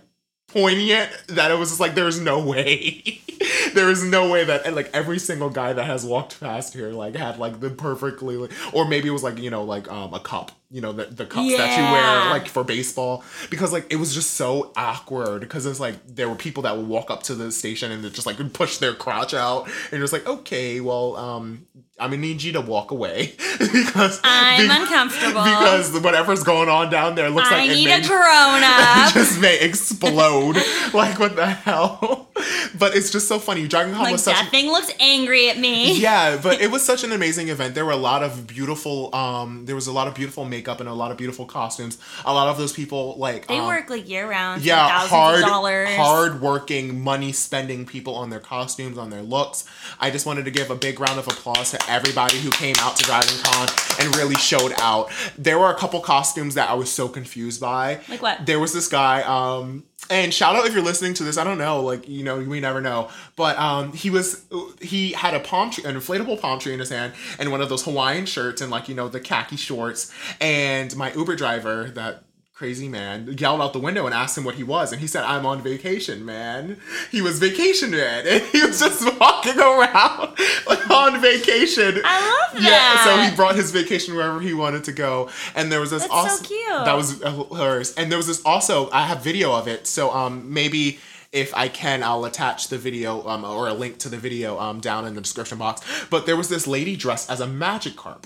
poignant 0.47 1.09
that 1.27 1.49
it 1.51 1.57
was 1.57 1.69
just 1.69 1.79
like 1.79 1.95
there's 1.95 2.19
no 2.19 2.43
way. 2.45 3.21
there 3.73 3.89
is 3.89 4.03
no 4.03 4.29
way 4.29 4.43
that 4.43 4.65
and, 4.65 4.75
like 4.75 4.89
every 4.93 5.17
single 5.17 5.49
guy 5.49 5.73
that 5.73 5.85
has 5.85 6.05
walked 6.05 6.39
past 6.39 6.73
here 6.73 6.91
like 6.91 7.15
had 7.15 7.39
like 7.39 7.59
the 7.59 7.69
perfectly 7.69 8.35
like, 8.37 8.51
or 8.73 8.85
maybe 8.87 9.07
it 9.07 9.11
was 9.11 9.23
like 9.23 9.39
you 9.39 9.49
know 9.49 9.63
like 9.63 9.89
um 9.91 10.13
a 10.13 10.19
cup 10.19 10.51
you 10.71 10.79
know 10.81 10.93
the, 10.93 11.05
the 11.05 11.25
cups 11.25 11.55
that 11.57 11.77
you 11.77 11.83
wear 11.91 12.29
like 12.31 12.47
for 12.47 12.63
baseball 12.63 13.23
because 13.49 13.73
like 13.73 13.85
it 13.91 13.97
was 13.97 14.13
just 14.13 14.35
so 14.35 14.71
awkward 14.77 15.41
because 15.41 15.65
it's 15.65 15.79
like 15.81 15.95
there 16.07 16.29
were 16.29 16.35
people 16.35 16.63
that 16.63 16.77
would 16.77 16.87
walk 16.87 17.11
up 17.11 17.23
to 17.23 17.35
the 17.35 17.51
station 17.51 17.91
and 17.91 18.03
just 18.13 18.25
like 18.25 18.37
push 18.53 18.77
their 18.77 18.93
crotch 18.93 19.33
out 19.33 19.65
and 19.65 19.91
you're 19.91 20.01
just 20.01 20.13
like 20.13 20.25
okay 20.27 20.79
well 20.79 21.15
um 21.17 21.65
I'm 21.99 22.09
gonna 22.09 22.21
need 22.21 22.41
you 22.41 22.53
to 22.53 22.61
walk 22.61 22.89
away 22.91 23.33
because 23.59 24.19
I'm 24.23 24.67
be- 24.67 24.73
uncomfortable. 24.73 25.43
because 25.43 25.91
whatever's 25.99 26.41
going 26.43 26.67
on 26.67 26.89
down 26.89 27.13
there 27.13 27.29
looks 27.29 27.49
I 27.51 27.57
like 27.59 27.69
it 27.69 27.73
need 27.75 27.85
may- 27.85 28.01
a 28.01 28.07
Corona. 28.07 28.67
it 29.07 29.13
just 29.13 29.39
may 29.39 29.59
explode. 29.59 30.55
like 30.93 31.19
what 31.19 31.35
the 31.35 31.45
hell? 31.45 32.30
But 32.77 32.95
it's 32.95 33.09
just 33.11 33.27
so 33.27 33.39
funny. 33.39 33.67
Dragon 33.67 33.93
Con 33.93 34.03
like 34.03 34.13
was 34.13 34.23
such 34.23 34.35
that 34.35 34.49
thing 34.51 34.67
looks 34.67 34.91
angry 34.99 35.49
at 35.49 35.57
me. 35.57 35.93
yeah, 35.99 36.39
but 36.41 36.61
it 36.61 36.71
was 36.71 36.83
such 36.83 37.03
an 37.03 37.11
amazing 37.11 37.49
event. 37.49 37.75
There 37.75 37.85
were 37.85 37.91
a 37.91 37.97
lot 37.97 38.23
of 38.23 38.47
beautiful 38.47 39.13
um 39.15 39.65
there 39.65 39.75
was 39.75 39.87
a 39.87 39.91
lot 39.91 40.07
of 40.07 40.15
beautiful 40.15 40.45
makeup 40.45 40.79
and 40.79 40.89
a 40.89 40.93
lot 40.93 41.11
of 41.11 41.17
beautiful 41.17 41.45
costumes. 41.45 41.97
A 42.25 42.33
lot 42.33 42.47
of 42.47 42.57
those 42.57 42.73
people 42.73 43.15
like 43.17 43.47
They 43.47 43.59
um, 43.59 43.67
work 43.67 43.89
like 43.89 44.09
year 44.09 44.29
round. 44.29 44.63
yeah, 44.63 44.87
hard, 45.07 45.43
hard 45.43 46.41
working, 46.41 47.01
money 47.01 47.31
spending 47.31 47.85
people 47.85 48.15
on 48.15 48.29
their 48.29 48.39
costumes, 48.39 48.97
on 48.97 49.09
their 49.09 49.21
looks. 49.21 49.65
I 49.99 50.09
just 50.11 50.25
wanted 50.25 50.45
to 50.45 50.51
give 50.51 50.69
a 50.71 50.75
big 50.75 50.99
round 50.99 51.19
of 51.19 51.27
applause 51.27 51.71
to 51.71 51.89
everybody 51.89 52.37
who 52.39 52.49
came 52.51 52.75
out 52.79 52.95
to 52.97 53.03
Dragon 53.03 53.35
Con 53.43 53.67
and 53.99 54.15
really 54.15 54.35
showed 54.35 54.73
out. 54.79 55.11
There 55.37 55.59
were 55.59 55.69
a 55.69 55.75
couple 55.75 55.99
costumes 55.99 56.55
that 56.55 56.69
I 56.69 56.73
was 56.73 56.91
so 56.91 57.07
confused 57.07 57.59
by. 57.61 57.99
Like 58.07 58.21
what? 58.21 58.45
There 58.45 58.59
was 58.59 58.73
this 58.73 58.87
guy, 58.87 59.21
um, 59.23 59.83
and 60.11 60.33
shout 60.33 60.55
out 60.55 60.67
if 60.67 60.73
you're 60.73 60.83
listening 60.83 61.13
to 61.15 61.23
this. 61.23 61.37
I 61.37 61.43
don't 61.43 61.57
know, 61.57 61.81
like 61.81 62.07
you 62.07 62.23
know, 62.23 62.37
we 62.39 62.59
never 62.59 62.81
know. 62.81 63.09
But 63.35 63.57
um, 63.57 63.93
he 63.93 64.09
was 64.09 64.45
he 64.81 65.13
had 65.13 65.33
a 65.33 65.39
palm 65.39 65.71
tree, 65.71 65.85
an 65.85 65.95
inflatable 65.95 66.39
palm 66.39 66.59
tree 66.59 66.73
in 66.73 66.79
his 66.79 66.89
hand, 66.89 67.13
and 67.39 67.51
one 67.51 67.61
of 67.61 67.69
those 67.69 67.83
Hawaiian 67.85 68.25
shirts, 68.25 68.61
and 68.61 68.69
like 68.69 68.89
you 68.89 68.95
know 68.95 69.07
the 69.07 69.19
khaki 69.19 69.55
shorts. 69.55 70.13
And 70.39 70.95
my 70.95 71.13
Uber 71.13 71.35
driver, 71.35 71.89
that 71.91 72.23
crazy 72.61 72.87
man, 72.87 73.35
yelled 73.39 73.59
out 73.59 73.73
the 73.73 73.79
window 73.79 74.05
and 74.05 74.13
asked 74.13 74.37
him 74.37 74.43
what 74.43 74.53
he 74.53 74.61
was, 74.61 74.91
and 74.91 75.01
he 75.01 75.07
said, 75.07 75.23
"I'm 75.23 75.47
on 75.47 75.63
vacation, 75.63 76.23
man." 76.23 76.77
He 77.09 77.19
was 77.19 77.39
vacation 77.39 77.89
man, 77.89 78.27
and 78.27 78.43
he 78.43 78.61
was 78.61 78.79
just 78.79 79.01
walking 79.19 79.57
around 79.57 80.37
like 80.67 80.87
on 80.91 81.19
vacation. 81.19 81.99
I 82.05 82.19
love 82.21 82.61
that 82.61 82.69
Yeah, 82.71 83.03
so 83.03 83.27
he 83.27 83.35
brought 83.35 83.55
his 83.55 83.71
vacation 83.71 84.13
wherever 84.13 84.39
he 84.39 84.53
wanted 84.53 84.83
to 84.83 84.91
go, 84.91 85.31
and 85.55 85.71
there 85.71 85.79
was 85.79 85.89
this 85.89 86.07
That's 86.07 86.37
so 86.37 86.43
cute. 86.43 86.85
that 86.85 86.93
was 86.93 87.23
uh, 87.23 87.31
hilarious, 87.31 87.95
and 87.95 88.11
there 88.11 88.19
was 88.19 88.27
this 88.27 88.45
also 88.45 88.91
I 88.91 89.07
have 89.07 89.23
video 89.23 89.51
of 89.53 89.67
it, 89.67 89.87
so 89.87 90.11
um 90.11 90.53
maybe 90.53 90.99
if 91.31 91.51
I 91.55 91.67
can 91.67 92.03
I'll 92.03 92.25
attach 92.25 92.67
the 92.67 92.77
video 92.77 93.27
um 93.27 93.43
or 93.43 93.69
a 93.69 93.73
link 93.73 93.97
to 94.03 94.09
the 94.09 94.17
video 94.17 94.59
um 94.59 94.79
down 94.79 95.07
in 95.07 95.15
the 95.15 95.21
description 95.21 95.57
box. 95.57 95.81
But 96.11 96.27
there 96.27 96.37
was 96.37 96.47
this 96.47 96.67
lady 96.67 96.95
dressed 96.95 97.31
as 97.31 97.41
a 97.41 97.47
Magikarp. 97.47 98.25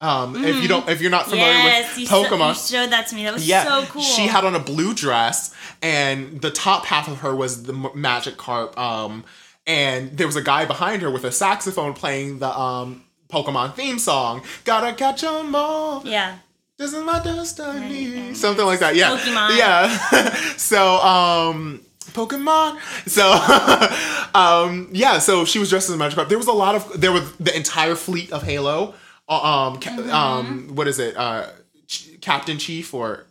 Um, 0.00 0.44
if 0.44 0.62
you 0.62 0.68
don't 0.68 0.88
if 0.88 1.00
you're 1.00 1.10
not 1.10 1.24
familiar 1.24 1.52
Mm-hmm. 1.52 1.66
yes, 1.66 1.96
with 1.98 2.08
Pokemon, 2.08 2.48
you 2.50 2.78
showed 2.78 2.90
that 2.90 3.08
to 3.08 3.16
me. 3.16 3.24
That 3.24 3.34
was 3.34 3.48
yeah, 3.48 3.64
so 3.64 3.84
cool. 3.86 4.02
She 4.02 4.26
had 4.28 4.44
on 4.44 4.54
a 4.54 4.60
blue 4.60 4.94
dress, 4.94 5.52
and 5.82 6.40
the 6.40 6.50
top 6.52 6.86
half 6.86 7.08
of 7.08 7.18
her 7.20 7.34
was 7.34 7.64
the 7.64 7.72
Magikarp. 7.72 8.78
Um, 8.78 9.24
and 9.66 10.16
there 10.16 10.26
was 10.26 10.36
a 10.36 10.42
guy 10.42 10.64
behind 10.66 11.02
her 11.02 11.10
with 11.10 11.24
a 11.24 11.32
saxophone 11.32 11.94
playing 11.94 12.38
the 12.38 12.56
um 12.56 13.02
Pokemon 13.28 13.74
theme 13.74 13.98
song. 13.98 14.42
Gotta 14.64 14.92
catch 14.94 15.24
'em 15.24 15.54
all. 15.54 16.02
yeah. 16.06 16.38
This 16.78 16.92
is 16.92 17.02
my 17.02 17.18
destiny. 17.20 18.34
Something 18.34 18.64
like 18.64 18.78
that. 18.78 18.94
Yeah. 18.94 19.10
Pokemon. 19.18 19.58
Yeah. 19.58 20.32
so, 20.56 20.98
um, 20.98 21.80
Pokemon. 22.12 22.78
So, 23.08 23.32
um, 24.34 24.88
yeah. 24.92 25.18
So 25.18 25.44
she 25.44 25.58
was 25.58 25.70
dressed 25.70 25.90
as 25.90 25.96
a 25.96 25.98
Magikarp. 25.98 26.28
There 26.28 26.38
was 26.38 26.46
a 26.46 26.52
lot 26.52 26.76
of 26.76 27.00
there 27.00 27.10
was 27.10 27.30
the 27.38 27.54
entire 27.56 27.96
fleet 27.96 28.30
of 28.32 28.44
Halo. 28.44 28.94
Uh, 29.28 29.68
Um, 29.72 29.80
ca- 29.80 29.90
Mm-hmm. 29.90 30.10
um, 30.10 30.68
what 30.74 30.88
is 30.88 30.98
it? 30.98 31.16
Uh, 31.16 31.46
Ch- 31.86 32.18
Captain 32.20 32.58
Chief 32.58 32.92
or 32.94 33.26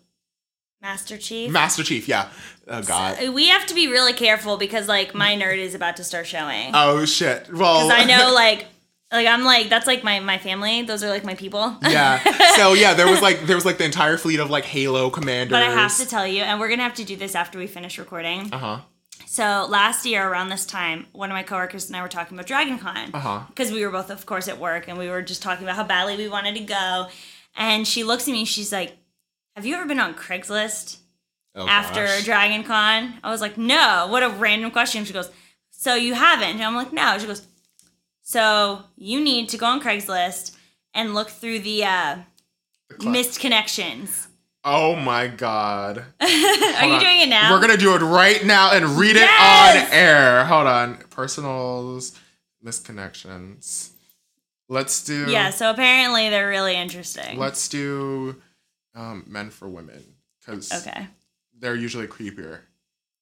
Master 0.81 1.17
Chief. 1.17 1.51
Master 1.51 1.83
Chief? 1.83 2.07
Yeah. 2.07 2.29
Oh 2.67 2.81
God. 2.81 3.29
we 3.29 3.47
have 3.47 3.65
to 3.67 3.73
be 3.73 3.87
really 3.87 4.13
careful 4.13 4.57
because 4.57 4.87
like 4.87 5.15
my 5.15 5.35
nerd 5.35 5.57
is 5.57 5.73
about 5.73 5.97
to 5.97 6.03
start 6.03 6.27
showing. 6.27 6.71
Oh 6.73 7.05
shit. 7.05 7.51
Well, 7.51 7.87
Because 7.87 7.99
I 8.01 8.05
know 8.05 8.31
like 8.35 8.67
like 9.11 9.25
I'm 9.25 9.43
like 9.43 9.69
that's 9.69 9.87
like 9.87 10.03
my 10.03 10.19
my 10.19 10.37
family. 10.37 10.83
Those 10.83 11.03
are 11.03 11.09
like 11.09 11.23
my 11.23 11.35
people. 11.35 11.77
yeah. 11.81 12.19
So 12.57 12.73
yeah, 12.73 12.93
there 12.93 13.07
was 13.09 13.21
like 13.21 13.41
there 13.47 13.55
was 13.55 13.65
like 13.65 13.77
the 13.77 13.85
entire 13.85 14.17
fleet 14.17 14.39
of 14.39 14.49
like 14.49 14.65
Halo 14.65 15.09
commanders. 15.09 15.51
But 15.51 15.63
I 15.63 15.69
have 15.71 15.95
to 15.97 16.05
tell 16.05 16.27
you, 16.27 16.41
and 16.43 16.59
we're 16.59 16.69
gonna 16.69 16.83
have 16.83 16.95
to 16.95 17.03
do 17.03 17.15
this 17.15 17.33
after 17.35 17.57
we 17.57 17.67
finish 17.67 17.97
recording. 17.97 18.49
Uh 18.53 18.57
huh. 18.57 18.77
So 19.37 19.67
last 19.69 20.03
year 20.03 20.27
around 20.27 20.49
this 20.49 20.65
time, 20.65 21.05
one 21.11 21.29
of 21.29 21.35
my 21.35 21.43
coworkers 21.43 21.85
and 21.85 21.95
I 21.95 22.01
were 22.01 22.07
talking 22.07 22.35
about 22.35 22.47
Dragon 22.47 22.79
Con. 22.79 23.11
Uh-huh. 23.13 23.41
Because 23.49 23.71
we 23.71 23.85
were 23.85 23.91
both, 23.91 24.09
of 24.09 24.25
course, 24.25 24.47
at 24.47 24.57
work 24.57 24.87
and 24.87 24.97
we 24.97 25.09
were 25.09 25.21
just 25.21 25.43
talking 25.43 25.63
about 25.63 25.75
how 25.75 25.83
badly 25.83 26.17
we 26.17 26.27
wanted 26.27 26.55
to 26.55 26.61
go. 26.61 27.05
And 27.55 27.87
she 27.87 28.03
looks 28.03 28.27
at 28.27 28.31
me 28.31 28.39
and 28.39 28.47
she's 28.47 28.71
like, 28.71 28.97
Have 29.55 29.63
you 29.63 29.75
ever 29.75 29.85
been 29.85 29.99
on 29.99 30.15
Craigslist 30.15 30.97
Oh, 31.53 31.67
after 31.67 32.03
gosh. 32.03 32.25
Dragon 32.25 32.63
Con? 32.63 33.19
I 33.23 33.29
was 33.29 33.39
like, 33.39 33.59
No. 33.59 34.07
What 34.09 34.23
a 34.23 34.29
random 34.29 34.71
question. 34.71 35.05
She 35.05 35.13
goes, 35.13 35.29
So 35.69 35.93
you 35.93 36.15
haven't? 36.15 36.55
And 36.55 36.63
I'm 36.63 36.73
like, 36.73 36.91
No. 36.91 37.19
She 37.19 37.27
goes, 37.27 37.45
So 38.23 38.85
you 38.95 39.23
need 39.23 39.49
to 39.49 39.57
go 39.59 39.67
on 39.67 39.81
Craigslist 39.81 40.57
and 40.95 41.13
look 41.13 41.29
through 41.29 41.59
the 41.59 41.83
uh, 41.83 42.15
missed 43.05 43.39
connections. 43.39 44.26
Oh 44.69 44.97
my 44.97 45.27
god. 45.27 46.03
Are 46.19 46.27
you 46.27 46.93
on. 46.93 46.99
doing 46.99 47.21
it 47.21 47.29
now? 47.29 47.53
We're 47.53 47.61
gonna 47.61 47.77
do 47.77 47.95
it 47.95 47.99
right 48.01 48.43
now 48.45 48.73
and 48.73 48.85
read 48.99 49.15
it 49.15 49.23
on 49.23 49.87
air. 49.93 50.43
Hold 50.43 50.67
on. 50.67 50.97
Personals, 51.09 52.19
misconnections. 52.63 53.91
Let's 54.69 55.03
do. 55.05 55.25
yeah, 55.29 55.51
so 55.51 55.69
apparently 55.71 56.29
they're 56.29 56.49
really 56.49 56.75
interesting. 56.75 57.37
Let's 57.39 57.69
do 57.69 58.41
um, 58.93 59.23
men 59.25 59.49
for 59.51 59.69
women 59.69 60.03
because 60.45 60.69
Okay. 60.85 61.07
they're 61.57 61.75
usually 61.75 62.07
creepier. 62.07 62.59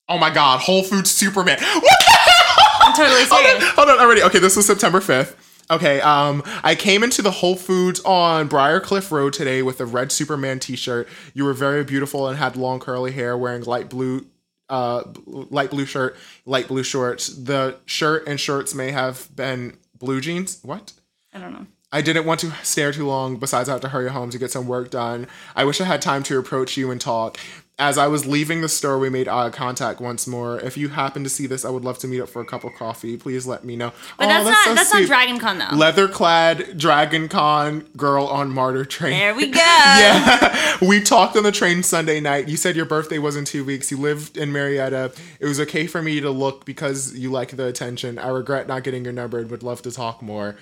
Oh 0.10 0.18
my 0.18 0.32
god, 0.32 0.62
Whole 0.62 0.82
Foods 0.82 1.12
Superman. 1.12 1.60
What 1.62 1.84
the 1.84 2.12
hell? 2.12 2.66
I'm 2.82 2.96
totally 2.96 3.24
Hold 3.26 3.62
on, 3.62 3.76
hold 3.76 3.90
on, 3.90 4.00
already. 4.00 4.24
Okay, 4.24 4.40
this 4.40 4.56
was 4.56 4.66
September 4.66 5.00
5th. 5.00 5.36
Okay, 5.70 6.00
um, 6.02 6.44
I 6.64 6.76
came 6.76 7.04
into 7.04 7.24
the 7.24 7.32
Whole 7.32 7.56
Foods 7.56 8.00
on 8.02 8.48
Briarcliff 8.48 9.10
Road 9.12 9.34
today 9.34 9.64
with 9.64 9.82
a 9.82 9.86
red 9.86 10.12
Superman 10.12 10.60
t-shirt. 10.60 11.08
You 11.34 11.44
were 11.44 11.54
very 11.54 11.84
beautiful 11.84 12.28
and 12.28 12.38
had 12.38 12.56
long 12.56 12.80
curly 12.80 13.12
hair, 13.12 13.36
wearing 13.36 13.64
light 13.64 13.90
blue, 13.90 14.28
uh, 14.70 15.04
light 15.26 15.72
blue 15.72 15.86
shirt, 15.86 16.18
light 16.46 16.68
blue 16.68 16.84
shorts. 16.84 17.30
The 17.30 17.78
shirt 17.86 18.28
and 18.28 18.40
shorts 18.40 18.76
may 18.76 18.92
have 18.92 19.36
been 19.36 19.78
blue 19.98 20.22
jeans. 20.22 20.60
What? 20.62 20.94
I 21.34 21.40
don't 21.40 21.54
know. 21.54 21.66
I 21.92 22.02
didn't 22.02 22.26
want 22.26 22.42
to 22.42 22.52
stare 22.62 22.92
too 22.92 23.08
long. 23.08 23.38
Besides, 23.38 23.68
I 23.70 23.72
have 23.72 23.82
to 23.82 23.90
hurry 23.90 24.10
home 24.10 24.30
to 24.32 24.38
get 24.38 24.52
some 24.52 24.68
work 24.68 24.92
done. 24.92 25.28
I 25.56 25.64
wish 25.66 25.82
I 25.82 25.86
had 25.86 26.02
time 26.02 26.24
to 26.24 26.38
approach 26.38 26.78
you 26.78 26.92
and 26.92 27.00
talk. 27.00 27.40
As 27.78 27.98
I 27.98 28.08
was 28.08 28.26
leaving 28.26 28.62
the 28.62 28.70
store, 28.70 28.98
we 28.98 29.10
made 29.10 29.28
eye 29.28 29.50
contact 29.50 30.00
once 30.00 30.26
more. 30.28 30.58
If 30.62 30.78
you 30.78 30.88
happen 30.88 31.26
to 31.26 31.30
see 31.30 31.46
this, 31.46 31.66
I 31.66 31.70
would 31.70 31.84
love 31.84 31.98
to 32.00 32.08
meet 32.08 32.22
up 32.22 32.30
for 32.30 32.42
a 32.42 32.46
cup 32.46 32.64
of 32.64 32.74
coffee. 32.76 33.18
Please 33.18 33.46
let 33.46 33.66
me 33.66 33.76
know. 33.76 33.92
But 34.18 34.28
Aw, 34.28 34.30
that's, 34.30 34.46
not 34.46 34.64
so 34.66 34.76
that's 34.76 34.90
sweet. 34.92 35.00
not 35.02 35.08
Dragon 35.08 35.40
Con 35.40 35.58
though. 35.58 35.76
Leather 35.76 36.08
clad 36.08 36.78
Dragon 36.78 37.28
Con 37.28 37.82
girl 37.98 38.28
on 38.28 38.50
MARTA 38.50 38.86
train. 38.86 39.12
there 39.12 39.36
we 39.36 39.48
go. 39.52 39.60
Yeah, 39.60 40.78
we 40.88 41.02
talked 41.02 41.36
on 41.36 41.44
the 41.44 41.52
train 41.52 41.84
Sunday 41.84 42.22
night. 42.22 42.48
You 42.48 42.56
said 42.56 42.78
your 42.78 42.86
birthday 42.86 43.18
was 43.20 43.36
in 43.36 43.44
two 43.44 43.66
weeks. 43.66 43.92
You 43.92 43.98
lived 43.98 44.38
in 44.38 44.54
Marietta. 44.54 45.12
It 45.42 45.46
was 45.46 45.60
okay 45.60 45.86
for 45.86 46.02
me 46.02 46.22
to 46.22 46.32
look 46.32 46.64
because 46.64 47.14
you 47.18 47.30
like 47.30 47.58
the 47.58 47.66
attention. 47.68 48.18
I 48.18 48.30
regret 48.30 48.70
not 48.70 48.84
getting 48.86 49.04
your 49.04 49.12
number 49.14 49.38
and 49.40 49.52
would 49.52 49.64
love 49.64 49.82
to 49.82 49.92
talk 49.92 50.22
more. 50.22 50.56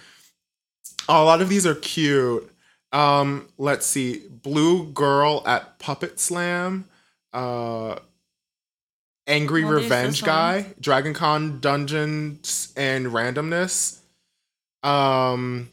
Oh, 1.07 1.23
a 1.23 1.25
lot 1.25 1.43
of 1.43 1.49
these 1.49 1.67
are 1.67 1.75
cute. 1.75 2.49
Um, 2.91 3.49
let's 3.59 3.85
see. 3.85 4.23
Blue 4.29 4.91
girl 4.91 5.43
at 5.45 5.77
Puppet 5.77 6.19
Slam. 6.19 6.85
Uh, 7.33 7.99
Angry 9.25 9.63
Well, 9.63 9.73
Revenge 9.73 10.23
guy. 10.23 10.73
Dragon 10.79 11.13
Con 11.13 11.59
Dungeons 11.59 12.73
and 12.75 13.07
Randomness. 13.07 13.99
Um, 14.83 15.69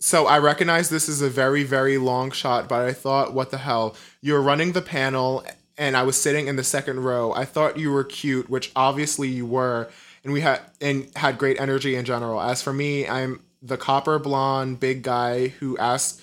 so 0.00 0.26
I 0.26 0.38
recognize 0.38 0.88
this 0.88 1.08
is 1.08 1.22
a 1.22 1.28
very, 1.28 1.62
very 1.62 1.98
long 1.98 2.30
shot, 2.30 2.68
but 2.68 2.84
I 2.84 2.92
thought, 2.92 3.34
what 3.34 3.50
the 3.50 3.58
hell? 3.58 3.96
You're 4.20 4.42
running 4.42 4.72
the 4.72 4.82
panel, 4.82 5.44
and 5.76 5.96
I 5.96 6.02
was 6.02 6.20
sitting 6.20 6.48
in 6.48 6.56
the 6.56 6.64
second 6.64 7.04
row. 7.04 7.32
I 7.32 7.44
thought 7.44 7.78
you 7.78 7.92
were 7.92 8.04
cute, 8.04 8.50
which 8.50 8.72
obviously 8.74 9.28
you 9.28 9.46
were, 9.46 9.88
and 10.24 10.32
we 10.32 10.40
had 10.40 10.60
and 10.80 11.08
had 11.16 11.38
great 11.38 11.60
energy 11.60 11.94
in 11.94 12.04
general. 12.04 12.40
As 12.40 12.62
for 12.62 12.72
me, 12.72 13.08
I'm 13.08 13.42
the 13.62 13.76
copper 13.76 14.18
blonde 14.18 14.80
big 14.80 15.02
guy 15.02 15.48
who 15.48 15.76
asked 15.78 16.20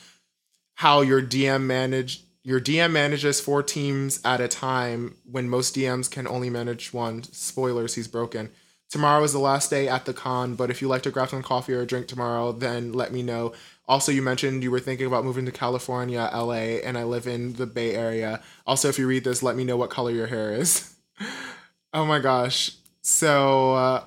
how 0.75 1.01
your 1.01 1.21
DM 1.21 1.63
managed 1.63 2.24
your 2.45 2.61
DM 2.61 2.91
manages 2.91 3.41
four 3.41 3.63
teams 3.63 4.19
at 4.23 4.39
a 4.39 4.47
time 4.47 5.15
when 5.29 5.49
most 5.49 5.75
DMs 5.75 6.09
can 6.09 6.27
only 6.27 6.51
manage 6.51 6.93
one. 6.93 7.23
Spoilers, 7.23 7.95
he's 7.95 8.07
broken. 8.07 8.51
Tomorrow 8.91 9.23
is 9.23 9.33
the 9.33 9.39
last 9.39 9.71
day 9.71 9.87
at 9.87 10.05
the 10.05 10.13
con, 10.13 10.53
but 10.53 10.69
if 10.69 10.79
you 10.79 10.87
like 10.87 11.01
to 11.01 11.09
grab 11.09 11.29
some 11.29 11.41
coffee 11.41 11.73
or 11.73 11.81
a 11.81 11.87
drink 11.87 12.07
tomorrow, 12.07 12.51
then 12.51 12.93
let 12.93 13.11
me 13.11 13.23
know. 13.23 13.53
Also, 13.87 14.11
you 14.11 14.21
mentioned 14.21 14.61
you 14.61 14.69
were 14.69 14.79
thinking 14.79 15.07
about 15.07 15.25
moving 15.25 15.47
to 15.47 15.51
California, 15.51 16.29
LA, 16.31 16.77
and 16.85 16.99
I 16.99 17.03
live 17.03 17.25
in 17.25 17.53
the 17.53 17.65
Bay 17.65 17.95
Area. 17.95 18.43
Also, 18.67 18.89
if 18.89 18.99
you 18.99 19.07
read 19.07 19.23
this, 19.23 19.41
let 19.41 19.55
me 19.55 19.63
know 19.63 19.75
what 19.75 19.89
color 19.89 20.11
your 20.11 20.27
hair 20.27 20.53
is. 20.53 20.95
oh 21.93 22.05
my 22.05 22.19
gosh. 22.19 22.73
So, 23.01 23.73
uh, 23.73 24.03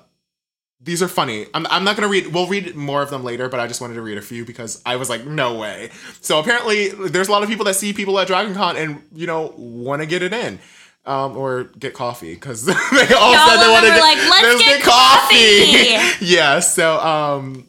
these 0.81 1.03
are 1.03 1.07
funny. 1.07 1.45
I'm, 1.53 1.67
I'm 1.67 1.83
not 1.83 1.95
gonna 1.95 2.07
read. 2.07 2.27
We'll 2.27 2.47
read 2.47 2.75
more 2.75 3.01
of 3.01 3.09
them 3.09 3.23
later, 3.23 3.49
but 3.49 3.59
I 3.59 3.67
just 3.67 3.81
wanted 3.81 3.95
to 3.95 4.01
read 4.01 4.17
a 4.17 4.21
few 4.21 4.45
because 4.45 4.81
I 4.85 4.95
was 4.95 5.09
like, 5.09 5.25
no 5.25 5.57
way. 5.57 5.89
So 6.21 6.39
apparently, 6.39 6.89
there's 6.89 7.27
a 7.27 7.31
lot 7.31 7.43
of 7.43 7.49
people 7.49 7.65
that 7.65 7.75
see 7.75 7.91
people 7.93 8.17
at 8.19 8.27
Dragon 8.27 8.53
Con 8.53 8.77
and 8.77 9.03
you 9.13 9.27
know 9.27 9.53
want 9.57 10.01
to 10.01 10.05
get 10.05 10.21
it 10.21 10.33
in. 10.33 10.59
Um, 11.05 11.37
or 11.37 11.63
get 11.79 11.93
coffee 11.95 12.35
because 12.35 12.65
they 12.65 12.73
all 12.73 13.33
Y'all 13.33 13.47
said 13.47 13.63
they 13.63 13.71
want 13.71 13.85
to 13.85 13.91
get, 13.91 14.01
like, 14.01 14.17
"Let's 14.17 14.43
let's 14.43 14.63
get 14.63 14.81
coffee." 14.83 16.25
yeah. 16.25 16.59
So 16.59 16.99
um, 16.99 17.67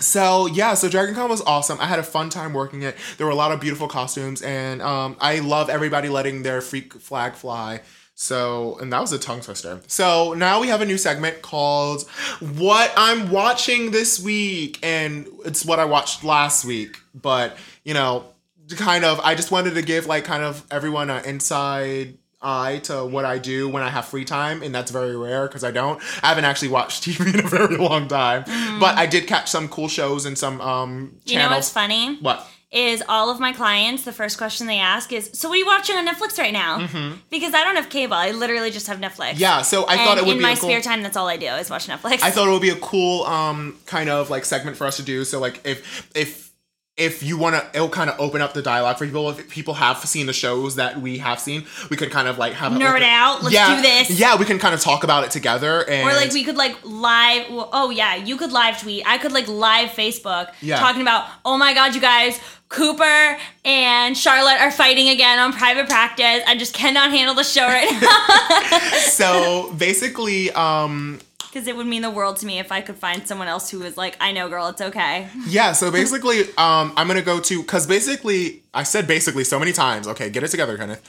so 0.00 0.46
yeah, 0.46 0.74
so 0.74 0.88
Dragon 0.88 1.14
Con 1.14 1.30
was 1.30 1.40
awesome. 1.42 1.78
I 1.80 1.86
had 1.86 1.98
a 1.98 2.02
fun 2.02 2.28
time 2.28 2.52
working 2.52 2.82
it. 2.82 2.96
There 3.16 3.26
were 3.26 3.32
a 3.32 3.36
lot 3.36 3.52
of 3.52 3.60
beautiful 3.60 3.86
costumes, 3.86 4.42
and 4.42 4.82
um, 4.82 5.16
I 5.20 5.38
love 5.38 5.70
everybody 5.70 6.08
letting 6.08 6.42
their 6.42 6.60
freak 6.60 6.94
flag 6.94 7.34
fly. 7.34 7.80
So, 8.22 8.76
and 8.82 8.92
that 8.92 9.00
was 9.00 9.12
a 9.12 9.18
tongue 9.18 9.40
twister. 9.40 9.80
So 9.86 10.34
now 10.34 10.60
we 10.60 10.68
have 10.68 10.82
a 10.82 10.84
new 10.84 10.98
segment 10.98 11.40
called 11.40 12.06
"What 12.58 12.92
I'm 12.94 13.30
Watching 13.30 13.92
This 13.92 14.20
Week," 14.20 14.78
and 14.82 15.26
it's 15.46 15.64
what 15.64 15.78
I 15.78 15.86
watched 15.86 16.22
last 16.22 16.66
week. 16.66 16.98
But 17.14 17.56
you 17.82 17.94
know, 17.94 18.26
kind 18.76 19.06
of, 19.06 19.20
I 19.20 19.34
just 19.34 19.50
wanted 19.50 19.72
to 19.72 19.80
give 19.80 20.04
like 20.04 20.24
kind 20.26 20.42
of 20.42 20.62
everyone 20.70 21.08
an 21.08 21.24
inside 21.24 22.18
eye 22.42 22.80
to 22.84 23.06
what 23.06 23.24
I 23.24 23.38
do 23.38 23.70
when 23.70 23.82
I 23.82 23.88
have 23.88 24.04
free 24.04 24.26
time, 24.26 24.62
and 24.62 24.74
that's 24.74 24.90
very 24.90 25.16
rare 25.16 25.48
because 25.48 25.64
I 25.64 25.70
don't. 25.70 25.98
I 26.22 26.28
haven't 26.28 26.44
actually 26.44 26.68
watched 26.68 27.02
TV 27.06 27.32
in 27.32 27.40
a 27.40 27.48
very 27.48 27.78
long 27.78 28.06
time, 28.06 28.44
but 28.78 28.98
I 28.98 29.06
did 29.06 29.28
catch 29.28 29.48
some 29.50 29.66
cool 29.66 29.88
shows 29.88 30.26
and 30.26 30.36
some 30.36 30.60
um 30.60 31.16
You 31.24 31.36
know 31.36 31.44
channels. 31.44 31.56
what's 31.56 31.70
funny? 31.70 32.16
What? 32.20 32.46
Is 32.72 33.02
all 33.08 33.30
of 33.30 33.40
my 33.40 33.52
clients, 33.52 34.04
the 34.04 34.12
first 34.12 34.38
question 34.38 34.68
they 34.68 34.78
ask 34.78 35.12
is, 35.12 35.28
So, 35.32 35.48
what 35.48 35.56
are 35.56 35.58
you 35.58 35.66
watching 35.66 35.96
on 35.96 36.06
Netflix 36.06 36.38
right 36.38 36.52
now? 36.52 36.86
Because 37.28 37.52
I 37.52 37.64
don't 37.64 37.74
have 37.74 37.88
cable. 37.88 38.14
I 38.14 38.30
literally 38.30 38.70
just 38.70 38.86
have 38.86 38.98
Netflix. 39.00 39.30
Mm-hmm. 39.32 39.38
Yeah, 39.40 39.62
so 39.62 39.84
I 39.86 39.94
and 39.94 40.00
thought 40.02 40.18
it 40.18 40.24
would 40.24 40.32
in 40.32 40.38
be 40.38 40.42
my 40.42 40.52
a 40.52 40.56
cool. 40.56 40.68
spare 40.68 40.80
time, 40.80 41.02
that's 41.02 41.16
all 41.16 41.26
I 41.26 41.36
do 41.36 41.46
is 41.46 41.68
watch 41.68 41.88
Netflix. 41.88 42.22
I 42.22 42.30
thought 42.30 42.46
it 42.46 42.52
would 42.52 42.62
be 42.62 42.70
a 42.70 42.76
cool 42.76 43.24
um 43.24 43.76
kind 43.86 44.08
of 44.08 44.30
like 44.30 44.44
segment 44.44 44.76
for 44.76 44.86
us 44.86 44.98
to 44.98 45.02
do. 45.02 45.24
So 45.24 45.40
like 45.40 45.60
if 45.66 46.08
if 46.14 46.49
if 47.00 47.22
you 47.22 47.36
want 47.38 47.56
to, 47.56 47.66
it'll 47.74 47.88
kind 47.88 48.10
of 48.10 48.20
open 48.20 48.40
up 48.42 48.52
the 48.52 48.62
dialogue 48.62 48.98
for 48.98 49.06
people. 49.06 49.28
If 49.30 49.48
people 49.48 49.74
have 49.74 49.98
seen 49.98 50.26
the 50.26 50.32
shows 50.32 50.76
that 50.76 51.00
we 51.00 51.18
have 51.18 51.40
seen, 51.40 51.64
we 51.90 51.96
could 51.96 52.10
kind 52.10 52.28
of 52.28 52.38
like 52.38 52.52
have 52.52 52.72
Nerd 52.72 52.90
open- 52.90 53.02
out. 53.04 53.42
Let's 53.42 53.54
yeah, 53.54 53.74
do 53.76 53.82
this. 53.82 54.10
Yeah, 54.10 54.36
we 54.36 54.44
can 54.44 54.58
kind 54.58 54.74
of 54.74 54.80
talk 54.80 55.02
about 55.02 55.24
it 55.24 55.30
together. 55.30 55.82
And 55.88 56.08
Or 56.08 56.12
like 56.14 56.32
we 56.32 56.44
could 56.44 56.56
like 56.56 56.76
live. 56.84 57.50
well, 57.50 57.70
Oh 57.72 57.90
yeah, 57.90 58.14
you 58.16 58.36
could 58.36 58.52
live 58.52 58.80
tweet. 58.80 59.02
I 59.06 59.18
could 59.18 59.32
like 59.32 59.48
live 59.48 59.90
Facebook 59.90 60.52
Yeah. 60.60 60.78
talking 60.78 61.02
about. 61.02 61.26
Oh 61.44 61.56
my 61.56 61.72
god, 61.74 61.94
you 61.94 62.00
guys, 62.00 62.38
Cooper 62.68 63.36
and 63.64 64.16
Charlotte 64.16 64.60
are 64.60 64.70
fighting 64.70 65.08
again 65.08 65.38
on 65.40 65.52
private 65.52 65.88
practice. 65.88 66.42
I 66.46 66.54
just 66.56 66.74
cannot 66.74 67.10
handle 67.10 67.34
the 67.34 67.42
show 67.42 67.66
right 67.66 67.90
now 68.00 68.88
so 68.98 69.72
basically, 69.76 70.50
um, 70.52 71.18
because 71.50 71.66
it 71.66 71.76
would 71.76 71.86
mean 71.86 72.02
the 72.02 72.10
world 72.10 72.36
to 72.38 72.46
me 72.46 72.58
if 72.58 72.70
I 72.70 72.80
could 72.80 72.96
find 72.96 73.26
someone 73.26 73.48
else 73.48 73.70
who 73.70 73.80
was 73.80 73.96
like, 73.96 74.16
I 74.20 74.32
know, 74.32 74.48
girl, 74.48 74.68
it's 74.68 74.80
okay. 74.80 75.28
yeah. 75.46 75.72
So 75.72 75.90
basically, 75.90 76.42
um, 76.56 76.92
I'm 76.96 77.06
gonna 77.06 77.22
go 77.22 77.40
to 77.40 77.62
because 77.62 77.86
basically, 77.86 78.62
I 78.72 78.84
said 78.84 79.06
basically 79.06 79.44
so 79.44 79.58
many 79.58 79.72
times. 79.72 80.06
Okay, 80.06 80.30
get 80.30 80.42
it 80.42 80.48
together, 80.48 80.76
Kenneth. 80.76 81.02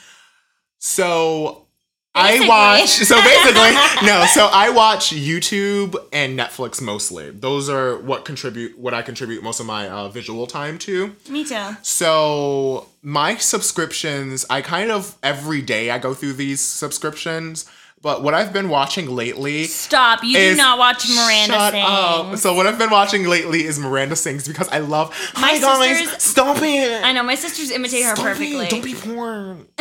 So. 0.79 1.67
Basically. 2.13 2.45
I 2.45 2.49
watch 2.49 2.89
so 2.89 3.15
basically 3.23 4.05
no 4.05 4.25
so 4.25 4.49
I 4.51 4.69
watch 4.69 5.11
YouTube 5.11 5.95
and 6.11 6.37
Netflix 6.37 6.81
mostly. 6.81 7.31
Those 7.31 7.69
are 7.69 7.99
what 7.99 8.25
contribute 8.25 8.77
what 8.77 8.93
I 8.93 9.01
contribute 9.01 9.41
most 9.41 9.61
of 9.61 9.65
my 9.65 9.87
uh, 9.87 10.09
visual 10.09 10.45
time 10.45 10.77
to. 10.79 11.15
Me 11.29 11.45
too. 11.45 11.77
So 11.83 12.89
my 13.01 13.37
subscriptions, 13.37 14.45
I 14.49 14.61
kind 14.61 14.91
of 14.91 15.17
every 15.23 15.61
day 15.61 15.89
I 15.89 15.99
go 15.99 16.13
through 16.13 16.33
these 16.33 16.59
subscriptions. 16.59 17.65
But 18.01 18.23
what 18.23 18.33
I've 18.33 18.51
been 18.51 18.69
watching 18.69 19.15
lately 19.15 19.65
Stop. 19.65 20.23
You 20.23 20.35
do 20.35 20.55
not 20.55 20.79
watch 20.79 21.07
Miranda 21.07 21.53
Shut 21.53 21.73
sing. 21.73 21.85
up. 21.85 22.37
So 22.37 22.55
what 22.55 22.65
I've 22.65 22.79
been 22.79 22.89
watching 22.89 23.25
lately 23.27 23.63
is 23.63 23.77
Miranda 23.77 24.15
Sings 24.15 24.47
because 24.47 24.67
I 24.69 24.79
love. 24.79 25.09
My 25.35 25.41
Hi 25.49 25.59
guys, 25.59 25.99
sisters- 25.99 26.23
stop 26.23 26.57
it. 26.61 27.03
I 27.03 27.13
know 27.13 27.21
my 27.21 27.35
sisters 27.35 27.69
imitate 27.69 28.03
her 28.05 28.15
Stop 28.15 28.25
perfectly. 28.25 28.65
It. 28.65 28.69
Don't 28.71 28.83
be 28.83 28.95
porn. 28.95 29.67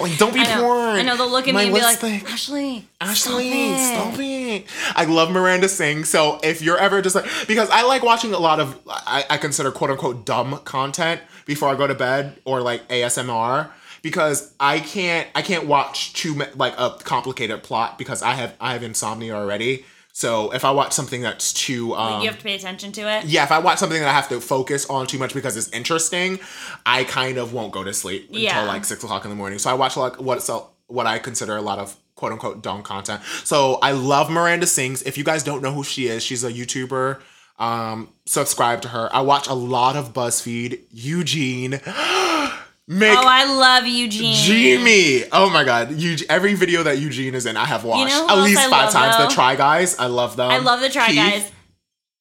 like 0.00 0.18
don't 0.18 0.34
be 0.34 0.40
I 0.40 0.54
know. 0.54 0.62
porn. 0.62 0.96
I 0.96 1.02
know 1.02 1.16
they'll 1.16 1.30
look 1.30 1.48
at 1.48 1.54
My 1.54 1.60
me 1.62 1.66
and 1.68 1.74
be 1.76 1.80
like, 1.82 2.02
lipstick. 2.02 2.30
Ashley, 2.30 2.88
Ashley, 3.00 3.76
stop 3.78 4.12
stop 4.12 4.20
it. 4.20 4.22
it. 4.22 4.66
I 4.94 5.04
love 5.06 5.30
Miranda 5.30 5.68
sing. 5.68 6.04
So 6.04 6.40
if 6.42 6.60
you're 6.60 6.78
ever 6.78 7.00
just 7.00 7.14
like, 7.14 7.26
because 7.48 7.70
I 7.70 7.82
like 7.82 8.02
watching 8.02 8.34
a 8.34 8.38
lot 8.38 8.60
of, 8.60 8.78
I, 8.86 9.24
I 9.30 9.36
consider 9.38 9.70
quote 9.70 9.90
unquote 9.90 10.26
dumb 10.26 10.58
content 10.64 11.20
before 11.46 11.68
I 11.70 11.74
go 11.74 11.86
to 11.86 11.94
bed 11.94 12.36
or 12.44 12.60
like 12.60 12.86
ASMR 12.88 13.70
because 14.02 14.52
I 14.60 14.80
can't, 14.80 15.28
I 15.34 15.42
can't 15.42 15.66
watch 15.66 16.12
too 16.12 16.34
like 16.56 16.74
a 16.78 16.96
complicated 17.04 17.62
plot 17.62 17.98
because 17.98 18.22
I 18.22 18.32
have, 18.34 18.54
I 18.60 18.72
have 18.72 18.82
insomnia 18.82 19.34
already. 19.34 19.84
So 20.12 20.52
if 20.52 20.64
I 20.64 20.72
watch 20.72 20.92
something 20.92 21.22
that's 21.22 21.52
too, 21.52 21.94
um, 21.94 22.20
You 22.22 22.28
have 22.28 22.38
to 22.38 22.42
pay 22.44 22.56
attention 22.56 22.90
to 22.92 23.02
it. 23.02 23.24
yeah, 23.26 23.44
if 23.44 23.52
I 23.52 23.58
watch 23.60 23.78
something 23.78 24.00
that 24.00 24.08
I 24.08 24.12
have 24.12 24.28
to 24.30 24.40
focus 24.40 24.84
on 24.90 25.06
too 25.06 25.18
much 25.18 25.34
because 25.34 25.56
it's 25.56 25.68
interesting, 25.70 26.40
I 26.84 27.04
kind 27.04 27.38
of 27.38 27.52
won't 27.52 27.72
go 27.72 27.84
to 27.84 27.92
sleep 27.94 28.26
Yeah. 28.30 28.58
until 28.58 28.66
like 28.66 28.84
six 28.84 29.02
o'clock 29.04 29.24
in 29.24 29.30
the 29.30 29.36
morning. 29.36 29.58
So 29.60 29.70
I 29.70 29.74
watch 29.74 29.96
like 29.96 30.20
what's 30.20 30.48
a, 30.48 30.60
what 30.88 31.06
I 31.06 31.20
consider 31.20 31.56
a 31.56 31.62
lot 31.62 31.78
of 31.78 31.96
quote 32.16 32.32
unquote 32.32 32.60
dumb 32.60 32.82
content. 32.82 33.22
So 33.44 33.78
I 33.82 33.92
love 33.92 34.28
Miranda 34.30 34.66
Sings. 34.66 35.02
If 35.02 35.16
you 35.16 35.24
guys 35.24 35.44
don't 35.44 35.62
know 35.62 35.72
who 35.72 35.84
she 35.84 36.08
is, 36.08 36.22
she's 36.24 36.42
a 36.42 36.52
YouTuber. 36.52 37.20
Um, 37.58 38.08
subscribe 38.26 38.82
to 38.82 38.88
her. 38.88 39.08
I 39.14 39.20
watch 39.20 39.46
a 39.46 39.54
lot 39.54 39.94
of 39.94 40.12
BuzzFeed. 40.12 40.80
Eugene. 40.90 41.80
Make 42.92 43.16
Oh, 43.16 43.22
I 43.24 43.44
love 43.44 43.86
Eugene. 43.86 44.34
Jimmy. 44.34 45.22
Oh 45.30 45.48
my 45.48 45.62
god. 45.62 45.92
Eugene, 45.92 46.26
every 46.28 46.54
video 46.54 46.82
that 46.82 46.98
Eugene 46.98 47.36
is 47.36 47.46
in, 47.46 47.56
I 47.56 47.64
have 47.64 47.84
watched 47.84 48.12
know 48.12 48.28
at 48.28 48.42
least 48.42 48.58
I 48.60 48.68
five 48.68 48.90
times. 48.90 49.16
though? 49.16 49.28
The 49.28 49.32
Try 49.32 49.54
Guys. 49.54 49.96
I 49.96 50.06
love 50.06 50.34
them. 50.34 50.50
I 50.50 50.58
love 50.58 50.80
the 50.80 50.88
Try 50.88 51.06
Keith. 51.06 51.16
Guys. 51.16 51.52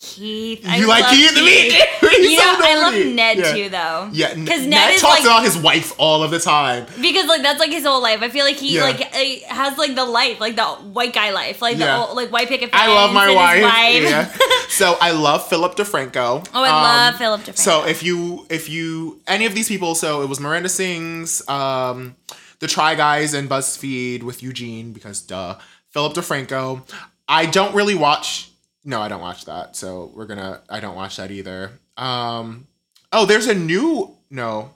Keith. 0.01 0.65
I 0.65 0.77
You 0.77 0.87
like 0.87 1.03
love 1.03 1.11
Keith? 1.11 1.35
Me? 1.35 1.71
He's 2.19 2.31
you 2.31 2.39
so 2.39 2.45
know, 2.53 2.59
I 2.61 2.75
love. 2.89 3.05
Ned 3.15 3.37
Yeah. 3.37 3.51
too, 3.53 3.69
though. 3.69 4.09
Yeah, 4.13 4.33
because 4.33 4.61
Ned, 4.61 4.69
Ned, 4.69 4.97
talks 4.99 5.03
like 5.19 5.23
about 5.23 5.43
his 5.43 5.57
wife 5.57 5.93
all 5.97 6.23
of 6.23 6.31
the 6.31 6.39
time. 6.39 6.85
because 7.01 7.27
like 7.27 7.41
that's 7.41 7.59
like 7.59 7.69
his 7.71 7.83
whole 7.85 8.01
life. 8.01 8.21
I 8.21 8.29
feel 8.29 8.45
like 8.45 8.55
he 8.55 8.75
Yeah. 8.75 8.83
like 8.83 8.99
has 9.45 9.77
like 9.77 9.95
the 9.95 10.05
life, 10.05 10.39
like 10.39 10.55
the 10.55 10.63
white 10.65 11.11
guy 11.13 11.31
life, 11.31 11.61
like 11.61 11.77
Yeah. 11.77 11.97
the 11.97 12.05
old, 12.07 12.15
like 12.15 12.31
white 12.31 12.47
picket 12.47 12.71
fence. 12.71 12.81
I 12.81 12.87
love 12.87 13.13
my 13.13 13.29
wife. 13.33 14.03
Yeah. 14.03 14.33
so 14.69 14.97
I 15.01 15.11
love 15.11 15.47
Philip 15.49 15.75
DeFranco. 15.75 16.47
Oh, 16.53 16.63
I 16.63 16.69
love 16.69 17.15
Philip 17.15 17.41
DeFranco. 17.41 17.57
So 17.57 17.85
if 17.85 18.01
you 18.01 18.45
if 18.49 18.69
you 18.69 19.19
any 19.27 19.45
of 19.45 19.53
these 19.53 19.67
people, 19.67 19.95
so 19.95 20.21
it 20.21 20.29
was 20.29 20.39
Miranda 20.39 20.69
Sings, 20.69 21.47
um, 21.49 22.15
the 22.59 22.67
Try 22.67 22.95
Guys, 22.95 23.33
and 23.33 23.49
BuzzFeed 23.49 24.23
with 24.23 24.41
Eugene 24.43 24.93
because 24.93 25.21
duh, 25.21 25.57
Philip 25.89 26.13
DeFranco. 26.13 26.83
I 27.27 27.45
don't 27.45 27.75
really 27.75 27.95
watch. 27.95 28.48
No, 28.89 29.01
I 29.01 29.07
don't 29.07 29.21
watch 29.21 29.45
that. 29.45 29.75
So 29.75 30.11
we're 30.15 30.25
gonna. 30.25 30.61
I 30.69 30.79
don't 30.79 30.95
watch 30.95 31.17
that 31.17 31.29
either. 31.31 31.71
Um. 31.95 32.67
Oh, 33.11 33.25
there's 33.25 33.47
a 33.47 33.53
new 33.53 34.17
no. 34.29 34.71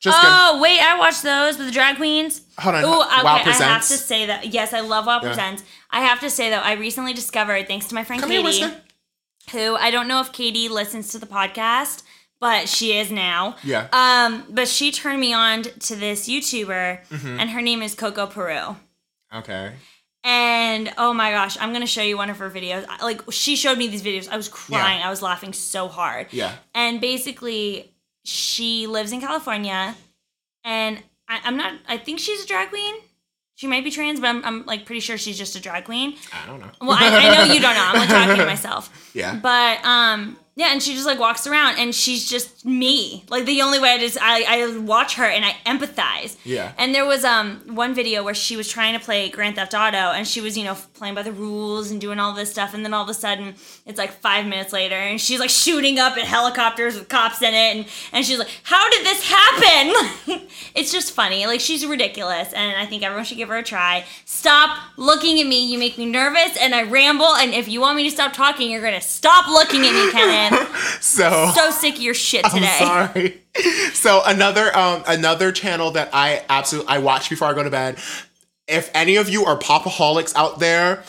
Just. 0.00 0.16
Oh 0.22 0.60
wait, 0.62 0.78
I 0.80 0.98
watched 0.98 1.22
those 1.22 1.56
with 1.58 1.66
the 1.66 1.72
drag 1.72 1.96
queens. 1.96 2.42
Hold 2.58 2.74
on. 2.76 2.84
Ooh, 2.84 2.86
okay. 2.88 3.22
Wow 3.24 3.34
I 3.44 3.52
have 3.52 3.80
to 3.88 3.96
say 3.96 4.26
that. 4.26 4.46
Yes, 4.52 4.72
I 4.72 4.80
love 4.80 5.06
Wow 5.06 5.20
Yeah. 5.22 5.28
Presents. 5.28 5.62
I 5.90 6.00
have 6.02 6.20
to 6.20 6.30
say 6.30 6.50
though, 6.50 6.56
I 6.58 6.72
recently 6.74 7.12
discovered, 7.14 7.66
thanks 7.66 7.86
to 7.88 7.94
my 7.94 8.04
friend 8.04 8.20
Come 8.20 8.30
Katie, 8.30 8.42
Whisker. 8.44 8.74
who 9.52 9.74
I 9.76 9.90
don't 9.90 10.06
know 10.08 10.20
if 10.20 10.32
Katie 10.32 10.68
listens 10.68 11.08
to 11.12 11.18
the 11.18 11.26
podcast, 11.26 12.02
but 12.40 12.68
she 12.68 12.96
is 12.98 13.10
now. 13.10 13.56
Yeah. 13.64 13.88
Um, 13.92 14.44
but 14.50 14.68
she 14.68 14.92
turned 14.92 15.20
me 15.20 15.32
on 15.32 15.62
to 15.62 15.96
this 15.96 16.28
YouTuber, 16.28 17.06
Mm-hmm. 17.08 17.40
and 17.40 17.50
her 17.50 17.62
name 17.62 17.82
is 17.82 17.94
Coco 17.94 18.26
Peru. 18.26 18.76
Okay. 19.34 19.72
And 20.28 20.92
oh 20.98 21.14
my 21.14 21.30
gosh, 21.30 21.56
I'm 21.60 21.72
gonna 21.72 21.86
show 21.86 22.02
you 22.02 22.16
one 22.16 22.30
of 22.30 22.38
her 22.38 22.50
videos. 22.50 22.84
Like 23.00 23.22
she 23.30 23.54
showed 23.54 23.78
me 23.78 23.86
these 23.86 24.02
videos. 24.02 24.28
I 24.28 24.36
was 24.36 24.48
crying. 24.48 25.00
I 25.00 25.08
was 25.08 25.22
laughing 25.22 25.52
so 25.52 25.86
hard. 25.86 26.26
Yeah. 26.32 26.56
And 26.74 27.00
basically, 27.00 27.94
she 28.24 28.88
lives 28.88 29.12
in 29.12 29.20
California, 29.20 29.94
and 30.64 31.00
I, 31.28 31.40
I'm 31.44 31.56
not. 31.56 31.74
I 31.88 31.96
think 31.96 32.18
she's 32.18 32.42
a 32.42 32.46
drag 32.46 32.70
queen. 32.70 32.96
She 33.54 33.68
might 33.68 33.84
be 33.84 33.92
trans, 33.92 34.18
but 34.18 34.26
I'm, 34.26 34.44
I'm 34.44 34.66
like 34.66 34.84
pretty 34.84 34.98
sure 34.98 35.16
she's 35.16 35.38
just 35.38 35.54
a 35.54 35.60
drag 35.60 35.84
queen. 35.84 36.16
I 36.32 36.44
don't 36.48 36.58
know. 36.58 36.70
Well, 36.80 36.98
I, 37.00 37.06
I 37.06 37.46
know 37.46 37.54
you 37.54 37.60
don't 37.60 37.74
know. 37.74 37.84
I'm 37.84 37.96
like 38.00 38.08
talking 38.08 38.36
to 38.36 38.46
myself. 38.54 39.12
Yeah. 39.14 39.38
But 39.40 39.84
um, 39.84 40.36
yeah, 40.58 40.72
and 40.72 40.82
she 40.82 40.94
just 40.94 41.04
like 41.04 41.18
walks 41.18 41.46
around, 41.46 41.76
and 41.78 41.94
she's 41.94 42.26
just 42.26 42.64
me. 42.64 43.24
Like 43.28 43.44
the 43.44 43.60
only 43.60 43.78
way 43.78 43.90
I 43.90 43.98
just 43.98 44.16
I, 44.18 44.42
I 44.48 44.78
watch 44.78 45.16
her 45.16 45.24
and 45.24 45.44
I 45.44 45.54
empathize. 45.66 46.38
Yeah. 46.44 46.72
And 46.78 46.94
there 46.94 47.04
was 47.04 47.24
um 47.24 47.60
one 47.66 47.94
video 47.94 48.24
where 48.24 48.32
she 48.32 48.56
was 48.56 48.66
trying 48.66 48.98
to 48.98 49.04
play 49.04 49.28
Grand 49.28 49.56
Theft 49.56 49.74
Auto, 49.74 49.96
and 49.98 50.26
she 50.26 50.40
was 50.40 50.56
you 50.56 50.64
know 50.64 50.74
playing 50.94 51.14
by 51.14 51.22
the 51.22 51.32
rules 51.32 51.90
and 51.90 52.00
doing 52.00 52.18
all 52.18 52.32
this 52.32 52.50
stuff, 52.50 52.72
and 52.72 52.82
then 52.86 52.94
all 52.94 53.02
of 53.04 53.10
a 53.10 53.14
sudden 53.14 53.54
it's 53.84 53.98
like 53.98 54.12
five 54.12 54.46
minutes 54.46 54.72
later, 54.72 54.94
and 54.94 55.20
she's 55.20 55.40
like 55.40 55.50
shooting 55.50 55.98
up 55.98 56.16
at 56.16 56.24
helicopters 56.24 56.98
with 56.98 57.10
cops 57.10 57.42
in 57.42 57.52
it, 57.52 57.76
and 57.76 57.86
and 58.14 58.24
she's 58.24 58.38
like, 58.38 58.48
how 58.62 58.88
did 58.88 59.04
this 59.04 59.28
happen? 59.28 60.40
it's 60.74 60.90
just 60.90 61.12
funny. 61.12 61.44
Like 61.44 61.60
she's 61.60 61.84
ridiculous, 61.84 62.54
and 62.54 62.78
I 62.78 62.86
think 62.86 63.02
everyone 63.02 63.26
should 63.26 63.36
give 63.36 63.50
her 63.50 63.58
a 63.58 63.62
try. 63.62 64.06
Stop 64.24 64.78
looking 64.96 65.38
at 65.38 65.46
me. 65.46 65.70
You 65.70 65.78
make 65.78 65.98
me 65.98 66.06
nervous, 66.06 66.56
and 66.58 66.74
I 66.74 66.84
ramble. 66.84 67.34
And 67.34 67.52
if 67.52 67.68
you 67.68 67.82
want 67.82 67.98
me 67.98 68.04
to 68.04 68.10
stop 68.10 68.32
talking, 68.32 68.70
you're 68.70 68.80
gonna 68.80 69.02
stop 69.02 69.48
looking 69.48 69.84
at 69.84 69.92
me, 69.92 70.10
Kenan. 70.50 70.66
So 71.00 71.50
so 71.54 71.70
sick 71.70 71.96
of 71.96 72.00
your 72.02 72.14
shit 72.14 72.44
today. 72.46 72.76
I'm 72.80 73.08
sorry. 73.14 73.40
So 73.92 74.22
another 74.26 74.76
um 74.76 75.02
another 75.06 75.52
channel 75.52 75.90
that 75.92 76.10
I 76.12 76.42
absolutely 76.48 76.88
I 76.90 76.98
watch 76.98 77.28
before 77.30 77.48
I 77.48 77.52
go 77.54 77.62
to 77.62 77.70
bed. 77.70 77.98
If 78.66 78.90
any 78.94 79.16
of 79.16 79.28
you 79.28 79.44
are 79.44 79.56
popaholics 79.58 80.34
out 80.34 80.58
there, 80.58 81.04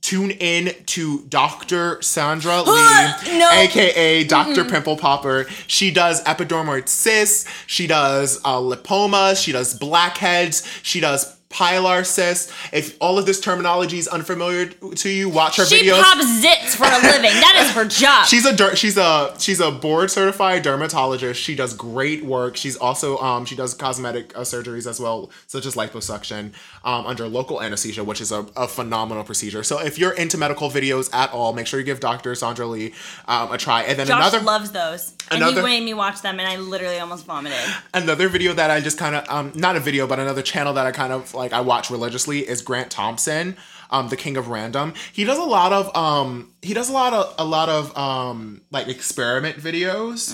tune 0.00 0.30
in 0.32 0.74
to 0.86 1.24
Dr. 1.28 2.00
Sandra 2.02 2.62
Lee, 2.66 3.38
No. 3.38 3.48
aka 3.52 4.24
doctor 4.24 4.64
Pimple 4.64 4.96
Popper. 4.96 5.46
She 5.66 5.90
does 5.90 6.22
epidermoid 6.24 6.88
cysts, 6.88 7.46
she 7.66 7.86
does 7.86 8.40
uh, 8.44 8.58
lipomas, 8.58 9.42
she 9.42 9.52
does 9.52 9.74
blackheads, 9.78 10.66
she 10.82 11.00
does 11.00 11.37
pilar 11.50 12.04
cysts. 12.04 12.52
If 12.72 12.96
all 13.00 13.18
of 13.18 13.26
this 13.26 13.40
terminology 13.40 13.98
is 13.98 14.06
unfamiliar 14.08 14.66
to 14.66 15.08
you, 15.08 15.28
watch 15.28 15.56
her 15.56 15.64
She 15.64 15.88
videos. 15.88 16.02
pops 16.02 16.26
zits 16.44 16.76
for 16.76 16.84
a 16.84 17.02
living. 17.02 17.32
That 17.32 17.64
is 17.64 17.70
her 17.72 17.84
job. 17.88 18.26
She's 18.26 18.44
a 18.44 18.76
she's 18.76 18.96
a 18.96 19.34
she's 19.38 19.60
a 19.60 19.70
board 19.70 20.10
certified 20.10 20.62
dermatologist. 20.62 21.40
She 21.40 21.54
does 21.54 21.74
great 21.74 22.24
work. 22.24 22.56
She's 22.56 22.76
also 22.76 23.18
um 23.18 23.44
she 23.46 23.56
does 23.56 23.74
cosmetic 23.74 24.36
uh, 24.36 24.40
surgeries 24.40 24.86
as 24.86 25.00
well, 25.00 25.30
such 25.46 25.64
as 25.66 25.74
liposuction 25.74 26.52
um, 26.84 27.06
under 27.06 27.26
local 27.28 27.62
anesthesia, 27.62 28.04
which 28.04 28.20
is 28.20 28.30
a, 28.32 28.46
a 28.56 28.68
phenomenal 28.68 29.24
procedure. 29.24 29.62
So 29.62 29.80
if 29.80 29.98
you're 29.98 30.12
into 30.12 30.36
medical 30.38 30.70
videos 30.70 31.12
at 31.14 31.32
all, 31.32 31.52
make 31.52 31.66
sure 31.66 31.80
you 31.80 31.86
give 31.86 32.00
Dr. 32.00 32.34
Sandra 32.34 32.66
Lee 32.66 32.92
um, 33.26 33.52
a 33.52 33.58
try. 33.58 33.82
And 33.82 33.98
then 33.98 34.06
Josh 34.06 34.18
another 34.20 34.40
loves 34.44 34.70
those. 34.72 35.14
And 35.30 35.42
he 35.44 35.54
made 35.62 35.82
me 35.84 35.94
watch 35.94 36.22
them 36.22 36.38
and 36.40 36.48
I 36.48 36.56
literally 36.56 36.98
almost 36.98 37.26
vomited. 37.26 37.58
another 37.94 38.28
video 38.28 38.52
that 38.54 38.70
I 38.70 38.80
just 38.80 38.98
kind 38.98 39.14
of 39.16 39.28
um 39.28 39.52
not 39.54 39.76
a 39.76 39.80
video 39.80 40.06
but 40.06 40.18
another 40.18 40.42
channel 40.42 40.72
that 40.74 40.86
I 40.86 40.92
kind 40.92 41.12
of 41.12 41.34
like 41.34 41.52
I 41.52 41.60
watch 41.60 41.90
religiously 41.90 42.40
is 42.48 42.62
Grant 42.62 42.90
Thompson, 42.90 43.56
um 43.90 44.08
the 44.08 44.16
king 44.16 44.36
of 44.36 44.48
random. 44.48 44.94
He 45.12 45.24
does 45.24 45.38
a 45.38 45.42
lot 45.44 45.72
of 45.72 45.94
um 45.96 46.52
he 46.62 46.74
does 46.74 46.88
a 46.88 46.92
lot 46.92 47.12
of 47.12 47.34
a 47.38 47.44
lot 47.44 47.68
of 47.68 47.96
um 47.96 48.62
like 48.70 48.88
experiment 48.88 49.56
videos. 49.58 50.32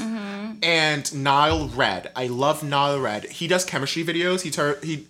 And 0.63 1.15
Nile 1.15 1.69
Red, 1.69 2.11
I 2.17 2.27
love 2.29 2.63
Nile 2.63 3.01
Red. 3.01 3.25
He 3.25 3.47
does 3.49 3.65
chemistry 3.65 4.05
videos. 4.05 4.41
He 4.43 4.51
tur- 4.51 4.79
he 4.83 5.07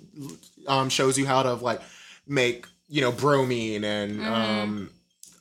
um 0.67 0.89
shows 0.89 1.19
you 1.19 1.27
how 1.27 1.43
to 1.43 1.55
like 1.55 1.81
make 2.27 2.67
you 2.89 3.01
know 3.01 3.13
bromine 3.13 3.85
and 3.85 4.25
um. 4.25 4.91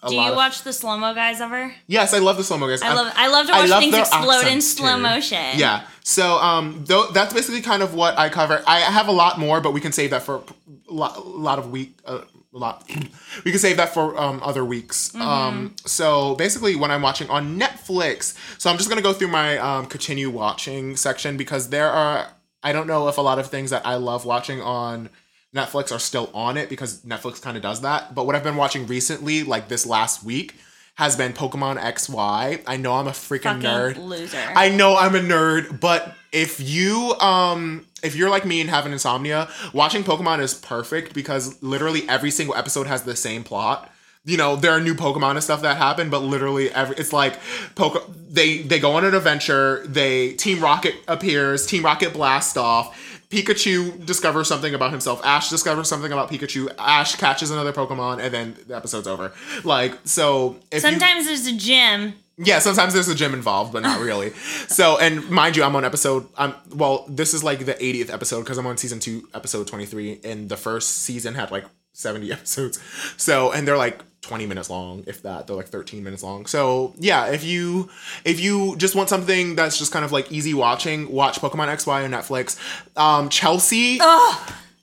A 0.03 0.09
Do 0.09 0.15
you 0.15 0.21
of- 0.31 0.35
watch 0.35 0.63
the 0.63 0.73
slow 0.73 0.97
mo 0.97 1.13
guys 1.13 1.39
ever? 1.39 1.73
Yes, 1.87 2.13
I 2.13 2.19
love 2.19 2.37
the 2.37 2.43
slow 2.43 2.57
mo 2.57 2.67
guys. 2.67 2.81
I 2.81 2.93
love 2.93 3.11
I 3.15 3.27
love 3.27 3.47
to 3.47 3.53
watch 3.53 3.69
love 3.69 3.79
things 3.81 3.95
explode 3.97 4.47
in 4.47 4.61
slow 4.61 4.95
too. 4.95 5.01
motion. 5.01 5.57
Yeah. 5.57 5.85
So 6.03 6.37
um, 6.39 6.83
though 6.85 7.07
that's 7.11 7.33
basically 7.33 7.61
kind 7.61 7.81
of 7.81 7.93
what 7.95 8.17
I 8.17 8.27
cover. 8.29 8.61
I 8.67 8.79
have 8.79 9.07
a 9.07 9.11
lot 9.13 9.39
more, 9.39 9.61
but 9.61 9.71
we 9.71 9.79
can 9.79 9.93
save 9.93 10.09
that 10.09 10.23
for 10.23 10.43
a 10.89 10.93
lot, 10.93 11.17
a 11.17 11.21
lot 11.21 11.57
of 11.57 11.71
week. 11.71 11.97
Uh, 12.05 12.21
a 12.53 12.57
lot. 12.57 12.89
We 13.45 13.49
can 13.49 13.59
save 13.59 13.77
that 13.77 13.93
for 13.93 14.15
um, 14.19 14.39
other 14.43 14.63
weeks. 14.63 15.09
Mm-hmm. 15.09 15.21
Um, 15.21 15.75
so 15.85 16.35
basically, 16.35 16.75
when 16.75 16.91
I'm 16.91 17.01
watching 17.01 17.27
on 17.31 17.59
Netflix, 17.59 18.37
so 18.59 18.69
I'm 18.69 18.77
just 18.77 18.89
gonna 18.89 19.01
go 19.01 19.11
through 19.11 19.29
my 19.29 19.57
um, 19.57 19.87
continue 19.87 20.29
watching 20.29 20.95
section 20.95 21.35
because 21.37 21.69
there 21.69 21.89
are. 21.89 22.27
I 22.61 22.71
don't 22.71 22.87
know 22.87 23.07
if 23.07 23.17
a 23.17 23.21
lot 23.21 23.39
of 23.39 23.47
things 23.47 23.71
that 23.71 23.85
I 23.85 23.95
love 23.95 24.23
watching 24.23 24.61
on 24.61 25.09
Netflix 25.53 25.91
are 25.91 25.99
still 25.99 26.29
on 26.33 26.57
it 26.57 26.69
because 26.69 27.01
Netflix 27.01 27.41
kind 27.41 27.55
of 27.57 27.63
does 27.63 27.81
that. 27.81 28.15
But 28.15 28.25
what 28.25 28.35
I've 28.35 28.43
been 28.43 28.55
watching 28.55 28.87
recently, 28.87 29.43
like 29.43 29.67
this 29.67 29.85
last 29.85 30.23
week, 30.23 30.55
has 30.95 31.15
been 31.15 31.33
Pokemon 31.33 31.79
XY. 31.79 32.61
I 32.67 32.77
know 32.77 32.93
I'm 32.93 33.07
a 33.07 33.11
freaking 33.11 33.41
Fucking 33.43 33.61
nerd. 33.61 33.97
loser. 33.97 34.37
I 34.55 34.69
know 34.69 34.95
I'm 34.95 35.15
a 35.15 35.19
nerd, 35.19 35.79
but 35.79 36.15
if 36.31 36.59
you 36.59 37.13
um 37.19 37.85
if 38.03 38.15
you're 38.15 38.29
like 38.29 38.45
me 38.45 38.61
and 38.61 38.69
have 38.69 38.85
an 38.85 38.91
insomnia, 38.93 39.49
watching 39.73 40.03
Pokemon 40.03 40.39
is 40.39 40.53
perfect 40.53 41.13
because 41.13 41.61
literally 41.63 42.07
every 42.09 42.31
single 42.31 42.55
episode 42.55 42.87
has 42.87 43.03
the 43.03 43.15
same 43.15 43.43
plot. 43.43 43.89
You 44.25 44.37
know, 44.37 44.55
there 44.55 44.71
are 44.71 44.79
new 44.79 44.95
Pokemon 44.95 45.31
and 45.31 45.43
stuff 45.43 45.61
that 45.63 45.77
happen, 45.77 46.09
but 46.09 46.19
literally 46.19 46.71
every 46.71 46.95
it's 46.97 47.11
like 47.13 47.39
Poke 47.75 48.09
they 48.29 48.59
they 48.59 48.79
go 48.79 48.91
on 48.93 49.03
an 49.05 49.13
adventure, 49.15 49.83
they 49.87 50.33
Team 50.33 50.61
Rocket 50.61 50.95
appears, 51.07 51.65
Team 51.65 51.83
Rocket 51.83 52.13
blast 52.13 52.57
off. 52.57 52.99
Pikachu 53.33 54.05
discovers 54.05 54.47
something 54.47 54.75
about 54.75 54.91
himself. 54.91 55.25
Ash 55.25 55.49
discovers 55.49 55.89
something 55.89 56.11
about 56.11 56.29
Pikachu. 56.29 56.71
Ash 56.77 57.15
catches 57.15 57.49
another 57.49 57.73
Pokemon, 57.73 58.19
and 58.21 58.31
then 58.33 58.55
the 58.67 58.75
episode's 58.75 59.07
over. 59.07 59.31
Like 59.63 59.97
so, 60.05 60.57
if 60.71 60.83
you, 60.83 60.89
Sometimes 60.91 61.25
there's 61.25 61.47
a 61.47 61.55
gym. 61.55 62.13
yeah, 62.37 62.59
sometimes 62.59 62.93
there's 62.93 63.07
a 63.07 63.15
gym 63.15 63.33
involved, 63.33 63.73
but 63.73 63.81
not 63.81 63.99
really. 63.99 64.29
so, 64.67 64.99
and 64.99 65.27
mind 65.31 65.55
you, 65.55 65.63
I'm 65.63 65.75
on 65.75 65.83
episode. 65.83 66.27
I'm 66.37 66.53
well. 66.75 67.05
This 67.09 67.33
is 67.33 67.43
like 67.43 67.65
the 67.65 67.73
80th 67.73 68.13
episode 68.13 68.41
because 68.41 68.57
I'm 68.59 68.67
on 68.67 68.77
season 68.77 68.99
two, 68.99 69.27
episode 69.33 69.67
23, 69.67 70.19
and 70.23 70.47
the 70.49 70.57
first 70.57 71.01
season 71.01 71.33
had 71.33 71.49
like 71.49 71.65
70 71.93 72.31
episodes. 72.31 72.79
So, 73.17 73.51
and 73.51 73.67
they're 73.67 73.77
like 73.77 74.01
20 74.21 74.45
minutes 74.45 74.69
long, 74.69 75.03
if 75.07 75.21
that. 75.23 75.47
They're 75.47 75.55
like 75.55 75.67
13 75.67 76.03
minutes 76.03 76.23
long. 76.23 76.45
So, 76.45 76.93
yeah, 76.97 77.27
if 77.27 77.43
you 77.43 77.89
if 78.25 78.39
you 78.39 78.75
just 78.77 78.95
want 78.95 79.09
something 79.09 79.55
that's 79.55 79.77
just 79.77 79.91
kind 79.91 80.03
of 80.03 80.11
like 80.11 80.31
easy 80.31 80.53
watching, 80.53 81.11
watch 81.11 81.39
Pokemon 81.39 81.67
XY 81.67 82.05
on 82.05 82.11
Netflix. 82.11 82.57
Um, 82.97 83.29
Chelsea. 83.29 83.99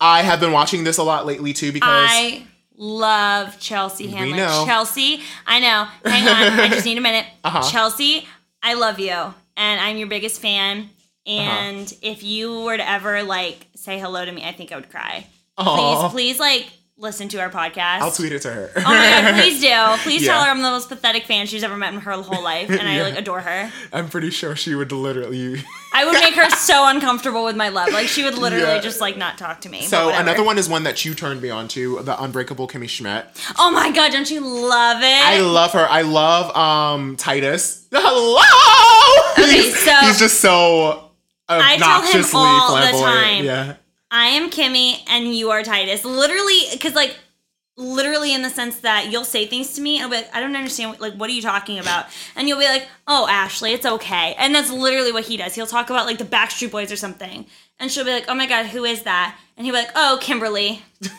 I 0.02 0.22
have 0.22 0.40
been 0.40 0.52
watching 0.52 0.84
this 0.84 0.96
a 0.98 1.02
lot 1.02 1.26
lately 1.26 1.52
too 1.52 1.72
because 1.72 1.88
I 2.10 2.46
love 2.76 3.58
Chelsea 3.60 4.06
Handler. 4.08 4.46
Chelsea, 4.64 5.22
I 5.46 5.60
know. 5.60 5.86
Hang 6.10 6.26
on, 6.26 6.60
I 6.60 6.68
just 6.68 6.86
need 6.86 6.98
a 6.98 7.02
minute. 7.02 7.26
Uh-huh. 7.42 7.62
Chelsea, 7.70 8.26
I 8.62 8.74
love 8.74 8.98
you, 8.98 9.12
and 9.12 9.80
I'm 9.80 9.96
your 9.96 10.08
biggest 10.08 10.40
fan. 10.42 10.90
Uh-huh. 11.26 11.30
And 11.30 11.92
if 12.02 12.22
you 12.22 12.64
were 12.64 12.76
to 12.76 12.88
ever 12.88 13.22
like 13.22 13.66
say 13.74 13.98
hello 13.98 14.24
to 14.24 14.30
me, 14.30 14.44
I 14.44 14.52
think 14.52 14.72
I 14.72 14.76
would 14.76 14.90
cry. 14.90 15.26
Aw. 15.56 16.08
Please, 16.10 16.12
please, 16.12 16.40
like 16.40 16.70
listen 17.00 17.28
to 17.30 17.38
our 17.40 17.48
podcast. 17.50 18.00
I'll 18.00 18.10
tweet 18.12 18.32
it 18.32 18.42
to 18.42 18.52
her. 18.52 18.70
Oh 18.76 18.80
my 18.82 18.92
god, 19.22 19.34
please 19.40 19.60
do. 19.60 20.02
Please 20.02 20.24
tell 20.26 20.42
her 20.44 20.50
I'm 20.50 20.58
the 20.58 20.70
most 20.70 20.88
pathetic 20.88 21.24
fan 21.24 21.46
she's 21.46 21.64
ever 21.64 21.76
met 21.76 21.94
in 21.94 22.00
her 22.00 22.12
whole 22.12 22.42
life, 22.44 22.68
and 22.70 22.82
I 22.86 23.02
like 23.02 23.18
adore 23.18 23.40
her. 23.40 23.72
I'm 23.92 24.08
pretty 24.08 24.30
sure 24.30 24.54
she 24.54 24.74
would 24.74 24.92
literally. 24.92 25.62
I 25.94 26.04
would 26.04 26.12
make 26.14 26.34
her 26.34 26.48
so 26.50 26.86
uncomfortable 26.88 27.44
with 27.44 27.56
my 27.56 27.68
love. 27.70 27.90
Like 27.92 28.06
she 28.08 28.22
would 28.22 28.36
literally 28.36 28.64
Yeah. 28.74 28.80
just 28.80 29.00
like 29.00 29.16
not 29.16 29.38
talk 29.38 29.62
to 29.62 29.68
me. 29.68 29.82
So 29.82 30.10
another 30.10 30.44
one 30.44 30.58
is 30.58 30.68
one 30.68 30.84
that 30.84 31.04
you 31.04 31.14
turned 31.14 31.40
me 31.42 31.50
on 31.50 31.66
to, 31.68 32.00
the 32.02 32.22
Unbreakable 32.22 32.68
Kimmy 32.68 32.88
Schmidt. 32.88 33.26
Oh 33.58 33.70
my 33.70 33.90
god, 33.90 34.12
don't 34.12 34.30
you 34.30 34.40
love 34.40 34.98
it? 35.02 35.04
I 35.26 35.40
love 35.40 35.72
her. 35.72 35.86
I 35.88 36.02
love 36.02 36.54
um 36.56 37.16
Titus. 37.16 37.86
Hello. 37.92 38.40
Okay, 39.42 39.62
he's, 39.62 39.78
so- 39.78 39.90
he's 40.06 40.18
just 40.18 40.40
so 40.40 41.10
I 41.48 41.76
tell 41.78 42.02
him 42.02 42.24
all 42.34 42.76
the 42.76 42.82
flamboyant. 42.82 43.04
time. 43.04 43.44
Yeah. 43.44 43.74
I 44.10 44.26
am 44.28 44.50
Kimmy 44.50 45.02
and 45.08 45.34
you 45.34 45.50
are 45.50 45.62
Titus. 45.62 46.04
Literally, 46.04 46.60
because 46.72 46.94
like, 46.94 47.16
literally 47.76 48.34
in 48.34 48.42
the 48.42 48.50
sense 48.50 48.80
that 48.80 49.10
you'll 49.10 49.24
say 49.24 49.46
things 49.46 49.74
to 49.74 49.80
me 49.80 49.96
and 49.96 50.04
I'll 50.04 50.10
be 50.10 50.16
like, 50.16 50.34
I 50.34 50.40
don't 50.40 50.54
understand. 50.54 51.00
Like, 51.00 51.14
what 51.14 51.30
are 51.30 51.32
you 51.32 51.42
talking 51.42 51.78
about? 51.78 52.06
And 52.36 52.48
you'll 52.48 52.58
be 52.58 52.66
like, 52.66 52.88
Oh, 53.06 53.26
Ashley, 53.28 53.72
it's 53.72 53.86
okay. 53.86 54.34
And 54.38 54.54
that's 54.54 54.70
literally 54.70 55.12
what 55.12 55.24
he 55.24 55.36
does. 55.36 55.54
He'll 55.54 55.66
talk 55.66 55.90
about 55.90 56.06
like 56.06 56.18
the 56.18 56.24
Backstreet 56.24 56.70
Boys 56.70 56.92
or 56.92 56.96
something, 56.96 57.46
and 57.78 57.90
she'll 57.90 58.04
be 58.04 58.12
like, 58.12 58.26
Oh 58.28 58.34
my 58.34 58.46
god, 58.46 58.66
who 58.66 58.84
is 58.84 59.02
that? 59.02 59.38
And 59.56 59.64
he'll 59.64 59.74
be 59.74 59.80
like, 59.80 59.92
Oh, 59.94 60.18
Kimberly. 60.20 60.82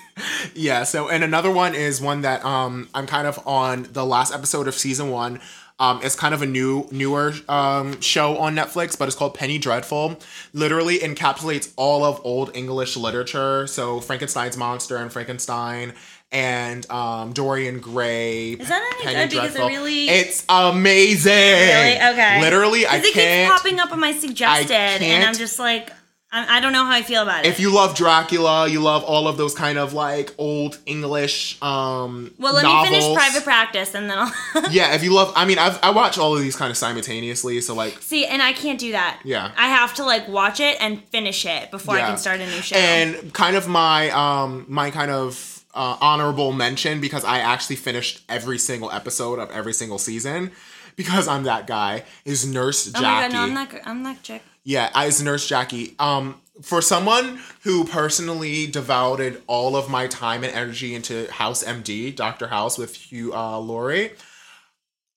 Yeah, 0.53 0.83
so 0.83 1.09
and 1.09 1.23
another 1.23 1.49
one 1.49 1.73
is 1.73 1.99
one 1.99 2.21
that 2.21 2.45
um 2.45 2.89
I'm 2.93 3.07
kind 3.07 3.25
of 3.25 3.39
on 3.47 3.87
the 3.91 4.05
last 4.05 4.33
episode 4.33 4.67
of 4.67 4.75
season 4.75 5.09
one. 5.09 5.39
Um, 5.81 5.99
it's 6.03 6.15
kind 6.15 6.33
of 6.35 6.43
a 6.43 6.45
new 6.45 6.87
newer 6.91 7.33
um, 7.49 7.99
show 8.01 8.37
on 8.37 8.55
Netflix, 8.55 8.97
but 8.97 9.07
it's 9.07 9.17
called 9.17 9.33
Penny 9.33 9.57
Dreadful. 9.57 10.19
Literally 10.53 10.99
encapsulates 10.99 11.73
all 11.75 12.03
of 12.05 12.21
old 12.23 12.55
English 12.55 12.95
literature. 12.95 13.65
So 13.65 13.99
Frankenstein's 13.99 14.55
monster 14.57 14.97
and 14.97 15.11
Frankenstein 15.11 15.93
and 16.31 16.89
um, 16.91 17.33
Dorian 17.33 17.79
Gray. 17.79 18.51
Is 18.51 18.69
that 18.69 18.93
any 19.03 19.15
good? 19.15 19.29
Because 19.31 19.55
it 19.55 19.65
really- 19.65 20.07
It's 20.07 20.45
amazing. 20.47 21.33
Really? 21.33 21.95
Okay. 22.13 22.41
Literally, 22.41 22.85
I 22.85 22.97
it 22.97 23.13
can't. 23.13 23.49
keeps 23.49 23.57
popping 23.63 23.79
up 23.79 23.91
on 23.91 23.99
my 23.99 24.13
suggested, 24.13 24.71
and 24.71 25.23
I'm 25.23 25.33
just 25.35 25.57
like, 25.57 25.91
I, 26.33 26.57
I 26.57 26.59
don't 26.61 26.71
know 26.71 26.85
how 26.85 26.91
I 26.91 27.01
feel 27.01 27.23
about 27.23 27.45
it. 27.45 27.49
if 27.49 27.59
you 27.59 27.73
love 27.73 27.95
Dracula, 27.95 28.67
you 28.67 28.79
love 28.81 29.03
all 29.03 29.27
of 29.27 29.35
those 29.37 29.53
kind 29.53 29.77
of 29.77 29.93
like 29.93 30.33
old 30.37 30.77
English 30.85 31.61
um 31.61 32.33
well, 32.39 32.53
let 32.53 32.63
novels. 32.63 32.89
me 32.89 32.99
finish 32.99 33.13
private 33.13 33.43
practice, 33.43 33.93
and 33.93 34.09
then 34.09 34.17
I'll. 34.17 34.31
yeah, 34.71 34.95
if 34.95 35.03
you 35.03 35.13
love, 35.13 35.33
I 35.35 35.45
mean, 35.45 35.57
I've, 35.57 35.77
I 35.83 35.89
watch 35.91 36.17
all 36.17 36.35
of 36.35 36.41
these 36.41 36.55
kind 36.55 36.71
of 36.71 36.77
simultaneously, 36.77 37.59
so 37.61 37.75
like, 37.75 38.01
See, 38.01 38.25
and 38.25 38.41
I 38.41 38.53
can't 38.53 38.79
do 38.79 38.91
that. 38.93 39.19
Yeah. 39.25 39.51
I 39.57 39.67
have 39.67 39.93
to 39.95 40.05
like 40.05 40.27
watch 40.27 40.59
it 40.59 40.77
and 40.79 41.03
finish 41.05 41.45
it 41.45 41.69
before 41.69 41.95
I 41.95 42.01
can 42.01 42.17
start 42.17 42.39
a 42.39 42.45
new 42.45 42.61
show. 42.61 42.75
and 42.77 43.33
kind 43.33 43.55
of 43.55 43.67
my, 43.67 44.09
um, 44.11 44.65
my 44.69 44.89
kind 44.91 45.11
of 45.11 45.63
uh, 45.73 45.97
honorable 46.01 46.51
mention 46.53 46.99
because 47.01 47.23
I 47.25 47.39
actually 47.39 47.77
finished 47.77 48.23
every 48.29 48.57
single 48.57 48.91
episode 48.91 49.39
of 49.39 49.49
every 49.51 49.73
single 49.73 49.97
season 49.97 50.51
because 50.95 51.27
I'm 51.27 51.43
that 51.43 51.67
guy 51.67 52.03
is 52.25 52.45
Nurse 52.45 52.85
Jackie. 52.91 53.05
oh 53.05 53.09
my 53.09 53.21
god, 53.21 53.31
no, 53.33 53.39
I'm 53.41 53.53
not. 53.53 53.73
I'm 53.85 54.03
not 54.03 54.21
chick. 54.23 54.41
Yeah, 54.63 54.91
I 54.93 55.07
was 55.07 55.21
Nurse 55.21 55.47
Jackie. 55.47 55.95
Um, 55.97 56.39
for 56.61 56.81
someone 56.81 57.39
who 57.63 57.85
personally 57.85 58.67
devoted 58.67 59.41
all 59.47 59.75
of 59.75 59.89
my 59.89 60.07
time 60.07 60.43
and 60.43 60.53
energy 60.53 60.93
into 60.93 61.31
House 61.31 61.63
MD, 61.63 62.15
Doctor 62.15 62.47
House 62.47 62.77
with 62.77 62.95
Hugh 62.95 63.33
uh, 63.33 63.57
Laurie, 63.57 64.11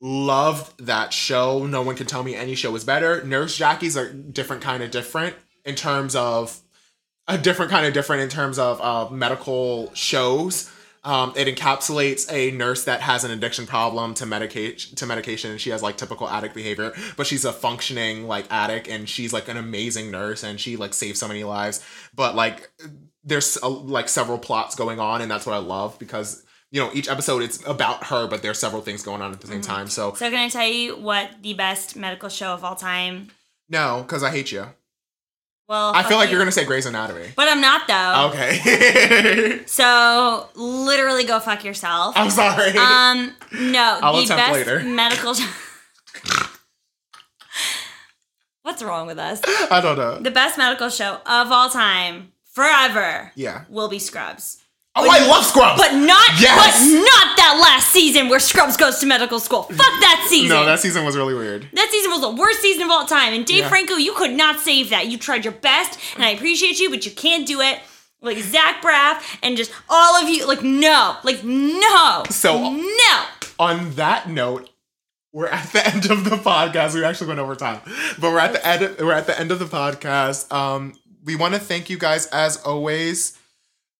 loved 0.00 0.86
that 0.86 1.12
show. 1.12 1.66
No 1.66 1.82
one 1.82 1.96
can 1.96 2.06
tell 2.06 2.22
me 2.22 2.34
any 2.34 2.54
show 2.54 2.74
is 2.74 2.84
better. 2.84 3.22
Nurse 3.24 3.56
Jackie's 3.56 3.96
are 3.96 4.12
different 4.12 4.62
kind 4.62 4.82
of 4.82 4.90
different 4.90 5.34
in 5.64 5.74
terms 5.74 6.16
of 6.16 6.60
a 7.26 7.36
different 7.36 7.70
kind 7.70 7.86
of 7.86 7.92
different 7.92 8.22
in 8.22 8.28
terms 8.28 8.58
of 8.58 8.80
uh, 8.80 9.10
medical 9.14 9.92
shows. 9.94 10.70
Um, 11.04 11.34
it 11.36 11.54
encapsulates 11.54 12.32
a 12.32 12.50
nurse 12.56 12.84
that 12.84 13.02
has 13.02 13.24
an 13.24 13.30
addiction 13.30 13.66
problem 13.66 14.14
to 14.14 14.26
medication 14.26 14.96
to 14.96 15.06
medication, 15.06 15.50
and 15.50 15.60
she 15.60 15.70
has 15.70 15.82
like 15.82 15.96
typical 15.96 16.28
addict 16.28 16.54
behavior, 16.54 16.92
but 17.16 17.26
she's 17.26 17.44
a 17.44 17.52
functioning 17.52 18.26
like 18.26 18.46
addict, 18.50 18.88
and 18.88 19.08
she's 19.08 19.32
like 19.32 19.48
an 19.48 19.56
amazing 19.56 20.10
nurse, 20.10 20.42
and 20.42 20.58
she 20.58 20.76
like 20.76 20.94
saves 20.94 21.18
so 21.20 21.28
many 21.28 21.44
lives. 21.44 21.84
But 22.14 22.34
like, 22.34 22.70
there's 23.22 23.58
uh 23.62 23.68
like 23.68 24.08
several 24.08 24.38
plots 24.38 24.74
going 24.74 24.98
on, 24.98 25.20
and 25.20 25.30
that's 25.30 25.44
what 25.46 25.54
I 25.54 25.58
love 25.58 25.98
because 25.98 26.42
you 26.70 26.80
know, 26.80 26.90
each 26.92 27.08
episode 27.08 27.42
it's 27.42 27.64
about 27.68 28.06
her, 28.06 28.26
but 28.26 28.42
there's 28.42 28.58
several 28.58 28.82
things 28.82 29.02
going 29.02 29.22
on 29.22 29.30
at 29.30 29.40
the 29.40 29.46
same 29.46 29.60
time. 29.60 29.86
So 29.86 30.12
So 30.14 30.28
can 30.28 30.38
I 30.38 30.48
tell 30.48 30.66
you 30.66 30.96
what 30.96 31.30
the 31.40 31.54
best 31.54 31.94
medical 31.94 32.28
show 32.28 32.52
of 32.52 32.64
all 32.64 32.74
time? 32.74 33.28
no, 33.68 34.02
because 34.02 34.22
I 34.24 34.30
hate 34.30 34.50
you. 34.50 34.66
Well, 35.66 35.92
I 35.94 36.02
feel 36.02 36.18
like 36.18 36.28
you. 36.28 36.32
you're 36.32 36.40
gonna 36.42 36.52
say 36.52 36.64
Grey's 36.66 36.84
Anatomy. 36.86 37.28
but 37.36 37.48
I'm 37.48 37.60
not 37.60 37.88
though. 37.88 38.30
Okay. 38.32 39.62
So 39.66 40.48
literally 40.54 41.24
go 41.24 41.40
fuck 41.40 41.64
yourself. 41.64 42.14
I'm 42.16 42.28
sorry. 42.30 42.70
Um, 42.76 43.34
no, 43.72 43.98
I'll 44.02 44.16
the 44.16 44.24
attempt 44.24 44.36
best 44.36 44.52
later. 44.52 44.80
medical. 44.84 45.34
What's 48.62 48.82
wrong 48.82 49.06
with 49.06 49.18
us? 49.18 49.40
I 49.70 49.80
don't 49.80 49.96
know. 49.98 50.18
The 50.20 50.30
best 50.30 50.56
medical 50.58 50.88
show 50.88 51.14
of 51.26 51.52
all 51.52 51.68
time, 51.70 52.32
forever, 52.52 53.32
Yeah. 53.34 53.64
will 53.68 53.88
be 53.88 53.98
Scrubs. 53.98 54.62
Oh, 54.96 55.08
I 55.10 55.26
love 55.26 55.44
Scrubs. 55.44 55.80
But 55.80 55.92
not, 55.94 56.40
Yes! 56.40 56.54
but 56.54 56.94
not 56.94 57.36
that 57.36 57.58
last 57.60 57.88
season 57.90 58.28
where 58.28 58.38
Scrubs 58.38 58.76
goes 58.76 58.98
to 59.00 59.06
medical 59.06 59.40
school. 59.40 59.64
Fuck 59.64 59.76
that 59.76 60.26
season. 60.28 60.50
no, 60.50 60.64
that 60.64 60.78
season 60.78 61.04
was 61.04 61.16
really 61.16 61.34
weird. 61.34 61.66
That 61.72 61.88
season 61.90 62.12
was 62.12 62.20
the 62.20 62.30
worst 62.30 62.60
season 62.62 62.84
of 62.84 62.90
all 62.90 63.04
time. 63.04 63.32
And 63.32 63.44
Dave 63.44 63.58
Yeah. 63.64 63.68
Franco, 63.70 63.94
you 63.96 64.12
could 64.14 64.30
not 64.30 64.60
save 64.60 64.90
that. 64.90 65.08
You 65.08 65.18
tried 65.18 65.44
your 65.44 65.52
best, 65.54 65.98
and 66.14 66.24
I 66.24 66.30
appreciate 66.30 66.78
you, 66.78 66.90
but 66.90 67.04
you 67.04 67.10
can't 67.10 67.44
do 67.46 67.60
it. 67.60 67.80
Like 68.22 68.38
Zach 68.38 68.80
Braff 68.82 69.20
and 69.42 69.56
just 69.56 69.70
all 69.90 70.14
of 70.22 70.28
you, 70.30 70.46
like 70.46 70.62
no, 70.62 71.16
like 71.24 71.42
no, 71.44 72.22
So- 72.30 72.70
no. 72.72 73.24
On 73.58 73.90
that 73.96 74.28
note, 74.30 74.70
we're 75.32 75.48
at 75.48 75.72
the 75.72 75.86
end 75.92 76.10
of 76.10 76.24
the 76.24 76.36
podcast. 76.36 76.94
We 76.94 77.04
actually 77.04 77.26
went 77.28 77.40
over 77.40 77.54
time, 77.56 77.80
but 78.20 78.30
we're 78.32 78.38
at 78.38 78.52
the 78.52 78.66
end. 78.66 78.96
We're 79.00 79.12
at 79.12 79.26
the 79.26 79.38
end 79.38 79.50
of 79.50 79.58
the 79.58 79.64
podcast. 79.66 80.50
Um, 80.52 80.94
we 81.24 81.34
want 81.36 81.54
to 81.54 81.60
thank 81.60 81.90
you 81.90 81.98
guys 81.98 82.26
as 82.28 82.56
always. 82.58 83.36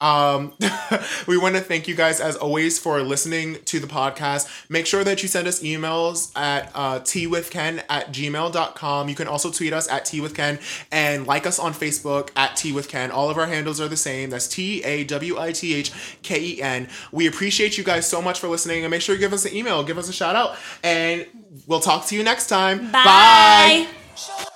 Um, 0.01 0.53
we 1.27 1.39
want 1.39 1.55
to 1.55 1.61
thank 1.61 1.89
you 1.89 1.95
guys 1.95 2.21
as 2.21 2.37
always 2.37 2.79
for 2.79 3.01
listening 3.03 3.59
to 3.67 3.81
the 3.81 3.87
podcast. 3.87 4.69
Make 4.69 4.87
sure 4.87 5.05
that 5.05 5.23
you 5.23 5.29
send 5.29 5.47
us 5.47 5.63
emails 5.63 6.37
at 6.37 6.71
uh, 6.75 7.01
teawithken 7.01 7.83
at 7.89 8.13
gmail.com. 8.13 9.09
You 9.09 9.15
can 9.15 9.29
also 9.29 9.51
tweet 9.51 9.73
us 9.73 9.89
at 9.89 10.05
teawithken 10.05 10.61
and 10.93 11.27
like 11.27 11.47
us 11.47 11.59
on 11.59 11.73
Facebook 11.73 12.31
at 12.37 12.51
teawithken. 12.53 13.11
All 13.11 13.31
of 13.31 13.39
our 13.39 13.47
handles 13.47 13.81
are 13.81 13.89
the 13.89 13.97
same. 13.97 14.31
That's 14.31 14.49
T 14.49 14.83
A 14.85 15.05
W 15.05 15.39
I 15.39 15.53
T 15.53 15.75
H 15.75 15.93
K 16.23 16.41
E 16.41 16.63
N. 16.63 16.89
We 17.13 17.27
appreciate 17.27 17.79
you 17.79 17.85
guys 17.85 18.07
so 18.09 18.21
much 18.21 18.41
for 18.41 18.49
listening 18.49 18.85
and 18.85 18.91
make 18.91 19.01
sure 19.01 19.15
you 19.15 19.21
give 19.21 19.33
us 19.33 19.45
an 19.45 19.55
email, 19.55 19.83
give 19.85 19.99
us 19.99 20.09
a 20.09 20.13
shout 20.13 20.37
out, 20.37 20.57
and 20.83 21.27
we'll 21.67 21.81
talk 21.81 22.07
to 22.07 22.17
you 22.17 22.23
next 22.23 22.49
time. 22.49 22.91
Bye. 22.91 23.89
Bye. 24.17 24.51